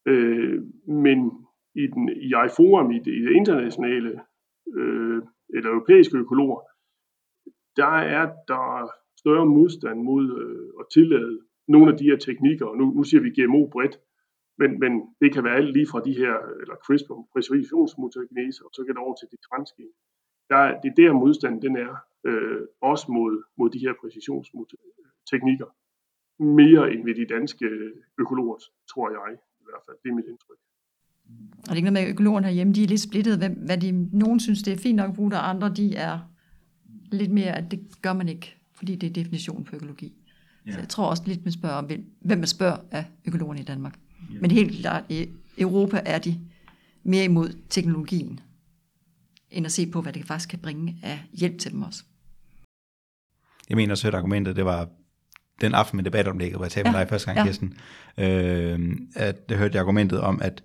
Øh, 0.06 0.62
men 0.88 1.18
i, 1.74 1.86
den, 1.86 2.08
i 2.08 2.32
forum 2.56 2.90
i 2.90 2.98
det, 2.98 3.12
i 3.18 3.22
det 3.26 3.32
internationale 3.32 4.20
øh, 4.74 5.22
eller 5.48 5.70
europæiske 5.70 6.18
økologer, 6.18 6.60
der 7.76 7.96
er 8.16 8.24
der 8.48 8.90
større 9.18 9.46
modstand 9.46 10.02
mod 10.02 10.24
øh, 10.42 10.80
at 10.80 10.86
tillade 10.92 11.40
nogle 11.68 11.92
af 11.92 11.98
de 11.98 12.04
her 12.04 12.16
teknikker, 12.16 12.66
og 12.66 12.76
nu, 12.76 12.84
nu 12.96 13.02
siger 13.04 13.20
vi 13.20 13.30
GMO 13.36 13.68
bredt, 13.72 13.96
men, 14.58 14.70
men 14.82 14.92
det 15.20 15.32
kan 15.34 15.44
være 15.44 15.56
alt 15.56 15.72
lige 15.72 15.90
fra 15.92 16.00
de 16.00 16.14
her, 16.22 16.34
eller 16.60 16.76
CRISPR, 16.84 17.28
præcisionsmutagenese, 17.32 18.64
og 18.64 18.70
så 18.74 18.84
kan 18.84 18.94
det 18.94 19.04
over 19.06 19.16
til 19.16 19.28
det 19.30 19.40
transgen. 19.48 19.88
Der, 20.50 20.80
det 20.80 20.88
er 20.90 20.98
der 21.02 21.12
modstanden 21.12 21.62
den 21.62 21.76
er, 21.76 21.94
øh, 22.28 22.60
også 22.80 23.06
mod, 23.16 23.34
mod 23.58 23.68
de 23.70 23.78
her 23.78 23.94
præcisionsteknikker, 24.00 25.68
mere 26.60 26.92
end 26.92 27.04
ved 27.04 27.14
de 27.14 27.26
danske 27.34 27.66
økologer, 28.18 28.58
tror 28.92 29.06
jeg 29.10 29.38
i 29.60 29.64
hvert 29.68 29.82
fald. 29.86 29.96
Det 30.02 30.08
er 30.10 30.14
mit 30.14 30.30
indtryk. 30.32 30.60
Og 31.58 31.70
det 31.70 31.70
er 31.70 31.74
ikke 31.76 31.90
noget 31.90 31.92
med, 31.92 32.02
at 32.02 32.08
økologerne 32.08 32.46
herhjemme, 32.46 32.72
de 32.72 32.82
er 32.82 32.88
lidt 32.88 33.00
splittet, 33.00 33.38
hvad, 33.38 33.50
hvad 33.50 33.78
de, 33.78 34.08
nogen 34.12 34.40
synes, 34.40 34.62
det 34.62 34.72
er 34.72 34.76
fint 34.76 34.96
nok 34.96 35.08
at 35.08 35.14
bruge, 35.14 35.34
og 35.34 35.48
andre, 35.48 35.74
de 35.74 35.94
er 35.94 36.18
lidt 37.12 37.30
mere, 37.30 37.56
at 37.56 37.70
det 37.70 37.80
gør 38.02 38.12
man 38.12 38.28
ikke, 38.28 38.56
fordi 38.74 38.96
det 38.96 39.06
er 39.06 39.12
definitionen 39.12 39.64
på 39.64 39.76
økologi. 39.76 40.12
Ja. 40.66 40.72
Så 40.72 40.78
jeg 40.78 40.88
tror 40.88 41.06
også 41.06 41.22
lidt, 41.26 41.44
man 41.44 41.52
spørger 41.52 41.76
om, 41.76 41.90
hvem 42.20 42.38
man 42.38 42.46
spørger 42.46 42.76
af 42.90 43.04
økologerne 43.24 43.60
i 43.60 43.64
Danmark. 43.64 43.98
Ja. 44.32 44.38
Men 44.40 44.50
helt 44.50 44.80
klart, 44.80 45.04
i 45.08 45.28
Europa 45.58 46.00
er 46.06 46.18
de 46.18 46.40
mere 47.04 47.24
imod 47.24 47.56
teknologien, 47.68 48.40
end 49.50 49.66
at 49.66 49.72
se 49.72 49.86
på, 49.86 50.00
hvad 50.00 50.12
det 50.12 50.24
faktisk 50.24 50.48
kan 50.48 50.58
bringe 50.58 50.98
af 51.02 51.20
hjælp 51.32 51.58
til 51.58 51.72
dem 51.72 51.82
også. 51.82 52.04
Jeg 53.68 53.76
mener 53.76 53.92
også, 53.92 54.08
at 54.08 54.14
argumentet, 54.14 54.56
det 54.56 54.64
var 54.64 54.88
den 55.60 55.74
aften 55.74 55.96
med 55.96 56.04
debatomlægget, 56.04 56.56
hvor 56.56 56.64
jeg 56.64 56.72
talte 56.72 56.88
ja. 56.88 56.92
med 56.92 57.00
dig 57.00 57.08
første 57.08 57.26
gang, 57.26 57.38
ja. 57.38 57.44
Kirsten, 57.44 57.74
øh, 58.18 58.96
at 59.14 59.48
det 59.48 59.56
hørte 59.56 59.74
jeg 59.74 59.80
argumentet 59.80 60.20
om, 60.20 60.42
at 60.42 60.62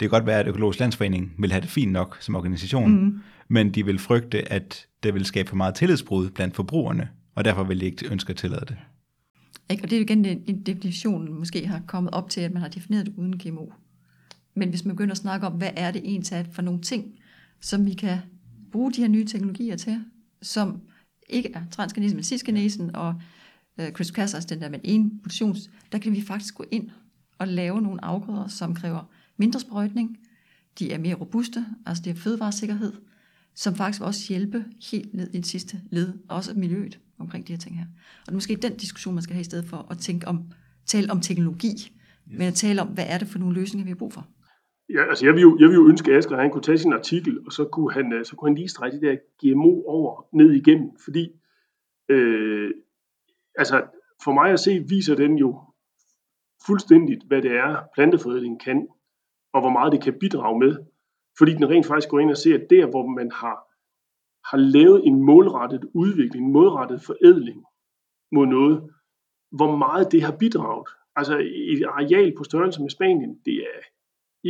det 0.00 0.10
kan 0.10 0.10
godt 0.10 0.26
være, 0.26 0.40
at 0.40 0.46
Økologisk 0.46 0.80
Landsforening 0.80 1.34
vil 1.38 1.52
have 1.52 1.60
det 1.60 1.70
fint 1.70 1.92
nok 1.92 2.16
som 2.20 2.34
organisation, 2.34 3.04
mm. 3.04 3.20
men 3.48 3.70
de 3.70 3.84
vil 3.84 3.98
frygte, 3.98 4.52
at 4.52 4.86
det 5.02 5.14
vil 5.14 5.24
skabe 5.24 5.48
for 5.48 5.56
meget 5.56 5.74
tillidsbrud 5.74 6.30
blandt 6.30 6.56
forbrugerne, 6.56 7.08
og 7.34 7.44
derfor 7.44 7.64
vil 7.64 7.80
de 7.80 7.86
ikke 7.86 8.12
ønske 8.12 8.30
at 8.30 8.36
tillade 8.36 8.64
det. 8.68 8.76
Ikke? 9.70 9.84
Og 9.84 9.90
det 9.90 9.96
er 9.96 10.00
igen 10.00 10.24
en 10.24 10.62
definition, 10.62 11.38
måske 11.38 11.66
har 11.66 11.82
kommet 11.86 12.14
op 12.14 12.30
til, 12.30 12.40
at 12.40 12.52
man 12.52 12.62
har 12.62 12.68
defineret 12.68 13.06
det 13.06 13.14
uden 13.16 13.38
GMO. 13.38 13.66
Men 14.54 14.68
hvis 14.68 14.84
man 14.84 14.96
begynder 14.96 15.12
at 15.12 15.18
snakke 15.18 15.46
om, 15.46 15.52
hvad 15.52 15.70
er 15.76 15.90
det 15.90 16.02
egentlig 16.04 16.46
for 16.52 16.62
nogle 16.62 16.80
ting, 16.80 17.04
som 17.60 17.86
vi 17.86 17.94
kan 17.94 18.18
bruge 18.72 18.92
de 18.92 19.00
her 19.00 19.08
nye 19.08 19.26
teknologier 19.26 19.76
til, 19.76 20.04
som 20.42 20.80
ikke 21.28 21.52
er 21.54 21.62
transgenesen, 21.70 22.16
men 22.16 22.24
cisgenesen 22.24 22.96
og 22.96 23.14
øh, 23.80 23.88
CRISPR-Cas, 23.88 24.34
altså 24.34 24.46
den 24.48 24.60
der 24.60 24.68
med 24.68 24.78
en 24.84 25.20
mutations, 25.22 25.70
der 25.92 25.98
kan 25.98 26.12
vi 26.12 26.20
faktisk 26.20 26.54
gå 26.54 26.64
ind 26.70 26.90
at 27.40 27.48
lave 27.48 27.82
nogle 27.82 28.04
afgrøder, 28.04 28.48
som 28.48 28.74
kræver 28.74 29.10
mindre 29.36 29.60
sprøjtning, 29.60 30.18
de 30.78 30.92
er 30.92 30.98
mere 30.98 31.14
robuste, 31.14 31.66
altså 31.86 32.02
det 32.04 32.10
er 32.10 32.14
fødevaresikkerhed, 32.14 32.92
som 33.54 33.74
faktisk 33.74 34.02
også 34.02 34.20
hjælpe 34.28 34.64
helt 34.90 35.14
ned 35.14 35.30
i 35.34 35.36
det 35.36 35.46
sidste 35.46 35.80
led, 35.90 36.12
også 36.28 36.54
miljøet 36.56 36.98
omkring 37.18 37.46
de 37.46 37.52
her 37.52 37.58
ting 37.58 37.78
her. 37.78 37.86
Og 38.20 38.26
det 38.26 38.32
er 38.32 38.34
måske 38.34 38.56
den 38.56 38.76
diskussion, 38.76 39.14
man 39.14 39.22
skal 39.22 39.34
have 39.34 39.40
i 39.40 39.44
stedet 39.44 39.64
for 39.64 39.86
at 39.90 39.98
tænke 39.98 40.28
om, 40.28 40.52
tale 40.86 41.10
om 41.10 41.20
teknologi, 41.20 41.68
yes. 41.68 41.92
men 42.26 42.42
at 42.42 42.54
tale 42.54 42.82
om, 42.82 42.88
hvad 42.88 43.04
er 43.08 43.18
det 43.18 43.28
for 43.28 43.38
nogle 43.38 43.54
løsninger, 43.54 43.84
vi 43.84 43.90
har 43.90 43.96
brug 43.96 44.12
for. 44.12 44.26
Ja, 44.88 45.08
altså 45.08 45.26
jeg 45.26 45.34
vil 45.34 45.42
jo, 45.42 45.58
jeg 45.60 45.68
vil 45.68 45.74
jo 45.74 45.88
ønske, 45.88 46.10
at 46.10 46.18
Asger 46.18 46.40
han 46.40 46.50
kunne 46.50 46.62
tage 46.62 46.78
sin 46.78 46.92
artikel, 46.92 47.38
og 47.46 47.52
så 47.52 47.64
kunne 47.64 47.92
han, 47.92 48.12
øh, 48.12 48.24
så 48.24 48.36
kunne 48.36 48.48
han 48.50 48.56
lige 48.56 48.68
strege 48.68 48.92
det 48.92 49.02
der 49.02 49.16
GMO 49.42 49.82
over 49.86 50.26
ned 50.32 50.52
igennem, 50.52 50.90
fordi 51.04 51.28
øh, 52.08 52.70
altså 53.58 53.84
for 54.24 54.32
mig 54.32 54.52
at 54.52 54.60
se, 54.60 54.84
viser 54.88 55.14
den 55.14 55.38
jo 55.38 55.60
fuldstændigt, 56.66 57.24
hvad 57.26 57.42
det 57.42 57.52
er, 57.52 57.82
planteforædling 57.94 58.60
kan, 58.60 58.88
og 59.56 59.60
hvor 59.60 59.70
meget 59.78 59.92
det 59.92 60.02
kan 60.02 60.18
bidrage 60.20 60.58
med. 60.58 60.72
Fordi 61.38 61.52
den 61.52 61.70
rent 61.70 61.86
faktisk 61.86 62.08
går 62.08 62.18
ind 62.18 62.30
og 62.30 62.36
ser, 62.36 62.54
at 62.54 62.66
der, 62.70 62.86
hvor 62.86 63.06
man 63.06 63.30
har, 63.30 63.56
har 64.50 64.58
lavet 64.76 65.06
en 65.06 65.22
målrettet 65.22 65.84
udvikling, 65.94 66.44
en 66.46 66.52
målrettet 66.52 67.02
forædling 67.02 67.64
mod 68.32 68.46
noget, 68.46 68.76
hvor 69.58 69.76
meget 69.76 70.12
det 70.12 70.22
har 70.22 70.36
bidraget. 70.42 70.88
Altså 71.16 71.38
et 71.54 71.84
areal 71.88 72.34
på 72.38 72.44
størrelse 72.44 72.82
med 72.82 72.90
Spanien, 72.90 73.40
det 73.44 73.54
er 73.54 73.80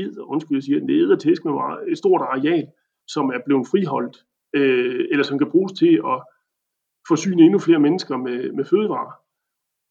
ed, 0.01 0.19
undskyld, 0.19 0.57
jeg 0.57 0.63
siger, 0.63 0.87
det 0.87 1.11
er 1.11 1.17
tæsk 1.17 1.45
med 1.45 1.53
et 1.93 1.99
stort 1.99 2.21
areal, 2.21 2.67
som 3.09 3.27
er 3.29 3.41
blevet 3.47 3.67
friholdt, 3.71 4.17
øh, 4.53 5.07
eller 5.11 5.25
som 5.25 5.39
kan 5.39 5.51
bruges 5.51 5.73
til 5.73 5.95
at 6.13 6.23
forsyne 7.09 7.43
endnu 7.43 7.59
flere 7.59 7.79
mennesker 7.79 8.17
med, 8.17 8.53
med 8.53 8.65
fødevarer. 8.65 9.13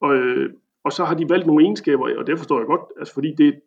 Og, 0.01 0.15
øh, 0.15 0.53
og 0.83 0.91
så 0.91 1.05
har 1.05 1.15
de 1.15 1.29
valgt 1.29 1.47
nogle 1.47 1.63
egenskaber, 1.63 2.17
og 2.17 2.27
det 2.27 2.37
forstår 2.37 2.59
jeg 2.59 2.67
godt, 2.67 2.81
altså 2.99 3.13
fordi 3.13 3.35
det, 3.35 3.61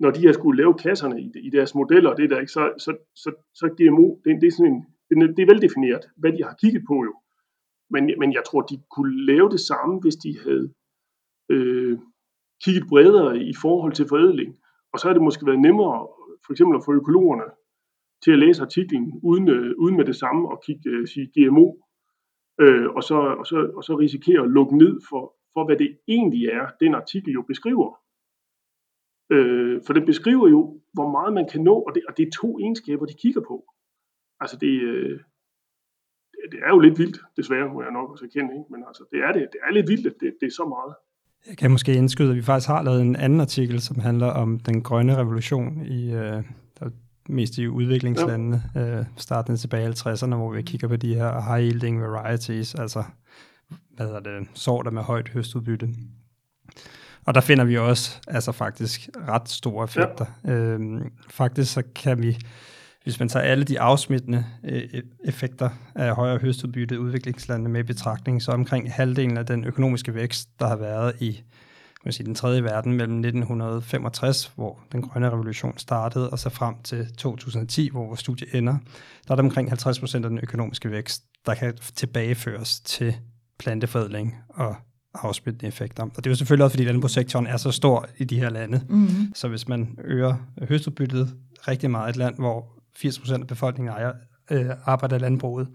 når 0.00 0.10
de 0.10 0.26
har 0.26 0.32
skulle 0.32 0.62
lave 0.62 0.74
kasserne 0.74 1.20
i, 1.22 1.32
i 1.46 1.50
deres 1.50 1.74
modeller, 1.74 2.14
det 2.14 2.30
der 2.30 2.40
ikke, 2.40 2.52
så, 2.52 2.72
så, 2.78 2.96
så, 3.14 3.30
så 3.54 3.66
GMO, 3.78 4.06
det, 4.24 4.40
det, 4.40 4.46
er 4.46 4.50
sådan 4.50 4.72
en, 4.72 5.36
det 5.36 5.42
er 5.42 5.52
veldefineret, 5.52 6.04
hvad 6.16 6.32
de 6.32 6.42
har 6.44 6.54
kigget 6.60 6.82
på 6.88 6.94
jo. 6.94 7.14
Men, 7.90 8.10
men 8.18 8.32
jeg 8.32 8.42
tror, 8.46 8.60
de 8.60 8.82
kunne 8.96 9.26
lave 9.26 9.48
det 9.50 9.60
samme, 9.60 10.00
hvis 10.00 10.16
de 10.16 10.38
havde 10.44 10.72
øh, 11.48 11.98
kigget 12.64 12.84
bredere 12.88 13.38
i 13.38 13.54
forhold 13.62 13.92
til 13.92 14.08
forædling. 14.08 14.56
Og 14.92 14.98
så 14.98 15.06
har 15.06 15.14
det 15.14 15.22
måske 15.22 15.46
været 15.46 15.60
nemmere, 15.60 16.08
for 16.46 16.52
eksempel 16.52 16.76
at 16.76 16.84
få 16.84 16.92
økologerne 16.92 17.48
til 18.24 18.32
at 18.32 18.38
læse 18.38 18.62
artiklen, 18.62 19.20
uden, 19.22 19.48
øh, 19.48 19.74
uden 19.78 19.96
med 19.96 20.04
det 20.04 20.16
samme 20.16 20.52
at 20.52 20.58
kigge 20.66 20.90
øh, 20.90 21.06
sige 21.06 21.30
GMO, 21.34 21.66
øh, 22.60 22.88
og, 22.96 23.02
så, 23.02 23.18
og, 23.40 23.46
så, 23.46 23.72
og 23.76 23.84
så 23.84 23.94
risikere 23.94 24.42
at 24.42 24.50
lukke 24.50 24.76
ned 24.78 25.00
for, 25.08 25.34
for, 25.54 25.64
hvad 25.64 25.76
det 25.76 25.98
egentlig 26.08 26.44
er, 26.46 26.66
den 26.80 26.94
artikel 26.94 27.32
jo 27.32 27.42
beskriver. 27.42 28.00
Øh, 29.30 29.80
for 29.86 29.92
den 29.92 30.06
beskriver 30.06 30.48
jo, 30.48 30.80
hvor 30.92 31.10
meget 31.10 31.32
man 31.34 31.48
kan 31.52 31.60
nå, 31.60 31.74
og 31.74 31.94
det, 31.94 32.02
og 32.08 32.16
det 32.16 32.26
er 32.26 32.30
to 32.40 32.58
egenskaber, 32.58 33.06
de 33.06 33.14
kigger 33.22 33.40
på. 33.40 33.64
Altså 34.40 34.56
det, 34.56 34.74
øh, 34.82 35.20
det 36.52 36.58
er 36.66 36.70
jo 36.70 36.78
lidt 36.78 36.98
vildt, 36.98 37.18
desværre 37.36 37.72
må 37.74 37.82
jeg 37.82 37.92
nok 37.92 38.10
også 38.10 38.24
erkende, 38.24 38.52
ikke? 38.54 38.72
men 38.72 38.80
altså 38.88 39.04
det 39.12 39.18
er 39.26 39.32
det, 39.32 39.48
det 39.52 39.60
er 39.66 39.72
lidt 39.72 39.88
vildt, 39.88 40.06
at 40.06 40.14
det, 40.20 40.32
det 40.40 40.46
er 40.46 40.50
så 40.50 40.64
meget. 40.76 40.94
Jeg 41.48 41.56
kan 41.56 41.70
måske 41.70 41.94
indskyde, 41.94 42.30
at 42.30 42.36
vi 42.36 42.42
faktisk 42.42 42.68
har 42.68 42.82
lavet 42.82 43.00
en 43.00 43.16
anden 43.16 43.40
artikel, 43.40 43.80
som 43.80 43.98
handler 43.98 44.26
om 44.26 44.58
den 44.58 44.82
grønne 44.82 45.16
revolution 45.16 45.86
i 45.86 46.14
øh, 46.14 46.42
mest 47.30 47.58
i 47.58 47.68
udviklingslandene, 47.68 48.62
ja. 48.74 48.98
øh, 48.98 49.04
startende 49.16 49.58
tilbage 49.60 49.88
i 49.88 49.92
50'erne, 49.92 50.34
hvor 50.34 50.52
vi 50.52 50.62
kigger 50.62 50.88
på 50.88 50.96
de 50.96 51.14
her 51.14 51.40
high 51.40 51.64
yielding 51.64 52.02
varieties, 52.02 52.74
altså 52.74 53.04
hvad 53.96 54.06
hedder 54.06 54.20
det, 54.20 54.48
sorter 54.54 54.90
med 54.90 55.02
højt 55.02 55.28
høstudbytte. 55.28 55.88
Og 57.30 57.34
der 57.34 57.40
finder 57.40 57.64
vi 57.64 57.78
også 57.78 58.20
altså 58.28 58.52
faktisk 58.52 59.08
ret 59.28 59.48
store 59.48 59.84
effekter. 59.84 60.24
Ja. 60.44 60.52
Øhm, 60.52 61.12
faktisk 61.28 61.72
så 61.72 61.82
kan 61.94 62.22
vi, 62.22 62.38
hvis 63.04 63.20
man 63.20 63.28
tager 63.28 63.44
alle 63.44 63.64
de 63.64 63.80
afsmittende 63.80 64.44
øh, 64.64 64.82
effekter 65.24 65.70
af 65.94 66.14
højere 66.14 66.38
høstudbytte 66.38 66.94
i 66.94 66.98
udviklingslandene 66.98 67.70
med 67.70 67.80
i 67.80 67.82
betragtning, 67.82 68.42
så 68.42 68.52
omkring 68.52 68.92
halvdelen 68.92 69.36
af 69.36 69.46
den 69.46 69.64
økonomiske 69.64 70.14
vækst, 70.14 70.48
der 70.60 70.66
har 70.68 70.76
været 70.76 71.12
i 71.20 71.42
man 72.04 72.12
sige, 72.12 72.26
den 72.26 72.34
tredje 72.34 72.64
verden 72.64 72.92
mellem 72.92 73.16
1965, 73.16 74.52
hvor 74.54 74.80
den 74.92 75.02
grønne 75.02 75.30
revolution 75.30 75.78
startede, 75.78 76.30
og 76.30 76.38
så 76.38 76.50
frem 76.50 76.74
til 76.82 77.14
2010, 77.16 77.88
hvor 77.90 78.06
vores 78.06 78.20
studie 78.20 78.56
ender, 78.56 78.76
der 79.28 79.32
er 79.32 79.36
der 79.36 79.42
omkring 79.42 79.68
50 79.68 80.00
procent 80.00 80.24
af 80.24 80.30
den 80.30 80.38
økonomiske 80.42 80.90
vækst, 80.90 81.22
der 81.46 81.54
kan 81.54 81.76
tilbageføres 81.76 82.80
til 82.80 83.16
planteforædling 83.58 84.36
og 84.48 84.76
afsmittende 85.14 85.68
effekter. 85.68 86.02
Og 86.02 86.16
det 86.16 86.26
er 86.26 86.30
jo 86.30 86.34
selvfølgelig 86.34 86.64
også, 86.64 86.76
fordi 86.76 86.84
landbrugssektoren 86.84 87.46
er 87.46 87.56
så 87.56 87.70
stor 87.70 88.06
i 88.18 88.24
de 88.24 88.40
her 88.40 88.50
lande. 88.50 88.80
Mm-hmm. 88.88 89.34
Så 89.34 89.48
hvis 89.48 89.68
man 89.68 89.98
øger 90.04 90.34
høstudbyttet 90.68 91.28
rigtig 91.68 91.90
meget 91.90 92.08
i 92.08 92.10
et 92.10 92.16
land, 92.16 92.34
hvor 92.38 92.58
80% 92.98 93.40
af 93.40 93.46
befolkningen 93.46 93.92
ejer, 93.92 94.12
øh, 94.50 94.70
arbejder 94.86 95.16
i 95.16 95.18
landbruget, 95.18 95.68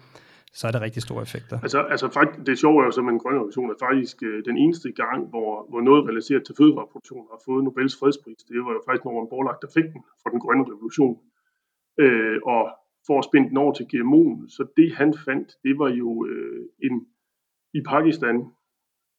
så 0.53 0.67
er 0.67 0.71
der 0.71 0.81
rigtig 0.81 1.01
store 1.01 1.21
effekter. 1.21 1.55
Altså, 1.65 1.79
altså 1.93 2.07
faktisk, 2.17 2.47
det 2.47 2.59
sjove 2.59 2.81
er 2.81 2.85
jo 2.85 2.91
så, 2.91 3.01
at 3.01 3.07
en 3.07 3.19
grøn 3.23 3.35
revolution 3.35 3.69
er 3.69 3.79
faktisk 3.87 4.17
øh, 4.23 4.45
den 4.49 4.57
eneste 4.57 4.91
gang, 4.91 5.19
hvor, 5.31 5.49
hvor 5.69 5.81
noget 5.81 6.07
relateret 6.09 6.43
til 6.45 6.55
fødevareproduktion 6.59 7.25
har 7.31 7.39
fået 7.47 7.63
Nobels 7.63 7.95
fredspris. 7.99 8.41
Det 8.49 8.57
var 8.65 8.73
jo 8.77 8.81
faktisk 8.85 9.05
Norman 9.05 9.31
Borlaug, 9.31 9.57
der 9.61 9.69
fik 9.77 9.87
den 9.93 10.01
for 10.21 10.29
den 10.33 10.39
grønne 10.43 10.65
revolution. 10.71 11.15
Øh, 12.03 12.37
og 12.53 12.61
for 13.07 13.15
at 13.19 13.27
spænde 13.29 13.49
den 13.49 13.57
over 13.63 13.73
til 13.75 13.85
GMO'en, 13.93 14.37
så 14.55 14.61
det 14.77 14.87
han 14.99 15.09
fandt, 15.27 15.47
det 15.65 15.73
var 15.81 15.89
jo 16.01 16.09
øh, 16.31 16.61
en, 16.87 16.95
i 17.77 17.81
Pakistan 17.93 18.37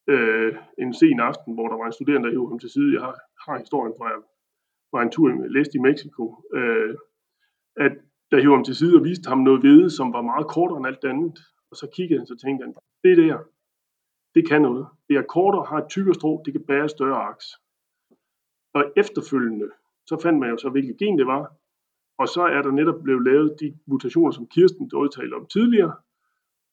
øh, 0.06 0.56
en 0.78 0.94
sen 0.94 1.20
aften, 1.20 1.54
hvor 1.54 1.68
der 1.68 1.76
var 1.76 1.86
en 1.86 1.92
studerende, 1.92 2.26
der 2.26 2.34
hævde 2.34 2.48
ham 2.48 2.58
til 2.58 2.70
side. 2.70 2.92
Jeg 2.94 3.02
har, 3.06 3.14
har 3.46 3.58
historien 3.58 3.94
fra, 3.98 4.06
jeg 4.08 4.20
var 4.92 5.02
en 5.02 5.10
tur, 5.10 5.28
jeg 5.28 5.50
læste 5.50 5.78
i 5.78 5.80
Mexico, 5.88 6.24
øh, 6.54 6.94
at 7.76 7.92
der 8.30 8.40
hævde 8.40 8.56
ham 8.56 8.64
til 8.64 8.76
side 8.76 8.96
og 8.98 9.04
viste 9.04 9.28
ham 9.28 9.38
noget 9.38 9.60
hvede, 9.60 9.90
som 9.90 10.12
var 10.12 10.22
meget 10.22 10.46
kortere 10.46 10.78
end 10.78 10.86
alt 10.86 11.04
andet. 11.04 11.38
Og 11.70 11.76
så 11.76 11.86
kiggede 11.96 12.18
han, 12.20 12.26
så 12.26 12.36
tænkte 12.44 12.64
han, 12.64 12.74
det 13.04 13.16
der, 13.16 13.38
det 14.34 14.48
kan 14.48 14.62
noget. 14.62 14.86
Det 15.08 15.16
er 15.16 15.22
kortere, 15.22 15.64
har 15.64 15.78
et 15.78 15.88
tykkere 15.88 16.14
strå, 16.14 16.42
det 16.44 16.52
kan 16.52 16.64
bære 16.66 16.88
større 16.88 17.22
aks. 17.30 17.46
Og 18.74 18.84
efterfølgende, 18.96 19.68
så 20.06 20.20
fandt 20.22 20.38
man 20.38 20.50
jo 20.50 20.56
så, 20.56 20.68
hvilket 20.70 20.98
gen 20.98 21.18
det 21.18 21.26
var. 21.26 21.52
Og 22.18 22.28
så 22.28 22.42
er 22.42 22.62
der 22.62 22.70
netop 22.70 23.02
blevet 23.02 23.24
lavet 23.24 23.56
de 23.60 23.78
mutationer, 23.86 24.30
som 24.30 24.46
Kirsten 24.46 24.90
udtalte 24.94 25.34
om 25.34 25.46
tidligere. 25.46 25.94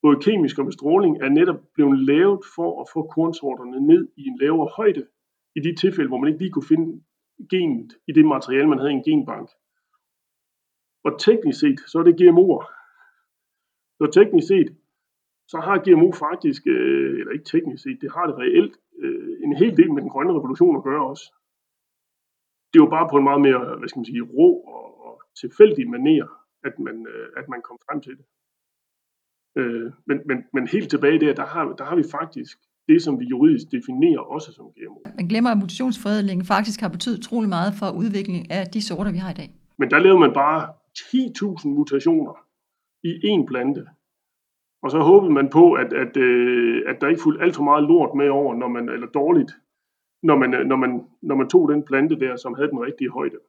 Både 0.03 0.21
kemisk 0.25 0.59
og 0.59 0.65
med 0.65 0.71
stråling 0.71 1.13
er 1.21 1.29
netop 1.29 1.59
blevet 1.73 1.99
lavet 1.99 2.41
for 2.55 2.81
at 2.81 2.87
få 2.93 3.01
kornsorterne 3.15 3.87
ned 3.87 4.07
i 4.17 4.23
en 4.27 4.37
lavere 4.41 4.69
højde. 4.75 5.07
I 5.55 5.59
de 5.59 5.75
tilfælde, 5.75 6.07
hvor 6.07 6.17
man 6.17 6.27
ikke 6.27 6.43
lige 6.43 6.51
kunne 6.51 6.71
finde 6.73 7.03
genet 7.49 7.91
i 8.07 8.11
det 8.11 8.25
materiale, 8.25 8.69
man 8.69 8.79
havde 8.79 8.91
i 8.91 8.95
en 8.95 9.03
genbank. 9.03 9.49
Og 11.03 11.19
teknisk 11.19 11.59
set, 11.59 11.79
så 11.87 11.99
er 11.99 12.03
det 12.03 12.21
GMO'er. 12.21 12.63
Så 13.99 14.05
teknisk 14.11 14.47
set, 14.47 14.69
så 15.47 15.57
har 15.59 15.83
GMO 15.85 16.11
faktisk, 16.11 16.61
øh, 16.67 17.19
eller 17.19 17.31
ikke 17.33 17.45
teknisk 17.45 17.83
set, 17.83 18.01
det 18.01 18.11
har 18.11 18.25
det 18.27 18.35
reelt 18.37 18.75
øh, 18.99 19.37
en 19.43 19.55
hel 19.55 19.77
del 19.77 19.93
med 19.93 20.01
den 20.01 20.09
grønne 20.09 20.33
revolution 20.33 20.75
at 20.75 20.83
gøre 20.83 21.09
også. 21.11 21.25
Det 22.69 22.79
er 22.79 22.85
jo 22.85 22.95
bare 22.97 23.09
på 23.09 23.17
en 23.17 23.23
meget 23.23 23.41
mere, 23.41 23.77
hvad 23.77 23.89
skal 23.89 23.99
man 23.99 24.11
sige, 24.11 24.21
rå 24.21 24.49
og, 24.75 24.87
og 25.05 25.21
tilfældig 25.41 25.89
maner, 25.89 26.31
at 26.63 26.79
man, 26.79 27.07
øh, 27.07 27.27
at 27.39 27.45
man 27.49 27.61
kom 27.61 27.77
frem 27.85 28.01
til 28.01 28.17
det. 28.17 28.25
Øh, 29.57 29.91
men, 30.05 30.17
men, 30.25 30.37
men 30.53 30.67
helt 30.67 30.89
tilbage 30.89 31.19
der, 31.19 31.33
der 31.33 31.45
har, 31.45 31.73
der 31.79 31.83
har 31.83 31.95
vi 31.95 32.03
faktisk 32.11 32.57
det, 32.87 33.01
som 33.01 33.19
vi 33.19 33.25
juridisk 33.25 33.71
definerer 33.71 34.19
også 34.19 34.51
som 34.53 34.65
GMO. 34.65 34.99
Man 35.15 35.27
glemmer, 35.27 35.49
at 35.49 35.57
mutationsforædling 35.57 36.45
faktisk 36.45 36.81
har 36.81 36.89
betydet 36.89 37.17
utrolig 37.17 37.49
meget 37.49 37.73
for 37.79 37.89
udviklingen 38.01 38.45
af 38.49 38.67
de 38.67 38.81
sorter, 38.81 39.11
vi 39.11 39.17
har 39.17 39.31
i 39.31 39.33
dag. 39.33 39.49
Men 39.77 39.89
der 39.91 39.99
lavede 39.99 40.19
man 40.19 40.33
bare 40.33 40.73
10.000 40.97 41.67
mutationer 41.67 42.35
i 43.03 43.11
én 43.31 43.45
plante. 43.45 43.85
Og 44.83 44.91
så 44.91 44.99
håbede 44.99 45.33
man 45.33 45.49
på, 45.49 45.73
at, 45.73 45.93
at, 45.93 46.17
øh, 46.17 46.83
at 46.87 47.01
der 47.01 47.07
ikke 47.07 47.21
fulgte 47.21 47.43
alt 47.43 47.55
for 47.55 47.63
meget 47.63 47.83
lort 47.83 48.15
med 48.15 48.29
over, 48.29 48.55
når 48.55 48.67
man, 48.67 48.89
eller 48.89 49.07
dårligt, 49.07 49.51
når 50.23 50.37
man, 50.37 50.49
når, 50.67 50.75
man, 50.75 51.07
når 51.21 51.35
man 51.35 51.49
tog 51.49 51.69
den 51.69 51.83
plante 51.83 52.19
der, 52.19 52.35
som 52.35 52.53
havde 52.53 52.69
den 52.69 52.79
rigtige 52.79 53.09
højde. 53.09 53.39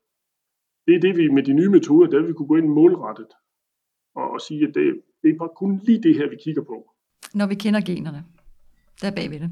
Det 0.87 0.95
er 0.95 1.01
det, 1.01 1.17
vi 1.17 1.29
med 1.29 1.43
de 1.43 1.53
nye 1.53 1.69
metoder, 1.69 2.11
der 2.11 2.27
vi 2.27 2.33
kunne 2.33 2.49
gå 2.49 2.57
ind 2.57 2.69
målrettet 2.69 3.33
og, 4.15 4.31
og 4.31 4.41
sige, 4.41 4.69
at 4.69 4.75
det, 4.75 5.03
det 5.25 5.33
er 5.33 5.39
bare 5.39 5.49
kun 5.57 5.81
lige 5.85 6.03
det 6.03 6.15
her, 6.15 6.29
vi 6.31 6.37
kigger 6.45 6.63
på. 6.63 6.91
Når 7.35 7.47
vi 7.47 7.55
kender 7.55 7.81
generne, 7.81 8.25
der 9.01 9.07
er 9.11 9.15
bagved 9.15 9.41
det. 9.41 9.51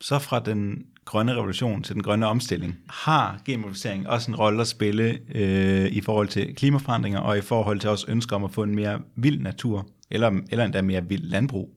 Så 0.00 0.18
fra 0.18 0.40
den 0.40 0.86
grønne 1.04 1.34
revolution 1.34 1.82
til 1.82 1.94
den 1.94 2.02
grønne 2.02 2.26
omstilling, 2.26 2.78
har 2.88 3.42
genmodificering 3.44 4.08
også 4.08 4.30
en 4.30 4.36
rolle 4.36 4.60
at 4.60 4.66
spille 4.66 5.18
øh, 5.34 5.92
i 5.92 6.00
forhold 6.00 6.28
til 6.28 6.54
klimaforandringer 6.54 7.20
og 7.20 7.38
i 7.38 7.40
forhold 7.40 7.80
til 7.80 7.90
også 7.90 8.06
ønsker 8.08 8.36
om 8.36 8.44
at 8.44 8.50
få 8.50 8.62
en 8.62 8.74
mere 8.74 9.00
vild 9.16 9.40
natur, 9.40 9.88
eller, 10.10 10.40
eller 10.50 10.64
endda 10.64 10.82
mere 10.82 11.08
vild 11.08 11.24
landbrug, 11.24 11.74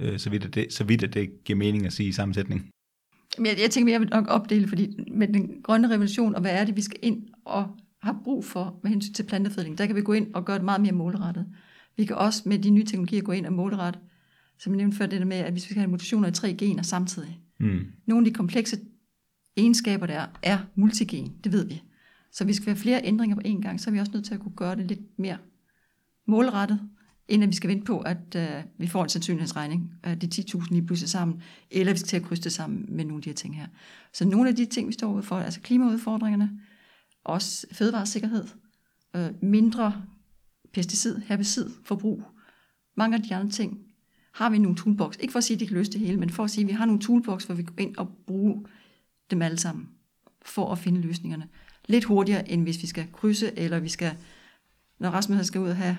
øh, 0.00 0.18
så, 0.18 0.30
vidt 0.30 0.54
det, 0.54 0.72
så 0.72 0.84
vidt 0.84 1.14
det 1.14 1.44
giver 1.44 1.56
mening 1.56 1.86
at 1.86 1.92
sige 1.92 2.08
i 2.08 2.12
sammensætning. 2.12 2.70
Jeg, 3.38 3.58
jeg 3.62 3.70
tænker, 3.70 3.92
jeg 3.92 4.00
vil 4.00 4.08
nok 4.08 4.24
opdele, 4.28 4.68
fordi 4.68 4.96
med 5.12 5.28
den 5.28 5.62
grønne 5.62 5.90
revolution, 5.90 6.34
og 6.34 6.40
hvad 6.40 6.52
er 6.52 6.64
det, 6.64 6.76
vi 6.76 6.82
skal 6.82 6.98
ind 7.02 7.22
og 7.44 7.66
har 8.02 8.16
brug 8.24 8.44
for 8.44 8.80
med 8.82 8.90
hensyn 8.90 9.12
til 9.12 9.22
plantefødning, 9.22 9.78
der 9.78 9.86
kan 9.86 9.96
vi 9.96 10.02
gå 10.02 10.12
ind 10.12 10.34
og 10.34 10.44
gøre 10.44 10.56
det 10.56 10.64
meget 10.64 10.80
mere 10.80 10.92
målrettet. 10.92 11.46
Vi 11.96 12.04
kan 12.04 12.16
også 12.16 12.42
med 12.46 12.58
de 12.58 12.70
nye 12.70 12.84
teknologier 12.84 13.22
gå 13.22 13.32
ind 13.32 13.46
og 13.46 13.52
målrette, 13.52 13.98
som 14.58 14.72
jeg 14.72 14.76
nævnte 14.76 14.96
før, 14.96 15.06
det 15.06 15.20
der 15.20 15.26
med, 15.26 15.36
at 15.36 15.52
hvis 15.52 15.64
vi 15.64 15.70
skal 15.70 15.80
have 15.80 15.90
mutationer 15.90 16.28
i 16.28 16.32
tre 16.32 16.54
gener 16.54 16.82
samtidig, 16.82 17.40
Mm. 17.60 17.86
Nogle 18.06 18.26
af 18.26 18.32
de 18.32 18.34
komplekse 18.34 18.80
egenskaber, 19.56 20.06
der 20.06 20.14
er, 20.14 20.26
er 20.42 20.58
multigen. 20.74 21.34
Det 21.44 21.52
ved 21.52 21.66
vi. 21.66 21.82
Så 22.32 22.44
vi 22.44 22.52
skal 22.52 22.66
have 22.66 22.76
flere 22.76 23.00
ændringer 23.04 23.36
på 23.36 23.42
én 23.46 23.60
gang, 23.60 23.80
så 23.80 23.90
er 23.90 23.92
vi 23.92 23.98
også 23.98 24.12
nødt 24.12 24.24
til 24.24 24.34
at 24.34 24.40
kunne 24.40 24.56
gøre 24.56 24.76
det 24.76 24.86
lidt 24.86 25.18
mere 25.18 25.38
målrettet, 26.26 26.80
inden 27.28 27.50
vi 27.50 27.54
skal 27.54 27.70
vente 27.70 27.84
på, 27.84 27.98
at 27.98 28.34
øh, 28.36 28.48
vi 28.78 28.86
får 28.86 29.02
en 29.02 29.08
sandsynlighedsregning 29.08 29.92
af 30.02 30.18
de 30.18 30.26
10.000 30.34 30.70
lige 30.70 30.86
pludselig 30.86 31.10
sammen, 31.10 31.42
eller 31.70 31.92
vi 31.92 31.98
skal 31.98 32.08
til 32.08 32.16
at 32.16 32.22
krydse 32.22 32.42
det 32.42 32.52
sammen 32.52 32.86
med 32.88 33.04
nogle 33.04 33.18
af 33.18 33.22
de 33.22 33.28
her 33.28 33.34
ting 33.34 33.56
her. 33.56 33.66
Så 34.12 34.24
nogle 34.24 34.48
af 34.48 34.56
de 34.56 34.64
ting, 34.64 34.88
vi 34.88 34.92
står 34.92 35.20
for, 35.20 35.36
altså 35.36 35.60
klimaudfordringerne, 35.60 36.60
også 37.24 37.66
fødevaresikkerhed, 37.72 38.44
øh, 39.16 39.30
mindre 39.42 40.02
pesticid, 40.72 41.16
herbicid, 41.16 41.70
forbrug, 41.84 42.22
mange 42.94 43.16
af 43.16 43.22
de 43.22 43.34
andre 43.34 43.50
ting, 43.50 43.78
har 44.32 44.50
vi 44.50 44.58
nogle 44.58 44.76
toolbox. 44.76 45.16
Ikke 45.20 45.32
for 45.32 45.38
at 45.38 45.44
sige, 45.44 45.54
at 45.54 45.60
de 45.60 45.66
kan 45.66 45.76
løse 45.76 45.92
det 45.92 46.00
hele, 46.00 46.16
men 46.16 46.30
for 46.30 46.44
at 46.44 46.50
sige, 46.50 46.64
at 46.64 46.68
vi 46.68 46.72
har 46.72 46.86
nogle 46.86 47.00
toolbox, 47.00 47.44
hvor 47.44 47.54
vi 47.54 47.62
går 47.62 47.74
ind 47.78 47.96
og 47.96 48.08
bruger 48.26 48.60
dem 49.30 49.42
alle 49.42 49.58
sammen, 49.58 49.88
for 50.42 50.72
at 50.72 50.78
finde 50.78 51.00
løsningerne. 51.00 51.48
Lidt 51.86 52.04
hurtigere, 52.04 52.50
end 52.50 52.62
hvis 52.62 52.82
vi 52.82 52.86
skal 52.86 53.06
krydse, 53.12 53.58
eller 53.58 53.80
vi 53.80 53.88
skal, 53.88 54.12
når 54.98 55.10
Rasmus 55.10 55.46
skal 55.46 55.60
ud 55.60 55.68
og 55.68 55.76
have 55.76 55.98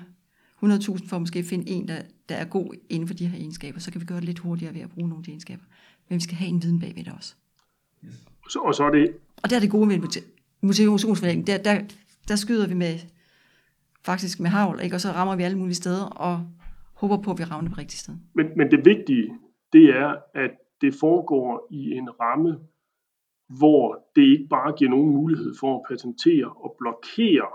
100.000 0.64 1.07
for 1.07 1.15
at 1.15 1.22
måske 1.22 1.43
finde 1.43 1.69
en, 1.69 1.88
der, 1.88 2.02
der 2.30 2.35
er 2.35 2.45
god 2.45 2.73
inden 2.89 3.07
for 3.07 3.15
de 3.15 3.27
her 3.27 3.38
egenskaber, 3.38 3.80
så 3.80 3.91
kan 3.91 4.02
vi 4.02 4.06
gøre 4.06 4.18
det 4.18 4.26
lidt 4.26 4.39
hurtigere 4.39 4.73
ved 4.73 4.81
at 4.81 4.89
bruge 4.89 5.10
nogle 5.10 5.22
af 5.22 5.26
de 5.26 5.31
egenskaber. 5.31 5.64
Men 6.10 6.15
vi 6.15 6.23
skal 6.23 6.35
have 6.35 6.49
en 6.49 6.64
viden 6.64 6.80
bagved 6.80 7.03
det 7.03 7.14
også. 7.14 7.34
Så, 8.49 8.60
og 8.60 8.76
så 8.76 8.84
er 8.84 8.89
det... 8.89 9.14
Og 9.43 9.49
der 9.49 9.56
er 9.56 9.60
det 9.60 9.69
gode 9.69 9.88
med 9.88 9.99
motivationsforlægning. 10.61 11.48
Der, 11.48 11.57
der, 11.57 11.81
der 12.27 12.35
skyder 12.35 12.68
vi 12.68 12.73
med 12.73 12.99
faktisk 14.06 14.40
med 14.40 14.49
havl, 14.49 14.80
ikke? 14.84 14.95
og 14.95 15.02
så 15.02 15.10
rammer 15.10 15.36
vi 15.36 15.44
alle 15.44 15.57
mulige 15.57 15.76
steder, 15.76 16.06
og 16.06 16.48
håber 16.94 17.18
på, 17.22 17.32
at 17.32 17.40
vi 17.40 17.44
rammer 17.44 17.68
det 17.68 17.76
på 17.76 17.80
rigtigt 17.80 18.02
sted. 18.02 18.14
Men, 18.34 18.48
men 18.57 18.72
det 18.72 18.86
vigtige, 18.86 19.38
det 19.73 19.86
er, 19.90 20.15
at 20.34 20.52
det 20.82 20.94
foregår 20.99 21.68
i 21.72 21.91
en 21.91 22.10
ramme, 22.19 22.60
hvor 23.60 24.07
det 24.15 24.22
ikke 24.22 24.48
bare 24.49 24.73
giver 24.78 24.91
nogen 24.91 25.10
mulighed 25.10 25.53
for 25.60 25.76
at 25.76 25.86
patentere 25.90 26.49
og 26.64 26.76
blokere 26.80 27.52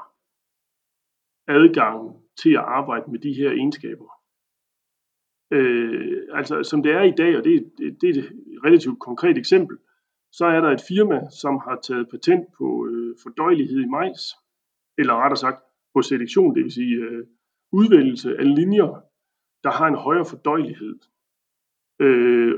adgangen 1.48 2.12
til 2.42 2.50
at 2.50 2.64
arbejde 2.78 3.10
med 3.10 3.18
de 3.18 3.32
her 3.32 3.50
egenskaber. 3.50 4.08
Øh, 5.50 6.22
altså 6.32 6.62
som 6.62 6.82
det 6.82 6.92
er 6.92 7.02
i 7.02 7.10
dag, 7.10 7.36
og 7.36 7.44
det, 7.44 7.72
det, 7.78 8.00
det 8.00 8.08
er 8.10 8.22
et 8.22 8.32
relativt 8.64 9.00
konkret 9.00 9.38
eksempel, 9.38 9.76
så 10.32 10.46
er 10.46 10.60
der 10.60 10.70
et 10.70 10.82
firma, 10.88 11.30
som 11.30 11.54
har 11.64 11.78
taget 11.82 12.08
patent 12.10 12.46
på 12.58 12.86
øh, 12.86 13.16
fordøjelighed 13.22 13.80
i 13.80 13.88
majs, 13.88 14.34
eller 14.98 15.14
rettere 15.14 15.36
sagt 15.36 15.62
på 15.96 16.02
selektion, 16.02 16.54
det 16.54 16.62
vil 16.64 16.72
sige 16.72 16.96
øh, 16.96 17.26
udvælgelse 17.72 18.36
af 18.38 18.54
linjer, 18.54 18.90
der 19.64 19.70
har 19.70 19.86
en 19.86 20.02
højere 20.06 20.26
fordøjelighed, 20.30 20.98
øh, 22.00 22.54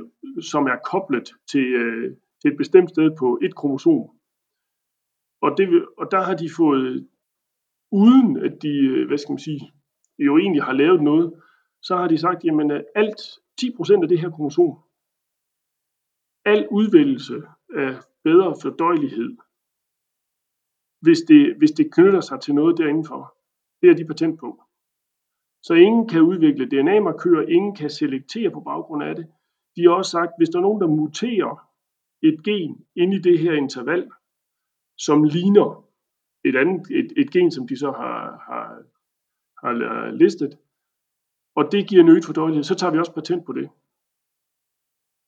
som 0.50 0.66
er 0.66 0.78
koblet 0.92 1.28
til, 1.50 1.66
øh, 1.82 2.16
til 2.40 2.50
et 2.50 2.56
bestemt 2.56 2.90
sted 2.90 3.16
på 3.18 3.38
et 3.42 3.54
kromosom. 3.54 4.02
Og, 5.44 5.50
det, 5.58 5.86
og 5.98 6.06
der 6.10 6.20
har 6.28 6.36
de 6.36 6.48
fået, 6.56 7.08
uden 7.92 8.36
at 8.46 8.62
de, 8.62 8.74
øh, 8.92 9.06
hvad 9.08 9.18
skal 9.18 9.32
man 9.32 9.46
sige, 9.48 9.72
jo 10.18 10.38
egentlig 10.38 10.62
har 10.62 10.72
lavet 10.72 11.02
noget, 11.02 11.34
så 11.82 11.96
har 11.96 12.08
de 12.08 12.18
sagt, 12.18 12.44
jamen 12.44 12.70
øh, 12.70 12.82
alt 12.94 13.20
10% 13.60 14.02
af 14.02 14.08
det 14.08 14.20
her 14.20 14.30
kromosom, 14.30 14.72
al 16.44 16.68
udvælgelse 16.70 17.36
af 17.74 17.92
bedre 18.24 18.54
fordøjelighed, 18.62 19.36
hvis 21.00 21.18
det, 21.28 21.56
hvis 21.58 21.70
det 21.70 21.92
knytter 21.94 22.20
sig 22.20 22.40
til 22.40 22.54
noget 22.54 22.78
derindenfor, 22.78 23.36
det 23.82 23.90
er 23.90 23.94
de 23.94 24.04
patent 24.04 24.40
på. 24.40 24.62
Så 25.62 25.74
ingen 25.74 26.08
kan 26.08 26.22
udvikle 26.22 26.66
DNA-markører, 26.66 27.48
ingen 27.48 27.74
kan 27.74 27.90
selektere 27.90 28.50
på 28.50 28.60
baggrund 28.60 29.02
af 29.02 29.16
det. 29.16 29.26
De 29.76 29.82
har 29.82 29.90
også 29.90 30.10
sagt, 30.10 30.32
hvis 30.38 30.48
der 30.48 30.58
er 30.58 30.62
nogen, 30.62 30.80
der 30.80 30.86
muterer 30.86 31.68
et 32.22 32.44
gen 32.44 32.86
ind 32.96 33.14
i 33.14 33.18
det 33.18 33.38
her 33.38 33.52
interval, 33.52 34.10
som 34.96 35.24
ligner 35.24 35.88
et 36.44 36.56
andet 36.56 36.90
et, 36.90 37.12
et 37.16 37.30
gen, 37.30 37.50
som 37.50 37.68
de 37.68 37.76
så 37.78 37.90
har, 37.90 38.44
har, 38.48 38.82
har 39.62 39.72
øh, 40.06 40.12
listet, 40.12 40.58
og 41.56 41.72
det 41.72 41.88
giver 41.88 42.02
en 42.02 42.08
øget 42.08 42.24
fordøjelighed, 42.24 42.64
så 42.64 42.74
tager 42.74 42.92
vi 42.92 42.98
også 42.98 43.14
patent 43.14 43.46
på 43.46 43.52
det. 43.52 43.68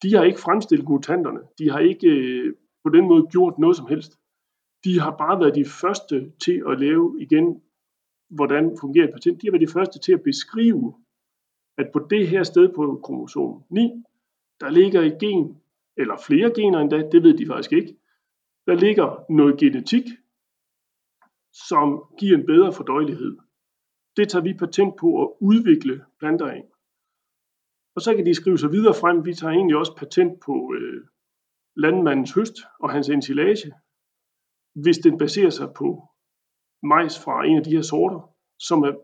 De 0.03 0.15
har 0.15 0.25
ikke 0.25 0.41
fremstillet 0.41 0.89
mutanterne. 0.89 1.41
De 1.59 1.71
har 1.71 1.79
ikke 1.79 2.09
øh, 2.09 2.55
på 2.85 2.89
den 2.91 3.05
måde 3.09 3.27
gjort 3.33 3.59
noget 3.59 3.77
som 3.77 3.87
helst. 3.87 4.13
De 4.85 5.01
har 5.01 5.17
bare 5.17 5.41
været 5.41 5.55
de 5.55 5.65
første 5.65 6.33
til 6.45 6.63
at 6.69 6.81
lave 6.81 7.17
igen, 7.21 7.63
hvordan 8.31 8.77
fungerer 8.81 9.09
et 9.09 9.13
patent. 9.13 9.43
De 9.43 9.47
har 9.47 9.53
været 9.53 9.69
de 9.69 9.73
første 9.73 9.99
til 9.99 10.13
at 10.13 10.23
beskrive, 10.23 10.95
at 11.79 11.91
på 11.93 12.07
det 12.11 12.29
her 12.29 12.43
sted 12.43 12.69
på 12.75 13.01
kromosom 13.05 13.63
9, 13.71 14.03
der 14.61 14.71
ligger 14.71 15.01
et 15.01 15.19
gen, 15.21 15.59
eller 15.97 16.17
flere 16.27 16.53
gener 16.57 16.79
endda, 16.79 17.09
det 17.13 17.23
ved 17.23 17.35
de 17.39 17.47
faktisk 17.47 17.73
ikke. 17.73 17.97
Der 18.67 18.75
ligger 18.75 19.33
noget 19.33 19.61
genetik, 19.61 20.05
som 21.69 22.05
giver 22.19 22.39
en 22.39 22.47
bedre 22.47 22.73
fordøjelighed. 22.73 23.39
Det 24.17 24.29
tager 24.29 24.43
vi 24.43 24.55
patent 24.55 24.97
på 24.97 25.23
at 25.23 25.29
udvikle 25.41 26.05
planter 26.19 26.47
af. 26.47 26.63
Og 27.95 28.01
så 28.03 28.15
kan 28.17 28.27
de 28.27 28.35
skrive 28.35 28.59
sig 28.59 28.73
videre 28.73 28.95
frem. 28.95 29.25
Vi 29.25 29.35
tager 29.35 29.53
egentlig 29.53 29.77
også 29.77 29.97
patent 29.97 30.41
på 30.41 30.75
øh, 30.77 31.05
landmandens 31.77 32.35
høst 32.35 32.57
og 32.81 32.91
hans 32.91 33.09
ensilage, 33.09 33.73
hvis 34.83 34.99
den 34.99 35.19
baserer 35.19 35.51
sig 35.51 35.69
på 35.77 35.89
majs 36.83 37.25
fra 37.25 37.45
en 37.45 37.57
af 37.57 37.65
de 37.65 37.77
her 37.77 37.83
sorter, 37.83 38.21
som 38.59 38.83
er 38.83 38.95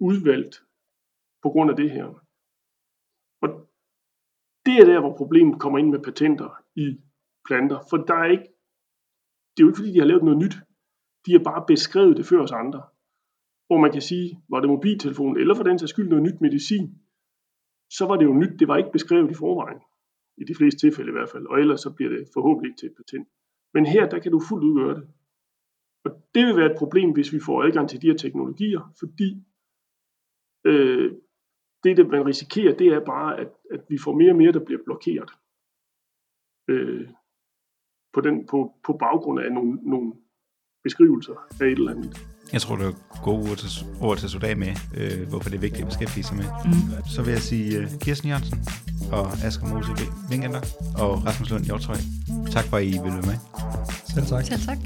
udvalgt 0.00 0.54
på 1.42 1.48
grund 1.50 1.70
af 1.70 1.76
det 1.76 1.90
her. 1.90 2.06
Og 3.42 3.48
det 4.66 4.76
er 4.78 4.84
der, 4.84 5.00
hvor 5.00 5.16
problemet 5.16 5.60
kommer 5.60 5.78
ind 5.78 5.90
med 5.90 6.02
patenter 6.08 6.50
i 6.76 6.86
planter, 7.46 7.78
for 7.90 7.96
der 7.96 8.14
er 8.14 8.30
ikke, 8.30 8.48
det 9.52 9.58
er 9.58 9.64
jo 9.64 9.68
ikke 9.68 9.80
fordi, 9.80 9.92
de 9.92 9.98
har 9.98 10.06
lavet 10.06 10.24
noget 10.24 10.38
nyt. 10.38 10.56
De 11.26 11.32
har 11.32 11.42
bare 11.50 11.64
beskrevet 11.66 12.16
det 12.16 12.26
før 12.26 12.40
os 12.42 12.52
andre. 12.52 12.82
Hvor 13.66 13.78
man 13.78 13.92
kan 13.92 14.02
sige, 14.02 14.28
var 14.48 14.60
det 14.60 14.68
mobiltelefon, 14.68 15.36
eller 15.40 15.54
for 15.54 15.62
den 15.62 15.78
sags 15.78 15.90
skyld 15.90 16.08
noget 16.08 16.24
nyt 16.24 16.40
medicin, 16.40 16.86
så 17.90 18.06
var 18.06 18.16
det 18.16 18.24
jo 18.24 18.34
nyt, 18.34 18.60
det 18.60 18.68
var 18.68 18.76
ikke 18.76 18.92
beskrevet 18.92 19.30
i 19.30 19.34
forvejen. 19.34 19.80
I 20.40 20.44
de 20.44 20.54
fleste 20.54 20.80
tilfælde 20.80 21.10
i 21.10 21.16
hvert 21.16 21.30
fald, 21.30 21.46
og 21.46 21.60
ellers 21.60 21.80
så 21.80 21.90
bliver 21.96 22.10
det 22.10 22.28
forhåbentlig 22.34 22.68
ikke 22.70 22.80
til 22.80 22.90
et 22.90 22.96
patent. 22.96 23.28
Men 23.74 23.86
her, 23.86 24.08
der 24.08 24.18
kan 24.18 24.32
du 24.32 24.40
fuldt 24.48 24.64
ud 24.64 24.74
gøre 24.74 24.94
det. 24.94 25.08
Og 26.04 26.10
det 26.34 26.46
vil 26.46 26.56
være 26.56 26.72
et 26.72 26.78
problem, 26.78 27.12
hvis 27.12 27.32
vi 27.32 27.40
får 27.46 27.62
adgang 27.62 27.88
til 27.88 28.02
de 28.02 28.06
her 28.06 28.16
teknologier, 28.16 28.92
fordi 28.98 29.44
øh, 30.64 31.12
det, 31.84 31.96
det 31.96 32.08
man 32.08 32.26
risikerer, 32.26 32.76
det 32.76 32.86
er 32.86 33.04
bare, 33.04 33.40
at, 33.40 33.52
at 33.70 33.80
vi 33.88 33.98
får 34.04 34.14
mere 34.14 34.30
og 34.32 34.36
mere, 34.36 34.52
der 34.52 34.64
bliver 34.64 34.82
blokeret. 34.84 35.30
Øh, 36.68 37.08
på, 38.12 38.20
den, 38.20 38.46
på, 38.46 38.74
på 38.86 38.92
baggrund 38.92 39.40
af 39.40 39.52
nogle, 39.52 39.72
nogle 39.82 40.12
beskrivelser 40.82 41.34
af 41.60 41.66
et 41.66 41.72
eller 41.72 41.90
andet. 41.90 42.33
Jeg 42.52 42.60
tror, 42.60 42.76
det 42.76 42.86
er 42.86 42.92
gode 43.22 43.50
ord 43.50 43.56
til, 43.56 43.68
ord 44.00 44.18
til 44.18 44.46
at 44.46 44.58
med, 44.58 44.74
øh, 44.94 45.28
hvorfor 45.28 45.48
det 45.48 45.56
er 45.56 45.60
vigtigt 45.60 45.82
at 45.82 45.88
beskæftige 45.88 46.24
sig 46.24 46.36
med. 46.36 46.44
Mm. 46.64 46.72
Så 47.06 47.22
vil 47.22 47.32
jeg 47.32 47.42
sige 47.42 47.80
uh, 47.80 47.86
Kirsten 48.00 48.28
Jørgensen 48.28 48.64
og 49.12 49.32
Asger 49.44 49.66
Mose 49.66 49.90
Vingender 50.30 50.60
og 50.98 51.26
Rasmus 51.26 51.50
Lund 51.50 51.64
Hjortøj. 51.64 51.96
Tak 52.50 52.64
for, 52.64 52.76
at 52.76 52.84
I 52.84 52.86
ville 52.86 53.12
være 53.12 53.26
med. 53.26 53.36
Selv 54.14 54.26
tak. 54.26 54.44
Selv 54.44 54.60
tak. 54.60 54.78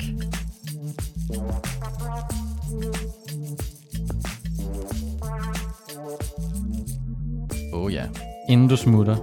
Oh 7.73 7.93
ja. 7.93 8.05
Inden 8.49 8.69
du 8.69 8.77
smutter, 8.77 9.17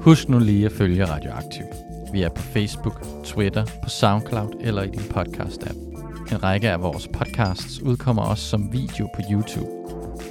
husk 0.00 0.28
nu 0.28 0.38
lige 0.38 0.66
at 0.66 0.72
følge 0.72 1.04
Radioaktiv. 1.04 1.64
Vi 2.12 2.22
er 2.22 2.28
på 2.28 2.42
Facebook, 2.42 3.06
Twitter, 3.24 3.64
på 3.82 3.88
SoundCloud 3.88 4.54
eller 4.60 4.82
i 4.82 4.88
din 4.88 5.00
podcast-app. 5.00 5.87
En 6.32 6.42
række 6.42 6.70
af 6.70 6.82
vores 6.82 7.08
podcasts 7.08 7.80
udkommer 7.80 8.22
også 8.22 8.44
som 8.44 8.72
video 8.72 9.08
på 9.14 9.20
YouTube. 9.30 9.70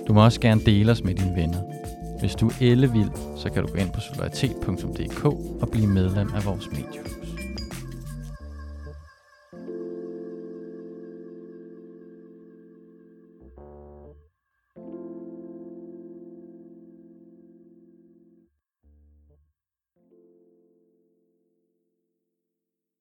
Du 0.07 0.13
må 0.13 0.23
også 0.23 0.39
gerne 0.39 0.61
dele 0.65 0.91
os 0.91 1.03
med 1.03 1.15
dine 1.15 1.35
venner. 1.35 1.59
Hvis 2.19 2.35
du 2.35 2.47
er 2.47 2.53
ellevild, 2.61 3.09
så 3.37 3.49
kan 3.49 3.63
du 3.63 3.71
gå 3.71 3.77
ind 3.77 3.91
på 3.91 3.99
solidaritet.dk 3.99 5.25
og 5.61 5.69
blive 5.71 5.87
medlem 5.87 6.33
af 6.35 6.45
vores 6.45 6.67
mediehus. 6.71 7.26